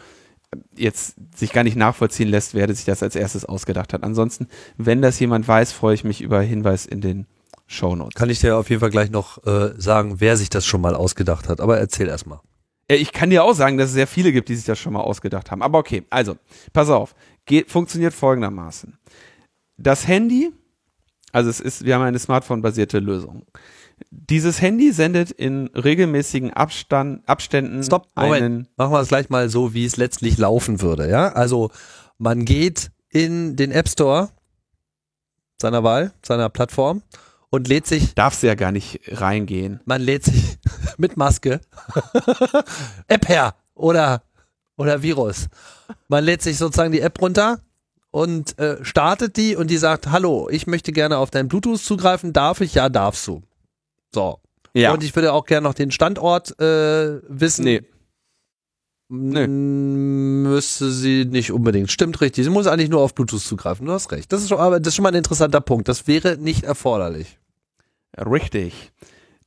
jetzt 0.75 1.15
sich 1.35 1.51
gar 1.51 1.63
nicht 1.63 1.75
nachvollziehen 1.75 2.29
lässt, 2.29 2.53
wer 2.53 2.73
sich 2.73 2.85
das 2.85 3.03
als 3.03 3.15
erstes 3.15 3.45
ausgedacht 3.45 3.93
hat. 3.93 4.03
Ansonsten, 4.03 4.47
wenn 4.77 5.01
das 5.01 5.19
jemand 5.19 5.47
weiß, 5.47 5.71
freue 5.71 5.95
ich 5.95 6.03
mich 6.03 6.21
über 6.21 6.41
Hinweis 6.41 6.85
in 6.85 7.01
den 7.01 7.27
Show 7.67 7.95
Notes. 7.95 8.15
Kann 8.15 8.29
ich 8.29 8.39
dir 8.39 8.57
auf 8.57 8.69
jeden 8.69 8.79
Fall 8.79 8.89
gleich 8.89 9.09
noch 9.09 9.45
äh, 9.45 9.73
sagen, 9.77 10.19
wer 10.19 10.37
sich 10.37 10.49
das 10.49 10.65
schon 10.65 10.81
mal 10.81 10.95
ausgedacht 10.95 11.49
hat. 11.49 11.61
Aber 11.61 11.77
erzähl 11.77 12.07
erstmal. 12.07 12.39
Äh, 12.87 12.95
ich 12.95 13.11
kann 13.11 13.29
dir 13.29 13.43
auch 13.43 13.53
sagen, 13.53 13.77
dass 13.77 13.87
es 13.87 13.93
sehr 13.93 14.07
viele 14.07 14.31
gibt, 14.31 14.49
die 14.49 14.55
sich 14.55 14.65
das 14.65 14.79
schon 14.79 14.93
mal 14.93 15.01
ausgedacht 15.01 15.51
haben. 15.51 15.61
Aber 15.61 15.79
okay, 15.79 16.03
also, 16.09 16.37
pass 16.73 16.89
auf. 16.89 17.15
Geht, 17.45 17.71
funktioniert 17.71 18.13
folgendermaßen. 18.13 18.97
Das 19.77 20.07
Handy, 20.07 20.51
also 21.31 21.49
es 21.49 21.59
ist, 21.59 21.85
wir 21.85 21.95
haben 21.95 22.03
eine 22.03 22.19
Smartphone-basierte 22.19 22.99
Lösung. 22.99 23.45
Dieses 24.09 24.61
Handy 24.61 24.91
sendet 24.91 25.31
in 25.31 25.67
regelmäßigen 25.67 26.51
Abstand, 26.53 27.27
Abständen 27.27 27.81
Stopp, 27.83 28.09
Moment. 28.15 28.43
einen. 28.43 28.67
Machen 28.77 28.93
wir 28.93 28.99
es 28.99 29.07
gleich 29.07 29.29
mal 29.29 29.49
so, 29.49 29.73
wie 29.73 29.85
es 29.85 29.97
letztlich 29.97 30.37
laufen 30.37 30.81
würde, 30.81 31.09
ja? 31.09 31.29
Also, 31.29 31.71
man 32.17 32.45
geht 32.45 32.91
in 33.09 33.55
den 33.55 33.71
App 33.71 33.87
Store 33.87 34.29
seiner 35.61 35.83
Wahl, 35.83 36.13
seiner 36.21 36.49
Plattform 36.49 37.01
und 37.49 37.67
lädt 37.67 37.87
sich. 37.87 38.15
Darfst 38.15 38.43
ja 38.43 38.55
gar 38.55 38.71
nicht 38.71 39.01
reingehen. 39.07 39.79
Man 39.85 40.01
lädt 40.01 40.23
sich 40.23 40.57
mit 40.97 41.17
Maske. 41.17 41.61
App 43.07 43.27
her 43.27 43.55
oder, 43.73 44.23
oder 44.77 45.01
Virus. 45.01 45.47
Man 46.07 46.23
lädt 46.23 46.41
sich 46.41 46.57
sozusagen 46.57 46.91
die 46.91 47.01
App 47.01 47.21
runter 47.21 47.59
und 48.11 48.57
äh, 48.59 48.83
startet 48.83 49.37
die 49.37 49.55
und 49.55 49.69
die 49.69 49.77
sagt, 49.77 50.07
hallo, 50.07 50.47
ich 50.49 50.67
möchte 50.67 50.91
gerne 50.91 51.17
auf 51.17 51.31
dein 51.31 51.47
Bluetooth 51.47 51.81
zugreifen. 51.81 52.33
Darf 52.33 52.61
ich? 52.61 52.75
Ja, 52.75 52.89
darfst 52.89 53.27
du. 53.27 53.41
So. 54.13 54.39
Ja. 54.73 54.93
Und 54.93 55.03
ich 55.03 55.15
würde 55.15 55.33
auch 55.33 55.45
gerne 55.45 55.67
noch 55.67 55.73
den 55.73 55.91
Standort 55.91 56.59
äh, 56.59 57.21
wissen. 57.27 57.63
Nee. 57.65 57.81
Nee. 59.07 59.47
Müsste 59.47 60.89
sie 60.89 61.25
nicht 61.25 61.51
unbedingt. 61.51 61.91
Stimmt 61.91 62.21
richtig. 62.21 62.43
Sie 62.43 62.49
muss 62.49 62.67
eigentlich 62.67 62.89
nur 62.89 63.01
auf 63.01 63.13
Bluetooth 63.13 63.41
zugreifen. 63.41 63.85
Du 63.85 63.91
hast 63.91 64.11
recht. 64.11 64.31
Das 64.31 64.41
ist 64.41 64.49
schon, 64.49 64.57
aber 64.57 64.79
das 64.79 64.89
ist 64.89 64.95
schon 64.95 65.03
mal 65.03 65.09
ein 65.09 65.15
interessanter 65.15 65.61
Punkt. 65.61 65.87
Das 65.87 66.07
wäre 66.07 66.37
nicht 66.37 66.63
erforderlich. 66.63 67.37
Richtig. 68.17 68.91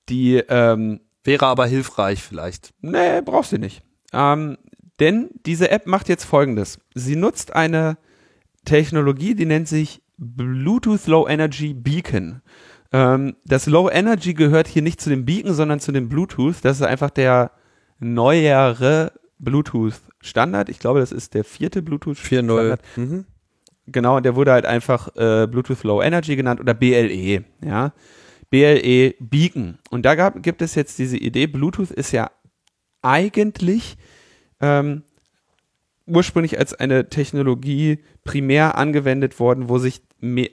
Die 0.09 0.37
ähm, 0.37 1.01
wäre 1.25 1.47
aber 1.47 1.67
hilfreich 1.67 2.23
vielleicht. 2.23 2.73
Nee, 2.81 3.21
brauchst 3.23 3.53
du 3.53 3.59
nicht. 3.59 3.83
Ähm, 4.13 4.59
denn 5.01 5.31
diese 5.45 5.71
App 5.71 5.87
macht 5.87 6.09
jetzt 6.09 6.25
folgendes. 6.25 6.79
Sie 6.95 7.17
nutzt 7.17 7.55
eine 7.55 7.99
Technologie, 8.65 9.35
die 9.35 9.47
nennt 9.47 9.69
sich 9.69 10.03
Bluetooth 10.19 11.07
Low 11.07 11.29
Energy 11.29 11.75
Beacon. 11.75 12.43
Ähm, 12.93 13.37
das 13.45 13.67
Low 13.67 13.91
Energy 13.91 14.35
gehört 14.35 14.69
hier 14.69 14.83
nicht 14.83 15.01
zu 15.01 15.11
dem 15.11 15.25
Beacon, 15.25 15.55
sondern 15.55 15.81
zu 15.81 15.93
dem 15.93 16.09
Bluetooth. 16.09 16.57
Das 16.63 16.77
ist 16.77 16.87
einfach 16.87 17.11
der 17.11 17.53
neuere 17.99 19.13
Bluetooth-Standard. 19.39 20.69
Ich 20.69 20.79
glaube, 20.79 21.01
das 21.01 21.13
ist 21.13 21.35
der 21.35 21.45
vierte 21.45 21.83
Bluetooth-Standard. 21.83 22.81
Mhm. 22.97 23.25
Genau, 23.87 24.21
der 24.21 24.37
wurde 24.37 24.53
halt 24.53 24.67
einfach 24.67 25.09
äh, 25.17 25.47
Bluetooth 25.47 25.83
Low 25.83 26.03
Energy 26.03 26.37
genannt 26.37 26.61
oder 26.61 26.75
BLE, 26.75 27.45
ja. 27.65 27.93
BLE 28.51 29.15
Beacon. 29.19 29.79
Und 29.91 30.05
da 30.05 30.15
gab, 30.15 30.43
gibt 30.43 30.63
es 30.63 30.75
jetzt 30.75 30.99
diese 30.99 31.17
Idee, 31.17 31.47
Bluetooth 31.47 31.91
ist 31.91 32.13
ja 32.13 32.31
eigentlich 33.03 33.97
ähm, 34.61 35.03
ursprünglich 36.07 36.59
als 36.59 36.75
eine 36.75 37.09
Technologie 37.09 37.99
primär 38.25 38.77
angewendet 38.77 39.39
worden, 39.39 39.69
wo 39.69 39.79
sich 39.79 40.03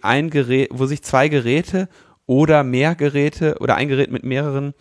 ein 0.01 0.29
Gerät, 0.29 0.69
wo 0.71 0.85
sich 0.85 1.01
zwei 1.03 1.27
Geräte 1.27 1.89
oder 2.25 2.63
mehr 2.63 2.95
Geräte 2.95 3.57
oder 3.59 3.75
ein 3.75 3.87
Gerät 3.87 4.11
mit 4.11 4.23
mehreren 4.23 4.73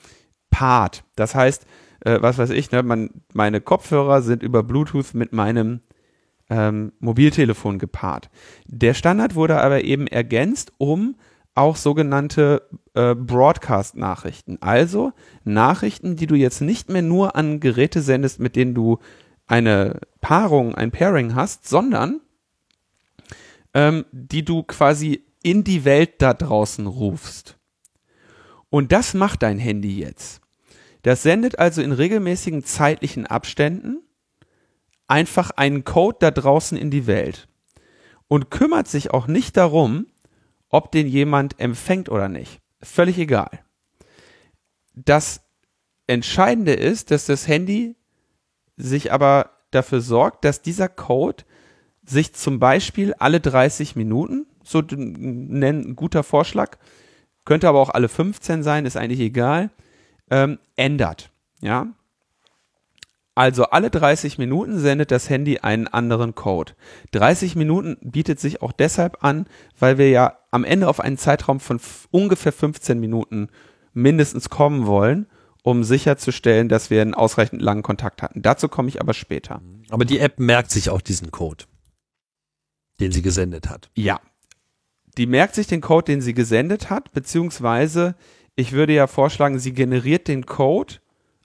paart. 0.50 1.04
Das 1.16 1.34
heißt, 1.34 1.66
äh, 2.04 2.20
was 2.20 2.38
weiß 2.38 2.50
ich, 2.50 2.70
ne, 2.70 2.82
man, 2.82 3.10
meine 3.32 3.60
Kopfhörer 3.60 4.22
sind 4.22 4.42
über 4.42 4.62
Bluetooth 4.62 5.14
mit 5.14 5.32
meinem 5.32 5.80
ähm, 6.50 6.92
Mobiltelefon 7.00 7.78
gepaart. 7.78 8.30
Der 8.66 8.94
Standard 8.94 9.34
wurde 9.34 9.60
aber 9.60 9.84
eben 9.84 10.06
ergänzt 10.06 10.72
um 10.78 11.16
auch 11.54 11.76
sogenannte 11.76 12.68
äh, 12.94 13.14
Broadcast-Nachrichten. 13.14 14.58
Also 14.60 15.12
Nachrichten, 15.44 16.16
die 16.16 16.26
du 16.26 16.34
jetzt 16.34 16.60
nicht 16.60 16.90
mehr 16.90 17.02
nur 17.02 17.36
an 17.36 17.60
Geräte 17.60 18.02
sendest, 18.02 18.40
mit 18.40 18.56
denen 18.56 18.74
du 18.74 18.98
eine 19.46 20.00
Paarung, 20.20 20.74
ein 20.74 20.90
Pairing 20.90 21.34
hast, 21.34 21.68
sondern 21.68 22.20
ähm, 23.72 24.04
die 24.10 24.44
du 24.44 24.62
quasi 24.64 25.24
in 25.42 25.62
die 25.62 25.84
Welt 25.84 26.14
da 26.18 26.34
draußen 26.34 26.86
rufst. 26.86 27.58
Und 28.68 28.90
das 28.90 29.14
macht 29.14 29.42
dein 29.42 29.58
Handy 29.58 30.00
jetzt. 30.00 30.40
Das 31.04 31.22
sendet 31.22 31.58
also 31.58 31.82
in 31.82 31.92
regelmäßigen 31.92 32.64
zeitlichen 32.64 33.26
Abständen 33.26 34.02
einfach 35.06 35.50
einen 35.50 35.84
Code 35.84 36.16
da 36.18 36.30
draußen 36.30 36.78
in 36.78 36.90
die 36.90 37.06
Welt 37.06 37.46
und 38.26 38.50
kümmert 38.50 38.88
sich 38.88 39.10
auch 39.10 39.26
nicht 39.26 39.58
darum, 39.58 40.06
ob 40.70 40.90
den 40.92 41.06
jemand 41.06 41.60
empfängt 41.60 42.08
oder 42.08 42.30
nicht. 42.30 42.62
Völlig 42.80 43.18
egal. 43.18 43.50
Das 44.94 45.42
Entscheidende 46.06 46.72
ist, 46.72 47.10
dass 47.10 47.26
das 47.26 47.48
Handy 47.48 47.96
sich 48.78 49.12
aber 49.12 49.50
dafür 49.72 50.00
sorgt, 50.00 50.46
dass 50.46 50.62
dieser 50.62 50.88
Code 50.88 51.44
sich 52.02 52.32
zum 52.32 52.58
Beispiel 52.58 53.12
alle 53.18 53.40
30 53.40 53.94
Minuten, 53.94 54.46
so 54.62 54.78
ein 54.80 55.96
guter 55.96 56.22
Vorschlag, 56.22 56.78
könnte 57.44 57.68
aber 57.68 57.80
auch 57.80 57.90
alle 57.90 58.08
15 58.08 58.62
sein, 58.62 58.86
ist 58.86 58.96
eigentlich 58.96 59.20
egal, 59.20 59.70
ähm, 60.30 60.58
ändert. 60.76 61.30
Ja, 61.60 61.94
also 63.34 63.64
alle 63.64 63.90
30 63.90 64.38
Minuten 64.38 64.78
sendet 64.78 65.10
das 65.10 65.28
Handy 65.28 65.58
einen 65.58 65.88
anderen 65.88 66.34
Code. 66.34 66.74
30 67.12 67.56
Minuten 67.56 67.96
bietet 68.00 68.38
sich 68.38 68.62
auch 68.62 68.70
deshalb 68.70 69.24
an, 69.24 69.46
weil 69.78 69.98
wir 69.98 70.08
ja 70.10 70.38
am 70.52 70.64
Ende 70.64 70.88
auf 70.88 71.00
einen 71.00 71.18
Zeitraum 71.18 71.58
von 71.58 71.80
ungefähr 72.12 72.52
15 72.52 73.00
Minuten 73.00 73.48
mindestens 73.92 74.50
kommen 74.50 74.86
wollen, 74.86 75.26
um 75.64 75.82
sicherzustellen, 75.82 76.68
dass 76.68 76.90
wir 76.90 77.02
einen 77.02 77.14
ausreichend 77.14 77.60
langen 77.60 77.82
Kontakt 77.82 78.22
hatten. 78.22 78.42
Dazu 78.42 78.68
komme 78.68 78.88
ich 78.88 79.00
aber 79.00 79.14
später. 79.14 79.60
Aber 79.90 80.04
die 80.04 80.20
App 80.20 80.38
merkt 80.38 80.70
sich 80.70 80.90
auch 80.90 81.00
diesen 81.00 81.32
Code, 81.32 81.64
den 83.00 83.10
sie 83.10 83.22
gesendet 83.22 83.68
hat. 83.68 83.90
Ja. 83.94 84.20
Die 85.16 85.26
merkt 85.26 85.54
sich 85.54 85.66
den 85.66 85.80
Code, 85.80 86.04
den 86.04 86.20
sie 86.20 86.34
gesendet 86.34 86.90
hat, 86.90 87.12
beziehungsweise 87.12 88.16
ich 88.56 88.72
würde 88.72 88.92
ja 88.92 89.06
vorschlagen, 89.06 89.58
sie 89.58 89.72
generiert 89.72 90.28
den 90.28 90.46
Code 90.46 90.96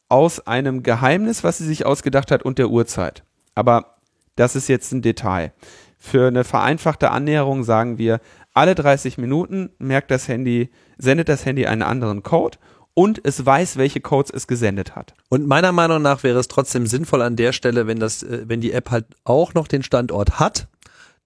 aus 0.09 0.45
einem 0.45 0.83
Geheimnis, 0.83 1.43
was 1.43 1.59
sie 1.59 1.65
sich 1.65 1.85
ausgedacht 1.85 2.31
hat 2.31 2.43
und 2.43 2.57
der 2.57 2.69
Uhrzeit. 2.69 3.23
Aber 3.55 3.97
das 4.35 4.55
ist 4.55 4.67
jetzt 4.67 4.91
ein 4.91 5.01
Detail. 5.01 5.53
Für 5.97 6.27
eine 6.27 6.43
vereinfachte 6.43 7.11
Annäherung 7.11 7.63
sagen 7.63 7.97
wir, 7.97 8.21
alle 8.53 8.73
30 8.73 9.17
Minuten 9.17 9.69
merkt 9.79 10.11
das 10.11 10.27
Handy, 10.27 10.69
sendet 10.97 11.29
das 11.29 11.45
Handy 11.45 11.65
einen 11.65 11.83
anderen 11.83 12.23
Code 12.23 12.57
und 12.93 13.21
es 13.23 13.45
weiß, 13.45 13.77
welche 13.77 14.01
Codes 14.01 14.31
es 14.31 14.47
gesendet 14.47 14.95
hat. 14.95 15.13
Und 15.29 15.47
meiner 15.47 15.71
Meinung 15.71 16.01
nach 16.01 16.23
wäre 16.23 16.39
es 16.39 16.47
trotzdem 16.47 16.87
sinnvoll 16.87 17.21
an 17.21 17.35
der 17.35 17.53
Stelle, 17.53 17.87
wenn 17.87 17.99
das, 17.99 18.23
äh, 18.23 18.43
wenn 18.47 18.61
die 18.61 18.73
App 18.73 18.91
halt 18.91 19.05
auch 19.23 19.53
noch 19.53 19.67
den 19.67 19.83
Standort 19.83 20.39
hat, 20.39 20.67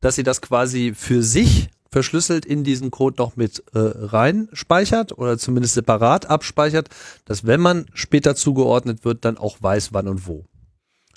dass 0.02 0.16
sie 0.16 0.24
das 0.24 0.42
quasi 0.42 0.94
für 0.96 1.24
sich 1.24 1.70
verschlüsselt 1.94 2.46
in 2.46 2.66
diesen 2.66 2.92
Code 2.92 3.16
noch 3.18 3.38
mit 3.38 3.64
äh, 3.74 3.80
rein 3.80 4.50
speichert 4.52 5.18
oder 5.18 5.38
zumindest 5.38 5.76
separat 5.76 6.26
abspeichert, 6.26 6.90
dass 7.24 7.46
wenn 7.46 7.62
man 7.62 7.86
später 7.94 8.36
zugeordnet 8.36 9.06
wird, 9.06 9.24
dann 9.24 9.38
auch 9.38 9.58
weiß, 9.62 9.94
wann 9.94 10.10
und 10.10 10.28
wo. 10.28 10.44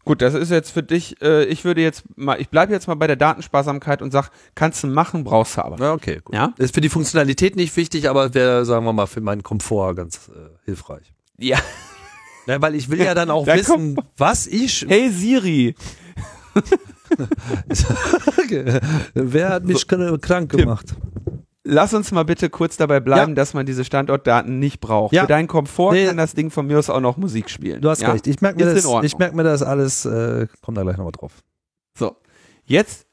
Gut, 0.05 0.23
das 0.23 0.35
ist 0.35 0.53
jetzt 0.53 0.71
für 0.71 0.85
dich, 0.85 1.21
äh, 1.21 1.47
ich 1.47 1.65
würde 1.65 1.81
jetzt 1.81 2.05
mal, 2.15 2.41
ich 2.41 2.49
bleibe 2.49 2.73
jetzt 2.73 2.87
mal 2.87 2.95
bei 2.95 3.09
der 3.09 3.17
Datensparsamkeit 3.17 4.03
und 4.03 4.13
sag, 4.13 4.31
kannst 4.55 4.85
du 4.85 4.87
machen, 4.87 5.25
brauchst 5.25 5.57
du 5.57 5.65
aber. 5.65 5.85
Ja, 5.85 5.93
okay, 5.95 6.21
gut. 6.23 6.33
Ja? 6.33 6.55
Ist 6.59 6.75
für 6.75 6.81
die 6.81 6.89
Funktionalität 6.89 7.57
nicht 7.57 7.77
wichtig, 7.77 8.09
aber 8.09 8.33
wäre, 8.33 8.65
sagen 8.65 8.85
wir 8.85 8.93
mal, 8.93 9.07
für 9.07 9.21
meinen 9.21 9.43
Komfort 9.43 9.95
ganz 9.97 10.29
äh, 10.29 10.51
hilfreich. 10.65 11.13
Ja. 11.39 11.59
ja. 12.47 12.63
Weil 12.63 12.77
ich 12.77 12.89
will 12.89 13.01
ja 13.01 13.15
dann 13.15 13.31
auch 13.31 13.47
da 13.47 13.57
wissen, 13.57 13.97
was 14.17 14.47
ich. 14.47 14.87
Hey 14.89 15.11
Siri. 15.11 15.75
Wer 19.15 19.49
hat 19.49 19.65
mich 19.65 19.87
so, 19.89 20.19
krank 20.19 20.51
gemacht? 20.51 20.95
Lass 21.69 21.95
uns 21.95 22.13
mal 22.13 22.25
bitte 22.25 22.49
kurz 22.49 22.77
dabei 22.77 23.01
bleiben, 23.01 23.33
ja. 23.33 23.35
dass 23.35 23.53
man 23.53 23.67
diese 23.67 23.85
Standortdaten 23.85 24.61
nicht 24.61 24.81
braucht. 24.81 25.13
Ja. 25.13 25.23
Für 25.23 25.27
deinen 25.27 25.49
Komfort 25.49 25.93
nee. 25.93 26.07
kann 26.07 26.17
das 26.17 26.35
Ding 26.35 26.51
von 26.51 26.69
mir 26.69 26.79
aus 26.79 26.89
auch 26.89 27.01
noch 27.01 27.17
Musik 27.17 27.51
spielen. 27.51 27.81
Du 27.81 27.91
hast 27.91 28.03
ja? 28.03 28.13
recht. 28.13 28.27
Ich 28.29 28.41
merke 28.41 28.65
mir, 28.65 28.73
das, 28.73 28.87
ich 29.03 29.19
merk 29.19 29.35
mir 29.35 29.43
das 29.43 29.63
alles, 29.63 30.05
äh, 30.05 30.47
komm 30.63 30.77
da 30.77 30.83
gleich 30.83 30.97
nochmal 30.97 31.13
drauf. 31.13 31.43
So, 31.99 32.17
jetzt 32.65 33.07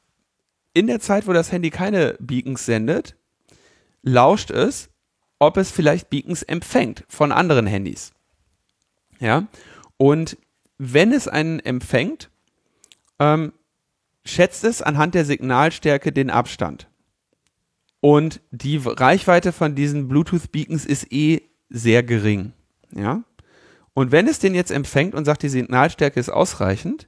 in 0.74 0.88
der 0.88 1.00
Zeit, 1.00 1.28
wo 1.28 1.34
das 1.34 1.52
Handy 1.52 1.72
keine 1.72 2.16
Beacons 2.20 2.66
sendet, 2.66 3.16
lauscht 4.04 4.52
es, 4.52 4.90
ob 5.40 5.58
es 5.58 5.72
vielleicht 5.72 6.10
Beacons 6.10 6.44
empfängt 6.44 7.06
von 7.08 7.32
anderen 7.32 7.66
Handys. 7.66 8.12
Ja, 9.20 9.48
und 9.98 10.38
wenn 10.78 11.12
es 11.12 11.28
einen 11.28 11.60
empfängt, 11.60 12.30
ähm, 13.20 13.54
schätzt 14.26 14.64
es 14.64 14.82
anhand 14.82 15.16
der 15.16 15.26
Signalstärke 15.26 16.12
den 16.12 16.30
Abstand. 16.30 16.88
Und 18.00 18.42
die 18.52 18.82
Reichweite 18.84 19.52
von 19.52 19.76
diesen 19.76 20.08
Bluetooth-Beacons 20.08 20.86
ist 20.86 21.12
eh 21.12 21.42
sehr 21.70 22.04
gering. 22.04 22.54
Ja? 22.94 23.24
Und 23.94 24.12
wenn 24.12 24.28
es 24.28 24.40
den 24.40 24.56
jetzt 24.56 24.72
empfängt 24.72 25.16
und 25.16 25.26
sagt, 25.26 25.44
die 25.44 25.50
Signalstärke 25.50 26.20
ist 26.20 26.30
ausreichend, 26.30 27.08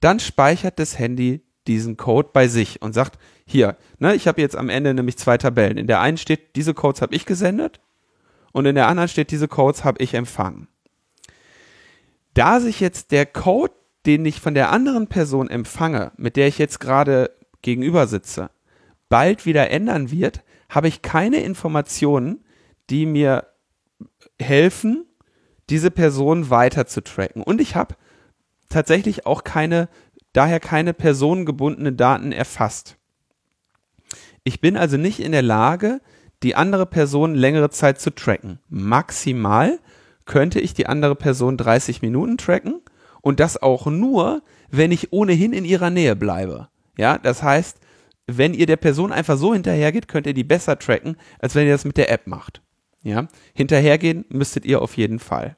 dann 0.00 0.18
speichert 0.18 0.78
das 0.78 0.98
Handy 0.98 1.42
diesen 1.66 1.96
Code 1.96 2.30
bei 2.32 2.48
sich 2.48 2.82
und 2.82 2.92
sagt, 2.92 3.18
hier, 3.46 3.76
ne, 3.98 4.14
ich 4.14 4.26
habe 4.26 4.40
jetzt 4.40 4.56
am 4.56 4.68
Ende 4.68 4.94
nämlich 4.94 5.16
zwei 5.16 5.38
Tabellen. 5.38 5.78
In 5.78 5.86
der 5.86 6.00
einen 6.00 6.16
steht, 6.16 6.56
diese 6.56 6.74
Codes 6.74 7.02
habe 7.02 7.14
ich 7.14 7.26
gesendet 7.26 7.80
und 8.52 8.66
in 8.66 8.74
der 8.74 8.88
anderen 8.88 9.08
steht, 9.08 9.30
diese 9.30 9.48
Codes 9.48 9.84
habe 9.84 10.02
ich 10.02 10.14
empfangen. 10.14 10.68
Da 12.34 12.60
sich 12.60 12.80
jetzt 12.80 13.12
der 13.12 13.26
Code 13.26 13.74
den 14.06 14.24
ich 14.24 14.40
von 14.40 14.54
der 14.54 14.70
anderen 14.70 15.06
Person 15.06 15.48
empfange, 15.48 16.12
mit 16.16 16.36
der 16.36 16.48
ich 16.48 16.58
jetzt 16.58 16.80
gerade 16.80 17.30
gegenüber 17.62 18.06
sitze, 18.06 18.50
bald 19.08 19.46
wieder 19.46 19.70
ändern 19.70 20.10
wird, 20.10 20.42
habe 20.68 20.88
ich 20.88 21.02
keine 21.02 21.42
Informationen, 21.42 22.44
die 22.90 23.06
mir 23.06 23.46
helfen, 24.40 25.06
diese 25.70 25.90
Person 25.90 26.50
weiter 26.50 26.86
zu 26.86 27.02
tracken. 27.02 27.42
Und 27.42 27.60
ich 27.60 27.76
habe 27.76 27.94
tatsächlich 28.68 29.26
auch 29.26 29.44
keine, 29.44 29.88
daher 30.32 30.60
keine 30.60 30.94
personengebundene 30.94 31.92
Daten 31.92 32.32
erfasst. 32.32 32.96
Ich 34.44 34.60
bin 34.60 34.76
also 34.76 34.96
nicht 34.96 35.20
in 35.20 35.32
der 35.32 35.42
Lage, 35.42 36.00
die 36.42 36.56
andere 36.56 36.86
Person 36.86 37.34
längere 37.34 37.70
Zeit 37.70 38.00
zu 38.00 38.12
tracken. 38.12 38.58
Maximal 38.68 39.78
könnte 40.24 40.58
ich 40.58 40.74
die 40.74 40.86
andere 40.86 41.14
Person 41.14 41.56
30 41.56 42.02
Minuten 42.02 42.38
tracken 42.38 42.80
und 43.22 43.40
das 43.40 43.60
auch 43.62 43.86
nur, 43.86 44.42
wenn 44.70 44.92
ich 44.92 45.12
ohnehin 45.12 45.54
in 45.54 45.64
ihrer 45.64 45.88
Nähe 45.88 46.14
bleibe. 46.14 46.68
Ja, 46.98 47.16
das 47.16 47.42
heißt, 47.42 47.78
wenn 48.26 48.52
ihr 48.52 48.66
der 48.66 48.76
Person 48.76 49.12
einfach 49.12 49.38
so 49.38 49.54
hinterhergeht, 49.54 50.08
könnt 50.08 50.26
ihr 50.26 50.34
die 50.34 50.44
besser 50.44 50.78
tracken, 50.78 51.16
als 51.38 51.54
wenn 51.54 51.66
ihr 51.66 51.72
das 51.72 51.84
mit 51.84 51.96
der 51.96 52.10
App 52.10 52.26
macht. 52.26 52.62
Ja, 53.02 53.26
hinterhergehen 53.54 54.24
müsstet 54.28 54.64
ihr 54.64 54.82
auf 54.82 54.96
jeden 54.96 55.18
Fall. 55.18 55.56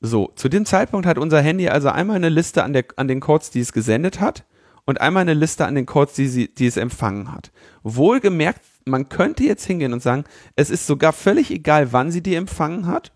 So, 0.00 0.32
zu 0.34 0.48
dem 0.48 0.64
Zeitpunkt 0.64 1.06
hat 1.06 1.18
unser 1.18 1.40
Handy 1.40 1.68
also 1.68 1.88
einmal 1.90 2.16
eine 2.16 2.28
Liste 2.28 2.64
an, 2.64 2.72
der, 2.72 2.84
an 2.96 3.08
den 3.08 3.20
Codes, 3.20 3.50
die 3.50 3.60
es 3.60 3.72
gesendet 3.72 4.20
hat 4.20 4.44
und 4.86 5.00
einmal 5.00 5.22
eine 5.22 5.34
Liste 5.34 5.66
an 5.66 5.74
den 5.74 5.86
Codes, 5.86 6.14
die, 6.14 6.26
sie, 6.26 6.52
die 6.52 6.66
es 6.66 6.78
empfangen 6.78 7.32
hat. 7.32 7.52
Wohlgemerkt, 7.82 8.62
man 8.86 9.08
könnte 9.08 9.44
jetzt 9.44 9.64
hingehen 9.64 9.92
und 9.92 10.02
sagen, 10.02 10.24
es 10.56 10.70
ist 10.70 10.86
sogar 10.86 11.12
völlig 11.12 11.50
egal, 11.50 11.92
wann 11.92 12.10
sie 12.10 12.22
die 12.22 12.34
empfangen 12.34 12.86
hat 12.86 13.12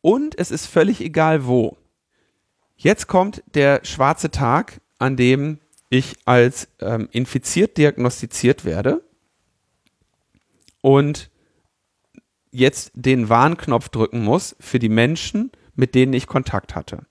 und 0.00 0.38
es 0.38 0.50
ist 0.50 0.66
völlig 0.66 1.00
egal, 1.00 1.46
wo. 1.46 1.76
Jetzt 2.82 3.08
kommt 3.08 3.42
der 3.54 3.84
schwarze 3.84 4.30
Tag, 4.30 4.80
an 4.98 5.14
dem 5.14 5.58
ich 5.90 6.16
als 6.24 6.66
ähm, 6.80 7.10
infiziert 7.12 7.76
diagnostiziert 7.76 8.64
werde 8.64 9.02
und 10.80 11.28
jetzt 12.50 12.92
den 12.94 13.28
Warnknopf 13.28 13.90
drücken 13.90 14.24
muss 14.24 14.56
für 14.60 14.78
die 14.78 14.88
Menschen, 14.88 15.52
mit 15.74 15.94
denen 15.94 16.14
ich 16.14 16.26
Kontakt 16.26 16.74
hatte. 16.74 17.04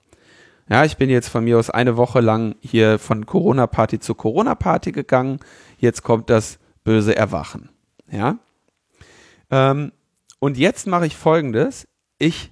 Ja, 0.68 0.84
ich 0.84 0.96
bin 0.96 1.08
jetzt 1.08 1.28
von 1.28 1.44
mir 1.44 1.56
aus 1.56 1.70
eine 1.70 1.96
Woche 1.96 2.18
lang 2.18 2.56
hier 2.60 2.98
von 2.98 3.24
Corona-Party 3.24 4.00
zu 4.00 4.16
Corona-Party 4.16 4.90
gegangen. 4.90 5.38
Jetzt 5.78 6.02
kommt 6.02 6.30
das 6.30 6.58
böse 6.82 7.14
Erwachen. 7.14 7.68
Ja. 8.10 8.40
Ähm, 9.52 9.92
und 10.40 10.58
jetzt 10.58 10.88
mache 10.88 11.06
ich 11.06 11.16
folgendes. 11.16 11.86
Ich 12.18 12.50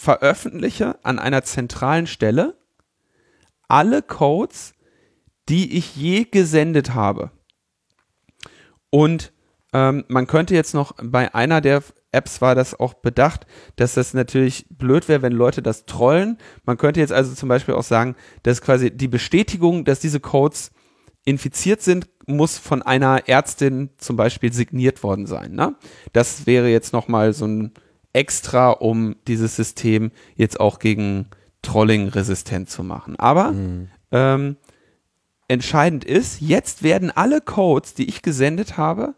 veröffentliche 0.00 0.98
an 1.04 1.18
einer 1.18 1.42
zentralen 1.42 2.06
Stelle 2.06 2.56
alle 3.68 4.00
Codes, 4.00 4.72
die 5.50 5.76
ich 5.76 5.94
je 5.94 6.24
gesendet 6.24 6.94
habe. 6.94 7.30
Und 8.88 9.32
ähm, 9.74 10.04
man 10.08 10.26
könnte 10.26 10.54
jetzt 10.54 10.72
noch 10.72 10.94
bei 11.02 11.34
einer 11.34 11.60
der 11.60 11.82
Apps 12.12 12.40
war 12.40 12.54
das 12.54 12.80
auch 12.80 12.94
bedacht, 12.94 13.46
dass 13.76 13.94
das 13.94 14.14
natürlich 14.14 14.66
blöd 14.70 15.06
wäre, 15.06 15.20
wenn 15.20 15.32
Leute 15.32 15.62
das 15.62 15.84
trollen. 15.84 16.38
Man 16.64 16.78
könnte 16.78 16.98
jetzt 16.98 17.12
also 17.12 17.34
zum 17.34 17.50
Beispiel 17.50 17.74
auch 17.74 17.84
sagen, 17.84 18.16
dass 18.42 18.62
quasi 18.62 18.90
die 18.90 19.06
Bestätigung, 19.06 19.84
dass 19.84 20.00
diese 20.00 20.18
Codes 20.18 20.72
infiziert 21.26 21.82
sind, 21.82 22.08
muss 22.26 22.56
von 22.56 22.80
einer 22.80 23.28
Ärztin 23.28 23.90
zum 23.98 24.16
Beispiel 24.16 24.52
signiert 24.52 25.02
worden 25.02 25.26
sein. 25.26 25.52
Ne? 25.52 25.76
Das 26.14 26.46
wäre 26.46 26.68
jetzt 26.68 26.94
nochmal 26.94 27.34
so 27.34 27.46
ein 27.46 27.74
extra, 28.12 28.70
um 28.70 29.16
dieses 29.26 29.56
System 29.56 30.10
jetzt 30.36 30.58
auch 30.58 30.78
gegen 30.78 31.26
Trolling 31.62 32.08
resistent 32.08 32.70
zu 32.70 32.82
machen. 32.82 33.16
Aber 33.16 33.52
mhm. 33.52 33.88
ähm, 34.12 34.56
entscheidend 35.48 36.04
ist, 36.04 36.40
jetzt 36.40 36.82
werden 36.82 37.10
alle 37.10 37.40
Codes, 37.40 37.94
die 37.94 38.08
ich 38.08 38.22
gesendet 38.22 38.76
habe, 38.76 39.14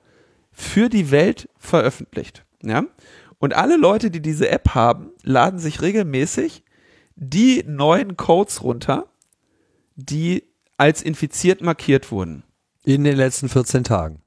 für 0.51 0.88
die 0.88 1.11
Welt 1.11 1.49
veröffentlicht. 1.59 2.45
Ja? 2.62 2.84
Und 3.38 3.55
alle 3.55 3.76
Leute, 3.76 4.11
die 4.11 4.20
diese 4.20 4.49
App 4.51 4.70
haben, 4.70 5.11
laden 5.22 5.59
sich 5.59 5.82
regelmäßig 5.82 6.62
die 7.16 7.64
neuen 7.66 8.16
Codes 8.16 8.62
runter, 8.62 9.07
die 9.97 10.45
als 10.76 11.03
infiziert 11.03 11.61
markiert 11.61 12.11
wurden. 12.11 12.45
In 12.84 13.05
den 13.05 13.16
letzten 13.16 13.49
14 13.49 13.84
Tagen. 13.84 14.22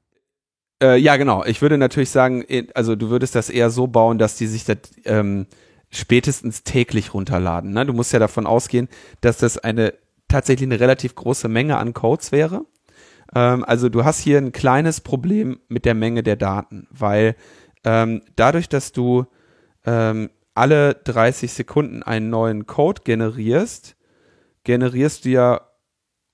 Äh, 0.82 0.98
ja, 0.98 1.16
genau. 1.16 1.44
Ich 1.44 1.62
würde 1.62 1.78
natürlich 1.78 2.10
sagen, 2.10 2.44
also 2.74 2.96
du 2.96 3.08
würdest 3.10 3.34
das 3.34 3.50
eher 3.50 3.70
so 3.70 3.86
bauen, 3.86 4.18
dass 4.18 4.36
die 4.36 4.46
sich 4.46 4.64
das 4.64 4.78
ähm, 5.04 5.46
spätestens 5.90 6.62
täglich 6.64 7.14
runterladen. 7.14 7.72
Ne? 7.72 7.86
Du 7.86 7.92
musst 7.92 8.12
ja 8.12 8.18
davon 8.18 8.46
ausgehen, 8.46 8.88
dass 9.20 9.38
das 9.38 9.58
eine 9.58 9.94
tatsächlich 10.28 10.68
eine 10.68 10.80
relativ 10.80 11.14
große 11.14 11.48
Menge 11.48 11.78
an 11.78 11.94
Codes 11.94 12.32
wäre. 12.32 12.64
Ähm, 13.34 13.64
also 13.64 13.88
du 13.88 14.04
hast 14.04 14.20
hier 14.20 14.38
ein 14.38 14.52
kleines 14.52 15.00
Problem 15.00 15.60
mit 15.68 15.84
der 15.84 15.94
Menge 15.94 16.22
der 16.22 16.36
Daten, 16.36 16.86
weil 16.90 17.36
ähm, 17.84 18.22
dadurch, 18.34 18.68
dass 18.68 18.92
du 18.92 19.26
ähm, 19.84 20.30
alle 20.54 20.94
30 20.94 21.52
Sekunden 21.52 22.02
einen 22.02 22.30
neuen 22.30 22.66
Code 22.66 23.02
generierst, 23.04 23.96
generierst 24.64 25.24
du 25.24 25.28
ja 25.30 25.60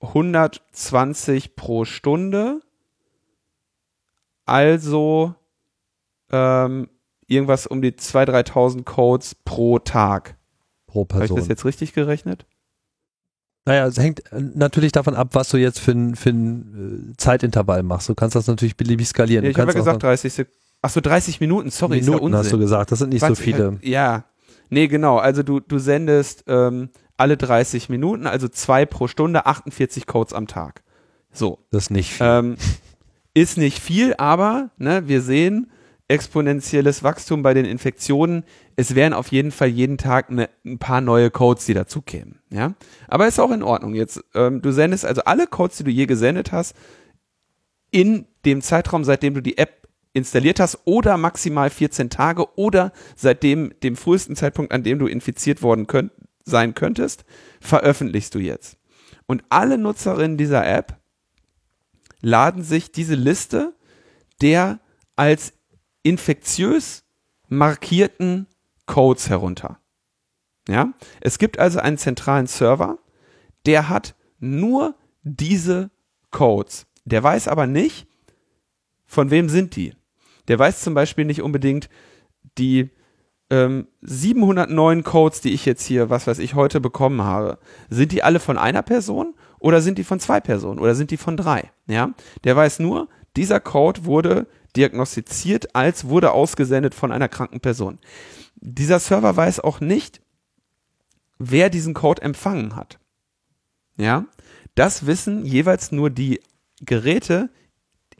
120 0.01 1.55
pro 1.55 1.85
Stunde. 1.85 2.61
Also 4.45 5.35
ähm, 6.31 6.89
irgendwas 7.27 7.67
um 7.67 7.81
die 7.81 7.91
2.000, 7.91 8.49
3.000 8.51 8.83
Codes 8.83 9.35
pro 9.45 9.79
Tag. 9.79 10.37
Pro 10.87 11.05
Person. 11.05 11.29
Habe 11.29 11.39
ich 11.39 11.43
das 11.43 11.47
jetzt 11.47 11.65
richtig 11.65 11.93
gerechnet? 11.93 12.45
Naja, 13.65 13.87
es 13.87 13.97
hängt 13.97 14.31
äh, 14.31 14.41
natürlich 14.41 14.91
davon 14.91 15.15
ab, 15.15 15.29
was 15.33 15.49
du 15.49 15.57
jetzt 15.57 15.79
für 15.79 15.91
ein, 15.91 16.15
für 16.15 16.31
ein 16.31 17.11
äh, 17.13 17.17
Zeitintervall 17.17 17.83
machst. 17.83 18.09
Du 18.09 18.15
kannst 18.15 18.35
das 18.35 18.47
natürlich 18.47 18.75
beliebig 18.75 19.07
skalieren. 19.07 19.45
Ja, 19.45 19.51
ich 19.51 19.57
habe 19.57 19.71
ja 19.71 19.77
gesagt 19.77 20.03
30 20.03 20.33
Sekunden. 20.33 20.57
Achso, 20.81 20.99
30 20.99 21.39
Minuten, 21.39 21.69
sorry. 21.69 22.01
Minuten 22.01 22.33
ja 22.33 22.39
hast 22.39 22.51
du 22.51 22.57
gesagt, 22.57 22.91
das 22.91 22.99
sind 22.99 23.13
nicht 23.13 23.21
20, 23.21 23.37
so 23.37 23.43
viele. 23.43 23.71
Halt, 23.71 23.85
ja. 23.85 24.25
Nee, 24.69 24.87
genau. 24.87 25.17
Also 25.17 25.41
du, 25.41 25.61
du 25.61 25.79
sendest 25.79 26.43
ähm, 26.47 26.89
alle 27.15 27.37
30 27.37 27.87
Minuten, 27.87 28.27
also 28.27 28.49
zwei 28.49 28.85
pro 28.85 29.07
Stunde, 29.07 29.45
48 29.45 30.07
Codes 30.07 30.33
am 30.33 30.47
Tag. 30.47 30.83
So. 31.31 31.59
Das 31.71 31.83
ist 31.83 31.89
nicht 31.89 32.11
viel. 32.11 32.25
Ähm, 32.27 32.57
ist 33.33 33.57
nicht 33.57 33.79
viel, 33.79 34.13
aber 34.17 34.71
ne, 34.77 35.07
wir 35.07 35.21
sehen 35.21 35.71
exponentielles 36.07 37.03
Wachstum 37.03 37.41
bei 37.43 37.53
den 37.53 37.65
Infektionen 37.65 38.43
es 38.75 38.95
wären 38.95 39.13
auf 39.13 39.27
jeden 39.27 39.51
Fall 39.51 39.67
jeden 39.67 39.97
Tag 39.97 40.31
ne, 40.31 40.49
ein 40.65 40.79
paar 40.79 41.01
neue 41.01 41.29
Codes, 41.31 41.65
die 41.65 41.73
dazu 41.73 42.01
kämen. 42.01 42.39
Ja, 42.49 42.73
aber 43.07 43.27
ist 43.27 43.39
auch 43.39 43.51
in 43.51 43.63
Ordnung. 43.63 43.93
Jetzt, 43.93 44.23
ähm, 44.33 44.61
du 44.61 44.71
sendest 44.71 45.05
also 45.05 45.23
alle 45.23 45.47
Codes, 45.47 45.77
die 45.77 45.83
du 45.83 45.91
je 45.91 46.05
gesendet 46.05 46.51
hast, 46.51 46.75
in 47.91 48.25
dem 48.45 48.61
Zeitraum, 48.61 49.03
seitdem 49.03 49.33
du 49.33 49.41
die 49.41 49.57
App 49.57 49.87
installiert 50.13 50.59
hast, 50.59 50.79
oder 50.85 51.17
maximal 51.17 51.69
14 51.69 52.09
Tage 52.09 52.57
oder 52.57 52.91
seitdem 53.15 53.73
dem 53.81 53.95
frühesten 53.95 54.35
Zeitpunkt, 54.35 54.71
an 54.71 54.83
dem 54.83 54.99
du 54.99 55.07
infiziert 55.07 55.61
worden 55.61 55.87
könnt, 55.87 56.11
sein 56.43 56.73
könntest, 56.73 57.25
veröffentlichst 57.61 58.33
du 58.35 58.39
jetzt. 58.39 58.77
Und 59.25 59.43
alle 59.49 59.77
Nutzerinnen 59.77 60.37
dieser 60.37 60.67
App 60.67 60.99
laden 62.23 62.63
sich 62.63 62.91
diese 62.91 63.13
Liste 63.13 63.75
der 64.41 64.79
als 65.15 65.53
infektiös 66.01 67.03
markierten 67.47 68.47
Codes 68.87 69.29
herunter. 69.29 69.79
Ja, 70.67 70.93
es 71.21 71.37
gibt 71.37 71.59
also 71.59 71.79
einen 71.79 71.97
zentralen 71.97 72.47
Server, 72.47 72.97
der 73.65 73.89
hat 73.89 74.15
nur 74.39 74.95
diese 75.21 75.91
Codes. 76.31 76.87
Der 77.05 77.21
weiß 77.21 77.47
aber 77.47 77.67
nicht, 77.67 78.07
von 79.05 79.29
wem 79.29 79.49
sind 79.49 79.75
die. 79.75 79.93
Der 80.47 80.57
weiß 80.57 80.81
zum 80.81 80.93
Beispiel 80.93 81.25
nicht 81.25 81.41
unbedingt 81.41 81.89
die 82.57 82.89
ähm, 83.49 83.87
709 84.01 85.03
Codes, 85.03 85.41
die 85.41 85.53
ich 85.53 85.65
jetzt 85.65 85.85
hier, 85.85 86.09
was 86.09 86.27
weiß 86.27 86.39
ich, 86.39 86.55
heute 86.55 86.79
bekommen 86.79 87.21
habe. 87.21 87.59
Sind 87.89 88.11
die 88.11 88.23
alle 88.23 88.39
von 88.39 88.57
einer 88.57 88.81
Person 88.81 89.35
oder 89.63 89.81
sind 89.81 89.97
die 89.97 90.03
von 90.03 90.19
zwei 90.19 90.39
Personen 90.39 90.79
oder 90.79 90.93
sind 90.93 91.09
die 91.09 91.17
von 91.17 91.37
drei? 91.37 91.71
Ja, 91.87 92.11
der 92.43 92.55
weiß 92.55 92.79
nur, 92.79 93.07
dieser 93.35 93.59
Code 93.59 94.05
wurde 94.05 94.45
diagnostiziert 94.75 95.75
als 95.75 96.07
wurde 96.07 96.31
ausgesendet 96.31 96.93
von 96.93 97.11
einer 97.11 97.29
kranken 97.29 97.59
Person 97.59 97.99
dieser 98.63 98.99
Server 98.99 99.35
weiß 99.35 99.59
auch 99.59 99.81
nicht, 99.81 100.21
wer 101.37 101.69
diesen 101.69 101.93
Code 101.93 102.21
empfangen 102.21 102.75
hat. 102.75 102.99
Ja, 103.97 104.25
das 104.75 105.05
wissen 105.05 105.45
jeweils 105.45 105.91
nur 105.91 106.09
die 106.09 106.39
Geräte 106.81 107.49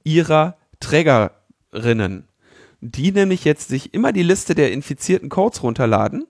ihrer 0.03 0.57
Trägerinnen, 0.79 2.27
die 2.81 3.11
nämlich 3.11 3.45
jetzt 3.45 3.69
sich 3.69 3.93
immer 3.93 4.11
die 4.11 4.23
Liste 4.23 4.53
der 4.53 4.73
infizierten 4.73 5.29
Codes 5.29 5.63
runterladen 5.63 6.25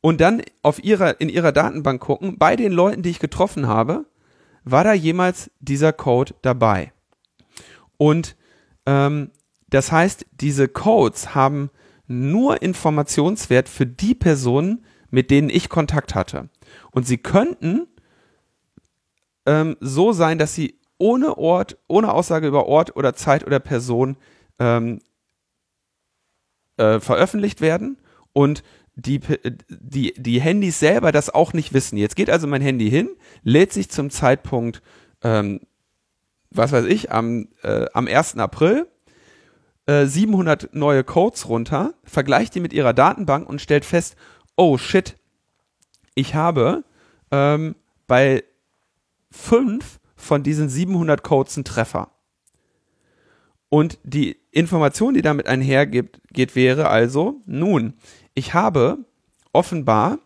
und 0.00 0.20
dann 0.20 0.42
auf 0.62 0.82
ihrer, 0.82 1.20
in 1.20 1.28
ihrer 1.28 1.52
Datenbank 1.52 2.00
gucken, 2.00 2.38
bei 2.38 2.54
den 2.54 2.72
Leuten, 2.72 3.02
die 3.02 3.10
ich 3.10 3.18
getroffen 3.18 3.66
habe, 3.66 4.06
war 4.64 4.84
da 4.84 4.92
jemals 4.92 5.50
dieser 5.60 5.92
Code 5.92 6.34
dabei. 6.42 6.92
Und 7.96 8.36
ähm, 8.86 9.30
das 9.68 9.92
heißt, 9.92 10.26
diese 10.32 10.68
Codes 10.68 11.34
haben 11.34 11.70
nur 12.06 12.60
Informationswert 12.62 13.68
für 13.68 13.86
die 13.86 14.14
Personen, 14.14 14.84
mit 15.10 15.30
denen 15.30 15.48
ich 15.48 15.68
Kontakt 15.68 16.14
hatte. 16.14 16.48
Und 16.90 17.06
sie 17.06 17.18
könnten 17.18 17.86
ähm, 19.46 19.76
so 19.80 20.12
sein, 20.12 20.38
dass 20.38 20.54
sie 20.54 20.80
ohne 20.98 21.38
Ort, 21.38 21.78
ohne 21.88 22.12
Aussage 22.12 22.46
über 22.46 22.66
Ort 22.66 22.96
oder 22.96 23.14
Zeit 23.14 23.46
oder 23.46 23.58
Person 23.58 24.16
ähm, 24.58 25.00
äh, 26.76 27.00
veröffentlicht 27.00 27.60
werden 27.60 27.98
und 28.32 28.62
die, 29.00 29.20
die, 29.68 30.14
die 30.16 30.40
Handys 30.40 30.78
selber 30.78 31.12
das 31.12 31.30
auch 31.30 31.52
nicht 31.52 31.72
wissen. 31.72 31.96
Jetzt 31.96 32.16
geht 32.16 32.30
also 32.30 32.46
mein 32.46 32.62
Handy 32.62 32.90
hin, 32.90 33.08
lädt 33.42 33.72
sich 33.72 33.90
zum 33.90 34.10
Zeitpunkt, 34.10 34.82
ähm, 35.22 35.60
was 36.50 36.72
weiß 36.72 36.86
ich, 36.86 37.10
am, 37.10 37.48
äh, 37.62 37.86
am 37.92 38.06
1. 38.06 38.36
April 38.38 38.86
700 39.86 40.64
äh, 40.64 40.68
neue 40.72 41.04
Codes 41.04 41.48
runter, 41.48 41.94
vergleicht 42.04 42.54
die 42.54 42.60
mit 42.60 42.72
ihrer 42.72 42.92
Datenbank 42.92 43.48
und 43.48 43.60
stellt 43.60 43.84
fest, 43.84 44.14
oh 44.56 44.78
shit, 44.78 45.16
ich 46.14 46.34
habe 46.34 46.84
ähm, 47.30 47.74
bei 48.06 48.44
fünf 49.30 49.98
von 50.16 50.42
diesen 50.42 50.68
700 50.68 51.22
Codes 51.22 51.56
einen 51.56 51.64
Treffer. 51.64 52.10
Und 53.68 53.98
die 54.02 54.36
Information, 54.50 55.14
die 55.14 55.22
damit 55.22 55.46
einhergeht, 55.46 56.20
geht, 56.32 56.56
wäre 56.56 56.88
also, 56.88 57.40
nun, 57.46 57.94
ich 58.40 58.54
habe 58.54 58.98
offenbar 59.52 60.18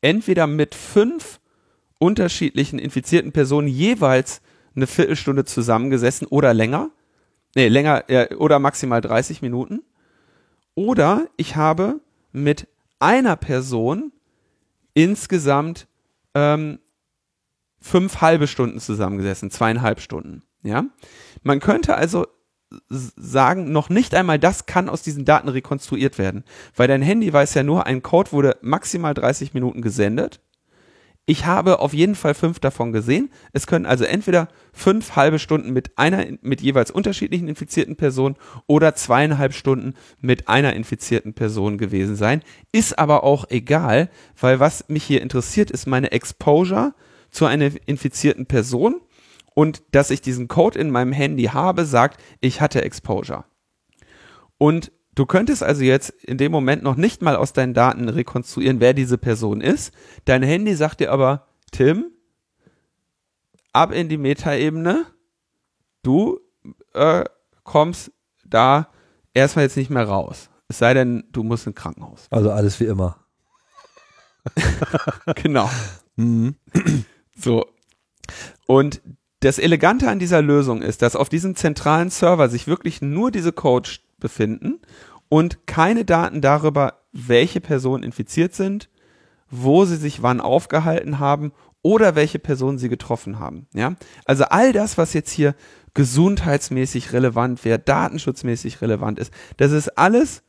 entweder 0.00 0.46
mit 0.46 0.74
fünf 0.74 1.40
unterschiedlichen 1.98 2.78
infizierten 2.78 3.32
Personen 3.32 3.68
jeweils 3.68 4.40
eine 4.74 4.86
Viertelstunde 4.86 5.44
zusammengesessen 5.44 6.26
oder 6.28 6.54
länger 6.54 6.90
nee, 7.54 7.68
länger 7.68 8.08
äh, 8.08 8.34
oder 8.36 8.58
maximal 8.58 9.00
30 9.00 9.42
Minuten. 9.42 9.82
Oder 10.74 11.26
ich 11.36 11.56
habe 11.56 12.00
mit 12.32 12.68
einer 13.00 13.36
Person 13.36 14.12
insgesamt 14.94 15.88
ähm, 16.34 16.78
fünf 17.80 18.20
halbe 18.20 18.46
Stunden 18.46 18.78
zusammengesessen, 18.78 19.50
zweieinhalb 19.50 20.00
Stunden. 20.00 20.42
Ja, 20.62 20.84
man 21.42 21.60
könnte 21.60 21.96
also 21.96 22.26
sagen, 22.88 23.72
noch 23.72 23.88
nicht 23.88 24.14
einmal 24.14 24.38
das 24.38 24.66
kann 24.66 24.88
aus 24.88 25.02
diesen 25.02 25.24
Daten 25.24 25.48
rekonstruiert 25.48 26.18
werden, 26.18 26.44
weil 26.76 26.88
dein 26.88 27.02
Handy 27.02 27.32
weiß 27.32 27.54
ja 27.54 27.62
nur, 27.62 27.86
ein 27.86 28.02
Code 28.02 28.32
wurde 28.32 28.56
maximal 28.60 29.14
30 29.14 29.54
Minuten 29.54 29.82
gesendet 29.82 30.40
ich 31.30 31.44
habe 31.44 31.80
auf 31.80 31.92
jeden 31.92 32.14
Fall 32.14 32.32
fünf 32.32 32.58
davon 32.58 32.90
gesehen. 32.90 33.28
Es 33.52 33.66
können 33.66 33.84
also 33.84 34.04
entweder 34.04 34.48
fünf 34.72 35.14
halbe 35.14 35.38
Stunden 35.38 35.74
mit 35.74 35.98
einer, 35.98 36.24
mit 36.40 36.62
jeweils 36.62 36.90
unterschiedlichen 36.90 37.48
infizierten 37.48 37.96
Personen 37.96 38.36
oder 38.66 38.94
zweieinhalb 38.94 39.52
Stunden 39.52 39.92
mit 40.22 40.48
einer 40.48 40.72
infizierten 40.72 41.34
Person 41.34 41.76
gewesen 41.76 42.16
sein. 42.16 42.42
Ist 42.72 42.98
aber 42.98 43.24
auch 43.24 43.44
egal, 43.50 44.08
weil 44.40 44.58
was 44.58 44.88
mich 44.88 45.04
hier 45.04 45.20
interessiert, 45.20 45.70
ist 45.70 45.86
meine 45.86 46.12
Exposure 46.12 46.94
zu 47.30 47.44
einer 47.44 47.72
infizierten 47.84 48.46
Person 48.46 48.94
und 49.58 49.82
dass 49.90 50.10
ich 50.10 50.20
diesen 50.20 50.46
Code 50.46 50.78
in 50.78 50.88
meinem 50.88 51.10
Handy 51.10 51.46
habe, 51.46 51.84
sagt, 51.84 52.22
ich 52.38 52.60
hatte 52.60 52.82
Exposure. 52.82 53.44
Und 54.56 54.92
du 55.16 55.26
könntest 55.26 55.64
also 55.64 55.82
jetzt 55.82 56.10
in 56.10 56.38
dem 56.38 56.52
Moment 56.52 56.84
noch 56.84 56.94
nicht 56.94 57.22
mal 57.22 57.34
aus 57.34 57.54
deinen 57.54 57.74
Daten 57.74 58.08
rekonstruieren, 58.08 58.78
wer 58.78 58.94
diese 58.94 59.18
Person 59.18 59.60
ist. 59.60 59.92
Dein 60.26 60.44
Handy 60.44 60.76
sagt 60.76 61.00
dir 61.00 61.10
aber, 61.10 61.48
Tim, 61.72 62.12
ab 63.72 63.90
in 63.90 64.08
die 64.08 64.16
Metaebene, 64.16 65.06
du 66.04 66.38
äh, 66.94 67.24
kommst 67.64 68.12
da 68.44 68.92
erstmal 69.34 69.64
jetzt 69.64 69.76
nicht 69.76 69.90
mehr 69.90 70.06
raus. 70.06 70.50
Es 70.68 70.78
sei 70.78 70.94
denn, 70.94 71.24
du 71.32 71.42
musst 71.42 71.66
ins 71.66 71.74
Krankenhaus. 71.74 72.28
Also 72.30 72.52
alles 72.52 72.78
wie 72.78 72.84
immer. 72.84 73.18
genau. 75.34 75.68
Mhm. 76.14 76.54
So. 77.36 77.66
Und 78.68 79.00
das 79.40 79.58
Elegante 79.58 80.08
an 80.08 80.18
dieser 80.18 80.42
Lösung 80.42 80.82
ist, 80.82 81.02
dass 81.02 81.16
auf 81.16 81.28
diesem 81.28 81.54
zentralen 81.54 82.10
Server 82.10 82.48
sich 82.48 82.66
wirklich 82.66 83.02
nur 83.02 83.30
diese 83.30 83.52
Codes 83.52 84.00
befinden 84.18 84.80
und 85.28 85.66
keine 85.66 86.04
Daten 86.04 86.40
darüber, 86.40 87.00
welche 87.12 87.60
Personen 87.60 88.02
infiziert 88.02 88.54
sind, 88.54 88.88
wo 89.50 89.84
sie 89.84 89.96
sich 89.96 90.22
wann 90.22 90.40
aufgehalten 90.40 91.18
haben 91.18 91.52
oder 91.82 92.14
welche 92.16 92.38
Personen 92.38 92.78
sie 92.78 92.88
getroffen 92.88 93.38
haben. 93.38 93.66
Ja? 93.72 93.94
Also 94.24 94.44
all 94.44 94.72
das, 94.72 94.98
was 94.98 95.12
jetzt 95.12 95.30
hier 95.30 95.54
gesundheitsmäßig 95.94 97.12
relevant 97.12 97.64
wäre, 97.64 97.78
datenschutzmäßig 97.78 98.82
relevant 98.82 99.18
ist, 99.18 99.32
das 99.56 99.72
ist 99.72 99.96
alles 99.96 100.42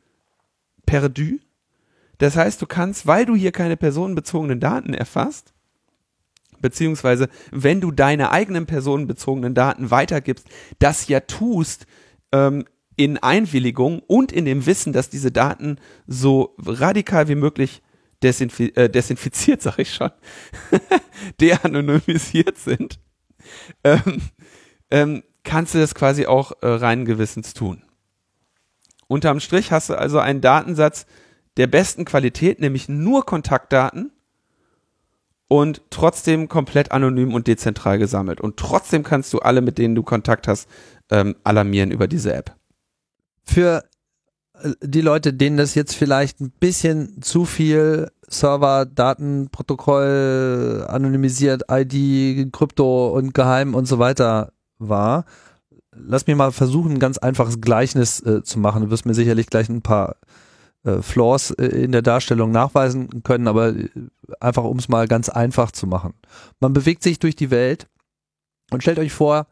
perdu. 0.86 1.38
Das 2.18 2.36
heißt, 2.36 2.60
du 2.60 2.66
kannst, 2.66 3.06
weil 3.06 3.24
du 3.24 3.34
hier 3.34 3.52
keine 3.52 3.76
personenbezogenen 3.76 4.60
Daten 4.60 4.92
erfasst, 4.92 5.54
beziehungsweise 6.60 7.28
wenn 7.50 7.80
du 7.80 7.90
deine 7.90 8.30
eigenen 8.30 8.66
personenbezogenen 8.66 9.54
Daten 9.54 9.90
weitergibst, 9.90 10.46
das 10.78 11.08
ja 11.08 11.20
tust 11.20 11.86
ähm, 12.32 12.64
in 12.96 13.18
Einwilligung 13.18 14.00
und 14.00 14.32
in 14.32 14.44
dem 14.44 14.66
Wissen, 14.66 14.92
dass 14.92 15.08
diese 15.08 15.32
Daten 15.32 15.78
so 16.06 16.54
radikal 16.64 17.28
wie 17.28 17.34
möglich 17.34 17.82
desinfi 18.22 18.72
äh, 18.74 18.90
desinfiziert, 18.90 19.62
sag 19.62 19.78
ich 19.78 19.94
schon, 19.94 20.10
de-anonymisiert 21.40 22.58
sind, 22.58 23.00
ähm, 23.84 24.20
ähm, 24.90 25.22
kannst 25.44 25.74
du 25.74 25.78
das 25.78 25.94
quasi 25.94 26.26
auch 26.26 26.52
äh, 26.62 26.66
rein 26.66 27.04
gewissens 27.04 27.54
tun. 27.54 27.82
Unterm 29.08 29.40
Strich 29.40 29.72
hast 29.72 29.88
du 29.88 29.94
also 29.94 30.18
einen 30.18 30.40
Datensatz 30.40 31.06
der 31.56 31.66
besten 31.66 32.04
Qualität, 32.04 32.60
nämlich 32.60 32.88
nur 32.88 33.26
Kontaktdaten 33.26 34.12
und 35.50 35.82
trotzdem 35.90 36.48
komplett 36.48 36.92
anonym 36.92 37.34
und 37.34 37.48
dezentral 37.48 37.98
gesammelt. 37.98 38.40
Und 38.40 38.56
trotzdem 38.56 39.02
kannst 39.02 39.32
du 39.32 39.40
alle, 39.40 39.62
mit 39.62 39.78
denen 39.78 39.96
du 39.96 40.04
Kontakt 40.04 40.46
hast, 40.46 40.68
ähm, 41.10 41.34
alarmieren 41.42 41.90
über 41.90 42.06
diese 42.06 42.32
App. 42.32 42.54
Für 43.42 43.82
äh, 44.62 44.70
die 44.80 45.00
Leute, 45.00 45.34
denen 45.34 45.56
das 45.56 45.74
jetzt 45.74 45.96
vielleicht 45.96 46.40
ein 46.40 46.52
bisschen 46.52 47.20
zu 47.20 47.46
viel 47.46 48.12
Server, 48.28 48.86
Datenprotokoll, 48.86 50.86
anonymisiert, 50.86 51.64
ID, 51.68 52.52
Krypto 52.52 53.08
und 53.08 53.34
Geheim 53.34 53.74
und 53.74 53.86
so 53.86 53.98
weiter 53.98 54.52
war, 54.78 55.24
lass 55.90 56.28
mich 56.28 56.36
mal 56.36 56.52
versuchen, 56.52 56.92
ein 56.92 57.00
ganz 57.00 57.18
einfaches 57.18 57.60
Gleichnis 57.60 58.24
äh, 58.24 58.44
zu 58.44 58.60
machen. 58.60 58.84
Du 58.84 58.90
wirst 58.90 59.04
mir 59.04 59.14
sicherlich 59.14 59.48
gleich 59.48 59.68
ein 59.68 59.82
paar 59.82 60.14
äh, 60.84 61.02
Flaws 61.02 61.50
äh, 61.52 61.66
in 61.66 61.92
der 61.92 62.02
Darstellung 62.02 62.50
nachweisen 62.50 63.22
können, 63.22 63.48
aber 63.48 63.68
äh, 63.68 63.88
einfach 64.40 64.64
um 64.64 64.78
es 64.78 64.88
mal 64.88 65.06
ganz 65.08 65.28
einfach 65.28 65.70
zu 65.72 65.86
machen. 65.86 66.14
Man 66.60 66.72
bewegt 66.72 67.02
sich 67.02 67.18
durch 67.18 67.36
die 67.36 67.50
Welt 67.50 67.88
und 68.70 68.82
stellt 68.82 68.98
euch 68.98 69.12
vor, 69.12 69.46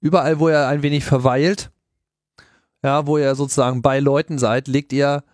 überall, 0.00 0.38
wo 0.40 0.48
ihr 0.48 0.66
ein 0.68 0.82
wenig 0.82 1.04
verweilt, 1.04 1.70
ja, 2.82 3.06
wo 3.06 3.16
ihr 3.16 3.34
sozusagen 3.34 3.80
bei 3.80 4.00
Leuten 4.00 4.38
seid, 4.38 4.68
legt 4.68 4.92
ihr 4.92 5.24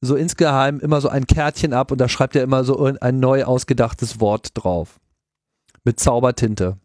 so 0.00 0.14
insgeheim 0.14 0.78
immer 0.80 1.00
so 1.00 1.08
ein 1.08 1.26
Kärtchen 1.26 1.72
ab 1.72 1.90
und 1.90 1.98
da 1.98 2.08
schreibt 2.08 2.34
ihr 2.34 2.42
immer 2.42 2.62
so 2.62 2.84
ein 3.00 3.18
neu 3.18 3.44
ausgedachtes 3.44 4.20
Wort 4.20 4.50
drauf. 4.54 5.00
Mit 5.84 5.98
Zaubertinte. 5.98 6.76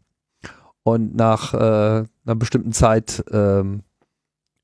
Und 0.84 1.15
nach 1.15 1.53
äh, 1.53 1.57
einer 1.57 2.36
bestimmten 2.36 2.71
Zeit 2.71 3.23
ähm, 3.31 3.84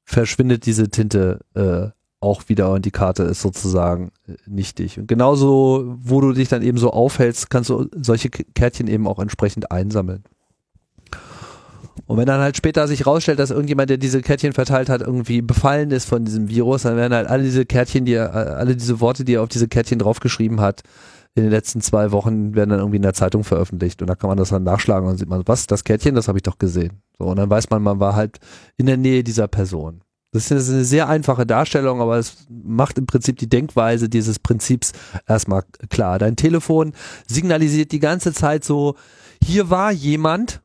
verschwindet 0.05 0.65
diese 0.65 0.89
Tinte 0.89 1.41
äh, 1.53 1.89
auch 2.21 2.49
wieder 2.49 2.71
und 2.71 2.85
die 2.85 2.91
Karte 2.91 3.23
ist 3.23 3.41
sozusagen 3.41 4.11
äh, 4.27 4.33
nichtig. 4.45 4.99
Und 4.99 5.07
genauso, 5.07 5.95
wo 6.01 6.21
du 6.21 6.33
dich 6.33 6.49
dann 6.49 6.61
eben 6.61 6.77
so 6.77 6.91
aufhältst, 6.91 7.49
kannst 7.49 7.69
du 7.69 7.87
solche 7.95 8.29
Kärtchen 8.29 8.87
eben 8.87 9.07
auch 9.07 9.19
entsprechend 9.19 9.71
einsammeln. 9.71 10.23
Und 12.05 12.17
wenn 12.17 12.25
dann 12.25 12.41
halt 12.41 12.57
später 12.57 12.87
sich 12.87 13.05
rausstellt, 13.05 13.39
dass 13.39 13.51
irgendjemand, 13.51 13.89
der 13.89 13.97
diese 13.97 14.21
Kärtchen 14.21 14.53
verteilt 14.53 14.89
hat, 14.89 15.01
irgendwie 15.01 15.41
befallen 15.41 15.91
ist 15.91 16.05
von 16.05 16.25
diesem 16.25 16.49
Virus, 16.49 16.83
dann 16.83 16.95
werden 16.95 17.13
halt 17.13 17.27
alle 17.27 17.43
diese 17.43 17.65
Kärtchen, 17.65 18.05
die 18.05 18.13
er, 18.13 18.33
alle 18.33 18.75
diese 18.75 18.99
Worte, 18.99 19.23
die 19.23 19.35
er 19.35 19.43
auf 19.43 19.49
diese 19.49 19.67
Kärtchen 19.67 19.99
draufgeschrieben 19.99 20.59
hat, 20.59 20.81
in 21.35 21.43
den 21.43 21.51
letzten 21.51 21.81
zwei 21.81 22.11
Wochen 22.11 22.55
werden 22.55 22.71
dann 22.71 22.79
irgendwie 22.79 22.97
in 22.97 23.03
der 23.03 23.13
Zeitung 23.13 23.43
veröffentlicht 23.43 24.01
und 24.01 24.09
da 24.09 24.15
kann 24.15 24.29
man 24.29 24.37
das 24.37 24.49
dann 24.49 24.63
nachschlagen 24.63 25.07
und 25.07 25.17
sieht 25.17 25.29
man, 25.29 25.43
was, 25.45 25.67
das 25.67 25.83
Kärtchen, 25.83 26.15
das 26.15 26.27
habe 26.27 26.39
ich 26.39 26.43
doch 26.43 26.57
gesehen. 26.57 27.01
So, 27.17 27.25
und 27.25 27.37
dann 27.37 27.49
weiß 27.49 27.69
man, 27.69 27.83
man 27.83 27.99
war 27.99 28.15
halt 28.15 28.39
in 28.77 28.87
der 28.87 28.97
Nähe 28.97 29.23
dieser 29.23 29.47
Person. 29.47 30.01
Das 30.31 30.51
ist 30.51 30.69
eine 30.69 30.85
sehr 30.85 31.09
einfache 31.09 31.45
Darstellung, 31.45 32.01
aber 32.01 32.17
es 32.17 32.45
macht 32.49 32.99
im 32.99 33.07
Prinzip 33.07 33.37
die 33.37 33.49
Denkweise 33.49 34.09
dieses 34.09 34.37
Prinzips 34.37 34.93
erstmal 35.27 35.63
klar. 35.89 36.19
Dein 36.19 36.35
Telefon 36.35 36.93
signalisiert 37.27 37.91
die 37.91 37.99
ganze 37.99 38.33
Zeit 38.33 38.63
so, 38.63 38.95
hier 39.43 39.71
war 39.71 39.91
jemand, 39.91 40.61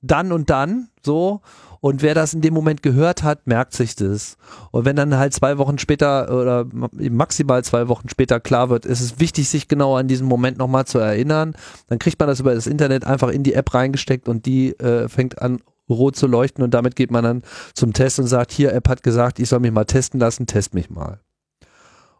dann 0.00 0.32
und 0.32 0.48
dann, 0.48 0.88
so, 1.02 1.42
und 1.84 2.00
wer 2.00 2.14
das 2.14 2.32
in 2.32 2.40
dem 2.40 2.54
Moment 2.54 2.82
gehört 2.82 3.22
hat, 3.22 3.46
merkt 3.46 3.74
sich 3.74 3.94
das. 3.94 4.38
Und 4.70 4.86
wenn 4.86 4.96
dann 4.96 5.18
halt 5.18 5.34
zwei 5.34 5.58
Wochen 5.58 5.76
später 5.76 6.34
oder 6.34 6.64
maximal 6.72 7.62
zwei 7.62 7.88
Wochen 7.88 8.08
später 8.08 8.40
klar 8.40 8.70
wird, 8.70 8.86
ist 8.86 9.02
es 9.02 9.20
wichtig, 9.20 9.50
sich 9.50 9.68
genau 9.68 9.94
an 9.94 10.08
diesen 10.08 10.26
Moment 10.26 10.56
nochmal 10.56 10.86
zu 10.86 10.98
erinnern. 10.98 11.54
Dann 11.88 11.98
kriegt 11.98 12.18
man 12.18 12.26
das 12.26 12.40
über 12.40 12.54
das 12.54 12.66
Internet 12.66 13.04
einfach 13.04 13.28
in 13.28 13.42
die 13.42 13.52
App 13.52 13.74
reingesteckt 13.74 14.30
und 14.30 14.46
die 14.46 14.70
äh, 14.78 15.10
fängt 15.10 15.42
an 15.42 15.60
rot 15.88 16.16
zu 16.16 16.26
leuchten 16.26 16.64
und 16.64 16.72
damit 16.72 16.96
geht 16.96 17.10
man 17.10 17.24
dann 17.24 17.42
zum 17.74 17.92
Test 17.92 18.18
und 18.18 18.26
sagt, 18.26 18.52
hier, 18.52 18.72
App 18.72 18.88
hat 18.88 19.02
gesagt, 19.02 19.38
ich 19.38 19.48
soll 19.48 19.60
mich 19.60 19.72
mal 19.72 19.84
testen 19.84 20.20
lassen, 20.20 20.46
test 20.46 20.74
mich 20.74 20.90
mal. 20.90 21.20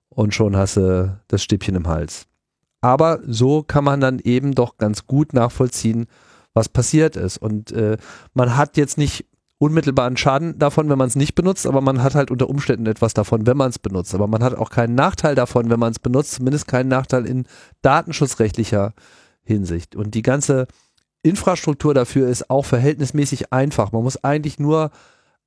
Und 0.08 0.34
schon 0.34 0.56
hast 0.56 0.76
du 0.76 1.18
das 1.28 1.42
Stäbchen 1.42 1.74
im 1.74 1.88
Hals. 1.88 2.26
Aber 2.80 3.20
so 3.26 3.62
kann 3.62 3.84
man 3.84 4.00
dann 4.00 4.18
eben 4.18 4.54
doch 4.54 4.76
ganz 4.76 5.06
gut 5.06 5.32
nachvollziehen, 5.32 6.06
was 6.52 6.68
passiert 6.68 7.16
ist. 7.16 7.38
Und 7.38 7.72
äh, 7.72 7.96
man 8.34 8.56
hat 8.56 8.76
jetzt 8.76 8.98
nicht 8.98 9.26
unmittelbaren 9.58 10.16
Schaden 10.16 10.58
davon, 10.58 10.90
wenn 10.90 10.98
man 10.98 11.08
es 11.08 11.16
nicht 11.16 11.34
benutzt, 11.34 11.66
aber 11.66 11.80
man 11.80 12.02
hat 12.02 12.14
halt 12.14 12.30
unter 12.30 12.48
Umständen 12.50 12.86
etwas 12.86 13.14
davon, 13.14 13.46
wenn 13.46 13.56
man 13.56 13.70
es 13.70 13.78
benutzt. 13.78 14.14
Aber 14.14 14.26
man 14.26 14.42
hat 14.42 14.54
auch 14.54 14.70
keinen 14.70 14.94
Nachteil 14.94 15.34
davon, 15.34 15.70
wenn 15.70 15.80
man 15.80 15.92
es 15.92 15.98
benutzt, 15.98 16.32
zumindest 16.32 16.68
keinen 16.68 16.88
Nachteil 16.88 17.26
in 17.26 17.46
datenschutzrechtlicher 17.82 18.92
Hinsicht. 19.42 19.96
Und 19.96 20.14
die 20.14 20.22
ganze 20.22 20.66
Infrastruktur 21.24 21.94
dafür 21.94 22.28
ist 22.28 22.50
auch 22.50 22.64
verhältnismäßig 22.64 23.52
einfach. 23.52 23.92
Man 23.92 24.02
muss 24.02 24.22
eigentlich 24.22 24.58
nur 24.58 24.90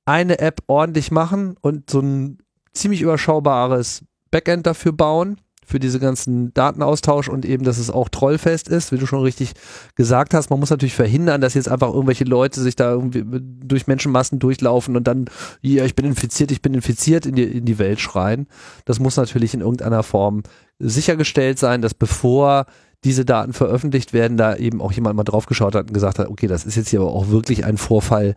eine 0.04 0.38
App 0.40 0.60
ordentlich 0.66 1.10
machen 1.10 1.56
und 1.60 1.88
so 1.90 2.00
ein 2.00 2.38
ziemlich 2.72 3.00
überschaubares 3.00 4.04
Backend 4.30 4.66
dafür 4.66 4.92
bauen, 4.92 5.38
für 5.68 5.78
diese 5.78 6.00
ganzen 6.00 6.52
Datenaustausch 6.54 7.28
und 7.28 7.44
eben, 7.44 7.62
dass 7.62 7.76
es 7.76 7.90
auch 7.90 8.08
trollfest 8.08 8.68
ist, 8.68 8.90
wie 8.90 8.96
du 8.96 9.06
schon 9.06 9.22
richtig 9.22 9.52
gesagt 9.96 10.32
hast. 10.32 10.48
Man 10.48 10.58
muss 10.58 10.70
natürlich 10.70 10.94
verhindern, 10.94 11.42
dass 11.42 11.52
jetzt 11.52 11.68
einfach 11.68 11.92
irgendwelche 11.92 12.24
Leute 12.24 12.62
sich 12.62 12.74
da 12.74 12.90
irgendwie 12.90 13.22
durch 13.28 13.86
Menschenmassen 13.86 14.38
durchlaufen 14.38 14.96
und 14.96 15.06
dann, 15.06 15.26
ja, 15.60 15.84
ich 15.84 15.94
bin 15.94 16.06
infiziert, 16.06 16.50
ich 16.50 16.62
bin 16.62 16.72
infiziert 16.72 17.26
in 17.26 17.34
die, 17.34 17.44
in 17.44 17.66
die 17.66 17.78
Welt 17.78 18.00
schreien. 18.00 18.46
Das 18.86 18.98
muss 18.98 19.18
natürlich 19.18 19.52
in 19.52 19.60
irgendeiner 19.60 20.02
Form 20.02 20.42
sichergestellt 20.78 21.58
sein, 21.58 21.82
dass 21.82 21.92
bevor 21.92 22.64
diese 23.04 23.24
Daten 23.24 23.52
veröffentlicht 23.52 24.12
werden, 24.12 24.36
da 24.36 24.56
eben 24.56 24.80
auch 24.80 24.92
jemand 24.92 25.16
mal 25.16 25.24
drauf 25.24 25.46
geschaut 25.46 25.74
hat 25.74 25.88
und 25.88 25.94
gesagt 25.94 26.18
hat, 26.18 26.28
okay, 26.28 26.46
das 26.46 26.64
ist 26.64 26.76
jetzt 26.76 26.88
hier 26.88 27.00
aber 27.00 27.12
auch 27.12 27.28
wirklich 27.28 27.64
ein 27.64 27.76
Vorfall, 27.76 28.34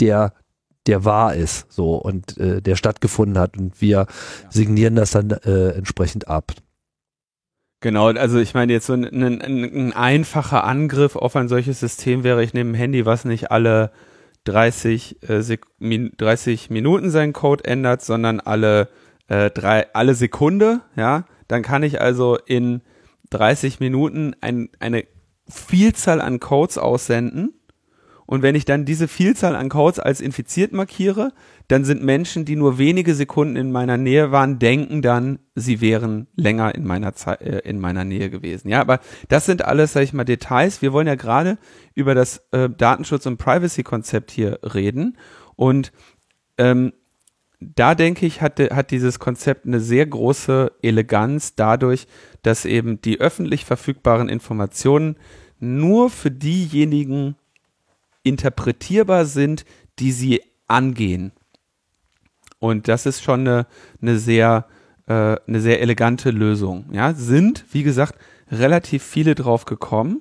der 0.00 0.32
der 0.86 1.04
wahr 1.04 1.34
ist, 1.34 1.70
so 1.70 1.96
und 1.96 2.38
äh, 2.38 2.62
der 2.62 2.74
stattgefunden 2.74 3.38
hat 3.38 3.58
und 3.58 3.80
wir 3.80 4.06
signieren 4.48 4.96
das 4.96 5.10
dann 5.10 5.30
äh, 5.30 5.70
entsprechend 5.70 6.28
ab. 6.28 6.52
Genau, 7.80 8.08
also 8.08 8.38
ich 8.38 8.54
meine 8.54 8.72
jetzt 8.72 8.86
so 8.86 8.94
ein, 8.94 9.04
ein, 9.04 9.42
ein, 9.42 9.92
einfacher 9.92 10.64
Angriff 10.64 11.14
auf 11.14 11.36
ein 11.36 11.48
solches 11.48 11.78
System 11.78 12.24
wäre, 12.24 12.42
ich 12.42 12.54
nehme 12.54 12.72
ein 12.72 12.74
Handy, 12.74 13.06
was 13.06 13.24
nicht 13.24 13.52
alle 13.52 13.92
30, 14.44 15.22
äh, 15.28 15.58
min 15.78 16.10
30 16.16 16.70
Minuten 16.70 17.10
seinen 17.10 17.34
Code 17.34 17.64
ändert, 17.64 18.02
sondern 18.02 18.40
alle 18.40 18.88
äh, 19.28 19.50
drei, 19.50 19.92
alle 19.94 20.14
Sekunde, 20.14 20.80
ja, 20.96 21.24
dann 21.48 21.62
kann 21.62 21.82
ich 21.82 22.00
also 22.00 22.36
in 22.46 22.80
30 23.30 23.80
Minuten 23.80 24.34
ein, 24.40 24.70
eine 24.78 25.04
Vielzahl 25.48 26.20
an 26.20 26.40
Codes 26.40 26.78
aussenden 26.78 27.54
Und 28.26 28.42
wenn 28.42 28.54
ich 28.54 28.66
dann 28.66 28.84
diese 28.84 29.08
Vielzahl 29.08 29.56
an 29.56 29.70
Codes 29.70 29.98
als 29.98 30.20
infiziert 30.20 30.72
markiere, 30.72 31.32
dann 31.68 31.84
sind 31.84 32.02
Menschen, 32.02 32.44
die 32.44 32.56
nur 32.56 32.76
wenige 32.76 33.14
Sekunden 33.14 33.56
in 33.56 33.72
meiner 33.72 33.96
Nähe 33.96 34.30
waren, 34.30 34.58
denken 34.58 35.00
dann, 35.00 35.38
sie 35.54 35.80
wären 35.80 36.26
länger 36.36 36.74
in 36.74 36.86
meiner 36.86 37.14
Zeit, 37.14 37.40
äh, 37.40 37.60
in 37.60 37.80
meiner 37.80 38.04
Nähe 38.04 38.28
gewesen. 38.28 38.68
Ja, 38.68 38.82
aber 38.82 39.00
das 39.28 39.46
sind 39.46 39.64
alles, 39.64 39.94
sag 39.94 40.02
ich 40.02 40.12
mal, 40.12 40.24
Details. 40.24 40.82
Wir 40.82 40.92
wollen 40.92 41.06
ja 41.06 41.14
gerade 41.14 41.56
über 41.94 42.14
das 42.14 42.42
äh, 42.52 42.68
Datenschutz- 42.68 43.26
und 43.26 43.38
Privacy-Konzept 43.38 44.30
hier 44.30 44.58
reden. 44.62 45.16
Und 45.56 45.92
ähm, 46.58 46.92
da 47.60 47.94
denke 47.94 48.26
ich, 48.26 48.40
hat, 48.40 48.58
hat 48.58 48.90
dieses 48.90 49.18
Konzept 49.18 49.66
eine 49.66 49.80
sehr 49.80 50.06
große 50.06 50.72
Eleganz 50.82 51.54
dadurch, 51.54 52.06
dass 52.42 52.64
eben 52.64 53.00
die 53.00 53.20
öffentlich 53.20 53.64
verfügbaren 53.64 54.28
Informationen 54.28 55.16
nur 55.58 56.08
für 56.10 56.30
diejenigen 56.30 57.34
interpretierbar 58.22 59.24
sind, 59.24 59.64
die 59.98 60.12
sie 60.12 60.42
angehen. 60.68 61.32
Und 62.60 62.88
das 62.88 63.06
ist 63.06 63.22
schon 63.22 63.40
eine, 63.40 63.66
eine 64.00 64.18
sehr 64.18 64.66
äh, 65.08 65.36
eine 65.46 65.60
sehr 65.60 65.80
elegante 65.80 66.30
Lösung. 66.30 66.84
Ja, 66.92 67.14
sind 67.14 67.64
wie 67.72 67.82
gesagt 67.82 68.14
relativ 68.50 69.02
viele 69.02 69.34
drauf 69.34 69.64
gekommen. 69.64 70.20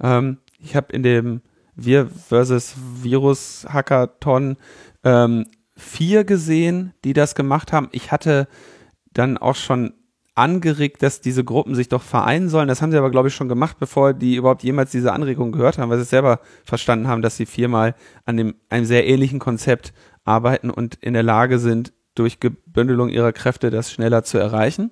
Ähm, 0.00 0.38
ich 0.58 0.74
habe 0.74 0.92
in 0.92 1.02
dem 1.02 1.42
Wir 1.74 2.06
versus 2.06 2.74
Virus 3.02 3.66
Hackathon 3.68 4.56
ähm, 5.04 5.46
vier 5.82 6.24
gesehen, 6.24 6.94
die 7.04 7.12
das 7.12 7.34
gemacht 7.34 7.72
haben. 7.72 7.88
Ich 7.92 8.12
hatte 8.12 8.48
dann 9.12 9.38
auch 9.38 9.56
schon 9.56 9.94
angeregt, 10.34 11.02
dass 11.02 11.20
diese 11.20 11.44
Gruppen 11.44 11.74
sich 11.74 11.88
doch 11.88 12.02
vereinen 12.02 12.48
sollen. 12.48 12.68
Das 12.68 12.80
haben 12.80 12.90
sie 12.90 12.96
aber, 12.96 13.10
glaube 13.10 13.28
ich, 13.28 13.34
schon 13.34 13.48
gemacht, 13.48 13.76
bevor 13.78 14.14
die 14.14 14.36
überhaupt 14.36 14.62
jemals 14.62 14.90
diese 14.90 15.12
Anregung 15.12 15.52
gehört 15.52 15.78
haben, 15.78 15.90
weil 15.90 15.98
sie 15.98 16.04
selber 16.04 16.40
verstanden 16.64 17.08
haben, 17.08 17.22
dass 17.22 17.36
sie 17.36 17.46
viermal 17.46 17.94
an 18.24 18.38
dem, 18.38 18.54
einem 18.70 18.86
sehr 18.86 19.06
ähnlichen 19.06 19.38
Konzept 19.38 19.92
arbeiten 20.24 20.70
und 20.70 20.94
in 20.96 21.12
der 21.12 21.22
Lage 21.22 21.58
sind, 21.58 21.92
durch 22.14 22.40
Gebündelung 22.40 23.08
ihrer 23.08 23.32
Kräfte 23.32 23.70
das 23.70 23.92
schneller 23.92 24.22
zu 24.22 24.38
erreichen. 24.38 24.90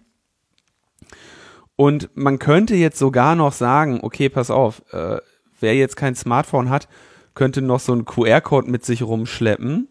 Und 1.76 2.10
man 2.14 2.38
könnte 2.38 2.74
jetzt 2.76 2.98
sogar 2.98 3.34
noch 3.36 3.52
sagen, 3.52 4.00
okay, 4.02 4.28
pass 4.28 4.50
auf, 4.50 4.82
äh, 4.92 5.18
wer 5.60 5.74
jetzt 5.74 5.96
kein 5.96 6.14
Smartphone 6.14 6.68
hat, 6.68 6.88
könnte 7.34 7.62
noch 7.62 7.80
so 7.80 7.92
einen 7.92 8.04
QR-Code 8.04 8.70
mit 8.70 8.84
sich 8.84 9.02
rumschleppen 9.02 9.88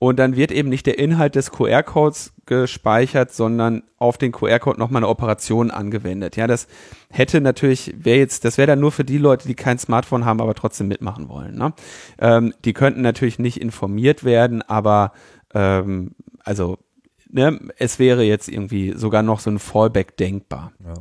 und 0.00 0.18
dann 0.18 0.36
wird 0.36 0.52
eben 0.52 0.68
nicht 0.68 0.86
der 0.86 0.98
Inhalt 0.98 1.34
des 1.34 1.50
QR-Codes 1.50 2.32
gespeichert, 2.46 3.32
sondern 3.32 3.82
auf 3.98 4.16
den 4.16 4.30
QR-Code 4.30 4.78
nochmal 4.78 5.00
eine 5.00 5.08
Operation 5.08 5.70
angewendet. 5.70 6.36
Ja, 6.36 6.46
das 6.46 6.68
hätte 7.10 7.40
natürlich, 7.40 7.92
wäre 7.98 8.18
jetzt, 8.18 8.44
das 8.44 8.58
wäre 8.58 8.68
dann 8.68 8.80
nur 8.80 8.92
für 8.92 9.04
die 9.04 9.18
Leute, 9.18 9.48
die 9.48 9.54
kein 9.54 9.78
Smartphone 9.78 10.24
haben, 10.24 10.40
aber 10.40 10.54
trotzdem 10.54 10.86
mitmachen 10.86 11.28
wollen. 11.28 11.56
Ne? 11.56 11.72
Ähm, 12.20 12.54
die 12.64 12.74
könnten 12.74 13.02
natürlich 13.02 13.40
nicht 13.40 13.60
informiert 13.60 14.22
werden, 14.24 14.62
aber 14.62 15.12
ähm, 15.52 16.12
also 16.44 16.78
Ne, 17.30 17.60
es 17.76 17.98
wäre 17.98 18.22
jetzt 18.22 18.48
irgendwie 18.48 18.94
sogar 18.96 19.22
noch 19.22 19.40
so 19.40 19.50
ein 19.50 19.58
Fallback 19.58 20.16
denkbar. 20.16 20.72
Ja. 20.82 20.94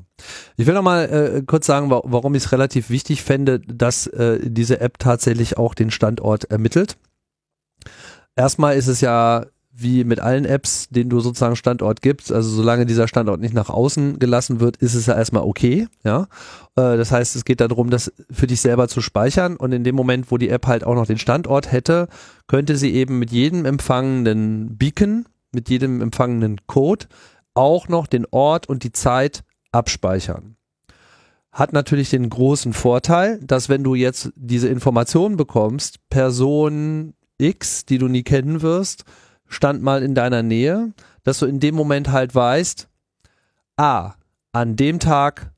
Ich 0.58 0.68
will 0.68 0.74
noch 0.74 0.82
mal 0.82 1.06
äh, 1.06 1.42
kurz 1.44 1.66
sagen, 1.66 1.90
warum 1.90 2.36
ich 2.36 2.44
es 2.44 2.52
relativ 2.52 2.90
wichtig 2.90 3.24
fände, 3.24 3.62
dass 3.62 4.08
äh, 4.08 4.40
diese 4.44 4.82
App 4.82 5.00
tatsächlich 5.00 5.58
auch 5.58 5.74
den 5.74 5.90
Standort 5.90 6.44
ermittelt 6.44 6.98
erstmal 8.38 8.78
ist 8.78 8.88
es 8.88 9.02
ja 9.02 9.46
wie 9.80 10.04
mit 10.04 10.20
allen 10.20 10.46
Apps, 10.46 10.90
denen 10.90 11.10
du 11.10 11.20
sozusagen 11.20 11.56
Standort 11.56 12.02
gibst, 12.02 12.32
also 12.32 12.50
solange 12.50 12.88
dieser 12.88 13.08
Standort 13.08 13.40
nicht 13.40 13.54
nach 13.54 13.70
außen 13.70 14.18
gelassen 14.18 14.60
wird, 14.60 14.78
ist 14.78 14.96
es 14.96 15.06
ja 15.06 15.16
erstmal 15.16 15.44
okay, 15.44 15.88
ja. 16.04 16.24
Äh, 16.76 16.98
das 16.98 17.12
heißt, 17.12 17.36
es 17.36 17.46
geht 17.46 17.62
darum, 17.62 17.92
das 17.92 18.12
für 18.32 18.48
dich 18.48 18.60
selber 18.62 18.88
zu 18.88 19.02
speichern 19.02 19.56
und 19.56 19.74
in 19.74 19.84
dem 19.84 19.96
Moment, 19.96 20.32
wo 20.32 20.38
die 20.38 20.50
App 20.50 20.66
halt 20.66 20.84
auch 20.84 20.96
noch 20.96 21.06
den 21.06 21.20
Standort 21.20 21.72
hätte, 21.72 22.08
könnte 22.48 22.76
sie 22.76 22.94
eben 22.94 23.20
mit 23.20 23.32
jedem 23.32 23.66
empfangenen 23.66 24.78
Beacon, 24.78 25.26
mit 25.52 25.70
jedem 25.70 26.02
empfangenen 26.02 26.58
Code 26.66 27.06
auch 27.54 27.88
noch 27.88 28.08
den 28.08 28.26
Ort 28.32 28.68
und 28.68 28.84
die 28.84 28.92
Zeit 28.92 29.44
abspeichern. 29.72 30.56
Hat 31.52 31.74
natürlich 31.74 32.10
den 32.10 32.30
großen 32.30 32.74
Vorteil, 32.74 33.40
dass 33.44 33.70
wenn 33.70 33.84
du 33.84 33.96
jetzt 33.96 34.32
diese 34.36 34.70
Informationen 34.70 35.38
bekommst, 35.38 36.08
Person 36.10 37.14
X, 37.38 37.86
die 37.86 37.98
du 37.98 38.08
nie 38.08 38.24
kennen 38.24 38.62
wirst, 38.62 39.04
stand 39.48 39.82
mal 39.82 40.04
in 40.04 40.16
deiner 40.16 40.44
Nähe, 40.44 40.94
dass 41.24 41.40
du 41.40 41.46
in 41.46 41.60
dem 41.60 41.76
Moment 41.76 42.12
halt 42.12 42.34
weißt, 42.34 42.88
ah, 43.78 44.14
an 44.52 44.76
dem 44.76 45.00
Tag, 45.00 45.52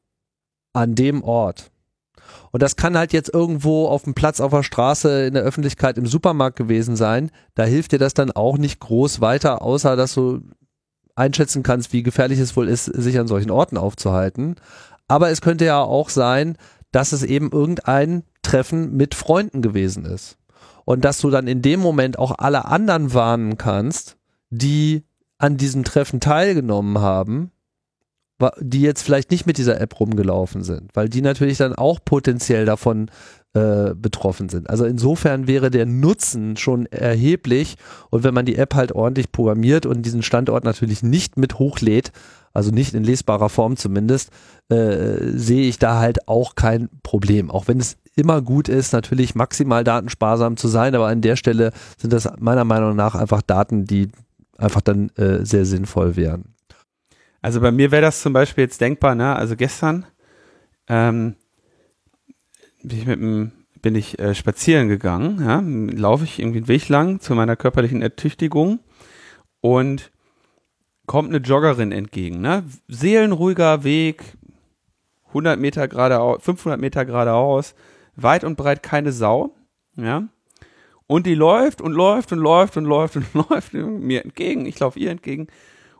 an 0.73 0.95
dem 0.95 1.23
Ort. 1.23 1.71
Und 2.51 2.61
das 2.61 2.75
kann 2.75 2.97
halt 2.97 3.13
jetzt 3.13 3.33
irgendwo 3.33 3.87
auf 3.87 4.03
dem 4.03 4.13
Platz, 4.13 4.39
auf 4.39 4.51
der 4.51 4.63
Straße, 4.63 5.25
in 5.25 5.33
der 5.33 5.43
Öffentlichkeit, 5.43 5.97
im 5.97 6.05
Supermarkt 6.05 6.57
gewesen 6.57 6.95
sein. 6.95 7.31
Da 7.55 7.63
hilft 7.63 7.91
dir 7.91 7.99
das 7.99 8.13
dann 8.13 8.31
auch 8.31 8.57
nicht 8.57 8.79
groß 8.79 9.21
weiter, 9.21 9.61
außer 9.61 9.95
dass 9.95 10.13
du 10.13 10.41
einschätzen 11.15 11.63
kannst, 11.63 11.93
wie 11.93 12.03
gefährlich 12.03 12.39
es 12.39 12.55
wohl 12.55 12.67
ist, 12.67 12.85
sich 12.85 13.19
an 13.19 13.27
solchen 13.27 13.51
Orten 13.51 13.77
aufzuhalten. 13.77 14.55
Aber 15.07 15.29
es 15.29 15.41
könnte 15.41 15.65
ja 15.65 15.81
auch 15.81 16.09
sein, 16.09 16.57
dass 16.91 17.11
es 17.11 17.23
eben 17.23 17.51
irgendein 17.51 18.23
Treffen 18.41 18.95
mit 18.95 19.15
Freunden 19.15 19.61
gewesen 19.61 20.05
ist 20.05 20.38
und 20.89 21.05
dass 21.05 21.19
du 21.19 21.29
dann 21.29 21.45
in 21.45 21.61
dem 21.61 21.81
Moment 21.81 22.17
auch 22.17 22.33
alle 22.39 22.65
anderen 22.65 23.13
warnen 23.13 23.59
kannst, 23.59 24.17
die 24.49 25.03
an 25.37 25.55
diesem 25.55 25.83
Treffen 25.83 26.19
teilgenommen 26.19 26.97
haben, 26.97 27.51
die 28.59 28.81
jetzt 28.81 29.03
vielleicht 29.03 29.29
nicht 29.29 29.45
mit 29.45 29.59
dieser 29.59 29.79
App 29.79 29.99
rumgelaufen 29.99 30.63
sind, 30.63 30.89
weil 30.95 31.07
die 31.07 31.21
natürlich 31.21 31.59
dann 31.59 31.75
auch 31.75 31.99
potenziell 32.03 32.65
davon 32.65 33.11
äh, 33.53 33.93
betroffen 33.93 34.49
sind. 34.49 34.67
Also 34.67 34.83
insofern 34.85 35.45
wäre 35.45 35.69
der 35.69 35.85
Nutzen 35.85 36.57
schon 36.57 36.87
erheblich 36.87 37.75
und 38.09 38.23
wenn 38.23 38.33
man 38.33 38.47
die 38.47 38.55
App 38.55 38.73
halt 38.73 38.91
ordentlich 38.91 39.31
programmiert 39.31 39.85
und 39.85 40.01
diesen 40.01 40.23
Standort 40.23 40.63
natürlich 40.63 41.03
nicht 41.03 41.37
mit 41.37 41.59
hochlädt, 41.59 42.11
also 42.51 42.71
nicht 42.71 42.95
in 42.95 43.03
lesbarer 43.03 43.49
Form 43.49 43.77
zumindest, 43.77 44.31
äh, 44.69 45.17
sehe 45.35 45.69
ich 45.69 45.77
da 45.77 45.99
halt 45.99 46.27
auch 46.27 46.55
kein 46.55 46.89
Problem. 47.03 47.51
Auch 47.51 47.67
wenn 47.67 47.79
es 47.79 47.97
immer 48.19 48.41
gut 48.41 48.69
ist, 48.69 48.93
natürlich 48.93 49.35
maximal 49.35 49.83
datensparsam 49.83 50.57
zu 50.57 50.67
sein, 50.67 50.93
aber 50.95 51.07
an 51.07 51.21
der 51.21 51.35
Stelle 51.35 51.71
sind 51.97 52.13
das 52.13 52.29
meiner 52.39 52.65
Meinung 52.65 52.95
nach 52.95 53.15
einfach 53.15 53.41
Daten, 53.41 53.85
die 53.85 54.09
einfach 54.57 54.81
dann 54.81 55.09
äh, 55.15 55.45
sehr 55.45 55.65
sinnvoll 55.65 56.15
wären. 56.15 56.53
Also 57.41 57.61
bei 57.61 57.71
mir 57.71 57.91
wäre 57.91 58.01
das 58.01 58.21
zum 58.21 58.33
Beispiel 58.33 58.65
jetzt 58.65 58.81
denkbar, 58.81 59.15
ne? 59.15 59.35
Also 59.35 59.55
gestern 59.55 60.05
ähm, 60.87 61.35
bin 62.83 62.97
ich 62.97 63.05
mit 63.05 63.19
dem 63.19 63.51
bin 63.81 63.95
ich 63.95 64.19
äh, 64.19 64.35
spazieren 64.35 64.89
gegangen, 64.89 65.39
ja, 65.41 65.63
laufe 65.97 66.25
ich 66.25 66.39
irgendwie 66.39 66.59
einen 66.59 66.67
Weg 66.67 66.89
lang 66.89 67.21
zu 67.21 67.33
meiner 67.33 67.55
körperlichen 67.55 68.01
Ertüchtigung 68.01 68.79
und 69.61 70.11
kommt 71.05 71.29
eine 71.29 71.37
Joggerin 71.37 71.93
entgegen, 71.93 72.41
ne? 72.41 72.63
Seelenruhiger 72.89 73.83
Weg, 73.83 74.23
100 75.29 75.59
Meter 75.59 75.87
geradeaus, 75.87 76.43
500 76.43 76.79
Meter 76.79 77.05
geradeaus, 77.05 77.73
weit 78.21 78.43
und 78.43 78.55
breit 78.55 78.83
keine 78.83 79.11
Sau, 79.11 79.55
ja. 79.95 80.27
Und 81.07 81.25
die 81.25 81.33
läuft 81.33 81.81
und 81.81 81.93
läuft 81.93 82.31
und 82.31 82.39
läuft 82.39 82.77
und 82.77 82.85
läuft 82.85 83.15
und 83.15 83.33
läuft 83.49 83.73
mir 83.73 84.23
entgegen. 84.23 84.65
Ich 84.65 84.79
laufe 84.79 84.99
ihr 84.99 85.09
entgegen. 85.09 85.47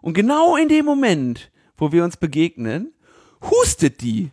Und 0.02 0.14
genau 0.14 0.56
in 0.56 0.70
dem 0.70 0.86
Moment, 0.86 1.52
wo 1.78 1.92
wir 1.92 2.04
uns 2.04 2.18
begegnen, 2.18 2.94
hustet 3.42 4.02
die. 4.02 4.32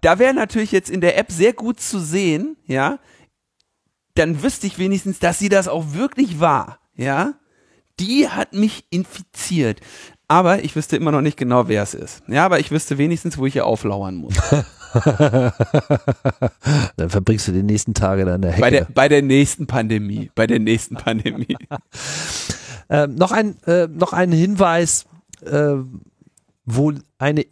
Da 0.00 0.18
wäre 0.18 0.34
natürlich 0.34 0.72
jetzt 0.72 0.90
in 0.90 1.00
der 1.00 1.16
App 1.16 1.30
sehr 1.30 1.52
gut 1.52 1.78
zu 1.78 2.00
sehen, 2.00 2.56
ja. 2.66 2.98
Dann 4.14 4.42
wüsste 4.42 4.66
ich 4.66 4.78
wenigstens, 4.78 5.20
dass 5.20 5.38
sie 5.38 5.48
das 5.48 5.68
auch 5.68 5.92
wirklich 5.92 6.40
war, 6.40 6.80
ja. 6.96 7.34
Die 8.00 8.28
hat 8.28 8.52
mich 8.52 8.86
infiziert. 8.90 9.80
Aber 10.26 10.64
ich 10.64 10.74
wüsste 10.74 10.96
immer 10.96 11.12
noch 11.12 11.20
nicht 11.20 11.36
genau, 11.36 11.68
wer 11.68 11.82
es 11.82 11.94
ist. 11.94 12.22
Ja, 12.26 12.44
aber 12.44 12.58
ich 12.58 12.70
wüsste 12.70 12.98
wenigstens, 12.98 13.38
wo 13.38 13.46
ich 13.46 13.54
ihr 13.54 13.66
auflauern 13.66 14.16
muss. 14.16 14.34
dann 16.96 17.10
verbringst 17.10 17.48
du 17.48 17.52
die 17.52 17.62
nächsten 17.62 17.94
Tage 17.94 18.24
dann 18.24 18.36
in 18.36 18.42
der 18.42 18.52
Hecke. 18.52 18.60
Bei 18.60 18.70
der, 18.70 18.86
bei 18.92 19.08
der 19.08 19.22
nächsten 19.22 19.66
Pandemie. 19.66 20.30
Bei 20.34 20.46
der 20.46 20.58
nächsten 20.58 20.96
Pandemie. 20.96 21.56
ähm, 22.90 23.14
noch, 23.14 23.32
ein, 23.32 23.62
äh, 23.64 23.88
noch 23.88 24.12
ein 24.12 24.32
Hinweis, 24.32 25.06
äh, 25.44 25.76
wo 26.64 26.92
eine 27.18 27.46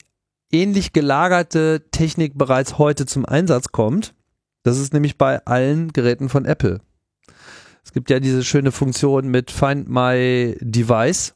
ähnlich 0.53 0.93
gelagerte 0.93 1.85
Technik 1.91 2.37
bereits 2.37 2.79
heute 2.79 3.07
zum 3.07 3.25
Einsatz 3.25 3.69
kommt. 3.73 4.15
Das 4.63 4.79
ist 4.79 4.93
nämlich 4.93 5.17
bei 5.17 5.45
allen 5.47 5.93
Geräten 5.93 6.29
von 6.29 6.45
Apple. 6.45 6.81
Es 7.85 7.93
gibt 7.93 8.11
ja 8.11 8.21
diese 8.21 8.45
schöne 8.45 8.73
Funktion 8.73 9.29
mit 9.29 9.51
Find 9.51 9.89
My 9.89 10.57
Device. 10.61 11.35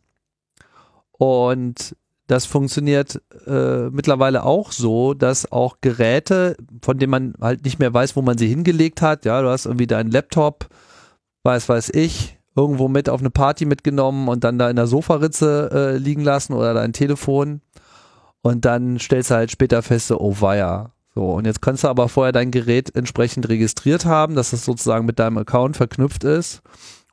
Und 1.13 1.97
das 2.27 2.47
funktioniert 2.47 3.21
äh, 3.47 3.91
mittlerweile 3.91 4.45
auch 4.45 4.73
so, 4.73 5.15
dass 5.15 5.51
auch 5.53 5.77
Geräte, 5.81 6.57
von 6.83 6.99
denen 6.99 7.11
man 7.11 7.35
halt 7.41 7.65
nicht 7.65 7.79
mehr 7.79 7.93
weiß, 7.93 8.17
wo 8.17 8.23
man 8.23 8.39
sie 8.39 8.49
hingelegt 8.49 9.03
hat, 9.03 9.25
ja, 9.25 9.43
du 9.43 9.49
hast 9.49 9.67
irgendwie 9.67 9.87
deinen 9.87 10.11
Laptop, 10.11 10.69
weiß 11.43 11.69
weiß 11.69 11.91
ich, 11.91 12.39
irgendwo 12.57 12.89
mit 12.89 13.09
auf 13.09 13.21
eine 13.21 13.31
Party 13.31 13.67
mitgenommen 13.67 14.29
und 14.29 14.45
dann 14.45 14.59
da 14.59 14.71
in 14.71 14.77
der 14.77 14.87
Sofaritze 14.87 15.71
äh, 15.73 15.97
liegen 15.99 16.23
lassen 16.23 16.55
oder 16.55 16.73
dein 16.73 16.93
Telefon 16.93 17.61
und 18.43 18.65
dann 18.65 18.99
stellst 18.99 19.31
du 19.31 19.35
halt 19.35 19.51
später 19.51 19.83
fest, 19.83 20.11
oh 20.13 20.37
weia, 20.41 20.93
So, 21.15 21.33
und 21.33 21.47
jetzt 21.47 21.63
kannst 21.63 21.85
du 21.85 21.89
aber 21.89 22.09
vorher 22.09 22.33
dein 22.33 22.51
Gerät 22.51 22.95
entsprechend 22.95 23.49
registriert 23.49 24.05
haben, 24.05 24.35
dass 24.35 24.53
es 24.53 24.65
sozusagen 24.65 25.07
mit 25.07 25.19
deinem 25.19 25.39
Account 25.39 25.77
verknüpft 25.77 26.25
ist. 26.25 26.63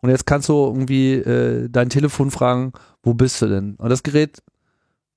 Und 0.01 0.09
jetzt 0.09 0.25
kannst 0.25 0.49
du 0.49 0.53
irgendwie 0.53 1.13
äh, 1.13 1.69
dein 1.69 1.89
Telefon 1.89 2.31
fragen, 2.31 2.73
wo 3.03 3.13
bist 3.13 3.41
du 3.41 3.47
denn? 3.47 3.75
Und 3.75 3.89
das 3.89 4.03
Gerät 4.03 4.41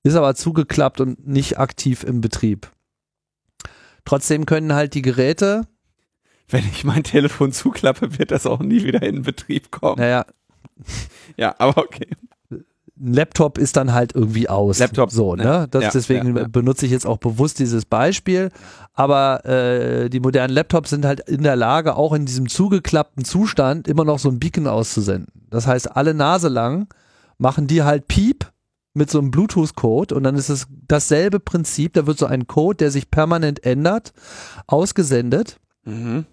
ist 0.05 0.15
aber 0.15 0.35
zugeklappt 0.35 1.01
und 1.01 1.27
nicht 1.27 1.57
aktiv 1.57 2.03
im 2.03 2.21
Betrieb. 2.21 2.71
Trotzdem 4.05 4.45
können 4.45 4.73
halt 4.73 4.93
die 4.93 5.01
Geräte. 5.01 5.63
Wenn 6.47 6.63
ich 6.71 6.83
mein 6.83 7.03
Telefon 7.03 7.51
zuklappe, 7.51 8.19
wird 8.19 8.29
das 8.29 8.45
auch 8.45 8.59
nie 8.59 8.83
wieder 8.83 9.01
in 9.01 9.23
Betrieb 9.23 9.71
kommen. 9.71 9.99
Naja. 9.99 10.25
Ja, 11.37 11.55
aber 11.57 11.81
okay. 11.81 12.07
Ein 12.51 13.13
Laptop 13.13 13.57
ist 13.57 13.75
dann 13.75 13.93
halt 13.93 14.13
irgendwie 14.13 14.47
aus. 14.47 14.77
Laptop, 14.79 15.11
so, 15.11 15.35
ne? 15.35 15.67
Das, 15.71 15.83
ja, 15.83 15.89
deswegen 15.89 16.37
ja. 16.37 16.47
benutze 16.47 16.85
ich 16.85 16.91
jetzt 16.91 17.05
auch 17.05 17.17
bewusst 17.17 17.59
dieses 17.59 17.85
Beispiel. 17.85 18.51
Aber 18.93 19.43
äh, 19.45 20.09
die 20.09 20.19
modernen 20.19 20.53
Laptops 20.53 20.91
sind 20.91 21.03
halt 21.05 21.21
in 21.21 21.43
der 21.43 21.55
Lage, 21.55 21.95
auch 21.95 22.13
in 22.13 22.25
diesem 22.25 22.47
zugeklappten 22.47 23.25
Zustand 23.25 23.87
immer 23.87 24.05
noch 24.05 24.19
so 24.19 24.29
ein 24.29 24.39
Beacon 24.39 24.67
auszusenden. 24.67 25.47
Das 25.49 25.65
heißt, 25.65 25.95
alle 25.95 26.13
Nase 26.13 26.49
lang 26.49 26.87
machen 27.37 27.67
die 27.67 27.83
halt 27.83 28.07
Piep 28.07 28.34
mit 28.95 29.11
so 29.11 29.19
einem 29.19 29.31
Bluetooth-Code 29.31 30.15
und 30.15 30.23
dann 30.23 30.35
ist 30.35 30.49
es 30.49 30.67
dasselbe 30.87 31.39
Prinzip. 31.39 31.93
Da 31.93 32.07
wird 32.07 32.17
so 32.17 32.25
ein 32.25 32.47
Code, 32.47 32.77
der 32.77 32.91
sich 32.91 33.11
permanent 33.11 33.65
ändert, 33.65 34.13
ausgesendet. 34.67 35.59
Mhm. 35.83 36.25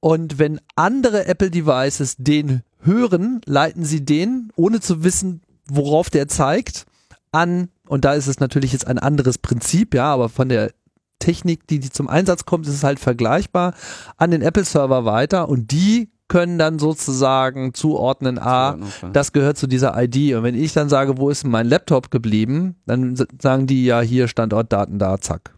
Und 0.00 0.38
wenn 0.38 0.60
andere 0.76 1.26
Apple-Devices 1.26 2.16
den 2.18 2.62
hören, 2.80 3.40
leiten 3.46 3.84
sie 3.84 4.04
den, 4.04 4.52
ohne 4.56 4.80
zu 4.80 5.02
wissen, 5.02 5.42
worauf 5.68 6.10
der 6.10 6.28
zeigt, 6.28 6.86
an. 7.32 7.68
Und 7.86 8.04
da 8.04 8.14
ist 8.14 8.26
es 8.26 8.40
natürlich 8.40 8.72
jetzt 8.72 8.86
ein 8.86 8.98
anderes 8.98 9.38
Prinzip, 9.38 9.94
ja, 9.94 10.12
aber 10.12 10.28
von 10.28 10.48
der 10.48 10.72
Technik, 11.18 11.66
die, 11.66 11.78
die 11.80 11.90
zum 11.90 12.08
Einsatz 12.08 12.44
kommt, 12.44 12.66
ist 12.66 12.74
es 12.74 12.84
halt 12.84 13.00
vergleichbar 13.00 13.74
an 14.16 14.30
den 14.30 14.42
Apple-Server 14.42 15.04
weiter 15.04 15.48
und 15.48 15.72
die 15.72 16.10
können 16.28 16.58
dann 16.58 16.78
sozusagen 16.78 17.74
zuordnen, 17.74 18.38
ah, 18.38 18.76
das 19.12 19.32
gehört 19.32 19.56
zu 19.56 19.66
dieser 19.66 20.00
ID. 20.00 20.34
Und 20.34 20.42
wenn 20.42 20.54
ich 20.54 20.72
dann 20.72 20.88
sage, 20.88 21.18
wo 21.18 21.30
ist 21.30 21.44
mein 21.44 21.66
Laptop 21.66 22.10
geblieben, 22.10 22.76
dann 22.86 23.16
sagen 23.40 23.66
die 23.66 23.84
ja 23.84 24.00
hier 24.00 24.28
Standort 24.28 24.72
Daten 24.72 24.98
da, 24.98 25.18
zack. 25.18 25.54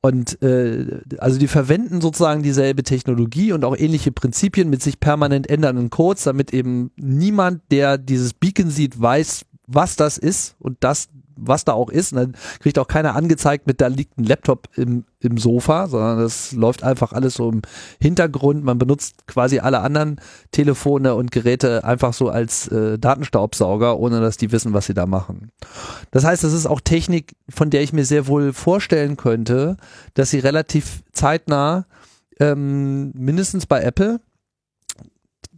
Und 0.00 0.42
äh, 0.42 1.00
also 1.16 1.38
die 1.38 1.48
verwenden 1.48 2.02
sozusagen 2.02 2.42
dieselbe 2.42 2.82
Technologie 2.82 3.52
und 3.52 3.64
auch 3.64 3.74
ähnliche 3.74 4.12
Prinzipien 4.12 4.68
mit 4.68 4.82
sich 4.82 5.00
permanent 5.00 5.48
ändernden 5.48 5.88
Codes, 5.88 6.24
damit 6.24 6.52
eben 6.52 6.90
niemand, 6.96 7.62
der 7.70 7.96
dieses 7.96 8.34
Beacon 8.34 8.68
sieht, 8.68 9.00
weiß, 9.00 9.46
was 9.66 9.96
das 9.96 10.18
ist 10.18 10.56
und 10.58 10.76
das, 10.80 11.08
was 11.46 11.64
da 11.64 11.72
auch 11.72 11.90
ist. 11.90 12.12
Und 12.12 12.18
dann 12.18 12.32
kriegt 12.60 12.78
auch 12.78 12.88
keiner 12.88 13.14
angezeigt 13.14 13.66
mit, 13.66 13.80
da 13.80 13.86
liegt 13.86 14.18
ein 14.18 14.24
Laptop 14.24 14.68
im, 14.76 15.04
im 15.20 15.38
Sofa, 15.38 15.88
sondern 15.88 16.18
das 16.18 16.52
läuft 16.52 16.82
einfach 16.82 17.12
alles 17.12 17.34
so 17.34 17.50
im 17.50 17.62
Hintergrund. 18.00 18.64
Man 18.64 18.78
benutzt 18.78 19.26
quasi 19.26 19.58
alle 19.58 19.80
anderen 19.80 20.20
Telefone 20.52 21.14
und 21.14 21.30
Geräte 21.30 21.84
einfach 21.84 22.12
so 22.12 22.28
als 22.28 22.68
äh, 22.68 22.98
Datenstaubsauger, 22.98 23.98
ohne 23.98 24.20
dass 24.20 24.36
die 24.36 24.52
wissen, 24.52 24.72
was 24.72 24.86
sie 24.86 24.94
da 24.94 25.06
machen. 25.06 25.50
Das 26.10 26.24
heißt, 26.24 26.44
das 26.44 26.52
ist 26.52 26.66
auch 26.66 26.80
Technik, 26.80 27.36
von 27.48 27.70
der 27.70 27.82
ich 27.82 27.92
mir 27.92 28.04
sehr 28.04 28.26
wohl 28.26 28.52
vorstellen 28.52 29.16
könnte, 29.16 29.76
dass 30.14 30.30
sie 30.30 30.38
relativ 30.38 31.02
zeitnah, 31.12 31.86
ähm, 32.40 33.12
mindestens 33.14 33.66
bei 33.66 33.82
Apple, 33.82 34.20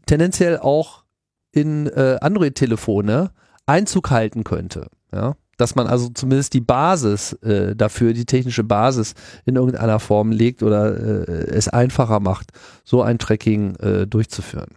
tendenziell 0.06 0.58
auch 0.58 1.04
in 1.52 1.86
äh, 1.86 2.18
Android-Telefone 2.20 3.30
Einzug 3.66 4.10
halten 4.10 4.44
könnte. 4.44 4.88
Ja? 5.12 5.36
Dass 5.56 5.74
man 5.74 5.86
also 5.86 6.10
zumindest 6.10 6.52
die 6.52 6.60
Basis 6.60 7.32
äh, 7.42 7.74
dafür, 7.74 8.12
die 8.12 8.26
technische 8.26 8.62
Basis 8.64 9.14
in 9.46 9.56
irgendeiner 9.56 10.00
Form 10.00 10.30
legt 10.30 10.62
oder 10.62 10.94
äh, 10.96 11.46
es 11.48 11.68
einfacher 11.68 12.20
macht, 12.20 12.50
so 12.84 13.02
ein 13.02 13.18
Tracking 13.18 13.74
äh, 13.76 14.06
durchzuführen. 14.06 14.68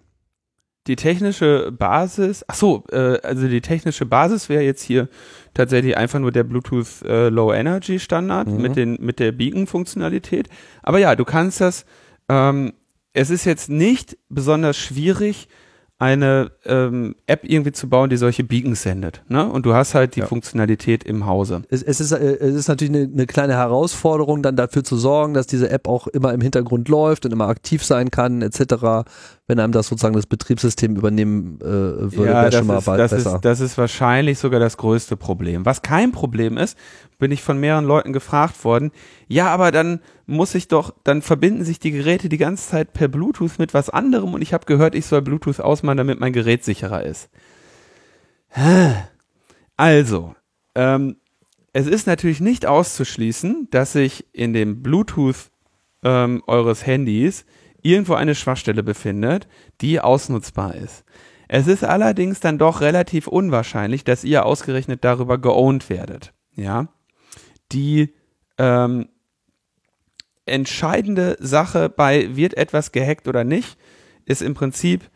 Die 0.87 0.95
technische 0.95 1.71
Basis, 1.71 2.43
ach 2.47 2.55
so, 2.55 2.83
äh, 2.91 3.19
also 3.21 3.47
die 3.47 3.61
technische 3.61 4.05
Basis 4.05 4.47
wäre 4.49 4.63
jetzt 4.63 4.81
hier 4.81 5.09
tatsächlich 5.53 5.97
einfach 5.97 6.19
nur 6.19 6.31
der 6.31 6.45
Bluetooth 6.45 7.03
äh, 7.05 7.27
Low 7.29 7.51
Energy 7.53 7.99
Standard 7.99 8.47
Mhm. 8.47 8.61
mit 8.61 8.75
den 8.75 8.97
mit 8.99 9.19
der 9.19 9.33
Beacon 9.33 9.67
Funktionalität. 9.67 10.47
Aber 10.81 10.97
ja, 10.97 11.15
du 11.15 11.25
kannst 11.25 11.61
das. 11.61 11.85
Ähm, 12.29 12.73
es 13.11 13.29
ist 13.29 13.45
jetzt 13.45 13.69
nicht 13.69 14.17
besonders 14.29 14.77
schwierig, 14.77 15.47
eine 15.99 16.51
ähm, 16.65 17.15
App 17.27 17.41
irgendwie 17.43 17.73
zu 17.73 17.89
bauen, 17.89 18.09
die 18.09 18.15
solche 18.15 18.45
Beacons 18.45 18.81
sendet. 18.83 19.21
Ne? 19.27 19.45
Und 19.45 19.65
du 19.65 19.73
hast 19.73 19.95
halt 19.95 20.15
die 20.15 20.21
Ja. 20.21 20.27
Funktionalität 20.27 21.03
im 21.03 21.25
Hause. 21.25 21.63
Es, 21.69 21.83
es, 21.83 21.99
ist, 21.99 22.13
äh, 22.13 22.37
es 22.37 22.55
ist 22.55 22.69
natürlich 22.69 22.95
eine, 22.95 23.11
eine 23.13 23.25
kleine 23.25 23.53
Herausforderung, 23.55 24.41
dann 24.41 24.55
dafür 24.55 24.85
zu 24.85 24.95
sorgen, 24.95 25.33
dass 25.33 25.45
diese 25.45 25.69
App 25.69 25.89
auch 25.89 26.07
immer 26.07 26.33
im 26.33 26.39
Hintergrund 26.39 26.87
läuft 26.87 27.25
und 27.25 27.33
immer 27.33 27.49
aktiv 27.49 27.83
sein 27.83 28.11
kann, 28.11 28.41
etc. 28.41 29.09
Wenn 29.45 29.59
einem 29.59 29.73
das 29.73 29.87
sozusagen 29.87 30.15
das 30.15 30.25
Betriebssystem 30.25 30.95
übernehmen 30.95 31.59
äh, 31.59 31.65
würde, 31.65 32.17
wäre 32.17 32.45
das, 32.45 32.55
schon 32.55 32.67
mal 32.67 32.77
ist, 32.77 32.85
bald 32.85 32.99
das, 33.01 33.11
besser. 33.11 33.35
ist, 33.35 33.45
das 33.45 33.59
ist 33.59 33.77
wahrscheinlich 33.77 34.39
sogar 34.39 34.61
das 34.61 34.77
größte 34.77 35.17
Problem. 35.17 35.65
Was 35.65 35.81
kein 35.81 36.13
Problem 36.13 36.55
ist, 36.57 36.77
bin 37.19 37.31
ich 37.31 37.43
von 37.43 37.59
mehreren 37.59 37.85
Leuten 37.85 38.13
gefragt 38.13 38.63
worden, 38.63 38.91
ja, 39.27 39.47
aber 39.47 39.71
dann 39.71 40.01
muss 40.25 40.55
ich 40.55 40.67
doch, 40.67 40.95
dann 41.03 41.21
verbinden 41.21 41.63
sich 41.63 41.79
die 41.79 41.91
Geräte 41.91 42.29
die 42.29 42.37
ganze 42.37 42.69
Zeit 42.69 42.93
per 42.93 43.07
Bluetooth 43.07 43.59
mit 43.59 43.73
was 43.73 43.89
anderem 43.89 44.33
und 44.33 44.41
ich 44.41 44.53
habe 44.53 44.65
gehört, 44.65 44.95
ich 44.95 45.05
soll 45.05 45.21
Bluetooth 45.21 45.59
ausmachen, 45.59 45.97
damit 45.97 46.19
mein 46.19 46.33
Gerät 46.33 46.63
sicherer 46.63 47.03
ist. 47.03 47.29
Also, 49.77 50.35
ähm, 50.75 51.17
es 51.71 51.87
ist 51.87 52.07
natürlich 52.07 52.39
nicht 52.39 52.65
auszuschließen, 52.65 53.67
dass 53.69 53.93
sich 53.93 54.25
in 54.33 54.53
dem 54.53 54.81
Bluetooth 54.81 55.51
ähm, 56.03 56.41
eures 56.47 56.85
Handys 56.85 57.45
irgendwo 57.81 58.15
eine 58.15 58.35
Schwachstelle 58.35 58.83
befindet, 58.83 59.47
die 59.81 59.99
ausnutzbar 60.01 60.75
ist. 60.75 61.05
Es 61.47 61.67
ist 61.67 61.83
allerdings 61.83 62.39
dann 62.39 62.57
doch 62.57 62.81
relativ 62.81 63.27
unwahrscheinlich, 63.27 64.03
dass 64.03 64.23
ihr 64.23 64.45
ausgerechnet 64.45 65.03
darüber 65.03 65.37
geowned 65.37 65.89
werdet. 65.89 66.33
Ja, 66.55 66.89
die 67.71 68.13
ähm, 68.57 69.09
entscheidende 70.45 71.37
Sache 71.39 71.89
bei 71.89 72.35
wird 72.35 72.55
etwas 72.55 72.91
gehackt 72.91 73.27
oder 73.27 73.43
nicht, 73.43 73.77
ist 74.25 74.41
im 74.41 74.53
Prinzip 74.53 75.09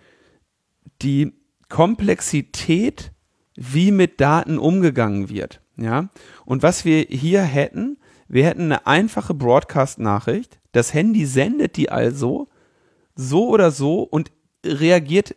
die 1.02 1.34
Komplexität, 1.70 3.12
wie 3.56 3.92
mit 3.92 4.22
Daten 4.22 4.58
umgegangen 4.58 5.30
wird. 5.30 5.62
Ja, 5.76 6.10
und 6.46 6.62
was 6.62 6.86
wir 6.86 7.02
hier 7.10 7.42
hätten, 7.42 7.98
wir 8.28 8.46
hätten 8.46 8.64
eine 8.64 8.86
einfache 8.86 9.34
Broadcast-Nachricht. 9.34 10.60
Das 10.72 10.94
Handy 10.94 11.26
sendet 11.26 11.78
die 11.78 11.90
also 11.90 12.48
so 13.16 13.50
oder 13.50 13.72
so 13.72 14.02
und 14.04 14.32
reagiert 14.66 15.36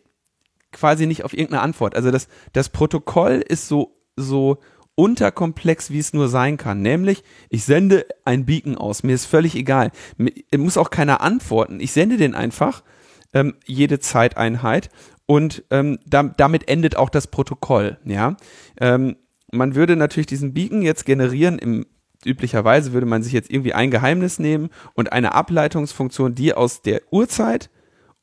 quasi 0.71 1.05
nicht 1.05 1.23
auf 1.23 1.33
irgendeine 1.33 1.61
Antwort. 1.61 1.95
Also 1.95 2.11
das, 2.11 2.27
das 2.53 2.69
Protokoll 2.69 3.43
ist 3.47 3.67
so, 3.67 3.99
so 4.15 4.59
unterkomplex, 4.97 5.91
wie 5.91 5.99
es 5.99 6.13
nur 6.13 6.27
sein 6.27 6.57
kann. 6.57 6.81
Nämlich, 6.81 7.23
ich 7.49 7.63
sende 7.63 8.07
ein 8.25 8.45
Beacon 8.45 8.75
aus. 8.75 9.03
Mir 9.03 9.13
ist 9.13 9.25
völlig 9.25 9.55
egal. 9.55 9.91
Mir 10.17 10.33
muss 10.57 10.75
auch 10.75 10.89
keiner 10.89 11.21
antworten. 11.21 11.79
Ich 11.79 11.91
sende 11.91 12.17
den 12.17 12.33
einfach 12.33 12.83
ähm, 13.31 13.53
jede 13.65 13.99
Zeiteinheit 13.99 14.89
und 15.27 15.63
ähm, 15.69 15.99
da, 16.07 16.23
damit 16.23 16.67
endet 16.67 16.95
auch 16.95 17.09
das 17.09 17.27
Protokoll. 17.27 17.99
Ja, 18.05 18.37
ähm, 18.81 19.17
man 19.51 19.75
würde 19.75 19.95
natürlich 19.95 20.25
diesen 20.25 20.55
Beacon 20.55 20.81
jetzt 20.81 21.05
generieren. 21.05 21.59
Im, 21.59 21.85
üblicherweise 22.25 22.91
würde 22.91 23.05
man 23.05 23.21
sich 23.21 23.33
jetzt 23.33 23.51
irgendwie 23.51 23.73
ein 23.73 23.91
Geheimnis 23.91 24.39
nehmen 24.39 24.69
und 24.95 25.11
eine 25.13 25.35
Ableitungsfunktion, 25.35 26.33
die 26.33 26.55
aus 26.55 26.81
der 26.81 27.01
Uhrzeit 27.11 27.69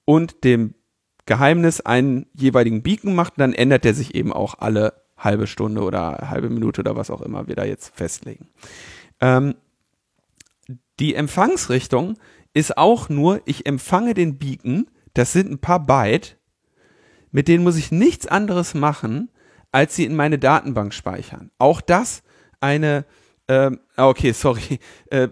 und 0.05 0.43
dem 0.43 0.75
Geheimnis 1.27 1.81
einen 1.81 2.27
jeweiligen 2.35 2.83
Beacon 2.83 3.15
macht, 3.15 3.35
dann 3.37 3.55
ändert 3.55 3.85
der 3.85 3.95
sich 3.95 4.17
eben 4.17 4.33
auch 4.33 4.59
alle 4.59 5.04
halbe 5.25 5.47
Stunde 5.47 5.83
oder 5.83 6.29
halbe 6.31 6.51
Minute 6.51 6.83
oder 6.83 6.97
was 6.97 7.11
auch 7.11 7.23
immer 7.23 7.49
wir 7.49 7.57
da 7.57 7.65
jetzt 7.65 7.95
festlegen. 7.95 8.49
Ähm, 9.21 9.55
die 11.01 11.15
Empfangsrichtung 11.15 12.19
ist 12.53 12.79
auch 12.79 13.09
nur, 13.09 13.41
ich 13.47 13.67
empfange 13.67 14.15
den 14.15 14.39
Beacon, 14.39 14.87
das 15.15 15.33
sind 15.33 15.51
ein 15.51 15.59
paar 15.59 15.85
Byte, 15.85 16.39
mit 17.31 17.49
denen 17.49 17.65
muss 17.65 17.77
ich 17.77 17.91
nichts 17.91 18.27
anderes 18.27 18.75
machen, 18.75 19.31
als 19.73 19.97
sie 19.97 20.05
in 20.05 20.15
meine 20.15 20.39
Datenbank 20.39 20.95
speichern. 20.95 21.51
Auch 21.59 21.81
das 21.81 22.23
eine, 22.61 23.05
ah, 23.49 24.09
okay, 24.09 24.33
sorry, 24.33 24.79
äh, 25.11 25.29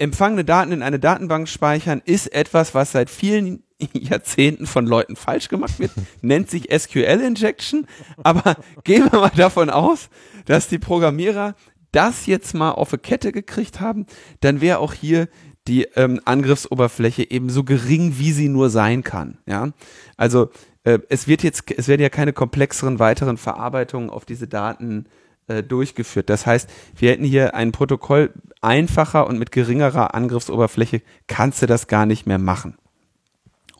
empfangene 0.00 0.44
Daten 0.44 0.72
in 0.72 0.82
eine 0.82 0.98
Datenbank 0.98 1.48
speichern 1.48 2.02
ist 2.04 2.32
etwas, 2.32 2.74
was 2.74 2.92
seit 2.92 3.10
vielen 3.10 3.62
Jahrzehnten 3.92 4.66
von 4.66 4.86
Leuten 4.86 5.16
falsch 5.16 5.48
gemacht 5.48 5.78
wird, 5.78 5.92
nennt 6.22 6.50
sich 6.50 6.68
SQL-Injection, 6.76 7.86
aber 8.22 8.56
gehen 8.84 9.10
wir 9.10 9.20
mal 9.20 9.32
davon 9.36 9.70
aus, 9.70 10.08
dass 10.46 10.68
die 10.68 10.78
Programmierer 10.78 11.54
das 11.92 12.26
jetzt 12.26 12.54
mal 12.54 12.70
auf 12.70 12.92
eine 12.92 13.00
Kette 13.00 13.32
gekriegt 13.32 13.80
haben, 13.80 14.06
dann 14.40 14.60
wäre 14.60 14.78
auch 14.78 14.94
hier 14.94 15.28
die 15.66 15.84
ähm, 15.96 16.20
Angriffsoberfläche 16.24 17.30
eben 17.30 17.50
so 17.50 17.64
gering, 17.64 18.14
wie 18.18 18.32
sie 18.32 18.48
nur 18.48 18.70
sein 18.70 19.02
kann. 19.02 19.38
Ja, 19.46 19.70
also 20.16 20.50
äh, 20.84 21.00
es 21.08 21.26
wird 21.26 21.42
jetzt, 21.42 21.70
es 21.76 21.88
werden 21.88 22.00
ja 22.00 22.08
keine 22.08 22.32
komplexeren 22.32 22.98
weiteren 22.98 23.36
Verarbeitungen 23.36 24.08
auf 24.08 24.24
diese 24.24 24.48
Daten 24.48 25.06
äh, 25.50 25.62
durchgeführt. 25.64 26.30
Das 26.30 26.46
heißt, 26.46 26.70
wir 26.96 27.10
hätten 27.10 27.24
hier 27.24 27.54
ein 27.54 27.72
Protokoll 27.72 28.32
einfacher 28.60 29.26
und 29.26 29.38
mit 29.38 29.50
geringerer 29.50 30.14
Angriffsoberfläche 30.14 31.02
kannst 31.26 31.60
du 31.62 31.66
das 31.66 31.88
gar 31.88 32.06
nicht 32.06 32.26
mehr 32.26 32.38
machen. 32.38 32.76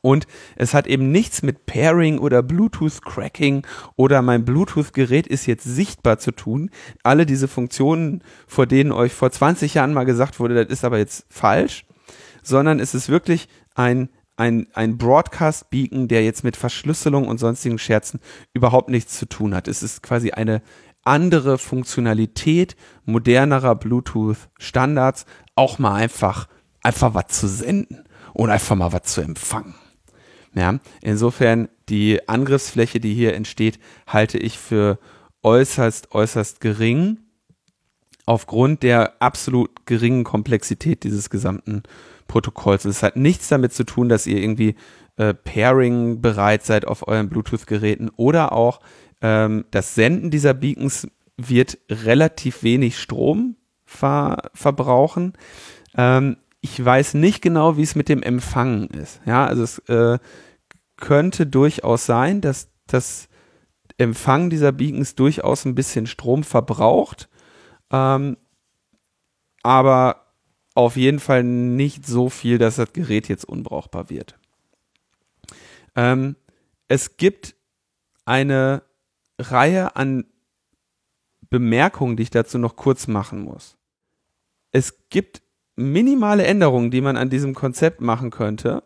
Und 0.02 0.26
es 0.56 0.74
hat 0.74 0.86
eben 0.86 1.12
nichts 1.12 1.42
mit 1.42 1.66
Pairing 1.66 2.18
oder 2.18 2.42
Bluetooth-Cracking 2.42 3.66
oder 3.97 4.22
mein 4.22 4.44
Bluetooth-Gerät 4.44 5.26
ist 5.26 5.47
jetzt 5.47 5.64
sichtbar 5.64 6.18
zu 6.18 6.32
tun. 6.32 6.70
Alle 7.02 7.26
diese 7.26 7.48
Funktionen, 7.48 8.22
vor 8.47 8.66
denen 8.66 8.92
euch 8.92 9.12
vor 9.12 9.30
20 9.30 9.74
Jahren 9.74 9.92
mal 9.92 10.05
gesagt 10.05 10.40
wurde, 10.40 10.55
das 10.55 10.72
ist 10.72 10.84
aber 10.84 10.98
jetzt 10.98 11.26
falsch, 11.28 11.84
sondern 12.42 12.80
es 12.80 12.94
ist 12.94 13.10
wirklich 13.10 13.48
ein 13.74 14.09
ein, 14.40 14.68
ein 14.72 14.97
Broadcast-Beacon, 14.97 16.09
der 16.09 16.24
jetzt 16.24 16.44
mit 16.44 16.56
Verschlüsselung 16.56 17.28
und 17.28 17.36
sonstigen 17.36 17.78
Scherzen 17.78 18.20
überhaupt 18.55 18.88
nichts 18.88 19.18
zu 19.18 19.26
tun 19.26 19.55
hat. 19.55 19.68
Es 19.68 19.82
ist 19.82 20.02
quasi 20.02 20.30
eine 20.30 20.62
andere 21.05 21.59
Funktionalität 21.59 22.77
modernerer 23.05 23.74
Bluetooth-Standards, 23.74 25.27
auch 25.55 25.78
mal 25.78 25.94
einfach, 25.94 26.48
einfach 26.82 27.14
was 27.14 27.28
zu 27.28 27.48
senden 27.48 28.05
und 28.32 28.51
einfach 28.51 28.77
mal 28.77 28.93
was 28.93 29.05
zu 29.05 29.20
empfangen. 29.20 29.74
Ja, 30.55 30.78
insofern 31.01 31.68
die 31.89 32.28
Angriffsfläche, 32.28 32.98
die 32.98 33.14
hier 33.14 33.35
entsteht, 33.35 33.78
halte 34.06 34.39
ich 34.39 34.59
für 34.59 34.98
äußerst, 35.43 36.12
äußerst 36.12 36.60
gering 36.60 37.18
aufgrund 38.27 38.82
der 38.82 39.20
absolut 39.20 39.86
geringen 39.86 40.24
Komplexität 40.24 41.05
dieses 41.05 41.31
gesamten 41.31 41.82
Protokolls. 42.27 42.85
Es 42.85 43.02
hat 43.02 43.16
nichts 43.16 43.48
damit 43.48 43.72
zu 43.72 43.85
tun, 43.85 44.09
dass 44.09 44.27
ihr 44.27 44.39
irgendwie 44.39 44.77
äh, 45.16 45.35
Pairing 45.35 46.20
bereit 46.20 46.64
seid 46.64 46.86
auf 46.86 47.06
euren 47.09 47.28
Bluetooth-Geräten 47.28 48.10
oder 48.16 48.52
auch 48.52 48.81
ähm, 49.20 49.64
das 49.70 49.94
Senden 49.94 50.30
dieser 50.30 50.55
Beacons 50.55 51.09
wird 51.36 51.78
relativ 51.88 52.62
wenig 52.62 52.98
Strom 52.98 53.56
ver 53.84 54.51
verbrauchen. 54.55 55.34
Ähm, 55.97 56.36
ich 56.60 56.82
weiß 56.84 57.14
nicht 57.14 57.40
genau, 57.40 57.76
wie 57.76 57.82
es 57.82 57.94
mit 57.94 58.09
dem 58.09 58.22
Empfangen 58.22 58.88
ist. 58.88 59.20
Ja, 59.24 59.47
also 59.47 59.62
es 59.62 59.78
äh, 59.88 60.18
könnte 60.97 61.47
durchaus 61.47 62.06
sein, 62.06 62.40
dass 62.40 62.68
das 62.86 63.28
Empfangen 63.97 64.51
dieser 64.51 64.72
Beacons 64.72 65.14
durchaus 65.14 65.64
ein 65.64 65.74
bisschen 65.74 66.06
Strom 66.06 66.44
verbraucht. 66.44 67.28
Ähm, 67.90 68.36
aber 69.62 70.26
auf 70.74 70.97
jeden 70.97 71.18
Fall 71.18 71.42
nicht 71.42 72.06
so 72.06 72.28
viel, 72.28 72.59
dass 72.59 72.76
das 72.76 72.92
Gerät 72.92 73.28
jetzt 73.28 73.44
unbrauchbar 73.44 74.09
wird. 74.09 74.38
Ähm, 75.97 76.36
es 76.88 77.16
gibt 77.16 77.55
eine 78.24 78.82
Reihe 79.40 79.96
an 79.96 80.24
Bemerkungen, 81.48 82.16
die 82.16 82.22
ich 82.24 82.30
dazu 82.30 82.58
noch 82.58 82.76
kurz 82.76 83.06
machen 83.06 83.42
muss. 83.42 83.76
Es 84.70 85.08
gibt 85.08 85.42
minimale 85.76 86.44
Änderungen, 86.44 86.90
die 86.90 87.00
man 87.00 87.16
an 87.16 87.30
diesem 87.30 87.54
Konzept 87.54 88.00
machen 88.00 88.30
könnte, 88.30 88.82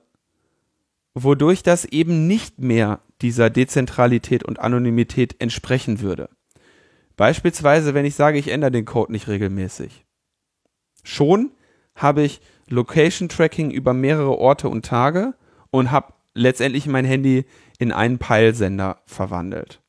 wodurch 1.12 1.62
das 1.62 1.84
eben 1.84 2.26
nicht 2.26 2.58
mehr 2.58 3.00
dieser 3.20 3.50
Dezentralität 3.50 4.44
und 4.44 4.58
Anonymität 4.58 5.40
entsprechen 5.40 6.00
würde. 6.00 6.30
Beispielsweise, 7.16 7.94
wenn 7.94 8.04
ich 8.04 8.14
sage, 8.14 8.38
ich 8.38 8.48
ändere 8.48 8.72
den 8.72 8.84
Code 8.84 9.12
nicht 9.12 9.28
regelmäßig. 9.28 10.04
Schon 11.02 11.52
habe 11.94 12.22
ich 12.22 12.40
Location 12.68 13.28
Tracking 13.28 13.70
über 13.70 13.92
mehrere 13.92 14.36
Orte 14.38 14.68
und 14.68 14.84
Tage 14.84 15.34
und 15.70 15.90
habe 15.90 16.14
letztendlich 16.34 16.86
mein 16.86 17.04
Handy 17.04 17.44
in 17.78 17.92
einen 17.92 18.18
Peilsender 18.18 19.02
verwandelt. 19.06 19.80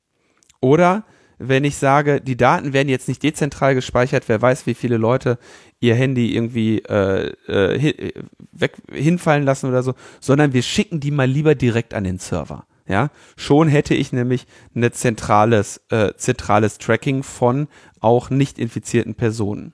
Oder 0.66 1.04
wenn 1.38 1.64
ich 1.64 1.76
sage, 1.76 2.22
die 2.22 2.38
Daten 2.38 2.74
werden 2.74 2.90
jetzt 2.90 3.08
nicht 3.08 3.22
dezentral 3.22 3.76
gespeichert, 3.76 4.28
wer 4.28 4.42
weiß, 4.42 4.66
wie 4.66 4.74
viele 4.74 4.98
Leute 4.98 5.38
ihr 5.80 5.94
Handy 5.94 6.34
irgendwie 6.36 6.80
äh, 6.80 7.28
äh, 7.48 8.14
weg, 8.52 8.78
hinfallen 8.92 9.44
lassen 9.44 9.70
oder 9.70 9.84
so, 9.84 9.94
sondern 10.20 10.54
wir 10.54 10.64
schicken 10.64 11.00
die 11.00 11.12
mal 11.12 11.30
lieber 11.30 11.54
direkt 11.54 11.94
an 11.94 12.04
den 12.04 12.18
Server. 12.18 12.66
Ja, 12.88 13.12
schon 13.38 13.68
hätte 13.68 13.94
ich 13.94 14.12
nämlich 14.12 14.48
ein 14.74 14.92
zentrales, 14.92 15.82
äh, 15.92 16.14
zentrales 16.16 16.80
Tracking 16.80 17.22
von 17.22 17.68
auch 18.00 18.32
nicht 18.32 18.58
infizierten 18.58 19.14
Personen. 19.14 19.74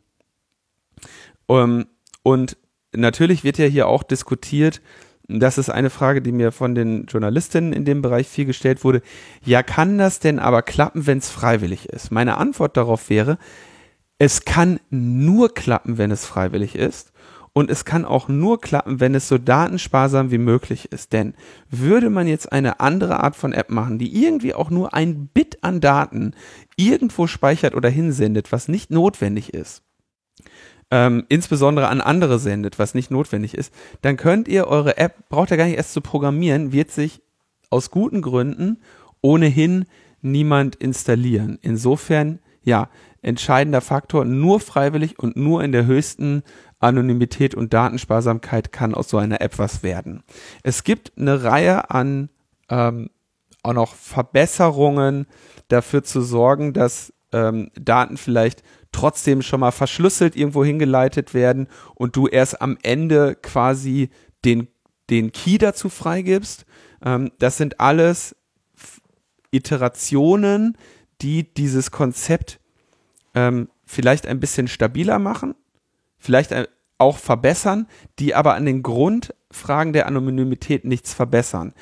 Ähm, 1.48 1.86
und 2.22 2.58
natürlich 2.94 3.46
wird 3.46 3.58
ja 3.58 3.66
hier 3.66 3.88
auch 3.88 4.04
diskutiert, 4.04 4.82
das 5.28 5.58
ist 5.58 5.70
eine 5.70 5.90
Frage, 5.90 6.22
die 6.22 6.32
mir 6.32 6.52
von 6.52 6.76
den 6.76 7.06
Journalistinnen 7.06 7.74
in 7.74 7.86
dem 7.86 8.02
Bereich 8.02 8.28
viel 8.28 8.46
gestellt 8.46 8.84
wurde. 8.84 9.02
Ja, 9.44 9.64
kann 9.64 9.98
das 9.98 10.20
denn 10.20 10.40
aber 10.40 10.62
klappen, 10.62 11.08
wenn 11.08 11.20
es 11.20 11.30
freiwillig 11.30 11.90
ist? 11.90 12.12
Meine 12.12 12.38
Antwort 12.38 12.78
darauf 12.78 13.10
wäre, 13.10 13.38
es 14.18 14.46
kann 14.46 14.80
nur 14.90 15.54
klappen, 15.54 15.98
wenn 15.98 16.12
es 16.12 16.26
freiwillig 16.26 16.76
ist. 16.76 17.12
Und 17.54 17.70
es 17.70 17.84
kann 17.84 18.06
auch 18.06 18.30
nur 18.30 18.62
klappen, 18.62 19.02
wenn 19.02 19.14
es 19.14 19.28
so 19.28 19.38
datensparsam 19.38 20.32
wie 20.32 20.38
möglich 20.38 20.92
ist. 20.92 21.12
Denn 21.12 21.34
würde 21.70 22.10
man 22.10 22.28
jetzt 22.28 22.52
eine 22.52 22.80
andere 22.80 23.22
Art 23.22 23.36
von 23.36 23.52
App 23.52 23.70
machen, 23.70 23.98
die 23.98 24.24
irgendwie 24.24 24.54
auch 24.54 24.70
nur 24.70 24.94
ein 24.94 25.28
Bit 25.28 25.62
an 25.62 25.82
Daten 25.82 26.34
irgendwo 26.78 27.28
speichert 27.28 27.76
oder 27.76 27.90
hinsendet, 27.90 28.52
was 28.54 28.70
nicht 28.70 28.90
notwendig 28.90 29.54
ist, 29.54 29.84
ähm, 30.92 31.26
insbesondere 31.30 31.88
an 31.88 32.02
andere 32.02 32.38
sendet, 32.38 32.78
was 32.78 32.94
nicht 32.94 33.10
notwendig 33.12 33.56
ist, 33.56 33.74
dann 34.02 34.18
könnt 34.18 34.48
ihr 34.48 34.68
eure 34.68 34.98
App, 34.98 35.30
braucht 35.30 35.52
ihr 35.52 35.58
gar 35.58 35.66
nicht 35.66 35.78
erst 35.78 35.94
zu 35.94 36.02
programmieren, 36.02 36.74
wird 36.74 36.92
sich 36.92 37.22
aus 37.70 37.90
guten 37.90 38.22
Gründen 38.22 38.82
ohnehin 39.22 39.86
niemand 40.22 40.76
installieren. 40.76 41.58
Insofern, 41.62 42.40
ja, 42.64 42.90
entscheidender 43.22 43.82
Faktor, 43.82 44.26
nur 44.26 44.60
freiwillig 44.60 45.18
und 45.18 45.38
nur 45.38 45.64
in 45.64 45.72
der 45.72 45.86
höchsten 45.86 46.44
Anonymität 46.80 47.56
und 47.56 47.74
Datensparsamkeit 47.74 48.72
kann 48.72 48.94
aus 48.94 49.10
so 49.10 49.18
einer 49.18 49.42
App 49.42 49.60
was 49.60 49.84
werden. 49.84 50.24
Es 50.64 50.84
gibt 50.84 51.14
eine 51.18 51.44
Reihe 51.44 51.90
an 51.92 52.30
ähm, 52.70 53.10
auch 53.64 53.74
noch 53.74 53.94
Verbesserungen 53.94 55.28
dafür 55.68 56.04
zu 56.04 56.22
sorgen, 56.22 56.74
dass 56.74 57.14
ähm, 57.32 57.70
Daten 57.80 58.18
vielleicht 58.18 58.64
trotzdem 58.92 59.42
schon 59.42 59.60
mal 59.62 59.72
verschlüsselt 59.72 60.36
irgendwo 60.36 60.64
hingeleitet 60.64 61.34
werden 61.34 61.68
und 61.96 62.16
du 62.16 62.28
erst 62.28 62.62
am 62.62 62.78
Ende 62.84 63.36
quasi 63.36 64.10
den, 64.44 64.68
den 65.10 65.32
Key 65.32 65.58
dazu 65.58 65.90
freigibst. 65.90 66.66
Ähm, 67.04 67.32
das 67.40 67.58
sind 67.58 67.80
alles 67.80 68.36
Iterationen, 69.52 70.78
die 71.22 71.54
dieses 71.54 71.92
Konzept 71.92 72.60
ähm, 73.34 73.70
vielleicht 73.86 74.28
ein 74.28 74.40
bisschen 74.40 74.68
stabiler 74.68 75.20
machen, 75.20 75.56
vielleicht 76.18 76.54
auch 76.98 77.18
verbessern, 77.18 77.88
die 78.20 78.36
aber 78.36 78.56
an 78.56 78.66
den 78.66 78.84
Grundfragen 78.84 79.94
der 79.94 80.08
Anonymität 80.08 80.86
nichts 80.86 81.14
verbessern 81.14 81.74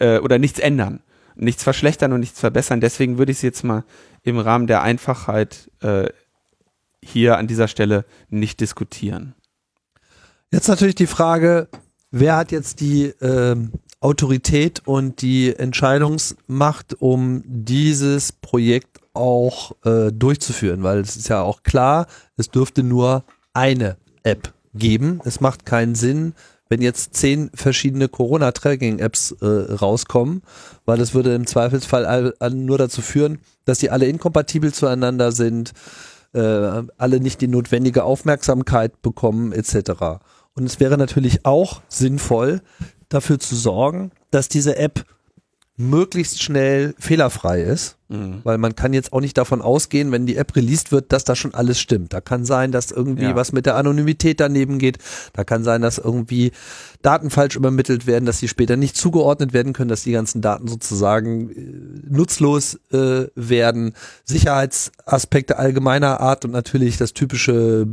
äh, 0.00 0.18
oder 0.18 0.38
nichts 0.38 0.58
ändern, 0.58 1.02
nichts 1.34 1.62
verschlechtern 1.62 2.12
und 2.12 2.20
nichts 2.20 2.40
verbessern. 2.40 2.80
Deswegen 2.80 3.18
würde 3.18 3.32
ich 3.32 3.38
es 3.38 3.42
jetzt 3.42 3.64
mal 3.64 3.84
im 4.22 4.38
Rahmen 4.38 4.66
der 4.66 4.82
Einfachheit 4.82 5.70
äh, 5.80 6.08
hier 7.02 7.38
an 7.38 7.46
dieser 7.46 7.68
Stelle 7.68 8.04
nicht 8.28 8.60
diskutieren. 8.60 9.34
Jetzt 10.50 10.68
natürlich 10.68 10.94
die 10.94 11.06
Frage, 11.06 11.68
wer 12.10 12.36
hat 12.36 12.52
jetzt 12.52 12.80
die 12.80 13.06
äh, 13.06 13.56
Autorität 14.00 14.82
und 14.86 15.20
die 15.22 15.54
Entscheidungsmacht, 15.54 16.94
um 17.00 17.42
dieses 17.44 18.32
Projekt 18.32 19.00
auch 19.12 19.72
äh, 19.84 20.10
durchzuführen? 20.12 20.82
Weil 20.82 21.00
es 21.00 21.16
ist 21.16 21.28
ja 21.28 21.42
auch 21.42 21.62
klar, 21.62 22.06
es 22.36 22.50
dürfte 22.50 22.82
nur 22.82 23.24
eine 23.52 23.96
App 24.22 24.54
geben. 24.74 25.20
Es 25.24 25.40
macht 25.40 25.66
keinen 25.66 25.94
Sinn, 25.94 26.34
wenn 26.68 26.82
jetzt 26.82 27.14
zehn 27.14 27.50
verschiedene 27.54 28.08
Corona-Tracking-Apps 28.08 29.36
äh, 29.40 29.46
rauskommen, 29.74 30.42
weil 30.84 30.98
das 30.98 31.14
würde 31.14 31.34
im 31.34 31.46
Zweifelsfall 31.46 32.06
all, 32.06 32.34
all 32.38 32.50
nur 32.50 32.78
dazu 32.78 33.02
führen, 33.02 33.38
dass 33.64 33.78
die 33.78 33.90
alle 33.90 34.06
inkompatibel 34.06 34.72
zueinander 34.72 35.32
sind, 35.32 35.72
äh, 36.32 36.82
alle 36.96 37.20
nicht 37.20 37.40
die 37.40 37.48
notwendige 37.48 38.04
Aufmerksamkeit 38.04 39.00
bekommen 39.02 39.52
etc. 39.52 40.20
Und 40.54 40.64
es 40.64 40.80
wäre 40.80 40.98
natürlich 40.98 41.44
auch 41.44 41.82
sinnvoll, 41.88 42.60
dafür 43.08 43.38
zu 43.38 43.56
sorgen, 43.56 44.10
dass 44.30 44.48
diese 44.48 44.76
App 44.76 45.04
möglichst 45.80 46.42
schnell 46.42 46.92
fehlerfrei 46.98 47.62
ist, 47.62 47.98
mhm. 48.08 48.40
weil 48.42 48.58
man 48.58 48.74
kann 48.74 48.92
jetzt 48.92 49.12
auch 49.12 49.20
nicht 49.20 49.38
davon 49.38 49.62
ausgehen, 49.62 50.10
wenn 50.10 50.26
die 50.26 50.36
App 50.36 50.56
released 50.56 50.90
wird, 50.90 51.12
dass 51.12 51.22
da 51.22 51.36
schon 51.36 51.54
alles 51.54 51.78
stimmt. 51.78 52.12
Da 52.12 52.20
kann 52.20 52.44
sein, 52.44 52.72
dass 52.72 52.90
irgendwie 52.90 53.22
ja. 53.22 53.36
was 53.36 53.52
mit 53.52 53.64
der 53.64 53.76
Anonymität 53.76 54.40
daneben 54.40 54.80
geht. 54.80 54.98
Da 55.34 55.44
kann 55.44 55.62
sein, 55.62 55.80
dass 55.80 55.98
irgendwie 55.98 56.50
Daten 57.00 57.30
falsch 57.30 57.54
übermittelt 57.54 58.08
werden, 58.08 58.26
dass 58.26 58.40
sie 58.40 58.48
später 58.48 58.76
nicht 58.76 58.96
zugeordnet 58.96 59.52
werden 59.52 59.72
können, 59.72 59.88
dass 59.88 60.02
die 60.02 60.10
ganzen 60.10 60.42
Daten 60.42 60.66
sozusagen 60.66 61.50
äh, 61.50 62.12
nutzlos 62.12 62.80
äh, 62.90 63.28
werden. 63.36 63.94
Sicherheitsaspekte 64.24 65.58
allgemeiner 65.58 66.18
Art 66.20 66.44
und 66.44 66.50
natürlich 66.50 66.96
das 66.96 67.12
typische 67.12 67.86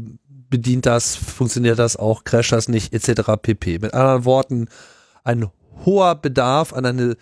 bedient 0.50 0.88
das, 0.88 1.16
funktioniert 1.16 1.78
das 1.78 1.98
auch, 1.98 2.24
crasht 2.24 2.52
das 2.52 2.68
nicht, 2.68 2.94
etc. 2.94 3.34
pp. 3.40 3.78
Mit 3.80 3.94
anderen 3.94 4.26
Worten, 4.26 4.70
ein 5.24 5.46
hoher 5.86 6.16
Bedarf 6.16 6.74
an 6.74 6.86
eine 6.86 7.18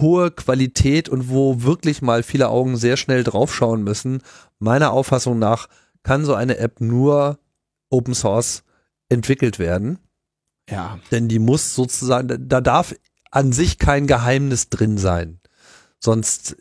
hohe 0.00 0.30
Qualität 0.30 1.08
und 1.08 1.28
wo 1.28 1.62
wirklich 1.62 2.02
mal 2.02 2.22
viele 2.22 2.48
Augen 2.48 2.76
sehr 2.76 2.96
schnell 2.96 3.24
draufschauen 3.24 3.82
müssen, 3.82 4.22
meiner 4.58 4.92
Auffassung 4.92 5.38
nach 5.38 5.68
kann 6.02 6.24
so 6.24 6.34
eine 6.34 6.58
App 6.58 6.80
nur 6.80 7.38
Open 7.90 8.14
Source 8.14 8.62
entwickelt 9.08 9.58
werden. 9.58 9.98
Ja. 10.68 10.98
Denn 11.10 11.28
die 11.28 11.38
muss 11.38 11.74
sozusagen, 11.74 12.48
da 12.48 12.60
darf 12.60 12.94
an 13.30 13.52
sich 13.52 13.78
kein 13.78 14.06
Geheimnis 14.06 14.68
drin 14.68 14.98
sein. 14.98 15.40
Sonst 15.98 16.56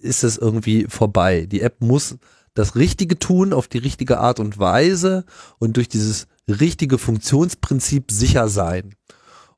ist 0.00 0.24
es 0.24 0.36
irgendwie 0.36 0.86
vorbei. 0.88 1.46
Die 1.46 1.62
App 1.62 1.80
muss 1.80 2.18
das 2.54 2.76
Richtige 2.76 3.18
tun 3.18 3.52
auf 3.52 3.68
die 3.68 3.78
richtige 3.78 4.18
Art 4.18 4.40
und 4.40 4.58
Weise 4.58 5.24
und 5.58 5.76
durch 5.76 5.88
dieses 5.88 6.26
richtige 6.48 6.98
Funktionsprinzip 6.98 8.10
sicher 8.10 8.48
sein. 8.48 8.94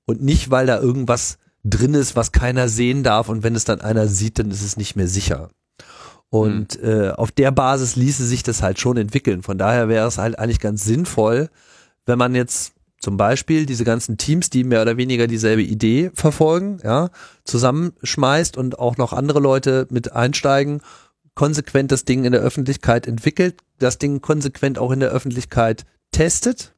Und 0.07 0.23
nicht, 0.23 0.51
weil 0.51 0.67
da 0.67 0.81
irgendwas 0.81 1.39
drin 1.65 1.95
ist, 1.95 2.17
was 2.17 2.33
keiner 2.33 2.69
sehen 2.69 3.03
darf 3.03 3.29
und 3.29 3.43
wenn 3.43 3.55
es 3.55 3.65
dann 3.65 3.81
einer 3.81 4.09
sieht, 4.09 4.39
dann 4.39 4.51
ist 4.51 4.63
es 4.63 4.77
nicht 4.77 4.97
mehr 4.97 5.09
sicher. 5.09 5.51
Und 6.31 6.81
mhm. 6.81 6.89
äh, 6.89 7.11
auf 7.11 7.33
der 7.33 7.51
Basis 7.51 7.97
ließe 7.97 8.25
sich 8.25 8.43
das 8.43 8.63
halt 8.63 8.79
schon 8.79 8.97
entwickeln. 8.97 9.43
Von 9.43 9.59
daher 9.59 9.89
wäre 9.89 10.07
es 10.07 10.19
halt 10.19 10.39
eigentlich 10.39 10.61
ganz 10.61 10.85
sinnvoll, 10.85 11.51
wenn 12.07 12.19
man 12.19 12.35
jetzt 12.35 12.73
zum 13.01 13.17
Beispiel 13.17 13.67
diese 13.67 13.85
ganzen 13.85 14.19
Teams, 14.19 14.51
die 14.51 14.63
mehr 14.63 14.83
oder 14.83 14.97
weniger 14.97 15.27
dieselbe 15.27 15.63
Idee 15.63 16.11
verfolgen, 16.15 16.79
ja, 16.85 17.09
zusammenschmeißt 17.45 18.57
und 18.57 18.79
auch 18.79 18.97
noch 18.99 19.13
andere 19.13 19.41
Leute 19.41 19.87
mit 19.91 20.13
einsteigen, 20.13 20.83
konsequent 21.35 21.91
das 21.91 22.05
Ding 22.05 22.25
in 22.25 22.33
der 22.33 22.43
Öffentlichkeit 22.43 23.07
entwickelt, 23.07 23.57
das 23.79 23.99
Ding 23.99 24.21
konsequent 24.21 24.79
auch 24.79 24.91
in 24.91 25.01
der 25.01 25.11
Öffentlichkeit 25.11 25.87
testet, 26.13 26.75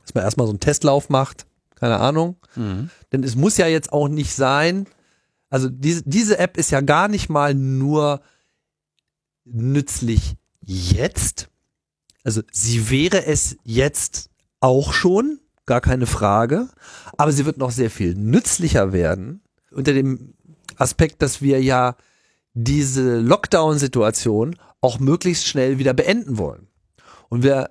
dass 0.00 0.14
man 0.14 0.24
erstmal 0.24 0.46
so 0.46 0.52
einen 0.52 0.60
Testlauf 0.60 1.10
macht, 1.10 1.46
keine 1.78 1.98
Ahnung. 1.98 2.36
Mhm. 2.56 2.90
Denn 3.12 3.22
es 3.22 3.36
muss 3.36 3.56
ja 3.56 3.66
jetzt 3.66 3.92
auch 3.92 4.08
nicht 4.08 4.34
sein, 4.34 4.86
also 5.50 5.68
diese, 5.68 6.02
diese 6.04 6.38
App 6.38 6.56
ist 6.56 6.70
ja 6.70 6.80
gar 6.80 7.08
nicht 7.08 7.28
mal 7.28 7.54
nur 7.54 8.20
nützlich 9.44 10.36
jetzt. 10.60 11.48
Also 12.22 12.42
sie 12.52 12.90
wäre 12.90 13.24
es 13.24 13.56
jetzt 13.64 14.30
auch 14.60 14.92
schon, 14.92 15.40
gar 15.64 15.80
keine 15.80 16.06
Frage, 16.06 16.68
aber 17.16 17.32
sie 17.32 17.46
wird 17.46 17.58
noch 17.58 17.70
sehr 17.70 17.90
viel 17.90 18.14
nützlicher 18.14 18.92
werden 18.92 19.42
unter 19.70 19.92
dem 19.92 20.34
Aspekt, 20.76 21.22
dass 21.22 21.42
wir 21.42 21.62
ja 21.62 21.96
diese 22.54 23.18
Lockdown-Situation 23.18 24.56
auch 24.80 24.98
möglichst 24.98 25.46
schnell 25.46 25.78
wieder 25.78 25.94
beenden 25.94 26.38
wollen. 26.38 26.68
Und 27.28 27.42
wir 27.42 27.70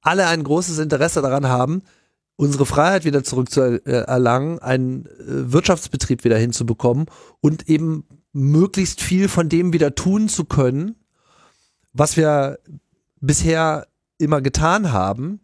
alle 0.00 0.26
ein 0.26 0.42
großes 0.42 0.78
Interesse 0.78 1.22
daran 1.22 1.48
haben, 1.48 1.82
unsere 2.36 2.66
Freiheit 2.66 3.04
wieder 3.04 3.24
zurückzuerlangen, 3.24 4.58
einen 4.58 5.06
äh, 5.06 5.52
Wirtschaftsbetrieb 5.52 6.24
wieder 6.24 6.38
hinzubekommen 6.38 7.06
und 7.40 7.68
eben 7.68 8.06
möglichst 8.32 9.00
viel 9.00 9.28
von 9.28 9.48
dem 9.48 9.72
wieder 9.72 9.94
tun 9.94 10.28
zu 10.28 10.44
können, 10.44 10.96
was 11.92 12.16
wir 12.16 12.58
bisher 13.20 13.86
immer 14.18 14.42
getan 14.42 14.92
haben 14.92 15.40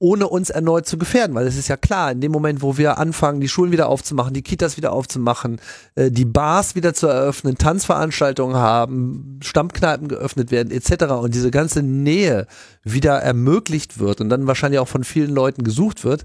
ohne 0.00 0.28
uns 0.28 0.48
erneut 0.48 0.86
zu 0.86 0.96
gefährden, 0.96 1.34
weil 1.34 1.46
es 1.46 1.56
ist 1.56 1.68
ja 1.68 1.76
klar, 1.76 2.10
in 2.10 2.22
dem 2.22 2.32
Moment, 2.32 2.62
wo 2.62 2.78
wir 2.78 2.96
anfangen, 2.96 3.40
die 3.40 3.50
Schulen 3.50 3.70
wieder 3.70 3.88
aufzumachen, 3.88 4.32
die 4.32 4.42
Kitas 4.42 4.78
wieder 4.78 4.92
aufzumachen, 4.92 5.60
äh, 5.94 6.10
die 6.10 6.24
Bars 6.24 6.74
wieder 6.74 6.94
zu 6.94 7.06
eröffnen, 7.06 7.58
Tanzveranstaltungen 7.58 8.56
haben, 8.56 9.38
Stammkneipen 9.42 10.08
geöffnet 10.08 10.50
werden, 10.50 10.72
etc. 10.72 11.04
und 11.12 11.34
diese 11.34 11.50
ganze 11.50 11.82
Nähe 11.82 12.46
wieder 12.82 13.18
ermöglicht 13.18 13.98
wird 13.98 14.22
und 14.22 14.30
dann 14.30 14.46
wahrscheinlich 14.46 14.80
auch 14.80 14.88
von 14.88 15.04
vielen 15.04 15.30
Leuten 15.30 15.64
gesucht 15.64 16.02
wird, 16.02 16.24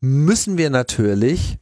müssen 0.00 0.56
wir 0.56 0.70
natürlich 0.70 1.58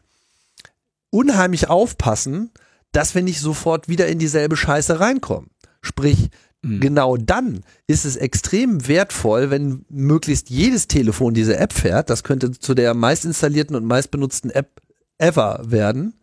unheimlich 1.09 1.70
aufpassen, 1.70 2.51
dass 2.93 3.15
wir 3.15 3.23
nicht 3.23 3.41
sofort 3.41 3.89
wieder 3.89 4.07
in 4.07 4.19
dieselbe 4.19 4.57
Scheiße 4.57 5.01
reinkommen. 5.01 5.49
Sprich, 5.81 6.29
Mhm. 6.62 6.80
Genau 6.80 7.16
dann 7.16 7.60
ist 7.86 8.05
es 8.05 8.16
extrem 8.16 8.89
wertvoll, 8.89 9.51
wenn 9.51 9.85
möglichst 9.89 10.51
jedes 10.51 10.89
Telefon 10.89 11.35
diese 11.35 11.56
App 11.56 11.72
fährt. 11.72 12.10
Das 12.10 12.24
könnte 12.24 12.51
zu 12.52 12.74
der 12.74 12.94
meist 12.94 13.24
installierten 13.24 13.76
und 13.76 13.85
meist 13.85 14.10
benutzten 14.10 14.51
App 14.51 14.80
ever 15.18 15.62
werden. 15.64 16.14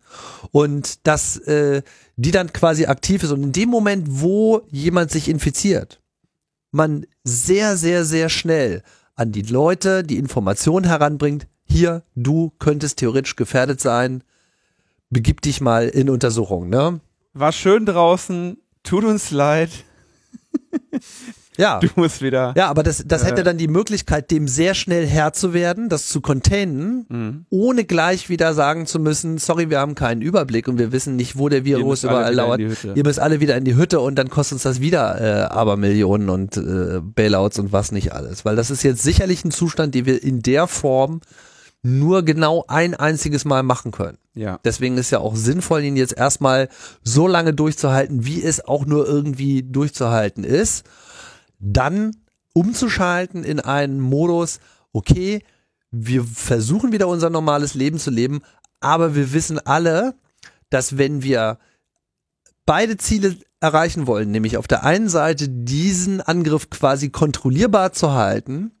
Und 0.50 1.06
dass 1.06 1.36
äh, 1.38 1.82
die 2.16 2.30
dann 2.30 2.52
quasi 2.52 2.86
aktiv 2.86 3.22
ist. 3.22 3.30
Und 3.30 3.42
in 3.42 3.52
dem 3.52 3.68
Moment, 3.68 4.06
wo 4.08 4.62
jemand 4.70 5.10
sich 5.10 5.28
infiziert, 5.28 6.00
man 6.70 7.06
sehr, 7.24 7.76
sehr, 7.76 8.04
sehr 8.04 8.28
schnell 8.28 8.82
an 9.14 9.32
die 9.32 9.42
Leute 9.42 10.02
die 10.02 10.18
Information 10.18 10.84
heranbringt, 10.84 11.46
hier, 11.64 12.02
du 12.14 12.52
könntest 12.58 12.98
theoretisch 12.98 13.36
gefährdet 13.36 13.80
sein, 13.80 14.22
begib 15.10 15.40
dich 15.40 15.60
mal 15.60 15.88
in 15.88 16.08
Untersuchung, 16.08 16.68
ne? 16.68 17.00
War 17.32 17.52
schön 17.52 17.86
draußen, 17.86 18.58
tut 18.82 19.04
uns 19.04 19.30
leid. 19.30 19.70
Ja. 21.58 21.80
Du 21.80 21.88
musst 21.96 22.22
wieder. 22.22 22.52
Ja, 22.56 22.68
aber 22.68 22.82
das, 22.82 23.04
das 23.06 23.24
hätte 23.24 23.40
äh, 23.40 23.44
dann 23.44 23.58
die 23.58 23.68
Möglichkeit, 23.68 24.30
dem 24.30 24.48
sehr 24.48 24.74
schnell 24.74 25.06
Herr 25.06 25.32
zu 25.32 25.54
werden, 25.54 25.88
das 25.88 26.08
zu 26.08 26.20
containen, 26.20 27.06
mhm. 27.08 27.46
ohne 27.50 27.84
gleich 27.84 28.28
wieder 28.28 28.54
sagen 28.54 28.86
zu 28.86 28.98
müssen, 28.98 29.38
sorry, 29.38 29.70
wir 29.70 29.78
haben 29.78 29.94
keinen 29.94 30.22
Überblick 30.22 30.68
und 30.68 30.78
wir 30.78 30.92
wissen 30.92 31.16
nicht, 31.16 31.38
wo 31.38 31.48
der 31.48 31.64
Virus 31.64 32.04
überall 32.04 32.34
lauert. 32.34 32.60
Ihr 32.60 33.04
müsst 33.04 33.20
alle 33.20 33.40
wieder 33.40 33.56
in 33.56 33.64
die 33.64 33.76
Hütte 33.76 34.00
und 34.00 34.16
dann 34.16 34.28
kostet 34.28 34.56
uns 34.56 34.62
das 34.62 34.80
wieder 34.80 35.20
äh, 35.20 35.46
aber 35.46 35.76
Millionen 35.76 36.28
und 36.28 36.56
äh, 36.56 37.00
Bailouts 37.00 37.58
und 37.58 37.72
was 37.72 37.92
nicht 37.92 38.12
alles. 38.12 38.44
Weil 38.44 38.56
das 38.56 38.70
ist 38.70 38.82
jetzt 38.82 39.02
sicherlich 39.02 39.44
ein 39.44 39.50
Zustand, 39.50 39.94
den 39.94 40.06
wir 40.06 40.22
in 40.22 40.42
der 40.42 40.66
Form 40.66 41.20
nur 41.86 42.24
genau 42.24 42.64
ein 42.66 42.94
einziges 42.94 43.44
Mal 43.44 43.62
machen 43.62 43.92
können. 43.92 44.18
Ja. 44.34 44.58
Deswegen 44.64 44.98
ist 44.98 45.10
ja 45.10 45.20
auch 45.20 45.36
sinnvoll, 45.36 45.84
ihn 45.84 45.96
jetzt 45.96 46.16
erstmal 46.16 46.68
so 47.04 47.28
lange 47.28 47.54
durchzuhalten, 47.54 48.26
wie 48.26 48.42
es 48.42 48.64
auch 48.64 48.86
nur 48.86 49.06
irgendwie 49.06 49.62
durchzuhalten 49.62 50.42
ist. 50.42 50.84
Dann 51.60 52.16
umzuschalten 52.52 53.44
in 53.44 53.60
einen 53.60 54.00
Modus, 54.00 54.58
okay, 54.92 55.44
wir 55.92 56.24
versuchen 56.24 56.90
wieder 56.90 57.06
unser 57.06 57.30
normales 57.30 57.74
Leben 57.74 58.00
zu 58.00 58.10
leben, 58.10 58.40
aber 58.80 59.14
wir 59.14 59.32
wissen 59.32 59.60
alle, 59.60 60.16
dass 60.70 60.98
wenn 60.98 61.22
wir 61.22 61.58
beide 62.66 62.96
Ziele 62.96 63.36
erreichen 63.60 64.08
wollen, 64.08 64.32
nämlich 64.32 64.56
auf 64.56 64.66
der 64.66 64.82
einen 64.82 65.08
Seite 65.08 65.48
diesen 65.48 66.20
Angriff 66.20 66.68
quasi 66.68 67.10
kontrollierbar 67.10 67.92
zu 67.92 68.12
halten 68.12 68.72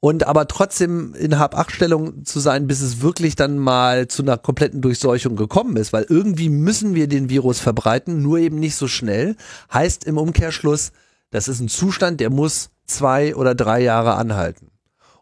und 0.00 0.26
aber 0.26 0.46
trotzdem 0.46 1.14
in 1.14 1.38
Hab-Acht-Stellung 1.38 2.24
zu 2.24 2.38
sein, 2.38 2.66
bis 2.66 2.80
es 2.80 3.00
wirklich 3.00 3.34
dann 3.34 3.58
mal 3.58 4.08
zu 4.08 4.22
einer 4.22 4.36
kompletten 4.36 4.80
Durchseuchung 4.80 5.36
gekommen 5.36 5.76
ist, 5.76 5.92
weil 5.92 6.06
irgendwie 6.08 6.48
müssen 6.48 6.94
wir 6.94 7.08
den 7.08 7.30
Virus 7.30 7.60
verbreiten, 7.60 8.22
nur 8.22 8.38
eben 8.38 8.58
nicht 8.58 8.76
so 8.76 8.88
schnell. 8.88 9.36
Heißt 9.72 10.04
im 10.04 10.18
Umkehrschluss, 10.18 10.92
das 11.30 11.48
ist 11.48 11.60
ein 11.60 11.68
Zustand, 11.68 12.20
der 12.20 12.30
muss 12.30 12.70
zwei 12.86 13.34
oder 13.34 13.54
drei 13.54 13.80
Jahre 13.80 14.14
anhalten. 14.14 14.70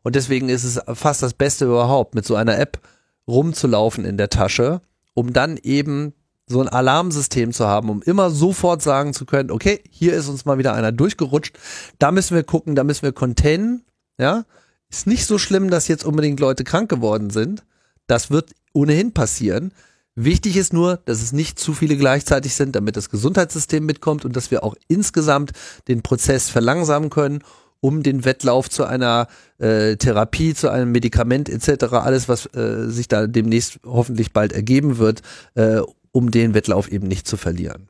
Und 0.03 0.17
deswegen 0.17 0.49
ist 0.49 0.65
es 0.65 0.81
fast 0.95 1.23
das 1.23 1.33
Beste 1.33 1.65
überhaupt, 1.65 2.15
mit 2.15 2.27
so 2.27 2.35
einer 2.35 2.59
App 2.59 2.81
rumzulaufen 3.27 4.05
in 4.05 4.19
der 4.19 4.29
Tasche, 4.29 4.83
um 5.15 5.33
dann 5.33 5.57
eben 5.57 6.13
so 6.47 6.61
ein 6.61 6.69
Alarmsystem 6.69 7.53
zu 7.53 7.67
haben, 7.67 7.89
um 7.89 8.03
immer 8.03 8.31
sofort 8.31 8.83
sagen 8.83 9.15
zu 9.15 9.25
können, 9.25 9.51
okay, 9.51 9.83
hier 9.91 10.13
ist 10.13 10.29
uns 10.29 10.45
mal 10.45 10.59
wieder 10.59 10.75
einer 10.75 10.93
durchgerutscht, 10.93 11.59
da 11.99 12.13
müssen 12.13 12.35
wir 12.35 12.43
gucken, 12.43 12.75
da 12.75 12.85
müssen 12.85 13.03
wir 13.03 13.13
containen, 13.13 13.83
ja, 14.19 14.45
ist 14.91 15.07
nicht 15.07 15.27
so 15.27 15.39
schlimm, 15.39 15.71
dass 15.71 15.89
jetzt 15.89 16.05
unbedingt 16.05 16.41
Leute 16.41 16.65
krank 16.65 16.89
geworden 16.89 17.31
sind. 17.31 17.65
Das 18.07 18.31
wird 18.31 18.51
ohnehin 18.73 19.13
passieren. 19.13 19.73
Wichtig 20.17 20.57
ist 20.57 20.73
nur, 20.73 20.99
dass 21.07 21.23
es 21.23 21.33
nicht 21.33 21.59
zu 21.59 21.75
viele 21.75 21.97
gleichzeitig 21.97 22.55
sind, 22.55 22.77
damit 22.77 22.97
das 22.97 23.11
Gesundheitssystem 23.11 23.85
mitkommt 23.85 24.25
und 24.25 24.37
dass 24.37 24.51
wir 24.51 24.63
auch 24.63 24.77
insgesamt 24.87 25.53
den 25.89 26.03
Prozess 26.03 26.51
verlangsamen 26.51 27.11
können, 27.11 27.43
um 27.81 28.03
den 28.03 28.25
Wettlauf 28.25 28.71
zu 28.71 28.85
einer 28.85 29.27
äh, 29.59 29.97
Therapie, 29.97 30.55
zu 30.55 30.71
einem 30.71 30.93
Medikament 30.93 31.49
etc., 31.49 31.93
alles, 31.95 32.29
was 32.29 32.47
äh, 32.55 32.89
sich 32.89 33.09
da 33.09 33.27
demnächst 33.27 33.81
hoffentlich 33.85 34.33
bald 34.33 34.53
ergeben 34.53 34.99
wird, 34.99 35.23
äh, 35.55 35.81
um 36.13 36.31
den 36.31 36.55
Wettlauf 36.55 36.91
eben 36.91 37.09
nicht 37.09 37.27
zu 37.27 37.37
verlieren. 37.37 37.89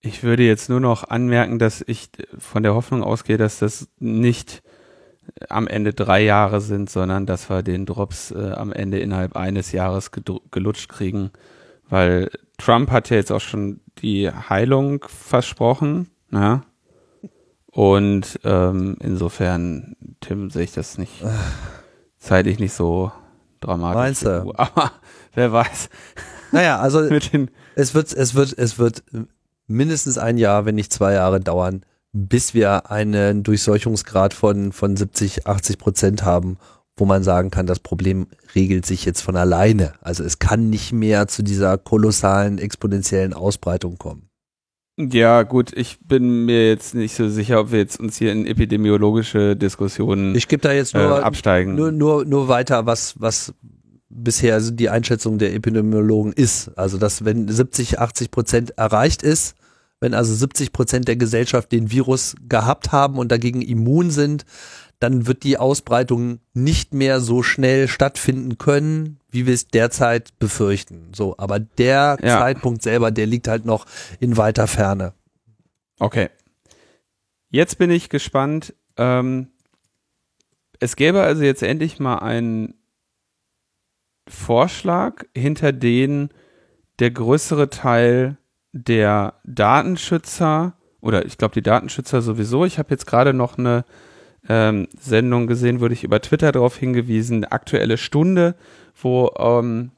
Ich 0.00 0.22
würde 0.22 0.44
jetzt 0.44 0.68
nur 0.68 0.80
noch 0.80 1.08
anmerken, 1.08 1.58
dass 1.58 1.84
ich 1.86 2.08
von 2.38 2.62
der 2.62 2.74
Hoffnung 2.74 3.02
ausgehe, 3.02 3.36
dass 3.36 3.58
das 3.58 3.88
nicht 3.98 4.62
am 5.48 5.66
Ende 5.66 5.92
drei 5.92 6.22
Jahre 6.22 6.60
sind, 6.60 6.90
sondern 6.90 7.26
dass 7.26 7.50
wir 7.50 7.62
den 7.62 7.86
Drops 7.86 8.30
äh, 8.30 8.52
am 8.52 8.72
Ende 8.72 8.98
innerhalb 8.98 9.36
eines 9.36 9.72
Jahres 9.72 10.10
gelutscht 10.50 10.88
kriegen, 10.88 11.30
weil 11.88 12.30
Trump 12.58 12.90
hat 12.90 13.10
ja 13.10 13.16
jetzt 13.16 13.32
auch 13.32 13.40
schon 13.40 13.80
die 13.98 14.30
Heilung 14.30 15.04
versprochen, 15.08 16.10
ja. 16.32 16.62
Und 17.70 18.40
ähm, 18.42 18.96
insofern, 19.00 19.96
Tim, 20.20 20.48
sehe 20.48 20.62
ich 20.62 20.72
das 20.72 20.96
nicht 20.96 21.22
zeitlich 22.26 22.58
nicht 22.58 22.72
so 22.72 23.12
dramatisch. 23.60 23.96
Meinst 23.96 24.24
du? 24.24 24.52
Aber 24.56 24.92
wer 25.34 25.52
weiß. 25.52 25.88
Naja, 26.52 26.78
also 26.78 27.00
es 27.74 27.94
wird, 27.94 28.12
es 28.12 28.34
wird, 28.34 28.58
es 28.58 28.78
wird 28.78 29.04
mindestens 29.66 30.18
ein 30.18 30.38
Jahr, 30.38 30.64
wenn 30.64 30.74
nicht 30.74 30.92
zwei 30.92 31.14
Jahre 31.14 31.40
dauern, 31.40 31.82
bis 32.16 32.54
wir 32.54 32.90
einen 32.90 33.42
Durchseuchungsgrad 33.42 34.32
von, 34.32 34.72
von 34.72 34.96
70, 34.96 35.46
80 35.46 35.78
Prozent 35.78 36.24
haben, 36.24 36.56
wo 36.96 37.04
man 37.04 37.22
sagen 37.22 37.50
kann, 37.50 37.66
das 37.66 37.78
Problem 37.78 38.26
regelt 38.54 38.86
sich 38.86 39.04
jetzt 39.04 39.20
von 39.20 39.36
alleine. 39.36 39.92
Also 40.00 40.24
es 40.24 40.38
kann 40.38 40.70
nicht 40.70 40.92
mehr 40.92 41.28
zu 41.28 41.42
dieser 41.42 41.76
kolossalen 41.76 42.58
exponentiellen 42.58 43.34
Ausbreitung 43.34 43.98
kommen. 43.98 44.30
Ja, 44.98 45.42
gut, 45.42 45.76
ich 45.76 45.98
bin 46.00 46.46
mir 46.46 46.68
jetzt 46.68 46.94
nicht 46.94 47.14
so 47.14 47.28
sicher, 47.28 47.60
ob 47.60 47.70
wir 47.70 47.80
jetzt 47.80 48.00
uns 48.00 48.16
hier 48.16 48.32
in 48.32 48.46
epidemiologische 48.46 49.54
Diskussionen 49.54 50.34
ich 50.34 50.48
gebe 50.48 50.62
da 50.62 50.72
jetzt 50.72 50.94
nur, 50.94 51.18
äh, 51.18 51.22
absteigen. 51.22 51.74
nur, 51.74 51.92
nur, 51.92 52.24
nur 52.24 52.48
weiter, 52.48 52.86
was, 52.86 53.20
was 53.20 53.52
bisher 54.08 54.58
die 54.58 54.88
Einschätzung 54.88 55.36
der 55.36 55.54
Epidemiologen 55.54 56.32
ist. 56.32 56.70
Also, 56.78 56.96
dass 56.96 57.26
wenn 57.26 57.46
70, 57.46 57.98
80 57.98 58.30
Prozent 58.30 58.70
erreicht 58.78 59.22
ist, 59.22 59.54
wenn 60.00 60.14
also 60.14 60.34
70 60.34 60.72
Prozent 60.72 61.08
der 61.08 61.16
Gesellschaft 61.16 61.72
den 61.72 61.90
Virus 61.90 62.36
gehabt 62.48 62.92
haben 62.92 63.18
und 63.18 63.32
dagegen 63.32 63.62
immun 63.62 64.10
sind, 64.10 64.44
dann 64.98 65.26
wird 65.26 65.42
die 65.42 65.58
Ausbreitung 65.58 66.40
nicht 66.54 66.94
mehr 66.94 67.20
so 67.20 67.42
schnell 67.42 67.86
stattfinden 67.88 68.56
können, 68.56 69.18
wie 69.30 69.46
wir 69.46 69.52
es 69.54 69.68
derzeit 69.68 70.38
befürchten. 70.38 71.12
So, 71.14 71.34
aber 71.38 71.58
der 71.60 72.18
Ja. 72.22 72.38
Zeitpunkt 72.38 72.82
selber, 72.82 73.10
der 73.10 73.26
liegt 73.26 73.48
halt 73.48 73.64
noch 73.66 73.86
in 74.20 74.36
weiter 74.36 74.66
Ferne. 74.66 75.12
Okay. 75.98 76.30
Jetzt 77.50 77.78
bin 77.78 77.90
ich 77.90 78.08
gespannt. 78.08 78.74
Ähm, 78.96 79.48
es 80.80 80.96
gäbe 80.96 81.22
also 81.22 81.42
jetzt 81.42 81.62
endlich 81.62 81.98
mal 81.98 82.18
einen 82.18 82.74
Vorschlag, 84.28 85.24
hinter 85.34 85.72
den 85.72 86.30
der 86.98 87.10
größere 87.10 87.70
Teil 87.70 88.38
der 88.84 89.34
Datenschützer 89.44 90.74
oder 91.00 91.24
ich 91.24 91.38
glaube 91.38 91.54
die 91.54 91.62
Datenschützer 91.62 92.20
sowieso. 92.20 92.64
Ich 92.64 92.78
habe 92.78 92.90
jetzt 92.90 93.06
gerade 93.06 93.32
noch 93.32 93.58
eine 93.58 93.84
ähm, 94.48 94.88
Sendung 94.98 95.46
gesehen, 95.46 95.80
wurde 95.80 95.94
ich 95.94 96.04
über 96.04 96.20
Twitter 96.20 96.52
darauf 96.52 96.76
hingewiesen, 96.76 97.44
Aktuelle 97.44 97.96
Stunde, 97.96 98.54
wo 99.00 99.30
ähm, 99.38 99.92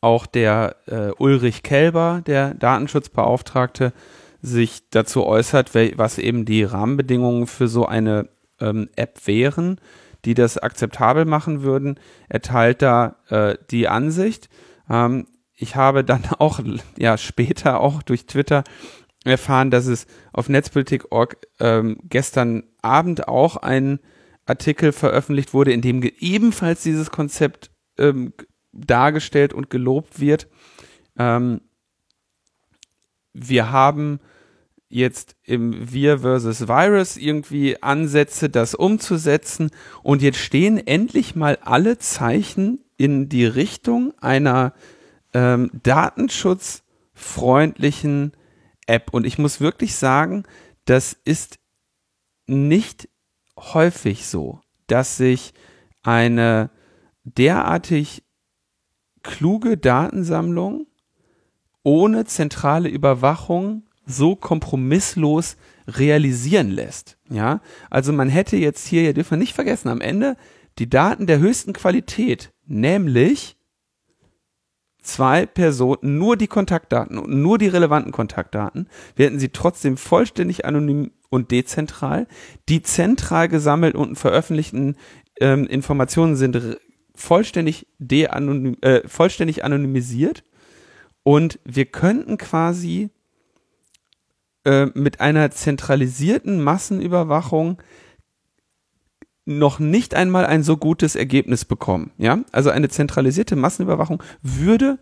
auch 0.00 0.26
der 0.26 0.76
äh, 0.86 1.10
Ulrich 1.18 1.62
Kelber, 1.62 2.22
der 2.26 2.54
Datenschutzbeauftragte, 2.54 3.92
sich 4.42 4.82
dazu 4.90 5.24
äußert, 5.24 5.70
was 5.96 6.18
eben 6.18 6.44
die 6.44 6.64
Rahmenbedingungen 6.64 7.46
für 7.46 7.68
so 7.68 7.86
eine 7.86 8.28
ähm, 8.60 8.88
App 8.96 9.26
wären, 9.26 9.80
die 10.24 10.34
das 10.34 10.58
akzeptabel 10.58 11.24
machen 11.24 11.62
würden. 11.62 11.98
Er 12.28 12.42
teilt 12.42 12.82
da 12.82 13.16
äh, 13.28 13.56
die 13.70 13.86
Ansicht. 13.86 14.48
Ähm, 14.90 15.26
ich 15.54 15.76
habe 15.76 16.04
dann 16.04 16.24
auch 16.38 16.60
ja 16.98 17.16
später 17.18 17.80
auch 17.80 18.02
durch 18.02 18.26
Twitter 18.26 18.64
erfahren, 19.24 19.70
dass 19.70 19.86
es 19.86 20.06
auf 20.32 20.48
Netzpolitik.org 20.48 21.36
ähm, 21.60 21.98
gestern 22.04 22.64
Abend 22.82 23.28
auch 23.28 23.56
ein 23.56 24.00
Artikel 24.46 24.92
veröffentlicht 24.92 25.54
wurde, 25.54 25.72
in 25.72 25.80
dem 25.80 26.02
ebenfalls 26.02 26.82
dieses 26.82 27.10
Konzept 27.10 27.70
ähm, 27.98 28.32
dargestellt 28.72 29.52
und 29.52 29.70
gelobt 29.70 30.18
wird. 30.18 30.48
Ähm, 31.16 31.60
wir 33.32 33.70
haben 33.70 34.20
jetzt 34.88 35.36
im 35.42 35.92
Wir 35.92 36.18
versus 36.18 36.68
Virus 36.68 37.16
irgendwie 37.16 37.82
Ansätze, 37.82 38.50
das 38.50 38.74
umzusetzen. 38.74 39.70
Und 40.02 40.20
jetzt 40.20 40.38
stehen 40.38 40.76
endlich 40.78 41.34
mal 41.34 41.58
alle 41.62 41.98
Zeichen 41.98 42.84
in 42.96 43.28
die 43.28 43.46
Richtung 43.46 44.12
einer 44.20 44.74
ähm, 45.34 45.70
datenschutzfreundlichen 45.82 48.32
App. 48.86 49.12
Und 49.12 49.26
ich 49.26 49.38
muss 49.38 49.60
wirklich 49.60 49.94
sagen, 49.94 50.44
das 50.84 51.16
ist 51.24 51.58
nicht 52.46 53.08
häufig 53.56 54.26
so, 54.26 54.60
dass 54.86 55.16
sich 55.16 55.54
eine 56.02 56.70
derartig 57.24 58.22
kluge 59.22 59.78
Datensammlung 59.78 60.86
ohne 61.84 62.24
zentrale 62.24 62.88
Überwachung 62.88 63.84
so 64.04 64.36
kompromisslos 64.36 65.56
realisieren 65.86 66.70
lässt. 66.70 67.18
Ja, 67.28 67.60
also 67.90 68.12
man 68.12 68.28
hätte 68.28 68.56
jetzt 68.56 68.86
hier, 68.86 69.02
ihr 69.02 69.14
dürft 69.14 69.30
wir 69.30 69.38
nicht 69.38 69.54
vergessen, 69.54 69.88
am 69.88 70.00
Ende 70.00 70.36
die 70.78 70.90
Daten 70.90 71.26
der 71.26 71.38
höchsten 71.38 71.72
Qualität, 71.72 72.52
nämlich 72.66 73.56
zwei 75.02 75.46
Personen, 75.46 76.18
nur 76.18 76.36
die 76.36 76.46
Kontaktdaten 76.46 77.18
und 77.18 77.30
nur 77.30 77.58
die 77.58 77.68
relevanten 77.68 78.12
Kontaktdaten, 78.12 78.88
wir 79.16 79.26
hätten 79.26 79.38
sie 79.38 79.50
trotzdem 79.50 79.96
vollständig 79.96 80.64
anonym 80.64 81.10
und 81.28 81.50
dezentral. 81.50 82.26
Die 82.68 82.82
zentral 82.82 83.48
gesammelt 83.48 83.94
und 83.94 84.16
veröffentlichten 84.16 84.96
ähm, 85.40 85.66
Informationen 85.66 86.36
sind 86.36 86.78
vollständig, 87.14 87.86
de-anonym, 87.98 88.76
äh, 88.80 89.06
vollständig 89.06 89.64
anonymisiert 89.64 90.44
und 91.22 91.58
wir 91.64 91.86
könnten 91.86 92.38
quasi 92.38 93.10
äh, 94.64 94.86
mit 94.94 95.20
einer 95.20 95.50
zentralisierten 95.50 96.62
Massenüberwachung 96.62 97.82
noch 99.44 99.78
nicht 99.78 100.14
einmal 100.14 100.46
ein 100.46 100.62
so 100.62 100.76
gutes 100.76 101.16
Ergebnis 101.16 101.64
bekommen. 101.64 102.12
Ja, 102.18 102.40
also 102.52 102.70
eine 102.70 102.88
zentralisierte 102.88 103.56
Massenüberwachung 103.56 104.22
würde, 104.42 104.98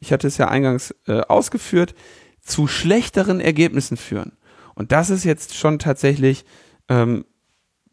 ich 0.00 0.12
hatte 0.12 0.26
es 0.26 0.36
ja 0.36 0.48
eingangs 0.48 0.94
äh, 1.06 1.20
ausgeführt, 1.20 1.94
zu 2.40 2.66
schlechteren 2.66 3.40
Ergebnissen 3.40 3.96
führen. 3.96 4.32
Und 4.74 4.92
das 4.92 5.10
ist 5.10 5.24
jetzt 5.24 5.54
schon 5.54 5.78
tatsächlich 5.78 6.44
ähm, 6.88 7.24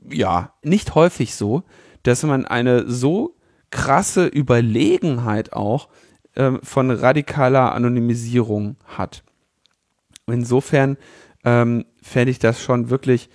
ja 0.09 0.53
nicht 0.63 0.95
häufig 0.95 1.35
so, 1.35 1.63
dass 2.03 2.23
man 2.23 2.45
eine 2.45 2.89
so 2.89 3.35
krasse 3.69 4.25
Überlegenheit 4.25 5.53
auch 5.53 5.89
ähm, 6.35 6.59
von 6.63 6.91
radikaler 6.91 7.73
Anonymisierung 7.73 8.77
hat. 8.85 9.23
Insofern 10.27 10.97
ähm, 11.43 11.85
fände 12.01 12.31
ich 12.31 12.39
das 12.39 12.61
schon 12.61 12.89
wirklich, 12.89 13.29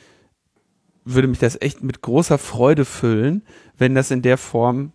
würde 1.06 1.28
mich 1.28 1.38
das 1.38 1.60
echt 1.60 1.82
mit 1.82 2.02
großer 2.02 2.36
Freude 2.36 2.84
füllen, 2.84 3.42
wenn 3.78 3.94
das 3.94 4.10
in 4.10 4.22
der 4.22 4.36
Form 4.36 4.92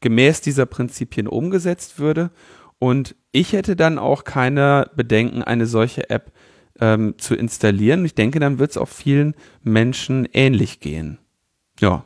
gemäß 0.00 0.40
dieser 0.40 0.66
Prinzipien 0.66 1.26
umgesetzt 1.26 1.98
würde. 1.98 2.30
Und 2.78 3.16
ich 3.32 3.52
hätte 3.52 3.74
dann 3.74 3.98
auch 3.98 4.24
keine 4.24 4.90
Bedenken, 4.94 5.42
eine 5.42 5.66
solche 5.66 6.08
App 6.10 6.32
ähm, 6.80 7.16
zu 7.18 7.34
installieren. 7.34 8.04
Ich 8.04 8.14
denke, 8.14 8.38
dann 8.38 8.60
wird 8.60 8.70
es 8.70 8.76
auch 8.76 8.88
vielen 8.88 9.34
Menschen 9.62 10.28
ähnlich 10.32 10.78
gehen. 10.78 11.18
Ja, 11.80 12.04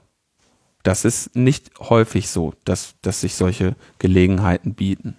das 0.83 1.05
ist 1.05 1.37
nicht 1.37 1.79
häufig 1.79 2.31
so, 2.31 2.55
dass, 2.65 2.95
dass 3.03 3.21
sich 3.21 3.35
solche 3.35 3.77
Gelegenheiten 3.99 4.75
bieten. 4.75 5.17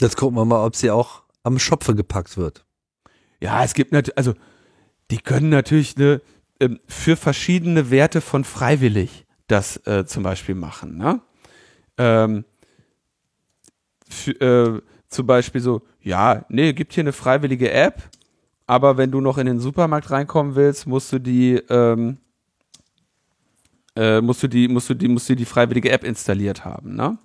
Jetzt 0.00 0.16
gucken 0.16 0.36
wir 0.36 0.44
mal, 0.44 0.64
ob 0.64 0.76
sie 0.76 0.90
auch 0.90 1.22
am 1.44 1.58
Schopfe 1.60 1.94
gepackt 1.94 2.36
wird. 2.36 2.66
Ja, 3.40 3.62
es 3.62 3.74
gibt 3.74 3.92
natürlich, 3.92 4.18
also 4.18 4.34
die 5.10 5.18
können 5.18 5.48
natürlich 5.48 5.96
ne, 5.96 6.20
ähm, 6.60 6.80
für 6.86 7.16
verschiedene 7.16 7.90
Werte 7.90 8.20
von 8.20 8.44
freiwillig 8.44 9.26
das 9.46 9.76
äh, 9.86 10.04
zum 10.06 10.22
Beispiel 10.22 10.54
machen. 10.54 10.96
Ne? 10.96 11.20
Ähm, 11.98 12.44
für, 14.08 14.40
äh, 14.40 14.82
zum 15.08 15.26
Beispiel 15.26 15.60
so, 15.60 15.82
ja, 16.00 16.44
nee, 16.48 16.72
gibt 16.72 16.92
hier 16.92 17.04
eine 17.04 17.12
freiwillige 17.12 17.70
App, 17.70 18.02
aber 18.66 18.96
wenn 18.96 19.10
du 19.10 19.20
noch 19.20 19.38
in 19.38 19.46
den 19.46 19.60
Supermarkt 19.60 20.10
reinkommen 20.10 20.56
willst, 20.56 20.86
musst 20.86 21.12
du 21.12 21.20
die, 21.20 21.54
ähm, 21.68 22.18
äh, 23.94 24.20
musst 24.20 24.42
du 24.42 24.48
die, 24.48 24.68
musst 24.68 24.90
du 24.90 24.94
die, 24.94 25.08
musst 25.08 25.28
du 25.28 25.36
die 25.36 25.44
freiwillige 25.44 25.90
App 25.90 26.04
installiert 26.04 26.64
haben. 26.64 26.96
Ne? 26.96 27.18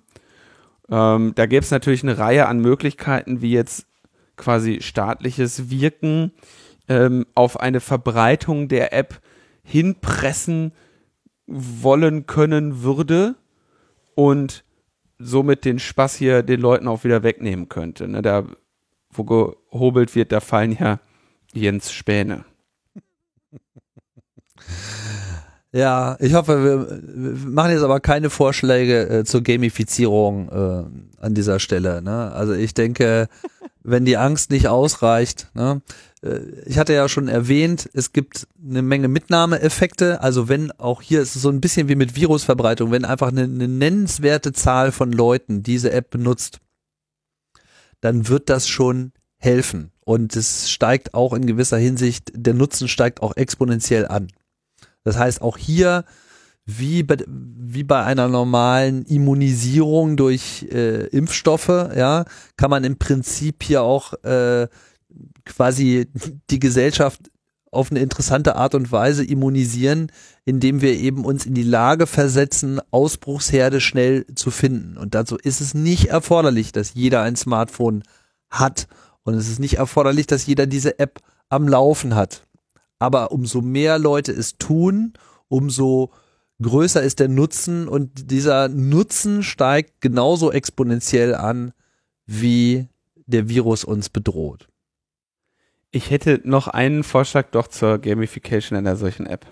Ähm, 0.88 1.32
da 1.34 1.46
gäbe 1.46 1.64
es 1.64 1.70
natürlich 1.70 2.02
eine 2.02 2.18
Reihe 2.18 2.46
an 2.46 2.60
Möglichkeiten, 2.60 3.42
wie 3.42 3.52
jetzt 3.52 3.86
quasi 4.36 4.80
staatliches 4.80 5.70
Wirken 5.70 6.32
ähm, 6.88 7.26
auf 7.34 7.60
eine 7.60 7.80
Verbreitung 7.80 8.68
der 8.68 8.92
App 8.92 9.20
hinpressen 9.62 10.72
wollen 11.46 12.26
können 12.26 12.82
würde 12.82 13.36
und 14.14 14.64
somit 15.18 15.64
den 15.64 15.78
Spaß 15.78 16.16
hier 16.16 16.42
den 16.42 16.60
Leuten 16.60 16.88
auch 16.88 17.04
wieder 17.04 17.22
wegnehmen 17.22 17.68
könnte. 17.68 18.08
Ne? 18.08 18.22
Da, 18.22 18.44
wo 19.10 19.24
gehobelt 19.24 20.14
wird, 20.14 20.32
da 20.32 20.40
fallen 20.40 20.76
ja 20.78 20.98
Jens 21.52 21.92
Späne. 21.92 22.44
Ja, 25.74 26.18
ich 26.20 26.34
hoffe, 26.34 26.62
wir, 26.62 27.48
machen 27.48 27.70
jetzt 27.70 27.82
aber 27.82 27.98
keine 27.98 28.28
Vorschläge 28.28 29.08
äh, 29.08 29.24
zur 29.24 29.40
Gamifizierung 29.40 30.50
äh, 30.50 31.24
an 31.24 31.34
dieser 31.34 31.60
Stelle. 31.60 32.02
Ne? 32.02 32.30
Also 32.30 32.52
ich 32.52 32.74
denke, 32.74 33.26
wenn 33.82 34.04
die 34.04 34.18
Angst 34.18 34.50
nicht 34.50 34.68
ausreicht, 34.68 35.48
ne? 35.54 35.80
Äh, 36.22 36.40
ich 36.66 36.78
hatte 36.78 36.92
ja 36.92 37.08
schon 37.08 37.28
erwähnt, 37.28 37.88
es 37.92 38.12
gibt 38.12 38.46
eine 38.62 38.82
Menge 38.82 39.08
Mitnahmeeffekte. 39.08 40.20
Also 40.20 40.48
wenn 40.48 40.70
auch 40.72 41.02
hier 41.02 41.20
ist 41.20 41.36
es 41.36 41.42
so 41.42 41.50
ein 41.50 41.60
bisschen 41.60 41.88
wie 41.88 41.96
mit 41.96 42.16
Virusverbreitung, 42.16 42.90
wenn 42.90 43.04
einfach 43.04 43.28
eine, 43.28 43.42
eine 43.42 43.68
nennenswerte 43.68 44.52
Zahl 44.52 44.92
von 44.92 45.12
Leuten 45.12 45.62
diese 45.62 45.92
App 45.92 46.10
benutzt, 46.10 46.58
dann 48.00 48.28
wird 48.28 48.48
das 48.48 48.68
schon 48.68 49.12
helfen. 49.38 49.90
Und 50.04 50.34
es 50.36 50.70
steigt 50.70 51.14
auch 51.14 51.32
in 51.32 51.46
gewisser 51.46 51.78
Hinsicht, 51.78 52.32
der 52.34 52.54
Nutzen 52.54 52.88
steigt 52.88 53.22
auch 53.22 53.36
exponentiell 53.36 54.06
an. 54.06 54.28
Das 55.04 55.16
heißt, 55.16 55.42
auch 55.42 55.56
hier, 55.56 56.04
wie 56.64 57.02
bei, 57.02 57.16
wie 57.26 57.84
bei 57.84 58.04
einer 58.04 58.28
normalen 58.28 59.04
Immunisierung 59.04 60.16
durch 60.16 60.66
äh, 60.70 61.06
Impfstoffe, 61.06 61.68
ja, 61.68 62.24
kann 62.56 62.70
man 62.70 62.84
im 62.84 62.98
Prinzip 62.98 63.62
hier 63.62 63.82
auch 63.82 64.12
äh, 64.24 64.68
quasi 65.44 66.08
die 66.50 66.58
Gesellschaft 66.58 67.30
auf 67.72 67.90
eine 67.90 68.00
interessante 68.00 68.56
Art 68.56 68.74
und 68.74 68.92
Weise 68.92 69.24
immunisieren, 69.24 70.12
indem 70.44 70.82
wir 70.82 70.94
eben 70.94 71.24
uns 71.24 71.46
in 71.46 71.54
die 71.54 71.62
Lage 71.62 72.06
versetzen, 72.06 72.80
Ausbruchsherde 72.90 73.80
schnell 73.80 74.26
zu 74.34 74.50
finden. 74.50 74.98
Und 74.98 75.14
dazu 75.14 75.36
ist 75.36 75.62
es 75.62 75.72
nicht 75.72 76.06
erforderlich, 76.06 76.72
dass 76.72 76.92
jeder 76.94 77.22
ein 77.22 77.34
Smartphone 77.34 78.02
hat. 78.50 78.88
Und 79.22 79.34
es 79.34 79.48
ist 79.48 79.58
nicht 79.58 79.78
erforderlich, 79.78 80.26
dass 80.26 80.46
jeder 80.46 80.66
diese 80.66 80.98
App 80.98 81.20
am 81.48 81.66
Laufen 81.66 82.14
hat. 82.14 82.46
Aber 82.98 83.32
umso 83.32 83.62
mehr 83.62 83.98
Leute 83.98 84.32
es 84.32 84.58
tun, 84.58 85.14
umso 85.48 86.12
größer 86.60 87.02
ist 87.02 87.20
der 87.20 87.28
Nutzen 87.28 87.88
und 87.88 88.30
dieser 88.30 88.68
Nutzen 88.68 89.42
steigt 89.42 90.00
genauso 90.00 90.52
exponentiell 90.52 91.34
an, 91.34 91.72
wie 92.26 92.88
der 93.26 93.48
Virus 93.48 93.84
uns 93.84 94.10
bedroht. 94.10 94.68
Ich 95.92 96.10
hätte 96.10 96.40
noch 96.42 96.68
einen 96.68 97.04
Vorschlag 97.04 97.50
doch 97.50 97.68
zur 97.68 97.98
Gamification 97.98 98.78
einer 98.78 98.96
solchen 98.96 99.26
App. 99.26 99.46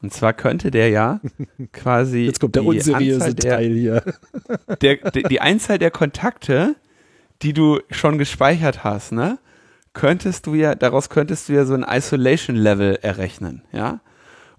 Und 0.00 0.14
zwar 0.14 0.32
könnte 0.32 0.70
der 0.70 0.88
ja 0.88 1.20
quasi 1.72 2.24
Jetzt 2.24 2.40
kommt 2.40 2.56
der 2.56 2.64
unseriöse 2.64 3.34
der, 3.34 3.56
Teil 3.56 3.72
hier. 3.72 4.02
Der, 4.80 4.96
der, 5.10 5.28
die 5.28 5.40
Einzahl 5.40 5.78
der 5.78 5.90
Kontakte, 5.90 6.74
die 7.42 7.52
du 7.52 7.80
schon 7.90 8.16
gespeichert 8.16 8.82
hast, 8.82 9.12
ne, 9.12 9.38
könntest 9.92 10.46
du 10.46 10.54
ja, 10.54 10.74
daraus 10.74 11.10
könntest 11.10 11.48
du 11.48 11.52
ja 11.52 11.64
so 11.64 11.74
ein 11.74 11.84
Isolation 11.86 12.56
Level 12.56 12.98
errechnen, 13.02 13.62
ja. 13.72 14.00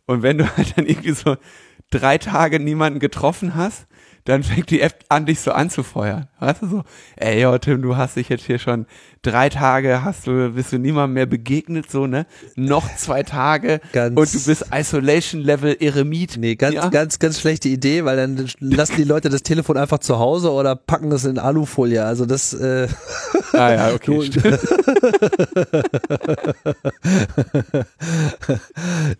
Und 0.06 0.23
wenn 0.23 0.38
du 0.38 0.57
halt 0.57 0.77
dann 0.77 0.86
irgendwie 0.86 1.11
so 1.11 1.38
drei 1.90 2.18
Tage 2.18 2.60
niemanden 2.60 2.99
getroffen 2.99 3.56
hast, 3.56 3.88
dann 4.26 4.44
fängt 4.44 4.69
die 4.69 4.81
App 4.81 5.06
an, 5.10 5.26
dich 5.26 5.40
so 5.40 5.52
anzufeuern. 5.52 6.27
Weißt 6.40 6.61
du 6.61 6.68
so, 6.68 6.84
ey, 7.18 7.41
yo, 7.41 7.57
Tim, 7.57 7.82
du 7.82 7.98
hast 7.98 8.16
dich 8.16 8.30
jetzt 8.30 8.45
hier 8.45 8.60
schon 8.60 8.86
drei 9.22 9.49
Tage, 9.49 10.03
hast 10.03 10.28
du, 10.28 10.52
bist 10.52 10.72
du 10.72 10.78
niemandem 10.80 11.14
mehr 11.16 11.26
begegnet, 11.26 11.91
so, 11.91 12.07
ne? 12.07 12.26
Noch 12.56 12.95
zwei 12.95 13.24
Tage 13.24 13.82
Ganz- 13.91 14.18
und 14.18 14.34
du 14.34 14.45
bist 14.45 14.66
Isolation 14.74 15.41
Level 15.41 15.76
Eremit. 15.80 16.38
Nee, 16.38 16.56
ganz, 16.56 16.76
Ja? 16.76 16.90
ganz, 16.90 17.20
ganz 17.20 17.40
schlechte 17.41 17.68
Idee, 17.70 18.06
weil 18.06 18.16
dann 18.18 18.48
lassen 18.60 18.95
die 18.98 19.03
Leute 19.03 19.30
das 19.30 19.44
Telefon 19.44 19.78
einfach 19.78 19.99
zu 19.99 20.20
Hause 20.20 20.52
oder 20.52 20.76
packen 20.76 21.11
es 21.11 21.26
in 21.26 21.38
Alufolie. 21.40 22.03
Also 22.03 22.26
das, 22.26 22.53
äh, 22.53 22.88
Ah 23.53 23.74
ja, 23.74 23.94
okay. 23.94 24.30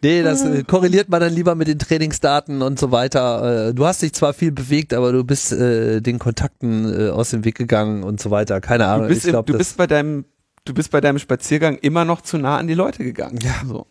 Nee, 0.01 0.23
das 0.23 0.43
äh, 0.43 0.63
korreliert 0.63 1.09
man 1.09 1.19
dann 1.21 1.33
lieber 1.33 1.55
mit 1.55 1.67
den 1.67 1.79
Trainingsdaten 1.79 2.61
und 2.61 2.79
so 2.79 2.91
weiter. 2.91 3.69
Äh, 3.69 3.73
du 3.73 3.85
hast 3.85 4.01
dich 4.01 4.13
zwar 4.13 4.33
viel 4.33 4.51
bewegt, 4.51 4.93
aber 4.93 5.11
du 5.11 5.23
bist 5.23 5.51
äh, 5.51 6.01
den 6.01 6.19
Kontakten 6.19 6.85
äh, 7.07 7.09
aus 7.14 7.30
dem 7.31 7.45
Weg 7.45 7.56
gegangen 7.56 8.03
und 8.03 8.19
so 8.19 8.31
weiter. 8.31 8.61
Keine 8.61 8.86
Ahnung. 8.88 9.07
Du 9.07 9.14
bist, 9.14 9.27
glaub, 9.27 9.45
du 9.45 9.57
bist 9.57 9.77
bei 9.77 9.88
deinem, 9.88 10.26
du 10.65 10.73
bist 10.73 10.91
bei 10.91 11.02
deinem 11.02 11.19
Spaziergang 11.19 11.77
immer 11.77 12.06
noch 12.06 12.22
zu 12.22 12.38
nah 12.38 12.57
an 12.57 12.68
die 12.68 12.73
Leute 12.73 13.03
gegangen. 13.03 13.40
Ja. 13.41 13.56
So. 13.68 13.86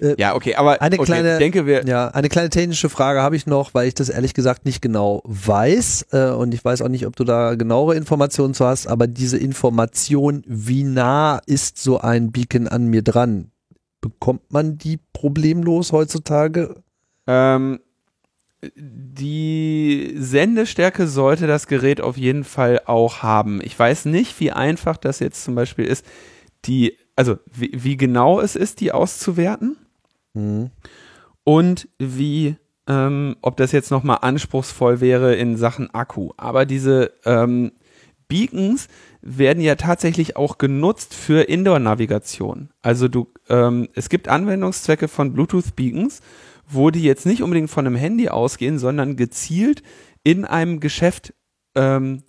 Äh, 0.00 0.14
ja, 0.18 0.34
okay, 0.34 0.54
aber 0.54 0.80
eine 0.80 0.96
okay, 0.96 1.04
kleine- 1.04 1.38
denke 1.38 1.66
wir, 1.66 1.84
Ja, 1.84 2.08
eine 2.08 2.28
kleine 2.28 2.48
technische 2.50 2.88
Frage 2.88 3.22
habe 3.22 3.36
ich 3.36 3.46
noch, 3.46 3.74
weil 3.74 3.88
ich 3.88 3.94
das 3.94 4.08
ehrlich 4.08 4.34
gesagt 4.34 4.64
nicht 4.64 4.80
genau 4.80 5.22
weiß 5.24 6.06
äh, 6.12 6.30
und 6.30 6.54
ich 6.54 6.64
weiß 6.64 6.82
auch 6.82 6.88
nicht, 6.88 7.06
ob 7.06 7.16
du 7.16 7.24
da 7.24 7.54
genauere 7.54 7.96
Informationen 7.96 8.54
zu 8.54 8.64
hast, 8.64 8.86
aber 8.86 9.06
diese 9.06 9.36
Information, 9.38 10.44
wie 10.46 10.84
nah 10.84 11.40
ist 11.46 11.78
so 11.82 12.00
ein 12.00 12.30
Beacon 12.30 12.68
an 12.68 12.86
mir 12.86 13.02
dran, 13.02 13.50
bekommt 14.00 14.52
man 14.52 14.78
die 14.78 14.98
problemlos 15.12 15.92
heutzutage? 15.92 16.76
ähm, 17.26 17.80
die 18.62 20.14
Sendestärke 20.16 21.06
sollte 21.06 21.46
das 21.46 21.66
Gerät 21.66 22.00
auf 22.00 22.16
jeden 22.16 22.44
Fall 22.44 22.82
auch 22.86 23.22
haben. 23.22 23.60
Ich 23.62 23.78
weiß 23.78 24.06
nicht, 24.06 24.38
wie 24.40 24.50
einfach 24.50 24.96
das 24.96 25.20
jetzt 25.20 25.44
zum 25.44 25.54
Beispiel 25.54 25.84
ist, 25.84 26.04
die, 26.64 26.96
also 27.14 27.38
wie, 27.52 27.70
wie 27.72 27.96
genau 27.96 28.40
es 28.40 28.56
ist, 28.56 28.80
die 28.80 28.92
auszuwerten. 28.92 29.76
Hm. 30.34 30.70
und 31.42 31.88
wie, 31.98 32.56
ähm, 32.86 33.36
ob 33.40 33.56
das 33.56 33.72
jetzt 33.72 33.90
nochmal 33.90 34.18
anspruchsvoll 34.20 35.00
wäre 35.00 35.34
in 35.34 35.56
Sachen 35.56 35.92
Akku. 35.94 36.30
Aber 36.36 36.66
diese 36.66 37.12
ähm, 37.24 37.72
Beacons 38.28 38.88
werden 39.22 39.62
ja 39.62 39.74
tatsächlich 39.74 40.36
auch 40.36 40.58
genutzt 40.58 41.14
für 41.14 41.48
Indoor-Navigation. 41.48 42.70
Also 42.82 43.08
du, 43.08 43.28
ähm, 43.48 43.88
es 43.94 44.10
gibt 44.10 44.28
Anwendungszwecke 44.28 45.08
von 45.08 45.32
Bluetooth-Beacons, 45.32 46.20
wo 46.70 46.90
die 46.90 47.02
jetzt 47.02 47.26
nicht 47.26 47.42
unbedingt 47.42 47.70
von 47.70 47.86
einem 47.86 47.96
Handy 47.96 48.28
ausgehen, 48.28 48.78
sondern 48.78 49.16
gezielt 49.16 49.82
in 50.22 50.44
einem 50.44 50.80
Geschäft 50.80 51.34
ähm, 51.74 52.22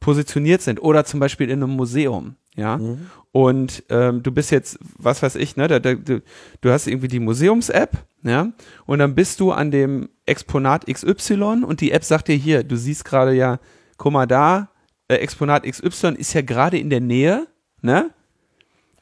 positioniert 0.00 0.62
sind 0.62 0.80
oder 0.82 1.04
zum 1.04 1.20
Beispiel 1.20 1.50
in 1.50 1.62
einem 1.62 1.72
Museum. 1.76 2.36
Ja, 2.58 2.78
Mhm. 2.78 3.10
und 3.32 3.82
ähm, 3.90 4.22
du 4.22 4.32
bist 4.32 4.50
jetzt, 4.50 4.78
was 4.96 5.22
weiß 5.22 5.34
ich, 5.34 5.56
ne, 5.56 5.68
da, 5.68 5.78
da, 5.78 5.92
du, 5.94 6.22
du 6.62 6.70
hast 6.70 6.86
irgendwie 6.86 7.08
die 7.08 7.20
Museums-App, 7.20 7.98
ja, 8.22 8.50
und 8.86 8.98
dann 8.98 9.14
bist 9.14 9.40
du 9.40 9.52
an 9.52 9.70
dem 9.70 10.08
Exponat 10.24 10.86
XY 10.86 11.64
und 11.66 11.82
die 11.82 11.92
App 11.92 12.02
sagt 12.02 12.28
dir 12.28 12.34
hier, 12.34 12.64
du 12.64 12.76
siehst 12.76 13.04
gerade 13.04 13.34
ja, 13.34 13.58
guck 13.98 14.12
mal 14.12 14.24
da, 14.26 14.70
äh, 15.08 15.16
Exponat 15.16 15.64
XY 15.64 16.14
ist 16.16 16.32
ja 16.32 16.40
gerade 16.40 16.78
in 16.78 16.88
der 16.88 17.02
Nähe, 17.02 17.46
ne? 17.82 18.10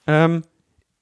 Ähm, 0.08 0.42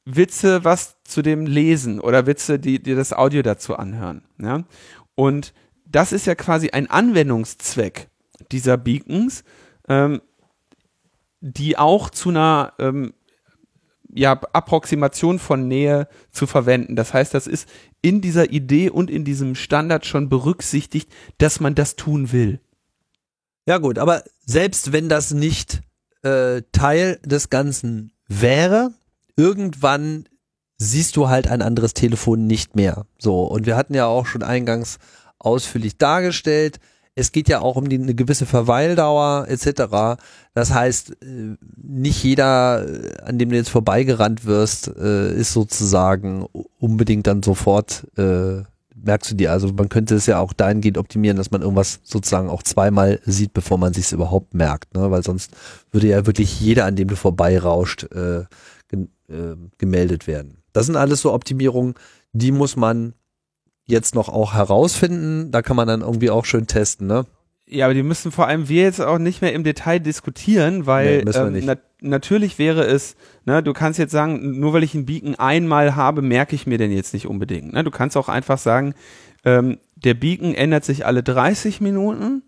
willst 0.05 0.45
du 0.45 0.63
was 0.63 0.97
zu 1.13 1.23
dem 1.23 1.47
lesen 1.47 2.01
oder 2.01 2.27
willst 2.27 2.49
du 2.49 2.59
dir 2.59 2.97
das 2.97 3.13
Audio 3.13 3.43
dazu 3.43 3.77
anhören, 3.77 4.23
ja? 4.39 4.65
Und 5.15 5.53
das 5.87 6.13
ist 6.13 6.27
ja 6.27 6.35
quasi 6.35 6.71
ein 6.71 6.89
Anwendungszweck 6.89 8.09
dieser 8.51 8.79
Beacons, 8.79 9.45
ähm, 9.89 10.23
die 11.41 11.77
auch 11.77 12.09
zu 12.11 12.31
einer 12.31 12.73
ähm, 12.79 13.13
ja, 14.15 14.33
Approximation 14.53 15.39
von 15.39 15.69
Nähe 15.69 16.09
zu 16.31 16.47
verwenden. 16.47 16.97
Das 16.97 17.15
heißt, 17.15 17.35
das 17.35 17.47
ist 17.47 17.69
in 18.01 18.21
dieser 18.21 18.51
Idee 18.51 18.91
und 18.91 19.11
in 19.11 19.25
diesem 19.25 19.55
Standard 19.55 20.07
schon 20.07 20.29
berücksichtigt, 20.29 21.11
dass 21.39 21.61
man 21.61 21.75
das 21.75 21.97
tun 21.97 22.33
will. 22.33 22.61
Ja 23.67 23.79
gut, 23.79 23.99
aber 23.99 24.25
selbst 24.45 24.93
wenn 24.93 25.09
das 25.09 25.33
nicht 25.33 25.83
äh, 26.23 26.63
Teil 26.73 27.21
des 27.25 27.49
Ganzen 27.49 28.13
wäre, 28.29 28.93
irgendwann 29.37 30.29
siehst 30.79 31.17
du 31.17 31.29
halt 31.29 31.49
ein 31.49 31.63
anderes 31.63 31.95
Telefon 31.95 32.47
nicht 32.47 32.77
mehr. 32.77 33.07
So, 33.19 33.45
und 33.45 33.67
wir 33.67 33.77
hatten 33.77 33.95
ja 33.95 34.07
auch 34.07 34.27
schon 34.27 34.43
eingangs 34.43 34.99
ausführlich 35.39 35.97
dargestellt, 35.97 36.79
es 37.15 37.33
geht 37.33 37.49
ja 37.49 37.61
auch 37.61 37.77
um 37.77 37.89
die, 37.89 37.99
eine 37.99 38.15
gewisse 38.15 38.47
Verweildauer 38.47 39.47
etc. 39.49 40.19
Das 40.55 40.73
heißt, 40.73 41.11
äh, 41.23 41.57
nicht 41.77 42.23
jeder, 42.25 42.87
äh, 42.89 43.21
an 43.23 43.39
dem 43.39 43.51
du 43.51 43.57
jetzt 43.57 43.69
vorbeigerannt 43.69 44.47
wirst, 44.47 44.89
äh, 44.97 45.35
ist 45.35 45.53
sozusagen 45.53 46.47
unbedingt 46.79 47.27
dann 47.27 47.43
sofort, 47.43 48.07
äh, 48.17 48.63
merkst 48.95 49.33
du 49.33 49.35
dir, 49.35 49.53
also 49.53 49.73
man 49.73 49.89
könnte 49.89 50.15
es 50.15 50.27
ja 50.27 50.39
auch 50.39 50.53
dahingehend 50.53 50.97
optimieren, 50.97 51.37
dass 51.37 51.51
man 51.51 51.61
irgendwas 51.61 52.01
sozusagen 52.03 52.49
auch 52.49 52.63
zweimal 52.63 53.21
sieht, 53.27 53.53
bevor 53.53 53.77
man 53.77 53.93
sich 53.93 54.13
überhaupt 54.13 54.55
merkt, 54.55 54.95
ne? 54.95 55.11
weil 55.11 55.23
sonst 55.23 55.51
würde 55.91 56.07
ja 56.07 56.25
wirklich 56.25 56.61
jeder, 56.61 56.87
an 56.87 56.97
dem 56.97 57.09
du 57.09 57.17
vorbeirauscht, 57.17 58.05
äh, 58.15 58.45
äh, 59.33 59.57
gemeldet 59.79 60.27
werden. 60.27 60.62
Das 60.73 60.87
sind 60.87 60.97
alles 60.97 61.21
so 61.21 61.33
Optimierungen, 61.33 61.95
die 62.33 62.53
muss 62.53 62.77
man 62.77 63.15
jetzt 63.85 64.15
noch 64.15 64.29
auch 64.29 64.55
herausfinden. 64.55 65.51
Da 65.51 65.63
kann 65.63 65.77
man 65.77 65.89
dann 65.89 66.01
irgendwie 66.03 66.31
auch 66.31 66.45
schön 66.45 66.67
testen, 66.67 67.07
ne? 67.07 67.27
Ja, 67.67 67.87
aber 67.87 67.95
die 67.95 68.03
müssen 68.03 68.33
vor 68.33 68.47
allem 68.49 68.69
wir 68.69 68.83
jetzt 68.83 69.01
auch 69.01 69.19
nicht 69.19 69.41
mehr 69.41 69.55
im 69.55 69.65
Detail 69.65 69.99
diskutieren, 69.99 70.87
weil 70.87 71.25
Nee, 71.25 71.31
ähm, 71.35 71.53
nicht. 71.53 71.67
na 71.67 71.77
natürlich 72.01 72.59
wäre 72.59 72.85
es, 72.85 73.17
ne, 73.45 73.63
du 73.63 73.73
kannst 73.73 73.99
jetzt 73.99 74.11
sagen, 74.13 74.59
nur 74.59 74.73
weil 74.73 74.83
ich 74.83 74.95
einen 74.95 75.07
Beacon 75.07 75.37
einmal 75.37 75.95
habe, 75.97 76.21
merke 76.21 76.55
ich 76.55 76.67
mir 76.67 76.77
den 76.77 76.91
jetzt 76.93 77.15
nicht 77.15 77.27
unbedingt. 77.27 77.73
Ne? 77.73 77.85
Du 77.85 77.91
kannst 77.91 78.17
auch 78.17 78.29
einfach 78.29 78.59
sagen, 78.59 78.95
ähm, 79.45 79.79
der 79.95 80.15
Beacon 80.15 80.55
ändert 80.55 80.85
sich 80.85 81.07
alle 81.07 81.23
30 81.23 81.81
Minuten. 81.81 82.43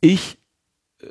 Ich 0.00 0.38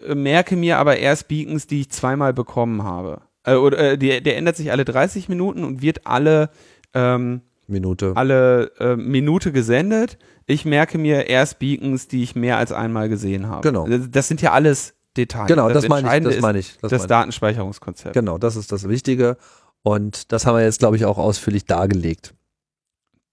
äh, 0.06 0.16
merke 0.16 0.56
mir 0.56 0.78
aber 0.78 0.98
erst 0.98 1.28
Beacons, 1.28 1.68
die 1.68 1.82
ich 1.82 1.90
zweimal 1.91 2.34
bekommen 2.34 2.84
habe. 2.84 3.22
Äh, 3.44 3.56
oder 3.56 3.78
äh, 3.78 3.98
der, 3.98 4.22
der 4.22 4.38
ändert 4.38 4.56
sich 4.56 4.72
alle 4.72 4.86
30 4.86 5.30
Minuten 5.30 5.64
und 5.64 5.82
wird 5.82 6.06
alle 6.06 6.49
ähm, 6.94 7.41
Minute. 7.68 8.14
alle 8.16 8.72
äh, 8.80 8.95
Minute 8.95 9.52
gesendet. 9.52 10.18
Ich 10.45 10.66
merke 10.66 10.98
mir 10.98 11.28
erst 11.28 11.60
Beacons, 11.60 12.07
die 12.07 12.24
ich 12.24 12.36
mehr 12.36 12.57
als 12.57 12.72
einmal 12.72 13.10
gesehen 13.10 13.48
habe. 13.48 13.61
Genau. 13.61 13.88
Das, 13.88 14.10
das 14.10 14.28
sind 14.28 14.41
ja 14.41 14.52
alles 14.52 14.95
Details. 15.16 15.48
Genau, 15.48 15.70
das, 15.70 15.88
meine 15.88 16.18
ich, 16.18 16.24
das 16.24 16.41
meine 16.41 16.60
ich. 16.60 16.74
Das 16.74 16.82
das 16.82 16.91
meine 16.91 17.03
ich. 17.03 17.07
Datenspeicherungskonzept. 17.07 18.14
Genau, 18.14 18.38
das 18.38 18.56
ist 18.56 18.72
das 18.72 18.88
Wichtige. 18.88 19.38
Und 19.82 20.32
das 20.32 20.45
haben 20.45 20.56
wir 20.56 20.64
jetzt, 20.64 20.80
glaube 20.80 20.95
ich, 20.95 21.06
auch 21.06 21.18
ausführlich 21.18 21.66
dargelegt. 21.66 22.34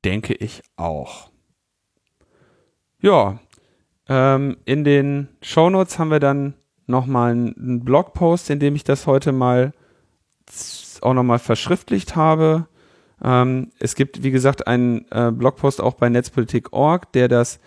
Denke 0.04 0.34
ich 0.34 0.62
auch. 0.76 1.30
Ja, 3.00 3.40
ähm, 4.08 4.56
in 4.64 4.84
den 4.84 5.28
Shownotes 5.42 5.98
haben 5.98 6.10
wir 6.10 6.20
dann 6.20 6.54
nochmal 6.86 7.32
einen 7.32 7.84
Blogpost, 7.84 8.50
in 8.50 8.60
dem 8.60 8.76
ich 8.76 8.84
das 8.84 9.06
heute 9.06 9.32
mal 9.32 9.72
auch 11.02 11.14
nochmal 11.14 11.38
verschriftlicht 11.38 12.16
habe. 12.16 12.66
Ähm, 13.22 13.70
es 13.78 13.94
gibt, 13.94 14.22
wie 14.22 14.30
gesagt, 14.30 14.66
einen 14.66 15.06
äh, 15.10 15.30
Blogpost 15.32 15.80
auch 15.80 15.94
bei 15.94 16.08
netzpolitik.org, 16.08 17.12
der 17.12 17.28
das 17.28 17.60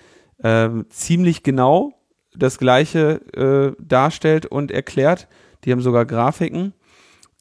ähm, 0.43 0.85
ziemlich 0.89 1.43
genau 1.43 1.93
das 2.35 2.57
gleiche 2.57 3.21
äh, 3.33 3.75
darstellt 3.83 4.45
und 4.45 4.71
erklärt. 4.71 5.27
Die 5.63 5.71
haben 5.71 5.81
sogar 5.81 6.05
Grafiken. 6.05 6.73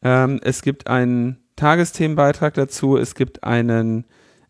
Ähm, 0.03 0.41
es 0.43 0.63
gibt 0.63 0.87
einen 0.87 1.39
Tagesthemenbeitrag 1.57 2.55
dazu. 2.55 2.97
Es 2.97 3.15
gibt 3.15 3.45
einen 3.45 4.05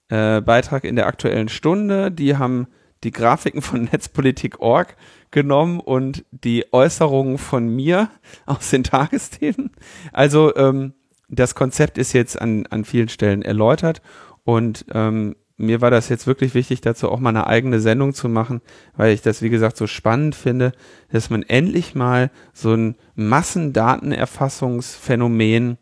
äh, 0.08 0.40
Beitrag 0.40 0.84
in 0.84 0.96
der 0.96 1.06
aktuellen 1.06 1.48
Stunde. 1.48 2.10
Die 2.10 2.36
haben 2.36 2.68
die 3.04 3.10
Grafiken 3.10 3.62
von 3.62 3.84
Netzpolitik.org 3.92 4.96
genommen 5.30 5.80
und 5.80 6.24
die 6.30 6.72
Äußerungen 6.72 7.38
von 7.38 7.68
mir 7.68 8.10
aus 8.46 8.70
den 8.70 8.84
Tagesthemen. 8.84 9.70
Also 10.12 10.54
ähm, 10.56 10.94
das 11.28 11.54
Konzept 11.54 11.98
ist 11.98 12.12
jetzt 12.12 12.40
an, 12.40 12.66
an 12.66 12.84
vielen 12.84 13.08
Stellen 13.08 13.42
erläutert 13.42 14.02
und 14.44 14.86
ähm, 14.92 15.36
mir 15.58 15.80
war 15.80 15.90
das 15.90 16.08
jetzt 16.08 16.28
wirklich 16.28 16.54
wichtig, 16.54 16.80
dazu 16.80 17.10
auch 17.10 17.18
mal 17.18 17.30
eine 17.30 17.48
eigene 17.48 17.80
Sendung 17.80 18.14
zu 18.14 18.28
machen, 18.28 18.60
weil 18.96 19.12
ich 19.12 19.22
das, 19.22 19.42
wie 19.42 19.50
gesagt, 19.50 19.76
so 19.76 19.88
spannend 19.88 20.36
finde, 20.36 20.70
dass 21.10 21.30
man 21.30 21.42
endlich 21.42 21.96
mal 21.96 22.30
so 22.52 22.74
ein 22.74 22.94
Massendatenerfassungsphänomen 23.16 25.78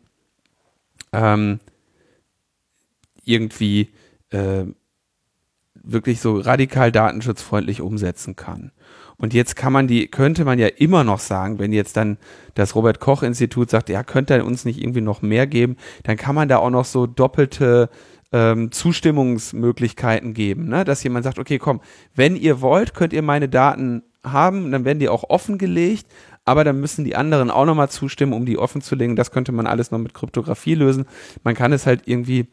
ähm, 1.13 1.59
irgendwie 3.23 3.89
äh, 4.31 4.63
wirklich 5.75 6.19
so 6.19 6.39
radikal 6.39 6.91
datenschutzfreundlich 6.91 7.81
umsetzen 7.81 8.35
kann. 8.35 8.71
Und 9.19 9.33
jetzt 9.33 9.55
kann 9.55 9.73
man 9.73 9.87
die, 9.87 10.07
könnte 10.07 10.45
man 10.45 10.59
ja 10.59 10.67
immer 10.67 11.03
noch 11.03 11.19
sagen, 11.19 11.57
wenn 11.57 11.73
jetzt 11.73 11.97
dann 11.97 12.17
das 12.53 12.75
Robert 12.75 12.99
Koch 12.99 13.23
Institut 13.23 13.69
sagt, 13.69 13.89
ja, 13.89 14.03
könnte 14.03 14.35
er 14.35 14.45
uns 14.45 14.63
nicht 14.63 14.79
irgendwie 14.79 15.01
noch 15.01 15.21
mehr 15.21 15.47
geben, 15.47 15.75
dann 16.03 16.17
kann 16.17 16.35
man 16.35 16.47
da 16.47 16.57
auch 16.57 16.69
noch 16.69 16.85
so 16.85 17.07
doppelte 17.07 17.89
ähm, 18.31 18.71
Zustimmungsmöglichkeiten 18.71 20.33
geben, 20.33 20.67
ne? 20.67 20.83
dass 20.83 21.03
jemand 21.03 21.23
sagt, 21.23 21.39
okay, 21.39 21.57
komm, 21.57 21.81
wenn 22.13 22.35
ihr 22.35 22.61
wollt, 22.61 22.93
könnt 22.93 23.13
ihr 23.13 23.21
meine 23.21 23.49
Daten 23.49 24.03
haben, 24.23 24.71
dann 24.71 24.85
werden 24.85 24.99
die 24.99 25.09
auch 25.09 25.29
offengelegt, 25.29 26.05
aber 26.45 26.63
dann 26.63 26.79
müssen 26.79 27.05
die 27.05 27.15
anderen 27.15 27.49
auch 27.49 27.65
nochmal 27.65 27.89
zustimmen, 27.89 28.33
um 28.33 28.45
die 28.45 28.57
offen 28.57 28.81
zu 28.81 28.95
legen. 28.95 29.15
Das 29.15 29.31
könnte 29.31 29.51
man 29.51 29.67
alles 29.67 29.91
noch 29.91 29.99
mit 29.99 30.13
Kryptographie 30.13 30.75
lösen. 30.75 31.05
Man 31.43 31.55
kann 31.55 31.73
es 31.73 31.85
halt 31.85 32.03
irgendwie 32.05 32.47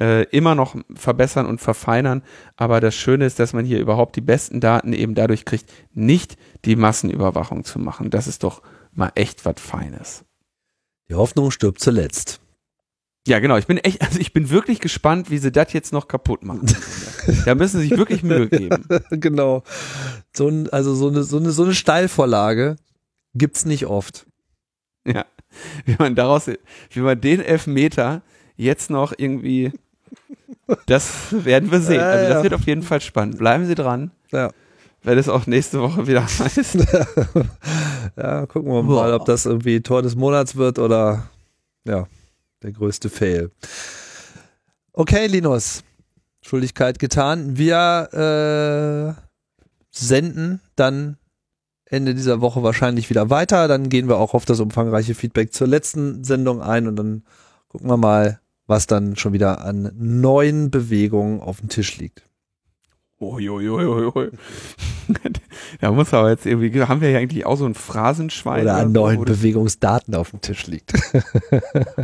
äh, 0.00 0.24
immer 0.24 0.54
noch 0.54 0.76
verbessern 0.94 1.46
und 1.46 1.60
verfeinern. 1.60 2.22
Aber 2.56 2.80
das 2.80 2.94
Schöne 2.94 3.26
ist, 3.26 3.38
dass 3.38 3.52
man 3.52 3.64
hier 3.64 3.80
überhaupt 3.80 4.16
die 4.16 4.20
besten 4.20 4.60
Daten 4.60 4.92
eben 4.92 5.14
dadurch 5.14 5.44
kriegt, 5.44 5.72
nicht 5.92 6.36
die 6.64 6.76
Massenüberwachung 6.76 7.64
zu 7.64 7.78
machen. 7.78 8.10
Das 8.10 8.26
ist 8.26 8.42
doch 8.42 8.62
mal 8.92 9.12
echt 9.14 9.44
was 9.44 9.60
Feines. 9.60 10.24
Die 11.08 11.14
Hoffnung 11.14 11.50
stirbt 11.50 11.80
zuletzt. 11.80 12.40
Ja, 13.26 13.40
genau. 13.40 13.56
Ich 13.56 13.66
bin 13.66 13.78
echt, 13.78 14.02
also 14.02 14.20
ich 14.20 14.32
bin 14.32 14.50
wirklich 14.50 14.80
gespannt, 14.80 15.30
wie 15.30 15.38
sie 15.38 15.50
das 15.50 15.72
jetzt 15.72 15.92
noch 15.92 16.06
kaputt 16.06 16.44
machen. 16.44 16.66
da 17.44 17.54
müssen 17.54 17.80
sie 17.80 17.88
sich 17.88 17.98
wirklich 17.98 18.22
Mühe 18.22 18.48
geben. 18.48 18.84
genau. 19.10 19.64
So 20.32 20.48
ein, 20.48 20.68
also 20.70 20.94
so 20.94 21.08
eine, 21.08 21.24
so 21.24 21.38
eine, 21.38 21.50
so 21.50 21.64
eine 21.64 21.74
Steilvorlage 21.74 22.76
gibt's 23.34 23.64
nicht 23.64 23.86
oft. 23.86 24.26
Ja. 25.04 25.24
Wie 25.84 25.96
man 25.98 26.14
daraus, 26.14 26.48
wie 26.90 27.00
man 27.00 27.20
den 27.20 27.40
Elfmeter 27.40 28.22
jetzt 28.56 28.90
noch 28.90 29.12
irgendwie 29.16 29.72
das 30.86 31.44
werden 31.44 31.70
wir 31.70 31.80
sehen. 31.80 32.00
Also 32.00 32.34
das 32.34 32.42
wird 32.42 32.54
auf 32.54 32.66
jeden 32.66 32.82
Fall 32.82 33.00
spannend. 33.00 33.38
Bleiben 33.38 33.66
Sie 33.66 33.74
dran. 33.74 34.10
Ja. 34.32 34.50
Wenn 35.02 35.18
es 35.18 35.28
auch 35.28 35.46
nächste 35.46 35.80
Woche 35.80 36.06
wieder 36.06 36.24
heißt. 36.24 36.74
ja, 38.16 38.46
gucken 38.46 38.72
wir 38.72 38.82
mal, 38.82 39.14
ob 39.14 39.24
das 39.24 39.46
irgendwie 39.46 39.80
Tor 39.80 40.02
des 40.02 40.16
Monats 40.16 40.56
wird 40.56 40.78
oder 40.78 41.30
ja, 41.84 42.06
der 42.62 42.72
größte 42.72 43.08
Fail. 43.08 43.50
Okay, 44.92 45.26
Linus. 45.26 45.84
Schuldigkeit 46.42 46.98
getan. 46.98 47.56
Wir 47.56 49.16
äh, 49.16 49.22
senden 49.90 50.60
dann 50.74 51.18
Ende 51.84 52.14
dieser 52.14 52.40
Woche 52.40 52.62
wahrscheinlich 52.62 53.10
wieder 53.10 53.30
weiter. 53.30 53.68
Dann 53.68 53.88
gehen 53.88 54.08
wir 54.08 54.16
auch 54.16 54.34
auf 54.34 54.44
das 54.44 54.60
umfangreiche 54.60 55.14
Feedback 55.14 55.52
zur 55.52 55.68
letzten 55.68 56.24
Sendung 56.24 56.62
ein 56.62 56.88
und 56.88 56.96
dann 56.96 57.24
gucken 57.68 57.88
wir 57.88 57.96
mal, 57.96 58.40
was 58.66 58.86
dann 58.86 59.16
schon 59.16 59.32
wieder 59.32 59.64
an 59.64 59.92
neuen 59.96 60.70
Bewegungen 60.70 61.40
auf 61.40 61.60
dem 61.60 61.68
Tisch 61.68 61.96
liegt. 61.98 62.22
Uiuiuiui. 63.20 64.30
da 65.80 65.92
muss 65.92 66.12
aber 66.12 66.30
jetzt 66.30 66.44
irgendwie, 66.44 66.82
haben 66.82 67.00
wir 67.00 67.10
ja 67.10 67.18
eigentlich 67.18 67.46
auch 67.46 67.56
so 67.56 67.64
ein 67.64 67.74
Phrasenschwein. 67.74 68.62
Oder 68.62 68.76
an 68.76 68.92
neuen 68.92 69.24
Bewegungsdaten 69.24 70.14
auf 70.14 70.30
dem 70.30 70.40
Tisch 70.40 70.66
liegt. 70.66 70.92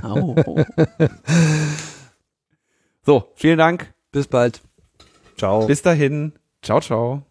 So, 3.04 3.32
vielen 3.34 3.58
Dank. 3.58 3.92
Bis 4.12 4.28
bald. 4.28 4.62
Ciao. 5.36 5.66
Bis 5.66 5.82
dahin. 5.82 6.32
Ciao, 6.62 6.80
ciao. 6.80 7.22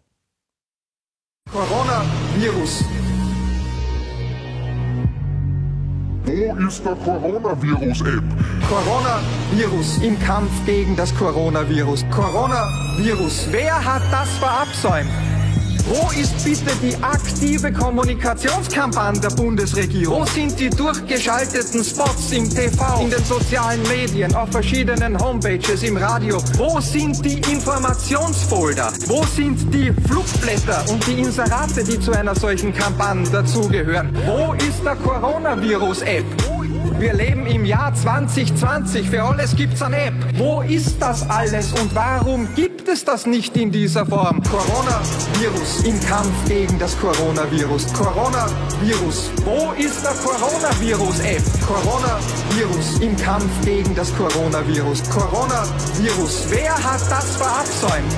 Corona-Virus. 1.50 2.84
Wo 6.32 6.66
ist 6.66 6.82
der 6.82 6.94
Coronavirus-App? 6.94 8.22
Coronavirus 8.66 9.98
im 10.02 10.18
Kampf 10.18 10.50
gegen 10.64 10.96
das 10.96 11.14
Coronavirus. 11.14 12.06
Coronavirus. 12.10 13.48
Wer 13.50 13.74
hat 13.84 14.02
das 14.10 14.30
verabsäumt? 14.38 15.10
Wo 15.86 16.10
ist 16.18 16.44
bitte 16.44 16.74
die 16.82 16.96
aktive 17.02 17.72
Kommunikationskampagne 17.72 19.20
der 19.20 19.30
Bundesregierung? 19.30 20.20
Wo 20.20 20.24
sind 20.26 20.58
die 20.58 20.70
durchgeschalteten 20.70 21.84
Spots 21.84 22.32
im 22.32 22.48
TV, 22.48 23.02
in 23.02 23.10
den 23.10 23.24
sozialen 23.24 23.82
Medien, 23.88 24.34
auf 24.34 24.50
verschiedenen 24.50 25.18
Homepages, 25.18 25.82
im 25.82 25.96
Radio? 25.96 26.42
Wo 26.56 26.80
sind 26.80 27.24
die 27.24 27.38
Informationsfolder? 27.50 28.92
Wo 29.06 29.24
sind 29.24 29.72
die 29.74 29.92
Flugblätter 30.08 30.84
und 30.90 31.06
die 31.06 31.20
Inserate, 31.20 31.84
die 31.84 31.98
zu 32.00 32.12
einer 32.12 32.34
solchen 32.34 32.72
Kampagne 32.72 33.28
dazugehören? 33.30 34.10
Wo 34.26 34.54
ist 34.54 34.84
der 34.84 34.96
Coronavirus-App? 34.96 36.24
Wir 36.98 37.14
leben 37.14 37.46
im 37.46 37.64
Jahr 37.64 37.92
2020. 37.92 39.10
Für 39.10 39.24
alles 39.24 39.56
gibt's 39.56 39.82
eine 39.82 40.04
App. 40.04 40.14
Wo 40.36 40.62
ist 40.62 41.00
das 41.00 41.28
alles 41.28 41.72
und 41.72 41.92
warum 41.94 42.46
gibt 42.54 42.88
es 42.88 43.04
das 43.04 43.26
nicht 43.26 43.56
in 43.56 43.72
dieser 43.72 44.06
Form? 44.06 44.40
Coronavirus 44.42 45.61
im 45.84 46.00
Kampf 46.00 46.32
gegen 46.48 46.78
das 46.78 46.98
Coronavirus. 46.98 47.92
Coronavirus. 47.92 49.30
Wo 49.44 49.72
ist 49.72 50.02
der 50.02 50.12
Coronavirus-App? 50.12 51.42
Coronavirus 51.66 53.00
im 53.00 53.16
Kampf 53.16 53.50
gegen 53.64 53.94
das 53.94 54.12
Coronavirus. 54.16 55.02
Coronavirus. 55.10 56.46
Wer 56.50 56.74
hat 56.74 57.00
das 57.10 57.36
verabsäumt? 57.36 58.12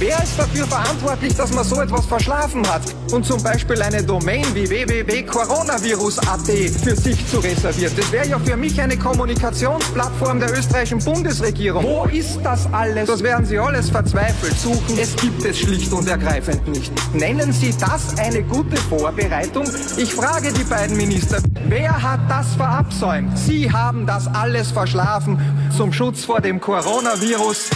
Wer 0.00 0.16
ist 0.22 0.38
dafür 0.38 0.66
verantwortlich, 0.66 1.34
dass 1.34 1.52
man 1.52 1.62
so 1.62 1.78
etwas 1.78 2.06
verschlafen 2.06 2.66
hat 2.66 2.80
und 3.12 3.26
zum 3.26 3.42
Beispiel 3.42 3.82
eine 3.82 4.02
Domain 4.02 4.46
wie 4.54 4.66
www.coronavirus.at 4.66 6.46
für 6.82 6.96
sich 6.96 7.28
zu 7.28 7.38
reservieren? 7.40 7.92
Das 7.94 8.10
wäre 8.10 8.26
ja 8.26 8.38
für 8.38 8.56
mich 8.56 8.80
eine 8.80 8.96
Kommunikationsplattform 8.96 10.40
der 10.40 10.56
österreichischen 10.58 11.04
Bundesregierung. 11.04 11.84
Wo 11.84 12.06
ist 12.06 12.40
das 12.42 12.66
alles? 12.72 13.08
Das 13.08 13.22
werden 13.22 13.44
Sie 13.44 13.58
alles 13.58 13.90
verzweifelt 13.90 14.58
suchen. 14.58 14.98
Es 14.98 15.14
gibt 15.16 15.44
es 15.44 15.58
schlicht 15.58 15.92
und 15.92 16.08
ergreifend 16.08 16.66
nicht. 16.70 16.92
Nennen 17.14 17.52
Sie 17.52 17.74
das 17.78 18.16
eine 18.18 18.42
gute 18.42 18.76
Vorbereitung? 18.76 19.64
Ich 19.96 20.14
frage 20.14 20.52
die 20.52 20.64
beiden 20.64 20.96
Minister, 20.96 21.38
wer 21.66 22.02
hat 22.02 22.20
das 22.28 22.54
verabsäumt? 22.54 23.38
Sie 23.38 23.70
haben 23.70 24.06
das 24.06 24.26
alles 24.28 24.70
verschlafen 24.70 25.38
zum 25.76 25.92
Schutz 25.92 26.24
vor 26.24 26.40
dem 26.40 26.60
Coronavirus. 26.60 27.70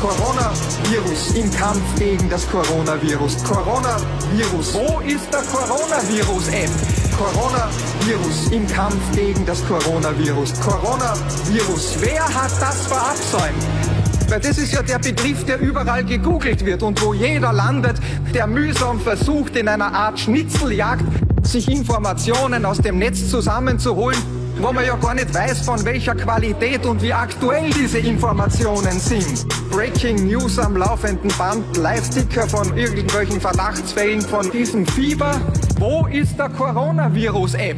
Coronavirus 0.00 1.34
im 1.36 1.50
Kampf 1.52 1.98
gegen 1.98 2.28
das 2.28 2.46
Coronavirus. 2.50 3.42
Coronavirus. 3.44 4.74
Wo 4.74 5.00
ist 5.00 5.32
der 5.32 5.40
Coronavirus-App? 5.40 6.70
Coronavirus 7.16 8.50
im 8.50 8.66
Kampf 8.66 9.00
gegen 9.14 9.46
das 9.46 9.64
Coronavirus. 9.66 10.60
Coronavirus. 10.60 11.96
Wer 12.00 12.22
hat 12.22 12.52
das 12.60 12.86
verabsäumt? 12.86 13.93
Weil 14.28 14.40
das 14.40 14.58
ist 14.58 14.72
ja 14.72 14.82
der 14.82 14.98
Begriff, 14.98 15.44
der 15.44 15.60
überall 15.60 16.04
gegoogelt 16.04 16.64
wird 16.64 16.82
und 16.82 17.00
wo 17.02 17.14
jeder 17.14 17.52
landet, 17.52 17.96
der 18.32 18.46
mühsam 18.46 19.00
versucht, 19.00 19.56
in 19.56 19.68
einer 19.68 19.92
Art 19.92 20.18
Schnitzeljagd 20.18 21.04
sich 21.46 21.70
Informationen 21.70 22.64
aus 22.64 22.78
dem 22.78 22.98
Netz 22.98 23.28
zusammenzuholen, 23.28 24.18
wo 24.58 24.72
man 24.72 24.84
ja 24.84 24.96
gar 24.96 25.14
nicht 25.14 25.32
weiß, 25.34 25.60
von 25.60 25.84
welcher 25.84 26.14
Qualität 26.14 26.86
und 26.86 27.02
wie 27.02 27.12
aktuell 27.12 27.70
diese 27.70 27.98
Informationen 27.98 28.98
sind. 28.98 29.46
Breaking 29.70 30.28
News 30.28 30.58
am 30.58 30.76
laufenden 30.76 31.30
Band, 31.36 31.76
Live-Ticker 31.76 32.48
von 32.48 32.76
irgendwelchen 32.76 33.40
Verdachtsfällen 33.40 34.22
von 34.22 34.50
diesem 34.50 34.86
Fieber. 34.86 35.40
Wo 35.78 36.06
ist 36.06 36.38
der 36.38 36.48
Coronavirus-App? 36.48 37.76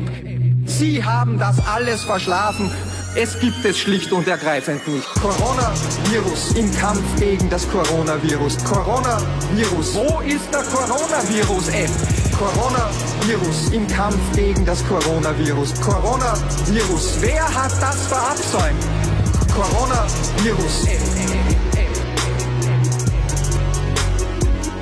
Sie 0.67 1.03
haben 1.03 1.39
das 1.39 1.57
alles 1.67 2.03
verschlafen. 2.03 2.71
Es 3.19 3.41
gibt 3.41 3.65
es 3.65 3.79
schlicht 3.79 4.13
und 4.13 4.29
ergreifend 4.29 4.87
nicht. 4.89 5.09
Coronavirus 5.15 6.53
im 6.55 6.71
Kampf 6.75 7.03
gegen 7.19 7.49
das 7.49 7.67
Coronavirus. 7.71 8.63
Coronavirus. 8.63 9.95
Wo 9.95 10.21
ist 10.21 10.53
der 10.53 10.63
Coronavirus-App? 10.63 11.91
Coronavirus 12.39 13.73
im 13.73 13.87
Kampf 13.87 14.21
gegen 14.35 14.67
das 14.67 14.87
Coronavirus. 14.87 15.81
Coronavirus. 15.81 17.17
Wer 17.21 17.43
hat 17.43 17.73
das 17.81 18.07
verabsäumt? 18.07 18.85
Coronavirus. 19.55 20.87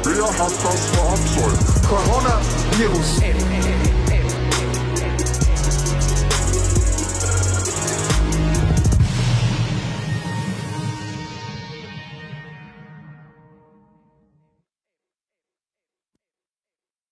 Wer 0.03 0.27
hat 0.27 0.39
das 0.41 0.87
verabsäumt? 0.91 1.59
Coronavirus. 1.89 3.84